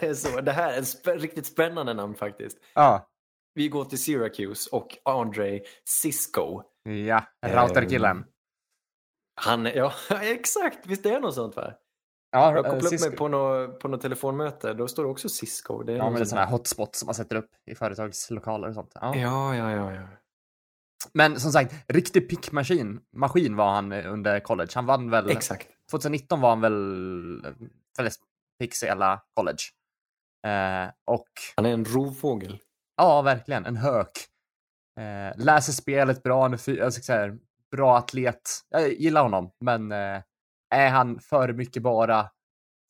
det 0.00 0.02
är 0.02 0.14
så. 0.14 0.40
Det 0.40 0.52
här 0.52 0.72
är 0.72 0.82
spä- 0.82 1.18
riktigt 1.18 1.46
spännande 1.46 1.94
namn 1.94 2.14
faktiskt. 2.14 2.58
ja, 2.74 3.08
Vi 3.54 3.68
går 3.68 3.84
till 3.84 4.02
Syracuse 4.02 4.70
och 4.72 4.98
Andre 5.04 5.60
Cisco. 5.88 6.62
ja, 7.06 7.24
routerkillen. 7.46 8.24
Han 9.40 9.66
är, 9.66 9.76
ja, 9.76 9.92
exakt, 10.22 10.86
visst 10.86 11.06
är 11.06 11.10
det 11.10 11.20
något 11.20 11.34
sånt 11.34 11.56
va? 11.56 11.72
Ja, 12.30 12.54
Jag 12.54 12.66
eh, 12.66 12.72
kopplade 12.72 12.96
upp 12.96 13.00
mig 13.00 13.16
på 13.16 13.28
något 13.28 13.80
på 13.80 13.88
något 13.88 14.00
telefonmöte, 14.00 14.74
då 14.74 14.88
står 14.88 15.02
det 15.04 15.08
också 15.10 15.28
Cisco. 15.28 15.82
Det 15.82 15.92
är 15.92 15.96
Ja, 15.96 16.04
men 16.04 16.14
det 16.14 16.20
är 16.20 16.24
sådana 16.24 16.44
här 16.44 16.52
hotspot 16.52 16.94
som 16.94 17.06
man 17.06 17.14
sätter 17.14 17.36
upp 17.36 17.50
i 17.70 17.74
företagslokaler 17.74 18.68
och 18.68 18.74
sånt. 18.74 18.92
Ja. 18.94 19.16
Ja, 19.16 19.56
ja, 19.56 19.70
ja. 19.70 19.92
ja. 19.94 20.08
Men 21.14 21.40
som 21.40 21.52
sagt, 21.52 21.74
riktig 21.88 22.28
pickmaskin 22.28 23.00
maskin 23.16 23.56
var 23.56 23.70
han 23.70 23.92
eh, 23.92 24.12
under 24.12 24.40
college. 24.40 24.70
Han 24.74 24.86
vann 24.86 25.10
väl, 25.10 25.30
Exakt. 25.30 25.68
2019 25.90 26.40
var 26.40 26.48
han 26.48 26.60
väl 26.60 27.44
eh, 27.44 27.52
flest 27.98 28.20
picks 28.60 28.82
i 28.82 28.86
hela 28.86 29.22
college. 29.34 29.62
Eh, 30.46 30.90
och 31.06 31.28
Han 31.56 31.66
är 31.66 31.72
en 31.72 31.84
rovfågel. 31.84 32.58
ja, 32.96 33.22
verkligen, 33.22 33.66
en 33.66 33.76
hök. 33.76 34.10
Eh, 35.00 35.44
läser 35.44 35.72
spelet 35.72 36.22
bra, 36.22 36.42
han 36.42 36.52
är 36.52 36.56
fy, 36.56 36.90
så 36.90 37.12
här, 37.12 37.38
bra 37.70 37.96
atlet. 37.98 38.40
Jag 38.68 38.92
gillar 38.92 39.22
honom, 39.22 39.50
men 39.60 39.92
eh, 39.92 40.22
är 40.74 40.88
han 40.90 41.20
för 41.20 41.52
mycket 41.52 41.82
bara 41.82 42.30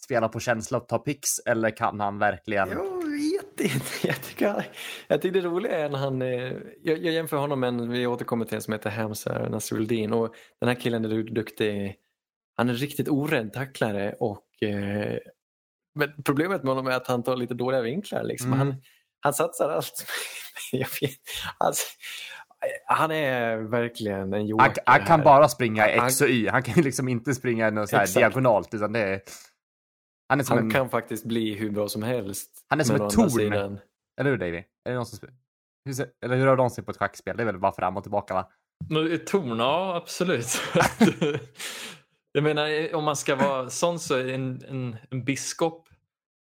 spela 0.05 0.29
på 0.29 0.41
känsla 0.41 0.79
och 0.79 0.89
ta 0.89 0.99
picks 0.99 1.39
eller 1.47 1.77
kan 1.77 2.01
han 2.01 2.19
verkligen? 2.19 2.69
Inte. 2.69 2.83
Jag 4.05 4.23
tycker, 4.23 4.67
jag 5.09 5.23
tycker 5.23 5.41
det 5.43 5.49
roliga 5.49 5.79
är 5.79 5.89
när 5.89 5.99
han... 5.99 6.23
eh, 6.23 6.53
Jag, 6.83 6.99
jag 7.05 7.15
jämför 7.15 7.37
honom 7.37 7.61
med 7.61 7.69
en, 7.69 7.91
vi 7.91 8.07
återkommer 8.07 8.45
till 8.45 8.55
en 8.55 8.63
som 8.63 8.73
heter 8.73 8.91
Hamza 8.91 9.49
Nasruddin 9.49 10.13
och 10.13 10.35
den 10.61 10.69
här 10.69 10.77
killen 10.77 11.05
är 11.05 11.09
du- 11.09 11.23
duktig. 11.23 11.97
Han 12.57 12.69
är 12.69 12.75
riktigt 12.75 13.09
orädd 13.09 13.53
tacklare 13.53 14.13
och 14.21 14.63
eh, 14.63 15.19
men 15.95 16.13
problemet 16.25 16.63
med 16.63 16.71
honom 16.75 16.87
är 16.87 16.97
att 16.97 17.07
han 17.07 17.23
tar 17.23 17.37
lite 17.37 17.55
dåliga 17.55 17.81
vinklar. 17.83 18.23
Liksom. 18.25 18.53
Mm. 18.53 18.59
Han, 18.59 18.75
han 19.21 19.35
satsar 19.35 19.71
allt. 19.71 20.07
alltså, 21.59 21.85
han 22.87 23.11
är 23.11 23.57
verkligen 23.57 24.33
en 24.33 24.47
joker. 24.47 24.65
Han, 24.65 24.75
han 24.99 25.07
kan 25.07 25.21
bara 25.23 25.49
springa 25.49 25.83
Han- 25.97 26.07
X 26.07 26.21
och 26.21 26.29
Y. 26.29 26.49
Han 26.49 26.63
kan 26.63 26.83
liksom 26.85 27.09
inte 27.09 27.35
springa 27.35 27.71
något 27.71 27.89
så 27.89 27.97
diagonalt, 28.19 28.75
utan 28.75 28.93
det 28.93 29.01
är... 29.01 29.21
Han 30.29 30.41
är 30.41 30.45
som 30.45 30.57
Han 30.57 30.65
en... 30.67 30.71
kan 30.71 30.91
faktiskt 30.91 31.25
bli 31.25 31.55
hur 31.55 31.71
bra 31.71 31.89
som 31.89 32.03
helst. 32.03 32.65
Han 32.69 32.81
är 32.81 32.85
som 32.85 32.97
ett 32.97 33.11
torn. 33.11 33.31
sidan- 33.31 33.79
Eller 34.21 34.31
hur 34.31 34.39
Davy? 34.39 34.57
Är 34.59 34.65
det 34.85 34.95
någon 34.95 35.07
som... 35.07 35.29
Hur, 35.85 35.93
ser... 35.93 36.11
Eller 36.25 36.37
hur 36.37 36.47
har 36.47 36.57
de 36.57 36.71
sig 36.71 36.85
på 36.85 36.91
ett 36.91 36.97
schackspel? 36.97 37.37
Det 37.37 37.43
är 37.43 37.45
väl 37.47 37.59
bara 37.59 37.73
fram 37.73 37.97
och 37.97 38.03
tillbaka 38.03 38.35
va? 38.35 38.51
Men 38.91 39.13
Ett 39.13 39.27
torn, 39.27 39.59
ja 39.59 39.97
absolut. 39.97 40.47
jag 42.33 42.45
menar 42.45 42.95
om 42.95 43.05
man 43.05 43.17
ska 43.17 43.37
vara 43.37 43.71
sån 43.71 43.99
så 43.99 44.15
är 44.15 44.29
en, 44.29 44.65
en, 44.69 44.97
en 45.11 45.25
biskop 45.25 45.89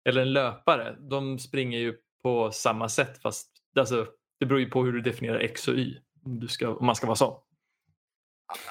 eller 0.09 0.23
en 0.23 0.33
löpare, 0.33 0.97
de 1.01 1.39
springer 1.39 1.79
ju 1.79 1.97
på 2.23 2.51
samma 2.51 2.89
sätt 2.89 3.23
fast 3.23 3.51
alltså, 3.79 4.07
det 4.41 4.47
beror 4.47 4.61
ju 4.61 4.71
på 4.71 4.85
hur 4.85 4.93
du 4.93 5.01
definierar 5.01 5.39
X 5.39 5.69
och 5.69 5.75
Y. 5.75 5.99
Om, 6.25 6.41
du 6.41 6.49
ska, 6.49 6.69
om 6.75 6.87
man 6.87 6.95
ska 6.97 7.07
vara 7.07 7.17
sån. 7.17 7.41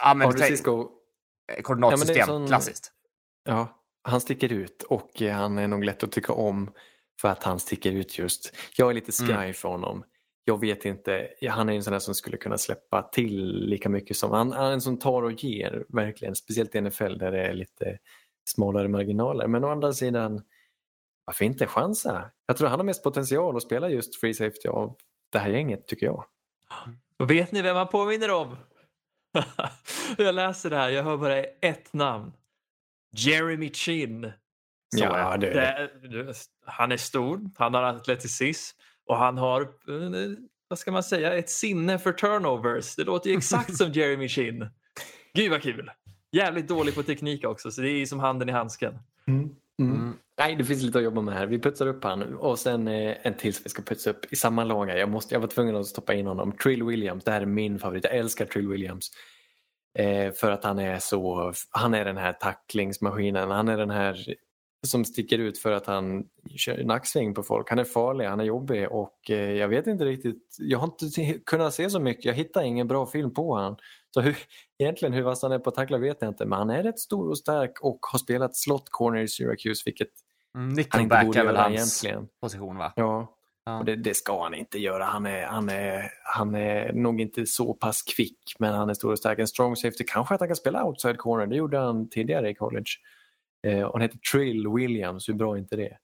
Ja, 0.04 0.14
men 0.14 0.28
Andre 0.28 0.44
Cisco, 0.44 0.90
koordinatsystem, 1.64 1.90
Ja, 1.90 1.94
men 2.04 2.08
det 2.16 2.20
är 2.22 2.26
sån- 2.26 2.48
klassiskt. 2.48 2.92
Ja, 3.44 3.84
han 4.08 4.22
sticker 4.22 4.52
ut 4.54 4.84
och 4.84 5.22
han 5.22 5.58
är 5.58 5.68
nog 5.68 5.84
lätt 5.84 6.04
att 6.04 6.12
tycka 6.12 6.34
om 6.34 6.72
för 7.22 7.30
att 7.30 7.44
han 7.44 7.60
sticker 7.60 7.92
ut 7.92 8.18
just. 8.18 8.54
Jag 8.78 8.90
är 8.90 8.94
lite 8.94 9.12
sky 9.12 9.34
Mm. 9.34 9.54
för 9.54 9.70
honom. 9.70 10.04
Jag 10.44 10.60
vet 10.60 10.86
inte, 10.86 11.28
han 11.50 11.70
är 11.70 11.74
en 11.74 11.84
sån 11.84 11.92
där 11.94 12.00
som 12.00 12.16
skulle 12.16 12.38
kunna 12.38 12.58
släppa 12.58 13.02
till 13.04 13.56
lika 13.66 13.90
mycket 13.90 14.18
som, 14.18 14.32
han, 14.32 14.52
han 14.52 14.66
är 14.66 14.72
en 14.72 14.82
som 14.82 15.00
tar 15.00 15.24
och 15.24 15.32
ger 15.44 15.86
verkligen, 15.90 16.36
speciellt 16.36 16.76
i 16.76 16.82
NFL 16.82 17.18
där 17.18 17.32
det 17.32 17.42
är 17.48 17.54
lite 17.54 17.98
smalare 18.50 18.88
marginaler. 18.88 19.48
Men 19.48 19.64
å 19.64 19.70
andra 19.70 19.94
sidan, 19.94 20.42
varför 21.26 21.46
inte 21.46 21.68
chansa? 21.68 22.32
Jag 22.46 22.58
tror 22.58 22.68
han 22.70 22.80
har 22.80 22.86
mest 22.86 23.04
potential 23.04 23.58
att 23.58 23.64
spela 23.64 23.90
just 23.90 24.20
free 24.20 24.34
safety 24.34 24.68
av 24.68 24.96
det 25.32 25.40
här 25.40 25.50
gänget 25.50 25.88
tycker 25.88 26.06
jag. 26.06 26.26
Vet 27.28 27.52
ni 27.52 27.62
vem 27.62 27.76
han 27.76 27.88
påminner 27.88 28.32
om? 28.32 28.56
jag 30.18 30.36
läser 30.36 30.70
det 30.70 30.76
här, 30.78 30.90
jag 30.90 31.04
hör 31.04 31.18
bara 31.18 31.38
ett 31.44 31.94
namn. 31.94 32.34
Jeremy 33.12 33.70
Chin. 33.74 34.32
Så, 34.96 35.04
ja, 35.04 35.38
det, 35.38 35.50
Det, 35.50 36.08
det, 36.08 36.34
han 36.66 36.92
är 36.92 36.98
stor, 36.98 37.50
han 37.58 37.74
har 37.74 37.84
atleticism 37.84 38.78
och 39.06 39.18
han 39.18 39.38
har, 39.38 39.62
eh, 39.62 39.68
vad 40.68 40.80
ska 40.80 40.92
man 40.92 41.04
säga, 41.04 41.38
ett 41.38 41.50
sinne 41.50 42.00
för 42.00 42.12
turnovers. 42.12 42.96
Det 42.96 43.04
låter 43.04 43.30
ju 43.30 43.38
exakt 43.38 43.76
som 43.78 43.92
Jeremy 43.94 44.28
Chin. 44.28 44.70
Gud 45.34 45.52
vad 45.52 45.62
kul! 45.62 45.92
Jävligt 46.32 46.68
dålig 46.68 46.96
på 46.96 47.04
teknik 47.04 47.46
också, 47.46 47.72
så 47.72 47.82
det 47.82 47.90
är 47.90 48.06
som 48.06 48.20
handen 48.20 48.50
i 48.50 48.52
handsken. 48.52 49.00
Mm. 49.28 49.50
Mm. 49.80 50.14
Nej, 50.40 50.56
det 50.56 50.66
finns 50.66 50.84
lite 50.84 50.98
att 50.98 51.04
jobba 51.04 51.22
med 51.22 51.34
här. 51.34 51.46
Vi 51.46 51.60
putsar 51.60 51.88
upp 51.88 52.04
han 52.04 52.36
och 52.36 52.60
sen 52.60 52.88
eh, 52.88 53.18
en 53.22 53.34
till 53.34 53.54
som 53.54 53.62
vi 53.64 53.70
ska 53.70 53.82
putsa 53.82 54.10
upp 54.10 54.34
i 54.34 54.36
samma 54.36 54.64
lag. 54.64 54.86
här. 54.86 54.98
Jag, 54.98 55.10
måste, 55.10 55.36
jag 55.36 55.40
var 55.40 55.48
tvungen 55.48 55.76
att 55.76 55.86
stoppa 55.88 56.14
in 56.14 56.28
honom. 56.28 56.52
Trill 56.52 56.84
Williams, 56.84 57.24
det 57.24 57.32
här 57.32 57.42
är 57.42 57.46
min 57.46 57.80
favorit. 57.80 58.04
Jag 58.04 58.16
älskar 58.16 58.46
Trill 58.46 58.68
Williams. 58.68 59.12
Eh, 59.98 60.32
för 60.32 60.52
att 60.52 60.64
han 60.64 60.80
är 60.80 61.00
så, 61.00 61.54
han 61.70 61.94
är 61.94 62.06
den 62.06 62.18
här 62.18 62.34
tacklingsmaskinen. 62.34 63.52
Han 63.52 63.68
är 63.68 63.78
den 63.78 63.90
här 63.90 64.36
som 64.88 65.06
sticker 65.06 65.38
ut 65.38 65.58
för 65.60 65.72
att 65.72 65.86
han 65.86 66.26
kör 66.56 66.84
nacksving 66.84 67.34
på 67.34 67.44
folk. 67.44 67.70
Han 67.70 67.80
är 67.80 67.84
farlig, 67.84 68.26
han 68.26 68.40
är 68.40 68.44
jobbig 68.44 68.92
och 68.92 69.30
eh, 69.30 69.52
jag 69.52 69.68
vet 69.68 69.88
inte 69.88 70.06
riktigt, 70.06 70.56
jag 70.60 70.80
har 70.80 70.88
inte 70.88 71.34
kunnat 71.46 71.74
se 71.74 71.90
så 71.90 72.00
mycket. 72.00 72.26
Jag 72.26 72.34
hittar 72.34 72.64
ingen 72.64 72.88
bra 72.88 73.06
film 73.06 73.34
på 73.34 73.56
han. 73.56 73.76
Så 74.14 74.22
hur, 74.22 74.38
egentligen 74.78 75.14
hur 75.14 75.22
vass 75.22 75.42
han 75.42 75.52
är 75.52 75.60
på 75.60 75.70
att 75.70 75.76
tackla 75.76 75.98
vet 75.98 76.18
jag 76.22 76.30
inte, 76.30 76.46
men 76.46 76.60
han 76.60 76.70
är 76.70 76.84
rätt 76.84 77.00
stor 77.00 77.30
och 77.30 77.38
stark 77.38 77.82
och 77.82 78.00
har 78.02 78.20
spelat 78.20 78.56
slot 78.56 78.90
corner 78.90 79.20
i 79.22 79.28
Syracuse, 79.28 79.82
vilket 79.86 80.10
Mm, 80.56 80.86
han 80.90 81.02
inte 81.02 81.22
borde 81.26 81.40
göra 81.40 81.62
hans 81.62 82.04
egentligen. 82.04 82.28
position 82.42 82.78
va? 82.78 82.94
Ja, 82.96 83.37
Ja. 83.68 83.80
och 83.80 83.86
det, 83.86 83.96
det 83.96 84.14
ska 84.14 84.44
han 84.44 84.54
inte 84.54 84.80
göra. 84.80 85.04
Han 85.04 85.26
är, 85.26 85.46
han, 85.46 85.70
är, 85.70 86.12
han 86.24 86.56
är 86.56 86.94
nog 86.94 87.22
inte 87.22 87.46
så 87.46 87.74
pass 87.74 88.02
kvick, 88.02 88.56
men 88.60 88.74
han 88.74 88.90
är 88.90 88.94
stor 88.94 89.12
och 89.12 89.18
stark. 89.18 89.40
En 89.40 89.48
strong 89.48 89.76
safety, 89.76 90.04
kanske 90.08 90.34
att 90.36 90.42
han 90.42 90.50
kan 90.50 90.56
spela 90.56 90.86
outside 90.86 91.18
corner, 91.18 91.48
det 91.48 91.56
gjorde 91.56 91.78
han 91.78 92.10
tidigare 92.10 92.50
i 92.50 92.56
college. 92.56 92.90
Eh, 93.68 93.82
och 93.84 93.94
han 93.94 94.02
heter 94.02 94.18
Trill 94.32 94.68
Williams, 94.68 95.30
hur 95.30 95.34
bra 95.34 95.54
är 95.54 95.58
inte 95.58 95.76
det? 95.76 95.98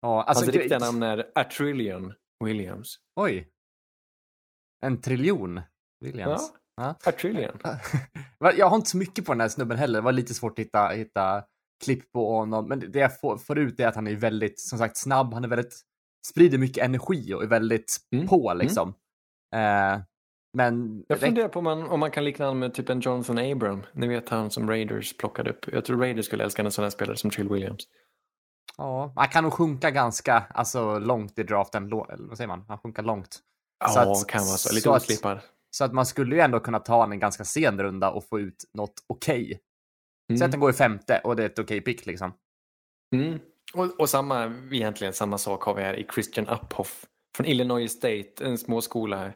Ja, 0.00 0.22
alltså, 0.22 0.44
Hans 0.44 0.56
riktiga 0.56 0.78
namn 0.78 1.02
är 1.02 1.26
Atrillion 1.34 2.12
Williams. 2.44 2.98
Oj. 3.16 3.48
En 4.86 5.00
triljon 5.00 5.60
Williams. 6.00 6.52
Ja. 6.76 6.94
Atrillion. 7.04 7.58
Va, 8.38 8.52
Jag 8.52 8.68
har 8.68 8.76
inte 8.76 8.90
så 8.90 8.96
mycket 8.96 9.26
på 9.26 9.32
den 9.32 9.40
här 9.40 9.48
snubben 9.48 9.78
heller. 9.78 9.98
Det 9.98 10.04
var 10.04 10.12
lite 10.12 10.34
svårt 10.34 10.58
att 10.58 10.64
hitta, 10.64 10.88
hitta 10.88 11.44
klipp 11.84 12.12
på 12.12 12.36
honom. 12.36 12.68
Men 12.68 12.92
det 12.92 12.98
jag 12.98 13.20
får, 13.20 13.36
får 13.36 13.58
ut 13.58 13.80
är 13.80 13.86
att 13.86 13.94
han 13.94 14.06
är 14.06 14.14
väldigt, 14.14 14.60
som 14.60 14.78
sagt, 14.78 14.96
snabb. 14.96 15.34
Han 15.34 15.44
är 15.44 15.48
väldigt, 15.48 15.80
sprider 16.26 16.58
mycket 16.58 16.84
energi 16.84 17.34
och 17.34 17.42
är 17.42 17.46
väldigt 17.46 17.96
Mm. 18.14 18.26
på 18.28 18.54
liksom. 18.54 18.88
Eh, 19.54 20.00
men 20.56 21.04
Jag 21.08 21.20
funderar 21.20 21.48
på 21.48 21.58
om 21.58 21.64
man, 21.64 21.82
om 21.82 22.00
man 22.00 22.10
kan 22.10 22.24
likna 22.24 22.44
honom 22.44 22.58
med 22.58 22.74
typ 22.74 22.88
en 22.88 23.00
Jonathan 23.00 23.38
Abram. 23.38 23.82
Ni 23.92 24.08
vet 24.08 24.28
han 24.28 24.50
som 24.50 24.70
Raiders 24.70 25.16
plockade 25.16 25.50
upp. 25.50 25.66
Jag 25.72 25.84
tror 25.84 25.98
Raiders 25.98 26.26
skulle 26.26 26.44
älska 26.44 26.62
en 26.62 26.70
sån 26.72 26.82
här 26.82 26.90
spelare 26.90 27.16
som 27.16 27.30
Trill 27.30 27.48
Williams. 27.48 27.84
ja, 28.76 29.12
han 29.16 29.28
kan 29.28 29.44
nog 29.44 29.52
sjunka 29.52 29.90
ganska 29.90 30.34
alltså, 30.38 30.98
långt 30.98 31.38
i 31.38 31.42
draften. 31.42 31.90
Vad 31.90 32.36
säger 32.36 32.48
man? 32.48 32.64
Han 32.68 32.78
sjunker 32.78 33.02
långt. 33.02 33.38
Ja, 33.84 33.88
Så 33.88 33.98
att- 34.00 34.28
kan 34.28 34.40
vara 34.46 34.56
så. 34.56 34.74
Lite 34.74 34.82
så 34.84 34.92
att- 34.94 35.02
oslipad. 35.02 35.38
Så 35.70 35.84
att 35.84 35.92
man 35.92 36.06
skulle 36.06 36.34
ju 36.34 36.40
ändå 36.40 36.60
kunna 36.60 36.78
ta 36.78 36.94
honom 36.94 37.12
en 37.12 37.18
ganska 37.18 37.44
sen 37.44 37.82
runda 37.82 38.10
och 38.10 38.24
få 38.28 38.40
ut 38.40 38.64
något 38.74 38.94
okej. 39.06 39.60
Mm. 40.30 40.38
Säg 40.38 40.44
att 40.44 40.50
den 40.50 40.60
går 40.60 40.70
i 40.70 40.72
femte 40.72 41.20
och 41.24 41.36
det 41.36 41.42
är 41.42 41.46
ett 41.46 41.58
okej 41.58 41.80
pick 41.80 42.06
liksom. 42.06 42.32
Mm. 43.14 43.38
Och, 43.74 44.00
och 44.00 44.08
samma, 44.08 44.54
egentligen 44.72 45.12
samma 45.12 45.38
sak 45.38 45.62
har 45.62 45.74
vi 45.74 45.82
här 45.82 45.94
i 45.94 46.06
Christian 46.14 46.48
Uphoff 46.48 47.04
från 47.36 47.46
Illinois 47.46 47.92
State, 47.92 48.28
en 48.40 48.58
småskola 48.58 49.32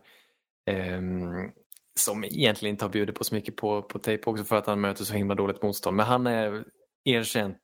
ehm, 0.66 1.50
som 1.98 2.24
egentligen 2.24 2.74
inte 2.74 2.84
har 2.84 2.90
bjudit 2.90 3.14
på 3.14 3.24
så 3.24 3.34
mycket 3.34 3.56
på, 3.56 3.82
på 3.82 3.98
tape 3.98 4.22
också 4.24 4.44
för 4.44 4.56
att 4.56 4.66
han 4.66 4.80
möter 4.80 5.04
så 5.04 5.14
himla 5.14 5.34
dåligt 5.34 5.62
motstånd. 5.62 5.96
Men 5.96 6.06
han 6.06 6.26
är 6.26 6.64
erkänt 7.04 7.60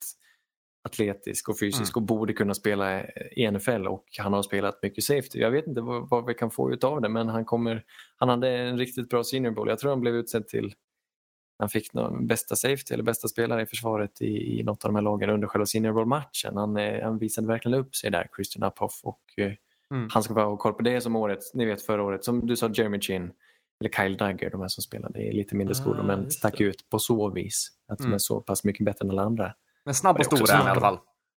atletisk 0.84 1.48
och 1.48 1.58
fysisk 1.58 1.96
och 1.96 2.02
borde 2.02 2.32
kunna 2.32 2.54
spela 2.54 3.04
i 3.36 3.50
NFL 3.50 3.86
och 3.86 4.04
han 4.18 4.32
har 4.32 4.42
spelat 4.42 4.82
mycket 4.82 5.04
safety. 5.04 5.38
Jag 5.38 5.50
vet 5.50 5.66
inte 5.66 5.80
vad, 5.80 6.08
vad 6.08 6.26
vi 6.26 6.34
kan 6.34 6.50
få 6.50 6.72
ut 6.72 6.84
av 6.84 7.00
det 7.00 7.08
men 7.08 7.28
han, 7.28 7.44
kommer, 7.44 7.84
han 8.16 8.28
hade 8.28 8.48
en 8.48 8.78
riktigt 8.78 9.08
bra 9.08 9.24
senior 9.24 9.50
bowl. 9.50 9.68
Jag 9.68 9.78
tror 9.78 9.90
han 9.90 10.00
blev 10.00 10.14
utsedd 10.14 10.48
till 10.48 10.74
han 11.59 11.68
fick 11.68 11.92
någon 11.92 12.26
bästa 12.26 12.57
safety 12.57 12.94
eller 12.94 13.05
bästa 13.05 13.28
spelare 13.28 13.62
i 13.62 13.66
försvaret 13.66 14.22
i, 14.22 14.59
i 14.61 14.62
något 14.62 14.84
av 14.84 14.88
de 14.88 14.94
här 14.94 15.02
lagen 15.02 15.30
under 15.30 15.48
själva 15.48 15.66
senior 15.66 15.92
bowl-matchen. 15.92 16.57
Han, 16.57 16.76
eh, 16.76 17.02
han 17.05 17.18
visade 17.18 17.46
verkligen 17.46 17.78
upp 17.78 17.96
sig 17.96 18.11
där, 18.11 18.28
Christian 18.36 18.68
Uphoff. 18.68 19.00
Och, 19.05 19.20
eh, 19.36 19.52
Mm. 19.90 20.09
Han 20.12 20.22
ska 20.22 20.34
vara 20.34 20.44
ha 20.46 20.57
koll 20.57 20.72
på 20.72 20.82
det 20.82 21.00
som 21.00 21.16
året, 21.16 21.38
ni 21.55 21.64
vet 21.64 21.82
förra 21.82 22.02
året, 22.02 22.24
som 22.24 22.46
du 22.46 22.57
sa 22.57 22.68
Jeremy 22.74 23.00
Chin 23.00 23.32
eller 23.80 23.90
Kyle 23.90 24.16
Duggar, 24.16 24.50
de 24.50 24.61
här 24.61 24.68
som 24.68 24.82
spelade 24.82 25.22
i 25.22 25.32
lite 25.32 25.55
mindre 25.57 25.74
skolor 25.74 26.00
Ah, 26.00 26.02
men 26.02 26.30
stack 26.30 26.59
det. 26.59 26.64
ut 26.64 26.90
på 26.90 26.98
så 26.98 27.30
vis. 27.30 27.68
Att 27.88 27.98
de 27.98 28.05
Mm. 28.05 28.14
är 28.14 28.18
så 28.18 28.40
pass 28.40 28.64
mycket 28.64 28.84
bättre 28.84 29.05
än 29.05 29.11
alla 29.11 29.22
andra. 29.22 29.55
Men 29.84 29.94
snabb 29.94 30.18
och 30.18 30.24
stor 30.24 30.36
är 30.36 30.40
han 30.40 30.61
i 30.61 30.64
snabb. 30.64 30.70
alla 30.70 30.80
fall. 30.80 30.98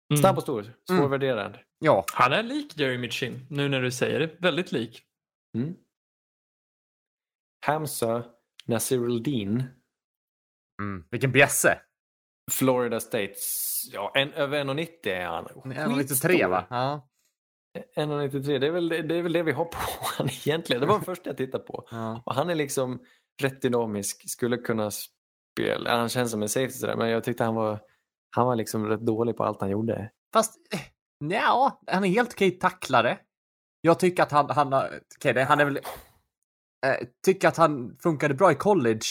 Mm. 0.09 0.21
Snabb 0.21 0.37
och 0.37 0.43
stor, 0.43 0.73
svårvärderad. 0.89 1.57
Ja, 1.79 2.05
Han 2.13 2.33
är 2.33 2.43
lik 2.43 2.79
Jeremy 2.79 3.09
Chin, 3.09 3.45
nu 3.49 3.69
när 3.69 3.81
du 3.81 3.91
säger 3.91 4.19
det. 4.19 4.29
Väldigt 4.39 4.71
lik. 4.71 5.01
Mm. 5.57 5.73
Hamza 7.65 8.23
Nasiruddin, 8.65 9.63
mm. 10.81 11.03
vilken 11.11 11.31
bjässe. 11.31 11.79
Florida 12.51 12.99
States, 12.99 13.81
ja, 13.93 14.11
en, 14.15 14.33
över 14.33 14.63
1,90 14.63 14.87
är 15.07 15.25
han. 15.25 15.47
En 15.75 15.91
och 15.91 15.97
lite 15.97 16.15
tre 16.15 16.45
va? 16.47 16.65
Ja. 16.69 17.09
1,93, 17.97 18.59
det 18.59 18.67
är, 18.67 18.71
väl, 18.71 18.89
det 18.89 19.15
är 19.15 19.21
väl 19.21 19.33
det 19.33 19.43
vi 19.43 19.51
har 19.51 19.65
på 19.65 19.77
honom 20.17 20.33
egentligen. 20.45 20.81
Det 20.81 20.87
var 20.87 20.95
den 20.95 21.05
första 21.05 21.29
jag 21.29 21.37
tittade 21.37 21.63
på. 21.63 21.87
ja. 21.91 22.23
Och 22.25 22.35
han 22.35 22.49
är 22.49 22.55
liksom 22.55 22.99
rätt 23.41 23.61
dynamisk, 23.61 24.29
skulle 24.29 24.57
kunna 24.57 24.91
spela, 24.91 25.97
han 25.97 26.09
känns 26.09 26.31
som 26.31 26.41
en 26.41 26.49
safety 26.49 26.71
sådär, 26.73 26.95
men 26.95 27.09
jag 27.09 27.23
tyckte 27.23 27.43
han 27.43 27.55
var, 27.55 27.79
han 28.35 28.45
var 28.45 28.55
liksom 28.55 28.87
rätt 28.87 28.99
dålig 29.05 29.37
på 29.37 29.43
allt 29.43 29.61
han 29.61 29.69
gjorde. 29.69 30.11
Fast, 30.33 30.55
eh, 30.73 30.79
ja, 31.29 31.81
han 31.87 32.03
är 32.03 32.07
helt 32.09 32.33
okej 32.33 32.51
tacklare. 32.51 33.17
Jag 33.81 33.99
tycker 33.99 34.23
att 34.23 34.31
han, 34.31 34.49
han, 34.49 34.69
det- 35.23 35.43
han 35.43 35.59
är 35.59 35.65
väl, 35.65 35.77
eh, 36.85 37.07
tycker 37.25 37.47
att 37.47 37.57
han 37.57 37.97
funkade 38.03 38.33
bra 38.33 38.51
i 38.51 38.55
college 38.55 39.05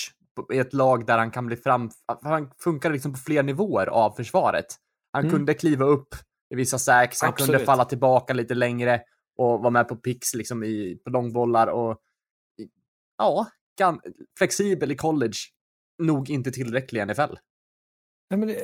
i 0.53 0.59
ett 0.59 0.72
lag 0.72 1.07
där 1.07 1.18
han 1.18 1.30
kan 1.30 1.47
bli 1.47 1.57
fram, 1.57 1.91
han 2.22 2.51
funkade 2.59 2.93
liksom 2.95 3.12
på 3.12 3.18
fler 3.18 3.43
nivåer 3.43 3.87
av 3.87 4.11
försvaret. 4.11 4.66
Han 5.12 5.22
Mm. 5.24 5.32
kunde 5.37 5.55
kliva 5.55 5.85
upp 5.85 6.09
i 6.51 6.55
vissa 6.57 6.78
sacks, 6.78 7.20
han 7.22 7.32
kunde 7.32 7.53
Absolut. 7.53 7.66
falla 7.66 7.85
tillbaka 7.85 8.32
lite 8.35 8.55
längre 8.55 9.01
och 9.37 9.61
vara 9.61 9.70
med 9.70 9.89
på 9.89 9.97
picks 9.97 10.35
liksom 10.35 10.64
i, 10.64 10.99
på 11.05 11.11
långbollar 11.11 11.66
och 11.66 11.99
ja, 13.18 13.47
gan, 13.78 14.01
flexibel 14.39 14.91
i 14.93 14.97
college. 14.97 15.37
Nog 16.03 16.30
inte 16.30 16.51
tillräcklig 16.51 17.01
i 17.01 17.05
NFL. 17.07 17.35
Ja, 18.28 18.37
men 18.37 18.49
det, 18.49 18.59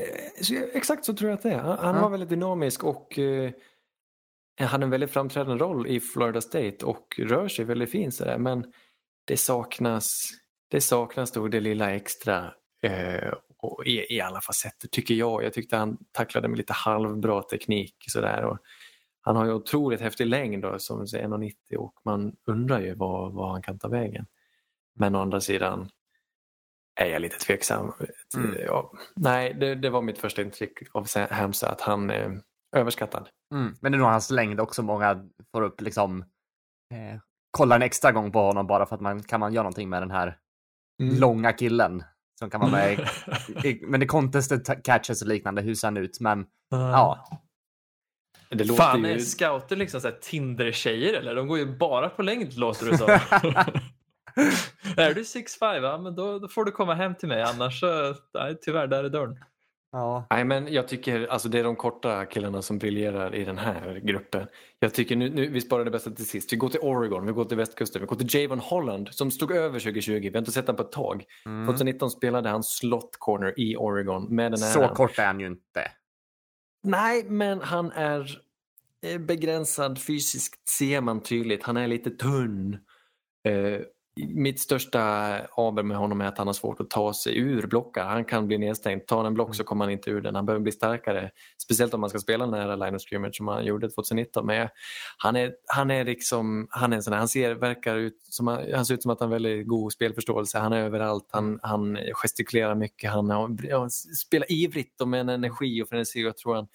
så, 0.45 0.55
exakt 0.55 1.05
så 1.05 1.15
tror 1.15 1.31
jag 1.31 1.37
att 1.37 1.43
det 1.43 1.51
är. 1.53 1.59
Han, 1.59 1.79
han 1.79 1.95
Ja. 1.97 2.03
var 2.03 2.11
väldigt 2.11 2.29
dynamisk 2.29 2.85
och 2.85 3.19
eh, 3.19 3.53
hade 4.61 4.85
en 4.85 4.91
väldigt 4.91 5.11
framträdande 5.11 5.65
roll 5.65 5.87
i 5.87 6.01
Florida 6.01 6.41
State 6.41 6.85
och 6.87 7.07
rör 7.19 7.49
sig 7.49 7.65
väldigt 7.65 7.91
fint 7.91 8.15
sådär. 8.15 8.39
Men 8.39 8.73
det 9.27 9.37
saknas, 9.37 10.31
det 10.71 10.81
saknas 10.81 11.33
då 11.33 11.49
det 11.49 11.61
lilla 11.61 11.91
extra 11.91 12.55
eh, 12.83 13.33
och 13.57 13.87
i, 13.87 14.17
i 14.17 14.21
alla 14.21 14.41
facetter 14.41 14.89
tycker 14.89 15.15
jag. 15.15 15.45
Jag 15.45 15.53
tyckte 15.53 15.77
han 15.77 15.99
tacklade 16.13 16.49
med 16.49 16.59
lite 16.59 16.73
halvbra 16.73 17.43
teknik 17.43 17.95
sådär. 18.09 18.45
Och 18.45 18.59
han 19.21 19.37
har 19.37 19.45
ju 19.45 19.53
otroligt 19.53 20.01
häftig 20.01 20.27
längd 20.27 20.63
då, 20.63 20.79
som 20.79 21.07
säger 21.09 21.29
1,90 21.29 21.77
och 21.77 21.95
man 22.05 22.37
undrar 22.47 22.81
ju 22.81 22.95
vad, 22.95 23.33
vad 23.33 23.51
han 23.51 23.63
kan 23.63 23.79
ta 23.79 23.89
vägen. 23.89 24.27
Men 24.95 25.15
å 25.15 25.21
andra 25.21 25.41
sidan 25.41 25.91
är 27.01 27.07
jag 27.07 27.23
lite 27.23 27.39
tveksam. 27.39 27.93
Mm. 28.37 28.57
Ja, 28.67 28.93
nej, 29.17 29.55
det, 29.55 29.75
det 29.75 29.91
var 29.91 30.03
mitt 30.03 30.19
första 30.19 30.43
intryck 30.43 30.79
av 30.93 31.07
Hamza 31.31 31.69
att 31.69 31.81
han 31.81 32.11
är 32.11 32.41
överskattad. 32.77 33.29
Mm. 33.55 33.75
Men 33.81 33.93
det 33.93 33.97
är 33.97 33.99
nog 33.99 34.09
hans 34.09 34.31
längd 34.31 34.61
också 34.61 34.83
många 34.83 35.29
får 35.53 35.63
upp 35.63 35.81
liksom 35.81 36.21
eh, 36.91 37.21
kollar 37.51 37.77
en 37.77 37.83
extra 37.83 38.13
gång 38.13 38.33
på 38.33 38.39
honom 38.39 38.67
bara 38.67 38.87
för 38.87 38.95
att 38.95 39.01
man 39.01 39.23
kan 39.23 39.41
man 39.41 39.53
göra 39.53 39.63
någonting 39.63 39.89
med 39.89 40.03
den 40.03 40.11
här 40.11 40.39
Mm. 41.01 41.21
långa 41.21 41.53
killen 41.53 42.03
som 42.39 42.51
kan 42.51 42.61
vara 42.61 42.71
med 42.71 42.93
i, 42.93 43.69
i 43.69 43.87
men 43.87 44.03
i 44.03 44.07
contested 44.07 44.85
catches 44.85 45.23
och 45.23 45.29
liknande 45.29 45.63
hur 45.63 45.75
ser 45.75 45.87
han 45.87 45.97
ut 45.97 46.21
men 46.21 46.47
ja 46.71 47.29
Det 48.49 48.65
låter 48.65 48.83
Fan, 48.83 49.05
ju... 49.05 49.11
är 49.11 49.19
scouter 49.19 49.77
liksom 49.77 50.01
Tinder-tjejer 50.21 51.15
eller? 51.15 51.35
De 51.35 51.49
går 51.49 51.59
ju 51.59 51.77
bara 51.79 52.09
på 52.09 52.23
längd 52.23 52.59
låter 52.59 52.87
det 52.87 52.99
som. 52.99 53.09
är 54.97 55.15
du 55.15 55.23
6'5, 55.23 55.83
ja, 55.83 55.99
men 55.99 56.15
då, 56.15 56.39
då 56.39 56.49
får 56.49 56.65
du 56.65 56.73
komma 56.73 56.95
hem 56.95 57.15
till 57.15 57.29
mig 57.29 57.43
annars 57.43 57.85
nej, 58.35 58.59
tyvärr, 58.63 58.87
där 58.87 59.05
är 59.05 59.09
dörren. 59.09 59.39
Ja 59.93 60.27
Nej, 60.31 60.45
men 60.45 60.73
jag 60.73 60.89
tycker 60.89 61.27
alltså 61.27 61.49
det 61.49 61.59
är 61.59 61.65
de 61.65 61.77
korta 61.77 62.27
killarna 62.27 62.63
som 62.63 62.79
briljerar 62.79 63.35
i 63.35 63.45
den 63.45 63.59
här 63.59 64.01
gruppen. 64.05 64.47
Jag 64.79 64.95
tycker 64.95 65.17
nu, 65.17 65.31
nu 65.31 65.49
vi 65.49 65.61
sparar 65.61 65.85
det 65.85 65.91
bästa 65.91 66.11
till 66.11 66.27
sist. 66.27 66.53
Vi 66.53 66.57
går 66.57 66.69
till 66.69 66.81
Oregon, 66.81 67.27
vi 67.27 67.33
går 67.33 67.45
till 67.45 67.57
västkusten, 67.57 68.01
vi 68.01 68.07
går 68.07 68.17
till 68.17 68.35
Javon 68.35 68.59
Holland 68.59 69.09
som 69.13 69.31
stod 69.31 69.53
över 69.53 69.81
2020. 69.81 70.13
Vi 70.13 70.31
har 70.31 70.39
inte 70.39 70.53
sett 70.53 70.67
honom 70.67 70.77
på 70.77 70.83
ett 70.83 70.93
tag. 70.93 71.25
mm. 71.47 71.67
2019 71.67 72.11
spelade 72.11 72.49
han 72.49 72.63
slot 72.63 73.17
corner 73.19 73.55
i 73.57 73.77
Oregon 73.77 74.35
med 74.35 74.53
den 74.53 74.63
här. 74.63 74.73
så 74.73 74.95
kort 74.95 75.19
är 75.19 75.27
han 75.27 75.41
ju 75.41 75.47
inte 75.47 75.91
Nej, 76.83 77.25
men 77.25 77.61
han 77.61 77.93
är 77.93 78.41
eh, 79.07 79.19
begränsad 79.19 79.99
fysiskt 79.99 80.69
ser 80.69 81.01
man 81.01 81.23
tydligt. 81.23 81.63
Han 81.63 81.77
är 81.77 81.89
lite 81.89 82.11
tunn. 82.11 82.79
Eh, 83.45 83.81
mitt 84.29 84.61
största 84.61 85.01
aber 85.57 85.83
med 85.83 85.97
honom 85.97 86.21
är 86.21 86.25
att 86.25 86.39
han 86.39 86.47
har 86.47 86.55
svårt 86.55 86.81
att 86.81 86.91
ta 86.91 87.15
sig 87.15 87.39
ur 87.39 87.67
blockar. 87.67 88.07
Han 88.07 88.25
kan 88.25 88.47
bli 88.47 88.59
nedstängd. 88.59 89.07
Tar 89.07 89.17
han 89.17 89.27
en 89.27 89.35
block 89.35 89.55
så 89.55 89.65
kommer 89.65 89.85
han 89.85 89.93
inte 89.93 90.11
ur 90.11 90.21
den. 90.21 90.35
Han 90.35 90.47
behöver 90.47 90.63
bli 90.63 90.73
starkare. 90.73 91.31
Speciellt 91.63 91.95
om 91.95 92.01
man 92.01 92.11
ska 92.11 92.19
spela 92.19 92.47
nära 92.47 92.77
line 92.77 92.95
of 92.95 93.03
scrimmage 93.03 93.35
som 93.35 93.49
han 93.49 93.65
gjorde 93.65 93.91
2019. 93.91 94.47
Men 94.47 94.69
han 95.19 95.37
är, 95.37 95.53
han 95.67 95.91
är 95.91 96.05
liksom, 96.05 96.69
han 96.71 96.93
är 96.93 96.97
en 96.97 97.03
sån 97.03 97.13
här, 97.13 97.19
han 97.19 97.29
ser, 97.29 97.55
verkar 97.55 97.97
ut 97.97 98.19
som, 98.23 98.47
han 98.47 98.87
ser 98.87 98.95
ut 98.95 99.03
som 99.03 99.11
att 99.11 99.21
han 99.21 99.29
har 99.29 99.35
väldigt 99.35 99.69
god 99.69 99.93
spelförståelse. 99.93 100.59
Han 100.59 100.73
är 100.73 100.81
överallt. 100.81 101.29
Han, 101.31 101.59
han 101.63 101.99
gestikulerar 102.15 102.75
mycket. 102.75 103.11
Han, 103.11 103.31
han 103.71 103.91
spelar 103.91 104.53
ivrigt 104.53 105.01
och 105.01 105.09
med 105.09 105.21
en 105.21 105.29
energi 105.29 105.83
och 105.83 105.89
frenesi. 105.89 106.21
Jag 106.21 106.37
tror 106.37 106.55
han, 106.55 106.69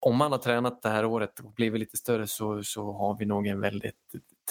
om 0.00 0.16
man 0.16 0.32
har 0.32 0.38
tränat 0.38 0.82
det 0.82 0.88
här 0.88 1.04
året 1.04 1.40
och 1.40 1.52
blivit 1.52 1.80
lite 1.80 1.96
större 1.96 2.26
så, 2.26 2.62
så 2.62 2.92
har 2.92 3.16
vi 3.18 3.24
nog 3.24 3.46
en 3.46 3.60
väldigt 3.60 3.94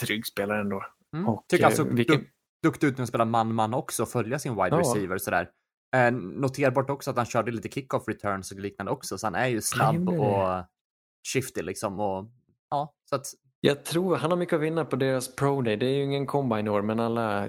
trygg 0.02 0.26
spelare 0.26 0.62
ändå 0.62 0.84
mm. 1.16 1.30
Och, 1.30 1.46
tycker 1.50 1.66
eh, 1.66 1.72
såg 1.72 1.88
vilken- 1.94 2.16
duk- 2.22 2.28
duktig 2.64 2.88
ut 2.88 2.94
när 2.94 2.98
han 3.00 3.08
spelar 3.08 3.26
man-man 3.26 3.74
också 3.74 4.04
och 4.04 4.10
följa 4.10 4.40
sin 4.40 4.52
wide 4.56 4.68
Ja. 4.70 4.80
receiver 4.80 5.18
sådär 5.18 5.50
eh, 5.96 6.12
noterbart 6.12 6.90
också 6.90 7.10
att 7.12 7.18
han 7.18 7.26
körde 7.26 7.52
lite 7.52 7.70
kick-off 7.70 8.08
returns 8.08 8.52
och 8.52 8.60
liknande 8.60 8.92
också 8.92 9.18
så 9.18 9.28
han 9.28 9.36
är 9.36 9.48
ju 9.48 9.62
snabb 9.62 10.10
och 10.10 10.64
shifty 11.34 11.62
liksom 11.62 12.00
och 12.00 12.26
ja 12.70 12.94
så 13.10 13.16
att 13.16 13.26
Jag 13.62 13.86
tror 13.86 14.16
han 14.16 14.32
har 14.32 14.38
mycket 14.38 14.54
att 14.56 14.62
vinna 14.62 14.86
på 14.86 14.96
deras 14.96 15.36
pro 15.36 15.62
day. 15.62 15.78
Det 15.78 15.86
är 15.86 15.94
ju 15.96 16.04
ingen 16.04 16.26
combine 16.26 16.68
år 16.68 16.82
men 16.82 17.00
alla 17.00 17.48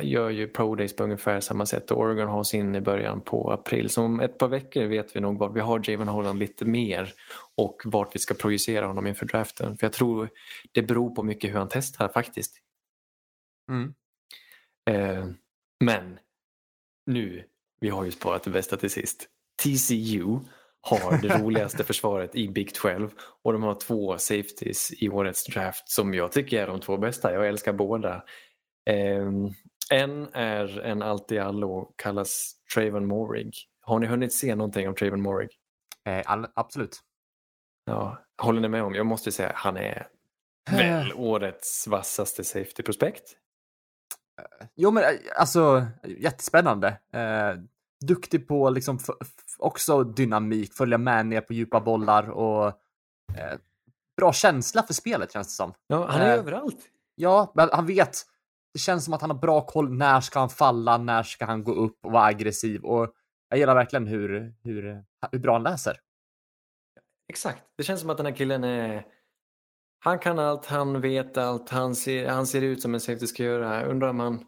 gör 0.00 0.30
ju 0.30 0.48
pro 0.48 0.74
days 0.74 0.96
på 0.96 1.04
ungefär 1.04 1.40
samma 1.40 1.66
sätt 1.66 1.90
och 1.90 1.98
Oregon 2.00 2.28
har 2.28 2.44
sin 2.44 2.74
i 2.74 2.80
början 2.80 3.20
på 3.20 3.52
april. 3.52 3.90
Så 3.90 4.02
om 4.02 4.20
ett 4.20 4.38
par 4.38 4.48
veckor 4.48 4.84
vet 4.86 5.16
vi 5.16 5.20
nog 5.20 5.38
var 5.38 5.48
vi 5.52 5.60
har 5.60 5.90
Javon 5.90 6.08
Holland 6.08 6.38
lite 6.38 6.64
mer 6.64 7.12
och 7.56 7.76
vart 7.84 8.14
vi 8.14 8.18
ska 8.18 8.34
projicera 8.34 8.86
honom 8.86 9.06
inför 9.06 9.26
draften. 9.26 9.76
För 9.76 9.86
jag 9.86 9.92
tror 9.92 10.28
det 10.72 10.82
beror 10.82 11.14
på 11.14 11.22
mycket 11.22 11.50
hur 11.50 11.58
han 11.58 11.68
testar 11.70 12.08
faktiskt. 12.08 12.56
Mm. 13.70 13.94
Eh, 14.90 15.26
men 15.84 16.18
nu, 17.06 17.44
vi 17.80 17.88
har 17.88 18.04
ju 18.04 18.10
sparat 18.10 18.42
det 18.42 18.50
bästa 18.50 18.76
till 18.76 18.90
sist. 18.90 19.28
TCU 19.62 20.38
har 20.80 21.22
det 21.22 21.38
roligaste 21.42 21.84
försvaret 21.84 22.34
i 22.34 22.48
Big 22.48 22.74
12 22.74 23.10
och 23.42 23.52
de 23.52 23.62
har 23.62 23.74
två 23.74 24.18
safeties 24.18 24.92
i 25.02 25.08
årets 25.08 25.44
draft 25.44 25.88
som 25.88 26.14
jag 26.14 26.32
tycker 26.32 26.62
är 26.62 26.66
de 26.66 26.80
två 26.80 26.96
bästa. 26.96 27.32
Jag 27.32 27.48
älskar 27.48 27.72
båda. 27.72 28.24
Eh, 28.90 29.28
en 29.90 30.28
är 30.32 30.80
en 30.80 31.02
allt 31.02 31.32
i 31.32 31.38
allo, 31.38 31.94
kallas 31.96 32.52
Trayvon 32.74 33.06
Morig. 33.06 33.54
Har 33.82 33.98
ni 33.98 34.06
hunnit 34.06 34.32
se 34.32 34.54
någonting 34.54 34.88
om 34.88 34.94
Trayvon 34.94 35.22
Morig? 35.22 35.50
eh, 36.06 36.22
all, 36.24 36.46
absolut 36.54 37.00
Ja, 37.84 38.24
håller 38.42 38.60
ni 38.60 38.68
med 38.68 38.82
om? 38.82 38.94
Jag 38.94 39.06
måste 39.06 39.32
säga 39.32 39.52
han 39.54 39.76
är 39.76 40.06
väl 40.70 41.12
årets 41.12 41.86
vassaste 41.86 42.44
safety-prospekt. 42.44 43.36
Jo 44.74 44.90
men 44.90 45.02
eh, 45.02 45.10
alltså 45.36 45.86
jättespännande. 46.04 46.88
Eh, 47.12 47.62
duktig 48.06 48.48
på 48.48 48.70
liksom 48.70 48.98
också 49.58 50.04
dynamik, 50.04 50.74
följa 50.74 50.98
med 50.98 51.26
ner 51.26 51.40
på 51.40 51.52
djupa 51.52 51.80
bollar 51.80 52.30
och 52.30 52.66
eh, 53.36 53.58
bra 54.16 54.32
känsla 54.32 54.82
för 54.82 54.94
spelet 54.94 55.32
känns 55.32 55.46
det 55.46 55.52
som. 55.52 55.72
Ja, 55.86 56.06
han 56.10 56.20
är 56.20 56.32
Eh, 56.32 56.38
överallt. 56.38 56.78
Ja, 57.14 57.52
men 57.54 57.68
han 57.72 57.86
vet. 57.86 58.16
Det 58.72 58.78
känns 58.78 59.04
som 59.04 59.14
att 59.14 59.20
han 59.20 59.30
har 59.30 59.38
bra 59.38 59.66
koll. 59.66 59.92
När 59.92 60.20
ska 60.20 60.38
han 60.38 60.48
falla? 60.48 60.98
När 60.98 61.22
ska 61.22 61.44
han 61.44 61.64
gå 61.64 61.72
upp 61.72 62.04
och 62.04 62.12
vara 62.12 62.24
aggressiv? 62.24 62.84
Och 62.84 63.14
jag 63.48 63.58
gillar 63.58 63.74
verkligen 63.74 64.06
hur, 64.06 64.54
hur, 64.62 65.04
hur 65.32 65.38
bra 65.38 65.52
han 65.52 65.62
läser. 65.62 66.00
Exakt. 67.28 67.62
Det 67.76 67.82
känns 67.82 68.00
som 68.00 68.10
att 68.10 68.16
den 68.16 68.26
här 68.26 68.32
killen 68.32 68.64
är... 68.64 69.06
Han 70.02 70.18
kan 70.18 70.38
allt, 70.38 70.66
han 70.66 71.00
vet 71.00 71.36
allt, 71.36 71.68
han 71.68 71.94
ser, 71.94 72.28
han 72.28 72.46
ser 72.46 72.62
ut 72.62 72.82
som 72.82 72.94
en 72.94 73.00
safety 73.00 73.26
ska 73.26 73.42
göra. 73.42 73.84
Undrar 73.84 74.08
om 74.08 74.20
han 74.20 74.44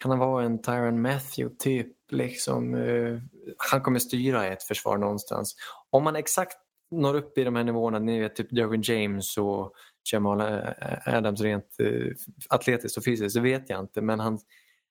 kan 0.00 0.10
han 0.10 0.20
vara 0.20 0.44
en 0.44 0.62
Tyron 0.62 1.02
Matthew 1.02 1.56
typ? 1.58 1.96
Liksom, 2.10 2.74
eh, 2.74 3.18
han 3.70 3.80
kommer 3.80 3.98
styra 3.98 4.46
ett 4.46 4.62
försvar 4.62 4.98
någonstans. 4.98 5.56
Om 5.90 6.04
man 6.04 6.16
exakt 6.16 6.56
når 6.90 7.14
upp 7.14 7.38
i 7.38 7.44
de 7.44 7.56
här 7.56 7.64
nivåerna, 7.64 7.98
ni 7.98 8.20
vet 8.20 8.36
typ 8.36 8.50
Derwin 8.50 8.82
James 8.84 9.38
och 9.38 9.72
Jamal 10.12 10.40
eh, 10.40 11.14
Adams 11.16 11.40
rent 11.40 11.76
eh, 11.80 12.12
atletiskt 12.48 12.96
och 12.96 13.04
fysiskt, 13.04 13.34
det 13.34 13.40
vet 13.40 13.70
jag 13.70 13.80
inte. 13.80 14.00
Men 14.02 14.20
han, 14.20 14.38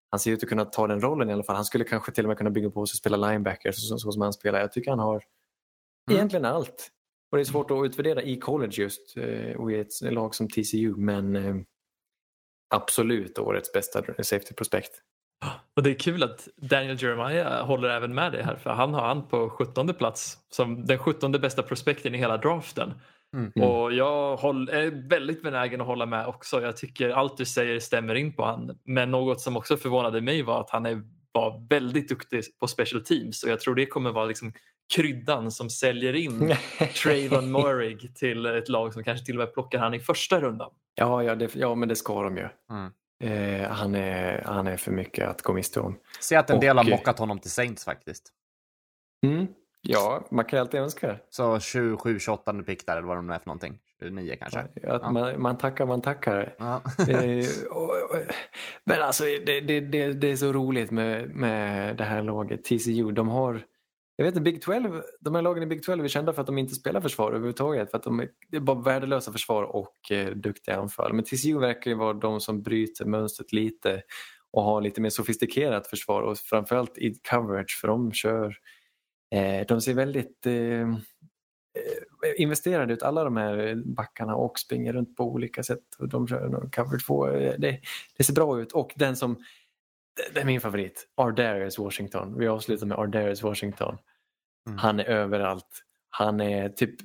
han 0.09 0.19
ser 0.19 0.31
ut 0.31 0.43
att 0.43 0.49
kunna 0.49 0.65
ta 0.65 0.87
den 0.87 1.01
rollen 1.01 1.29
i 1.29 1.33
alla 1.33 1.43
fall. 1.43 1.55
Han 1.55 1.65
skulle 1.65 1.83
kanske 1.83 2.11
till 2.11 2.25
och 2.25 2.27
med 2.27 2.37
kunna 2.37 2.49
bygga 2.49 2.69
på 2.69 2.85
sig 2.85 2.93
och 2.93 2.97
spela 2.97 3.17
linebacker 3.17 3.71
så, 3.71 3.97
så 3.97 4.11
som 4.11 4.21
han 4.21 4.33
spelar. 4.33 4.59
Jag 4.59 4.71
tycker 4.71 4.89
han 4.89 4.99
har 4.99 5.23
Mm. 6.07 6.17
egentligen 6.17 6.45
allt. 6.45 6.91
Och 7.31 7.37
det 7.37 7.41
är 7.41 7.45
svårt 7.45 7.71
att 7.71 7.85
utvärdera 7.85 8.21
i 8.21 8.39
college 8.39 8.73
just 8.73 9.17
eh, 9.17 9.55
och 9.55 9.71
i 9.71 9.79
ett 9.79 10.01
lag 10.01 10.35
som 10.35 10.49
TCU 10.49 10.95
men 10.97 11.35
eh, 11.35 11.55
absolut 12.69 13.39
årets 13.39 13.73
bästa 13.73 14.03
safety 14.23 14.53
prospect. 14.53 14.91
Och 15.75 15.83
det 15.83 15.89
är 15.89 15.99
kul 15.99 16.23
att 16.23 16.47
Daniel 16.57 17.03
Jeremiah 17.03 17.65
håller 17.65 17.89
även 17.89 18.13
med 18.13 18.31
dig 18.31 18.43
här 18.43 18.55
för 18.55 18.69
han 18.69 18.93
har 18.93 19.07
han 19.07 19.27
på 19.27 19.49
17 19.49 19.93
plats 19.93 20.37
som 20.49 20.85
den 20.85 20.99
17 20.99 21.31
bästa 21.31 21.63
prospekten 21.63 22.15
i 22.15 22.17
hela 22.17 22.37
draften. 22.37 22.93
Mm. 23.33 23.51
Mm. 23.55 23.69
Och 23.69 23.93
jag 23.93 24.33
är 24.69 25.09
väldigt 25.09 25.43
benägen 25.43 25.81
att 25.81 25.87
hålla 25.87 26.05
med 26.05 26.27
också. 26.27 26.61
Jag 26.61 26.77
tycker 26.77 27.09
allt 27.09 27.37
du 27.37 27.45
säger 27.45 27.79
stämmer 27.79 28.15
in 28.15 28.33
på 28.33 28.45
han. 28.45 28.79
Men 28.83 29.11
något 29.11 29.41
som 29.41 29.57
också 29.57 29.77
förvånade 29.77 30.21
mig 30.21 30.41
var 30.41 30.61
att 30.61 30.69
han 30.69 30.85
är, 30.85 31.01
var 31.31 31.67
väldigt 31.69 32.09
duktig 32.09 32.43
på 32.59 32.67
special 32.67 33.03
teams 33.03 33.43
och 33.43 33.49
jag 33.49 33.59
tror 33.59 33.75
det 33.75 33.85
kommer 33.85 34.11
vara 34.11 34.25
liksom 34.25 34.53
kryddan 34.95 35.51
som 35.51 35.69
säljer 35.69 36.13
in 36.13 36.55
Trayvon 37.03 37.51
Morig 37.51 38.15
till 38.15 38.45
ett 38.45 38.69
lag 38.69 38.93
som 38.93 39.03
kanske 39.03 39.25
till 39.25 39.35
och 39.35 39.45
med 39.45 39.53
plockar 39.53 39.79
han 39.79 39.93
i 39.93 39.99
första 39.99 40.39
rundan. 40.41 40.71
Ja, 40.95 41.23
ja, 41.23 41.35
det, 41.35 41.55
ja 41.55 41.75
men 41.75 41.89
det 41.89 41.95
ska 41.95 42.23
de 42.23 42.37
ju. 42.37 42.47
Mm. 42.71 42.91
Eh, 43.23 43.69
han, 43.69 43.95
är, 43.95 44.43
han 44.45 44.67
är 44.67 44.77
för 44.77 44.91
mycket 44.91 45.27
att 45.27 45.41
gå 45.41 45.53
miste 45.53 45.79
om. 45.79 45.97
Se 46.19 46.35
att 46.35 46.49
en 46.49 46.59
del 46.59 46.77
har 46.77 46.83
Och- 46.83 46.89
mockat 46.89 47.19
honom 47.19 47.39
till 47.39 47.51
Saints 47.51 47.85
faktiskt. 47.85 48.29
Mm. 49.25 49.47
Ja, 49.81 50.27
man 50.31 50.45
kan 50.45 50.57
ju 50.57 50.61
alltid 50.61 50.79
önska. 50.79 51.17
Så 51.29 51.59
27, 51.59 52.19
28 52.19 52.53
pick 52.53 52.85
där 52.85 52.97
eller 52.97 53.07
vad 53.07 53.17
de 53.17 53.27
nu 53.27 53.33
är 53.33 53.39
för 53.39 53.47
någonting. 53.47 53.79
29 53.99 54.35
kanske. 54.39 54.59
Att 54.59 54.69
Ja. 54.83 55.11
man, 55.11 55.41
man 55.41 55.57
tackar, 55.57 55.85
man 55.85 56.01
tackar. 56.01 56.55
Ja. 56.59 56.81
Eh, 57.09 57.45
och, 57.71 57.83
och, 57.89 58.15
men 58.83 59.01
alltså 59.01 59.23
det, 59.23 59.61
det, 59.61 59.79
det, 59.79 60.13
det 60.13 60.31
är 60.31 60.35
så 60.35 60.53
roligt 60.53 60.91
med, 60.91 61.29
med 61.35 61.97
det 61.97 62.03
här 62.03 62.21
laget 62.23 62.63
TCU. 62.63 63.11
De 63.11 63.27
har, 63.29 63.61
jag 64.15 64.25
vet 64.25 64.31
inte, 64.31 64.51
Big 64.51 64.61
12, 64.61 65.01
de 65.19 65.35
här 65.35 65.41
lagen 65.41 65.63
i 65.63 65.65
Big 65.65 65.83
12 65.83 66.03
är 66.03 66.07
kända 66.07 66.33
för 66.33 66.41
att 66.41 66.47
de 66.47 66.57
inte 66.57 66.75
spelar 66.75 67.01
försvar 67.01 67.27
överhuvudtaget. 67.27 67.91
För 67.91 67.97
att 67.97 68.03
de 68.03 68.19
är, 68.19 68.29
det 68.49 68.57
är 68.57 68.61
bara 68.61 68.81
värdelösa 68.81 69.31
försvar 69.31 69.63
och 69.63 70.11
eh, 70.11 70.35
duktiga 70.35 70.77
anfall. 70.77 71.13
Men 71.13 71.25
TCU 71.25 71.59
verkar 71.59 71.91
ju 71.91 71.97
vara 71.97 72.13
de 72.13 72.41
som 72.41 72.61
bryter 72.61 73.05
mönstret 73.05 73.53
lite 73.53 74.01
och 74.51 74.63
har 74.63 74.81
lite 74.81 75.01
mer 75.01 75.09
sofistikerat 75.09 75.87
försvar 75.87 76.21
och 76.21 76.37
framförallt 76.37 76.97
i 76.97 77.13
coverage 77.29 77.77
för 77.81 77.87
de 77.87 78.11
kör, 78.11 78.57
eh, 79.35 79.65
de 79.67 79.81
ser 79.81 79.93
väldigt 79.93 80.45
eh, 80.45 80.81
eh 80.81 80.91
investerade 82.37 82.93
ut 82.93 83.03
alla 83.03 83.23
de 83.23 83.37
här 83.37 83.75
backarna 83.85 84.35
och 84.35 84.59
springer 84.59 84.93
runt 84.93 85.15
på 85.15 85.23
olika 85.23 85.63
sätt. 85.63 85.83
Och 85.99 86.09
de 86.09 86.27
kör 86.27 86.69
cover 86.75 86.99
2. 87.05 87.27
Eh, 87.27 87.53
det, 87.57 87.79
det 88.17 88.23
ser 88.23 88.33
bra 88.33 88.61
ut 88.61 88.71
och 88.71 88.93
den 88.95 89.15
som, 89.15 89.43
det- 90.33 90.39
är 90.39 90.45
min 90.45 90.61
favorit, 90.61 91.07
Ardarius 91.17 91.77
Washington. 91.79 92.37
Vi 92.39 92.47
avslutar 92.47 92.85
med 92.87 92.99
Ardarius 92.99 93.43
Washington. 93.43 93.97
Mm. 94.67 94.77
Han 94.77 94.99
är 94.99 95.03
överallt. 95.03 95.83
Han 96.09 96.41
är 96.41 96.69
typ 96.69 96.95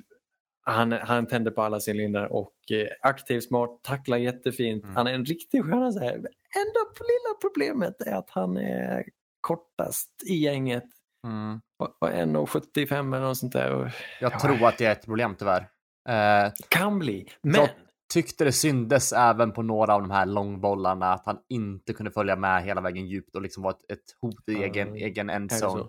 han, 0.65 0.91
han 0.91 1.27
tänder 1.27 1.51
på 1.51 1.61
alla 1.61 1.79
cylindrar 1.87 2.25
och 2.25 2.53
eh, 2.71 2.87
aktiv, 3.01 3.39
smart, 3.41 3.79
tacklar 3.83 4.17
jättefint. 4.17 4.83
Mm. 4.83 4.95
Han 4.95 5.07
är 5.07 5.13
en 5.13 5.25
riktig 5.25 5.63
stjärna. 5.63 5.91
Så 5.91 5.99
här. 5.99 6.13
Enda 6.13 6.83
lilla 6.99 7.37
problemet 7.41 8.01
är 8.01 8.13
att 8.15 8.29
han 8.29 8.57
är 8.57 9.03
kortast 9.41 10.09
i 10.29 10.33
gänget. 10.35 10.83
Mm. 11.27 11.61
Och- 11.79 11.97
och 11.99 12.09
1,75 12.09 13.15
eller 13.15 13.25
något 13.27 13.37
sånt 13.37 13.53
där. 13.53 13.95
Jag 14.21 14.31
Ja. 14.33 14.39
tror 14.39 14.67
att 14.67 14.77
det 14.77 14.85
är 14.85 14.91
ett 14.91 15.05
problem 15.05 15.35
tyvärr. 15.39 15.69
Eh, 16.09 16.51
kan 16.69 16.99
bli. 16.99 17.29
Men 17.41 17.67
tyckte 18.13 18.43
det 18.45 18.51
syndes 18.51 19.13
även 19.13 19.51
på 19.51 19.61
några 19.61 19.95
av 19.95 20.01
de 20.01 20.11
här 20.11 20.25
långbollarna 20.25 21.13
att 21.13 21.25
han 21.25 21.39
inte 21.49 21.93
kunde 21.93 22.11
följa 22.11 22.35
med 22.35 22.63
hela 22.63 22.81
vägen 22.81 23.07
djupt 23.07 23.35
och 23.35 23.41
liksom 23.41 23.63
vara 23.63 23.73
ett, 23.73 23.91
ett 23.91 24.05
hot 24.21 24.49
i 24.49 24.53
Ja, 24.53 24.59
egen, 24.59 24.95
egen 24.95 25.29
endzone. 25.29 25.81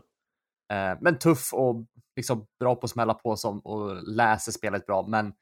Eh, 0.73 0.99
men 1.01 1.19
tuff 1.19 1.55
och 1.55 1.87
liksom 2.17 2.47
bra 2.61 2.75
på 2.75 2.85
att 2.85 2.91
smälla 2.91 3.15
på 3.15 3.37
som, 3.37 3.61
och 3.61 4.03
läser 4.03 4.53
spelet 4.53 4.87
bra. 4.87 5.07
Men 5.07 5.33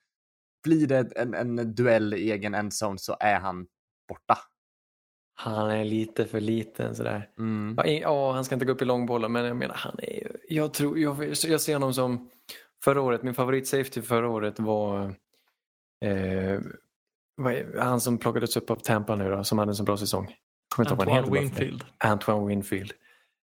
blir 0.64 0.86
det 0.86 1.12
en, 1.16 1.34
en 1.34 1.74
duell 1.74 2.14
i 2.14 2.32
egen 2.32 2.54
endzone 2.54 2.98
så 2.98 3.16
är 3.20 3.40
han 3.40 3.66
borta. 4.08 4.38
Han 5.38 5.70
är 5.70 5.84
lite 5.84 6.26
för 6.26 6.40
liten 6.40 6.94
sådär. 6.94 7.30
Mm. 7.38 7.76
Ja, 8.02 8.32
han 8.32 8.44
ska 8.44 8.54
inte 8.54 8.64
gå 8.64 8.72
upp 8.72 8.82
i 8.82 8.84
långbollen 8.84 9.32
men 9.32 9.44
jag 9.44 9.56
menar 9.56 9.74
han 9.74 9.98
är 10.02 10.36
jag 10.48 10.74
tror, 10.74 10.98
jag, 10.98 11.34
jag 11.44 11.60
ser 11.60 11.72
honom 11.72 11.94
som 11.94 12.30
förra 12.84 13.00
året, 13.00 13.22
min 13.22 13.34
favorit 13.34 13.68
safety 13.68 14.02
förra 14.02 14.28
året 14.28 14.60
var 14.60 15.14
eh, 16.04 16.60
han 17.80 18.00
som 18.00 18.18
plockades 18.18 18.56
upp 18.56 18.70
av 18.70 18.76
Tampa 18.76 19.16
nu 19.16 19.30
då, 19.30 19.44
som 19.44 19.58
hade 19.58 19.70
en 19.70 19.74
så 19.74 19.82
bra 19.84 19.96
säsong. 19.96 20.34
Kommer 20.74 20.90
inte 20.90 21.02
Antoine 21.04 21.32
det. 21.32 21.40
Winfield. 21.40 21.84
Antoine 21.98 22.46
Winfield. 22.46 22.92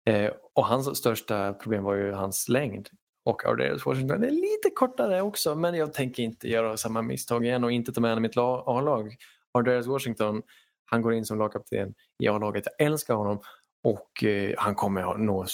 Eh, 0.09 0.31
och 0.55 0.65
hans 0.65 0.97
största 0.97 1.53
problem 1.53 1.83
var 1.83 1.95
ju 1.95 2.11
hans 2.11 2.49
längd. 2.49 2.89
Och 3.25 3.45
Ardarius 3.45 3.85
Washington 3.85 4.23
är 4.23 4.31
lite 4.31 4.69
kortare 4.75 5.21
också 5.21 5.55
men 5.55 5.75
jag 5.75 5.93
tänker 5.93 6.23
inte 6.23 6.47
göra 6.49 6.77
samma 6.77 7.01
misstag 7.01 7.45
igen 7.45 7.63
och 7.63 7.71
inte 7.71 7.91
ta 7.93 8.01
med 8.01 8.11
honom 8.11 8.25
i 8.25 8.27
mitt 8.27 8.35
la- 8.35 8.63
A-lag. 8.67 9.15
Ardarius 9.53 9.87
Washington, 9.87 10.41
han 10.85 11.01
går 11.01 11.13
in 11.13 11.25
som 11.25 11.37
lagkapten 11.39 11.93
i 12.23 12.27
A-laget. 12.27 12.63
Jag 12.77 12.87
älskar 12.87 13.13
honom 13.13 13.39
och 13.83 14.23
eh, 14.23 14.53
han 14.57 14.75
kommer 14.75 15.11
att 15.13 15.19
nå 15.19 15.45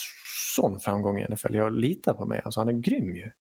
sån 0.56 0.80
framgång 0.80 1.20
i 1.20 1.26
NFL. 1.30 1.56
Jag 1.56 1.74
litar 1.74 2.14
på 2.14 2.26
mig. 2.26 2.42
Alltså, 2.46 2.60
han 2.60 2.68
är 2.70 2.74
grym 2.74 3.16
ju. 3.16 3.32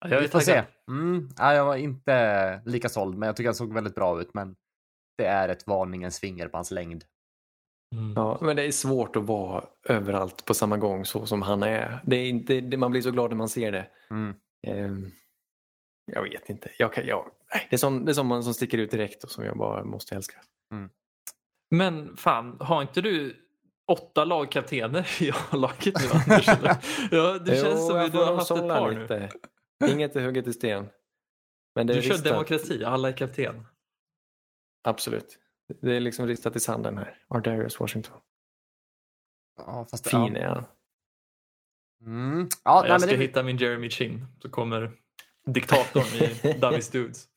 Ja, 0.00 0.08
Jag 0.08 0.20
Vi 0.20 0.28
får 0.28 0.40
se. 0.40 0.64
Mm. 0.88 1.28
Ja, 1.38 1.54
jag 1.54 1.64
var 1.64 1.76
inte 1.76 2.60
lika 2.64 2.88
såld, 2.88 3.18
men 3.18 3.26
jag 3.26 3.36
tycker 3.36 3.48
han 3.48 3.54
såg 3.54 3.74
väldigt 3.74 3.94
bra 3.94 4.20
ut. 4.20 4.34
Men 4.34 4.56
det 5.18 5.26
är 5.26 5.48
ett 5.48 5.66
varningens 5.66 6.20
finger 6.20 6.48
på 6.48 6.56
hans 6.56 6.70
längd. 6.70 7.04
Mm. 7.94 8.12
Ja, 8.16 8.38
men 8.40 8.56
det 8.56 8.62
är 8.62 8.72
svårt 8.72 9.16
att 9.16 9.24
vara 9.24 9.64
överallt 9.88 10.44
på 10.44 10.54
samma 10.54 10.76
gång 10.76 11.04
så 11.04 11.26
som 11.26 11.42
han 11.42 11.62
är. 11.62 12.00
Det 12.04 12.16
är 12.16 12.28
inte, 12.28 12.60
det, 12.60 12.76
man 12.76 12.90
blir 12.90 13.02
så 13.02 13.10
glad 13.10 13.30
när 13.30 13.36
man 13.36 13.48
ser 13.48 13.72
det. 13.72 13.86
Mm. 14.10 14.34
Ehm, 14.66 15.10
jag 16.12 16.22
vet 16.22 16.50
inte. 16.50 16.70
Jag 16.78 16.92
kan, 16.92 17.06
jag, 17.06 17.30
nej, 17.54 17.66
det 17.70 17.76
är 17.76 17.78
som, 17.78 18.04
det 18.04 18.12
är 18.12 18.14
som 18.14 18.26
man 18.26 18.44
som 18.44 18.54
sticker 18.54 18.78
ut 18.78 18.90
direkt 18.90 19.24
och 19.24 19.30
som 19.30 19.44
jag 19.44 19.56
bara 19.56 19.84
måste 19.84 20.14
älska. 20.14 20.36
Men 21.70 22.16
fan, 22.16 22.56
har 22.60 22.82
inte 22.82 23.00
du 23.00 23.36
åtta 23.88 24.24
lagkaptener 24.24 25.22
i 25.22 25.30
A-laget 25.30 25.94
nu 26.00 26.08
Anders? 26.12 26.46
Ja, 27.10 27.38
det 27.38 27.62
känns 27.62 27.86
som 27.86 27.96
att 27.98 28.12
du 28.12 28.18
har 28.18 28.34
haft 28.36 28.50
ett 28.50 28.68
par 28.68 28.92
nu. 28.92 29.28
Inget 29.88 30.16
är 30.16 30.24
hugget 30.24 30.46
i 30.46 30.52
sten. 30.52 30.88
Men 31.74 31.86
det 31.86 31.92
är 31.92 31.96
Du 31.96 32.02
kör 32.02 32.10
ristat. 32.10 32.32
demokrati, 32.32 32.84
alla 32.84 33.08
är 33.08 33.12
kapten. 33.16 33.66
Absolut. 34.84 35.38
Det 35.80 35.96
är 35.96 36.00
liksom 36.00 36.26
ristat 36.26 36.56
i 36.56 36.60
sanden 36.60 36.98
här. 36.98 37.22
Ardarius 37.28 37.80
Washington. 37.80 38.20
Ja, 39.56 39.86
fast 39.90 40.08
Fin 40.10 40.34
ja. 40.34 40.40
är 40.40 40.46
han. 40.48 40.64
Mm. 42.04 42.38
Ja, 42.40 42.48
Ja, 42.64 42.80
nej, 42.80 42.88
jag 42.90 42.92
men 42.94 43.00
ska 43.00 43.10
det, 43.10 43.16
hitta 43.22 43.42
min 43.42 43.56
Jeremy 43.56 43.90
Chin 43.90 44.26
så 44.42 44.50
kommer 44.50 44.92
diktatorn 45.46 46.04
i 46.04 46.52
Dummies 46.60 46.90
Dudes. 46.90 47.28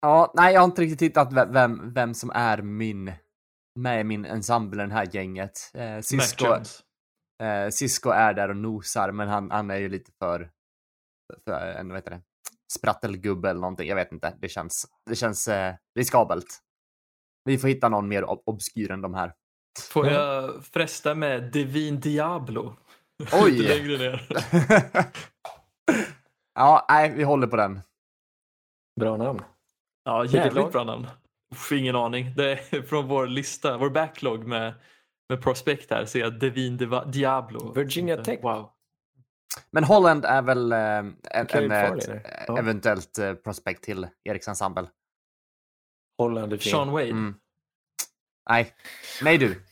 ja, 0.00 0.32
nej, 0.36 0.54
jag 0.54 0.60
har 0.60 0.64
inte 0.64 0.82
riktigt 0.82 1.02
hittat 1.02 1.32
ve- 1.32 1.48
vem, 1.52 1.92
vem 1.92 2.14
som 2.14 2.30
är 2.34 2.62
min 2.62 3.12
med 3.78 4.00
i 4.00 4.04
min 4.04 4.24
ensemble 4.24 4.86
det 4.86 4.92
här 4.92 5.08
gänget. 5.12 5.70
Eh, 5.74 6.00
Cisco, 6.00 6.46
eh, 7.42 7.68
Cisco 7.70 8.10
är 8.10 8.34
där 8.34 8.48
och 8.48 8.56
nosar, 8.56 9.12
men 9.12 9.28
han, 9.28 9.50
han 9.50 9.70
är 9.70 9.76
ju 9.76 9.88
lite 9.88 10.12
för 10.18 10.50
en, 11.46 11.88
vad 11.88 11.98
heter 11.98 12.10
det, 12.10 12.20
sprattelgubbe 12.72 13.50
eller 13.50 13.60
någonting. 13.60 13.88
Jag 13.88 13.96
vet 13.96 14.12
inte. 14.12 14.36
Det 14.40 14.48
känns, 14.48 14.86
det 15.10 15.16
känns 15.16 15.48
eh, 15.48 15.74
riskabelt. 15.98 16.46
Vi 17.44 17.58
får 17.58 17.68
hitta 17.68 17.88
någon 17.88 18.08
mer 18.08 18.22
ob- 18.22 18.42
obskyr 18.46 18.90
än 18.90 19.00
de 19.00 19.14
här. 19.14 19.32
Får 19.90 20.06
jag 20.06 20.64
fresta 20.64 21.14
med 21.14 21.52
Devin 21.52 22.00
Diablo? 22.00 22.76
Oj! 23.32 23.50
Lite 23.50 23.78
längre 23.78 23.98
ner. 23.98 24.28
ja, 26.54 26.86
nej, 26.88 27.12
vi 27.16 27.22
håller 27.22 27.46
på 27.46 27.56
den. 27.56 27.80
Bra 29.00 29.16
namn. 29.16 29.40
Ja, 30.04 30.24
jävligt 30.24 30.72
bra 30.72 30.84
namn. 30.84 31.06
Uff, 31.52 31.72
ingen 31.72 31.96
aning. 31.96 32.34
Det 32.36 32.52
är 32.52 32.82
från 32.82 33.08
vår 33.08 33.26
lista, 33.26 33.78
vår 33.78 33.90
backlog 33.90 34.46
med, 34.46 34.74
med 35.28 35.42
prospect 35.42 35.90
här 35.90 36.04
ser 36.04 36.20
jag 36.20 36.38
Devin 36.38 36.76
Diablo. 37.06 37.72
Virginia 37.72 38.24
Tech. 38.24 38.38
Wow. 38.42 38.70
Men 39.70 39.84
Holland 39.84 40.24
är 40.24 40.42
väl 40.42 40.72
eh, 40.72 40.78
en, 40.78 41.16
en, 41.30 41.48
Farley 41.48 42.16
ett. 42.16 42.44
Ja. 42.48 42.58
eventuellt 42.58 43.18
eh, 43.18 43.34
prospect 43.34 43.82
till 43.82 44.08
Eriks 44.24 44.48
ensemble. 44.48 44.86
Holland 46.18 46.52
är 46.52 46.56
fin. 46.56 46.72
Sean 46.72 46.90
Wade. 46.90 47.04
Mm. 47.10 47.34
Nej, 48.50 48.74
nej 49.22 49.38
du. 49.38 49.62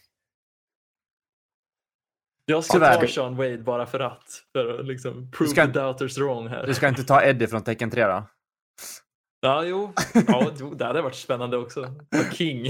Jag 2.47 2.65
ska 2.65 2.73
Tyvärr. 2.73 3.01
ta 3.01 3.07
Sean 3.07 3.37
Wade 3.37 3.59
bara 3.59 3.87
för 3.87 4.01
att. 4.01 4.43
För 4.53 4.79
att 4.81 4.87
liksom 4.87 5.31
prove 5.31 5.51
ska- 5.51 5.67
the 5.67 5.73
doubters 5.73 6.19
wrong 6.19 6.49
här. 6.49 6.67
Du 6.67 6.75
ska 6.75 6.89
inte 6.89 7.05
ta 7.05 7.23
Eddie 7.23 7.47
från 7.47 7.63
tecken 7.65 7.91
3 7.91 8.05
då? 8.07 8.25
Ja, 9.41 9.65
jo. 9.65 9.93
Ja, 10.29 10.51
jo, 10.57 10.75
det 10.75 10.85
hade 10.85 11.03
varit 11.03 11.15
spännande 11.15 11.57
också. 11.57 11.95
King. 12.33 12.67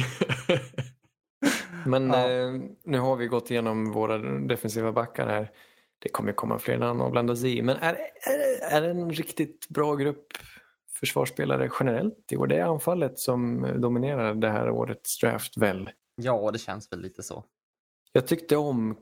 Men 1.86 2.08
Ja. 2.10 2.30
eh, 2.30 2.52
nu 2.84 2.98
har 2.98 3.16
vi 3.16 3.26
gått 3.26 3.50
igenom 3.50 3.92
våra 3.92 4.18
defensiva 4.18 4.92
backar 4.92 5.26
här. 5.26 5.50
Det 6.04 6.08
kommer 6.10 6.32
komma 6.32 6.58
fler 6.58 6.78
namn 6.78 7.00
att 7.00 7.12
blanda 7.12 7.36
sig 7.36 7.58
i. 7.58 7.62
Men 7.62 7.76
är, 7.76 7.94
är, 7.94 8.72
är 8.76 8.80
det 8.82 8.88
en 8.90 9.10
riktigt 9.12 9.68
bra 9.68 9.94
grupp 9.94 10.26
försvarsspelare 11.00 11.70
generellt 11.80 12.32
i 12.32 12.36
år? 12.36 12.46
Det 12.46 12.56
är 12.56 12.64
anfallet 12.64 13.18
som 13.18 13.66
dominerar 13.80 14.34
det 14.34 14.50
här 14.50 14.70
årets 14.70 15.18
draft 15.20 15.56
väl? 15.56 15.90
Ja, 16.16 16.50
det 16.52 16.58
känns 16.58 16.92
väl 16.92 17.00
lite 17.00 17.22
så. 17.22 17.44
Jag 18.12 18.26
tyckte 18.26 18.56
om, 18.56 18.96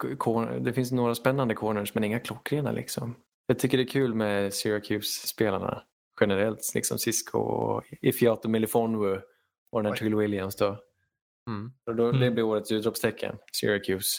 det 0.61 0.73
finns 0.73 0.93
några 0.93 1.15
spännande 1.15 1.55
corners 1.55 1.95
men 1.95 2.05
inga 2.05 2.21
klockrena 2.21 2.73
liksom. 2.73 3.15
Jag 3.47 3.59
tycker 3.59 3.79
det 3.79 3.85
är 3.85 3.89
kul 3.89 4.15
med 4.15 4.55
Syracuse-spelarna 4.55 5.83
generellt, 6.21 6.73
liksom 6.75 6.99
Cisco 6.99 7.39
och 7.39 7.85
Ifiato 8.01 8.49
Milifonwu 8.49 9.21
och 9.73 9.83
den 9.83 9.93
här. 9.93 9.99
Trill 9.99 10.15
Williams 10.15 10.57
då. 10.57 10.79
Mm. 11.51 11.73
Och 11.87 11.97
då 11.97 12.13
Det 12.13 12.19
Mm. 12.19 12.35
blir 12.35 12.45
årets 12.45 12.73
utropstecken, 12.73 13.37
Syracuse. 13.53 14.19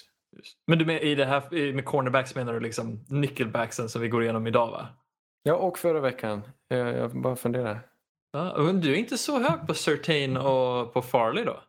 Men 0.68 0.80
du 0.80 0.86
med, 0.86 1.04
i 1.04 1.16
det 1.16 1.26
här 1.26 1.74
med 1.74 1.86
cornerbacks 1.86 2.36
menar 2.36 2.54
du 2.54 2.60
liksom 2.60 3.06
nickelbacksen 3.10 3.90
som 3.90 4.02
vi 4.02 4.08
går 4.08 4.24
igenom 4.24 4.48
idag 4.48 4.72
va? 4.72 4.88
Ja, 5.44 5.56
och 5.56 5.78
förra 5.80 6.00
veckan. 6.00 6.42
Jag, 6.68 6.98
jag 6.98 7.22
bara 7.22 7.36
funderar. 7.36 7.80
Ja, 8.32 8.56
men 8.58 8.82
du 8.82 8.92
är 8.92 8.96
inte 8.96 9.18
så 9.18 9.40
hög 9.40 9.68
på 9.68 9.74
Certain 9.74 10.38
och 10.38 10.94
på 10.94 11.02
Farley 11.02 11.44
då? 11.44 11.60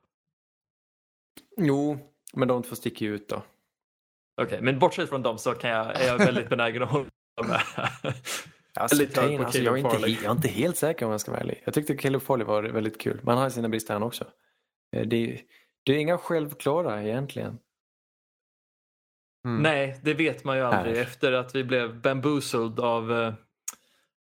Jo, 1.57 1.99
men 2.33 2.49
de 2.49 2.63
två 2.63 2.75
sticker 2.77 3.07
ju 3.07 3.15
ut 3.15 3.29
då. 3.29 3.43
Okej, 4.43 4.59
men 4.63 4.79
bortsett 4.79 5.09
från 5.09 5.23
dem 5.23 5.39
så 5.39 5.53
kan 5.53 5.71
jag, 5.71 6.01
är 6.01 6.07
jag 6.07 6.19
väldigt 6.19 6.49
benägen 6.49 6.83
att 6.83 6.91
hålla 6.91 7.07
med. 7.37 7.61
Ja, 8.77 8.89
Certain, 8.89 9.45
alltså, 9.45 9.59
jag, 9.59 9.75
är 9.75 9.79
inte, 9.79 9.97
jag 10.11 10.25
är 10.25 10.31
inte 10.31 10.49
helt 10.49 10.77
säker 10.77 11.07
om 11.07 11.11
jag 11.13 11.21
ska 11.21 11.31
vara 11.31 11.41
ärlig. 11.41 11.63
Jag 11.65 11.75
tyckte 11.75 11.97
Caleb 11.97 12.23
Farley 12.23 12.47
var 12.47 12.63
väldigt 12.63 13.01
kul. 13.01 13.21
Men 13.23 13.35
han 13.35 13.43
har 13.43 13.51
sina 13.51 13.69
brister 13.69 13.95
han 13.95 14.03
också. 14.03 14.25
Eh, 14.97 15.07
Det, 15.07 15.41
det 15.83 15.93
är 15.93 15.99
inga 15.99 16.19
självklara 16.19 17.03
egentligen. 17.03 17.59
Mm. 19.45 19.63
Nej, 19.63 20.01
det 20.03 20.15
vet 20.15 20.45
man 20.45 20.57
ju 20.57 20.63
aldrig 20.63 20.95
Nej. 20.95 21.03
efter 21.03 21.33
att 21.33 21.55
vi 21.55 21.65
blev 21.65 22.01
bamboozled 22.01 22.81
av, 22.81 23.13
eh, 23.13 23.35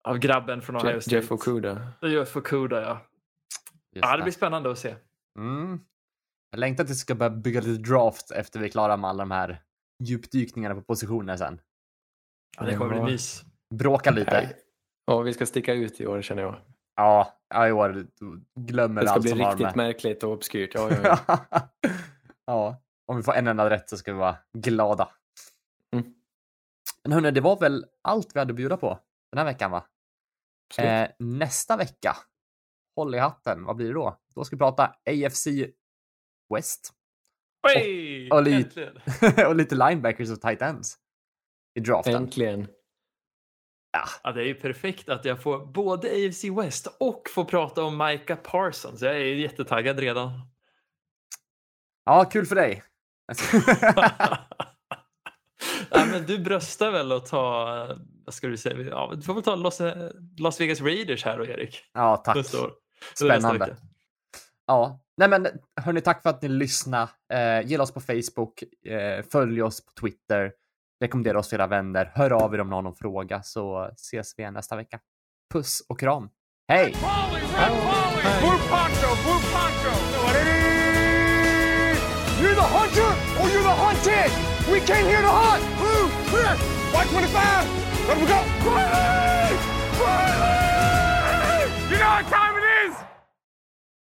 av 0.07 0.17
grabben 0.17 0.61
från 0.61 0.75
Ohio 0.75 1.01
State. 1.01 1.15
Jeff 1.15 1.31
Okuda. 1.31 1.87
Jeff 2.01 2.35
Okuda, 2.35 2.81
ja. 2.81 3.01
Just 3.95 4.05
ja. 4.05 4.17
Det 4.17 4.23
blir 4.23 4.33
spännande 4.33 4.71
att 4.71 4.79
se. 4.79 4.95
Mm. 5.39 5.79
Jag 6.51 6.59
längtar 6.59 6.83
tills 6.83 6.97
vi 6.97 7.01
ska 7.01 7.15
börja 7.15 7.29
bygga 7.29 7.61
lite 7.61 7.91
draft 7.91 8.31
efter 8.31 8.59
vi 8.59 8.65
är 8.65 8.69
klara 8.69 8.97
med 8.97 9.09
alla 9.09 9.21
de 9.23 9.31
här 9.31 9.61
djupdykningarna 10.03 10.75
på 10.75 10.81
positioner 10.81 11.37
sen. 11.37 11.61
Ja, 12.57 12.65
det 12.65 12.75
kommer 12.75 13.01
bli 13.01 13.11
mys. 13.11 13.43
Bråka 13.73 14.11
lite. 14.11 14.49
Ja, 15.05 15.19
vi 15.21 15.33
ska 15.33 15.45
sticka 15.45 15.73
ut 15.73 16.01
i 16.01 16.07
år 16.07 16.21
känner 16.21 16.41
jag. 16.43 16.55
Ja, 16.95 17.37
ja, 17.49 17.67
i 17.67 17.71
år 17.71 18.05
glömmer 18.59 19.01
Det 19.01 19.07
ska 19.07 19.13
allt 19.13 19.21
bli 19.21 19.31
som 19.31 19.39
har 19.39 19.51
riktigt 19.51 19.65
med. 19.65 19.75
märkligt 19.75 20.23
och 20.23 20.31
obskyrt. 20.31 20.71
Ja, 20.75 20.89
ja, 21.03 21.17
ja. 21.27 21.37
ja, 22.45 22.81
om 23.11 23.17
vi 23.17 23.23
får 23.23 23.33
en 23.33 23.47
enda 23.47 23.69
rätt 23.69 23.89
så 23.89 23.97
ska 23.97 24.13
vi 24.13 24.19
vara 24.19 24.37
glada. 24.53 25.09
Mm. 25.93 26.13
Men 27.03 27.11
hörni, 27.11 27.31
det 27.31 27.41
var 27.41 27.59
väl 27.59 27.85
allt 28.01 28.35
vi 28.35 28.39
hade 28.39 28.51
att 28.51 28.55
bjuda 28.57 28.77
på 28.77 28.99
den 29.31 29.37
här 29.37 29.45
veckan 29.45 29.71
va? 29.71 29.85
Eh, 30.77 31.09
nästa 31.19 31.77
vecka, 31.77 32.17
håll 32.95 33.15
i 33.15 33.17
hatten, 33.17 33.63
vad 33.63 33.75
blir 33.75 33.87
det 33.87 33.93
då? 33.93 34.19
Då 34.35 34.43
ska 34.43 34.55
vi 34.55 34.59
prata 34.59 34.95
AFC 35.05 35.47
West 36.55 36.93
Hey, 37.67 38.29
och 38.29 38.43
li- 38.43 38.89
och 39.47 39.55
lite 39.55 39.75
linebackers 39.75 40.29
och 40.29 40.41
tight 40.41 40.61
ends 40.61 40.97
i 41.75 41.79
draften. 41.79 42.15
Äntligen. 42.15 42.67
Ja, 44.23 44.31
det 44.31 44.41
är 44.41 44.45
ju 44.45 44.55
perfekt 44.55 45.09
att 45.09 45.25
jag 45.25 45.43
får 45.43 45.65
både 45.65 46.07
AFC 46.07 46.43
West 46.43 46.87
och 46.99 47.29
får 47.29 47.45
prata 47.45 47.83
om 47.83 47.97
Micah 47.97 48.37
Parsons. 48.37 49.01
Jag 49.01 49.15
är 49.15 49.19
jättetaggad 49.19 49.99
redan. 49.99 50.31
Ja, 52.05 52.25
kul 52.25 52.45
för 52.45 52.55
dig. 52.55 52.83
ja, 55.89 56.05
men 56.05 56.25
du 56.25 56.39
bröstar 56.39 56.91
väl 56.91 57.11
att 57.11 57.25
ta, 57.25 57.87
vad 58.25 58.33
ska 58.33 58.47
du 58.47 58.57
säga, 58.57 58.81
ja, 58.81 59.13
du 59.15 59.21
får 59.21 59.33
väl 59.33 59.43
ta 59.43 59.55
Las, 59.55 59.81
Las 60.39 60.61
Vegas 60.61 60.81
Raiders 60.81 61.25
här 61.25 61.37
då 61.37 61.45
Erik. 61.45 61.83
ja, 61.93 62.17
tack. 62.17 62.35
Nästa 62.35 62.61
år. 62.61 62.71
Eller 63.21 63.35
nästa 63.35 63.49
Spännande. 63.49 63.77
Ja, 64.67 64.99
nej 65.17 65.29
men 65.29 65.47
hörni, 65.81 66.01
tack 66.01 66.21
för 66.21 66.29
att 66.29 66.41
ni 66.41 66.47
lyssnade. 66.47 67.09
Eh, 67.33 67.67
gilla 67.67 67.83
oss 67.83 67.93
på 67.93 68.01
Facebook, 68.01 68.63
eh, 68.85 69.23
följ 69.31 69.61
oss 69.63 69.85
på 69.85 69.91
Twitter, 70.01 70.51
rekommendera 71.01 71.39
oss 71.39 71.49
för 71.49 71.55
era 71.55 71.67
vänner, 71.67 72.11
hör 72.15 72.31
av 72.31 72.55
er 72.55 72.61
om 72.61 72.69
någon 72.69 72.75
har 72.75 72.81
någon 72.81 72.95
fråga 72.95 73.43
så 73.43 73.89
ses 73.95 74.33
vi 74.37 74.41
igen 74.41 74.53
nästa 74.53 74.75
vecka. 74.75 74.99
Puss 75.53 75.85
och 75.89 75.99
kram. 75.99 76.29
Hej! 76.67 76.93
Polly, 76.93 77.41
red 77.41 77.69
Polly! 77.69 78.39
Blue 78.39 78.59
poncho, 78.69 79.23
blue 79.23 79.41
poncho! 79.53 80.10
You're 82.41 82.55
the 82.55 82.61
hunter 82.63 83.05
or 83.39 83.49
you're 83.53 83.61
the 83.61 83.69
hunted! 83.69 84.33
We 84.65 84.79
came 84.81 85.05
here 85.05 85.21
to 85.21 85.29
hunt! 85.29 85.61
Blue, 85.77 86.09
clear! 86.25 86.57
White 86.89 87.07
25! 87.09 87.37
Let 88.07 88.17
we 88.17 88.25
go! 88.25 88.41
Riley! 88.65 89.53
Riley! 90.01 91.69
You 91.91 91.97
know 92.01 92.09
what 92.09 92.25
time 92.25 92.50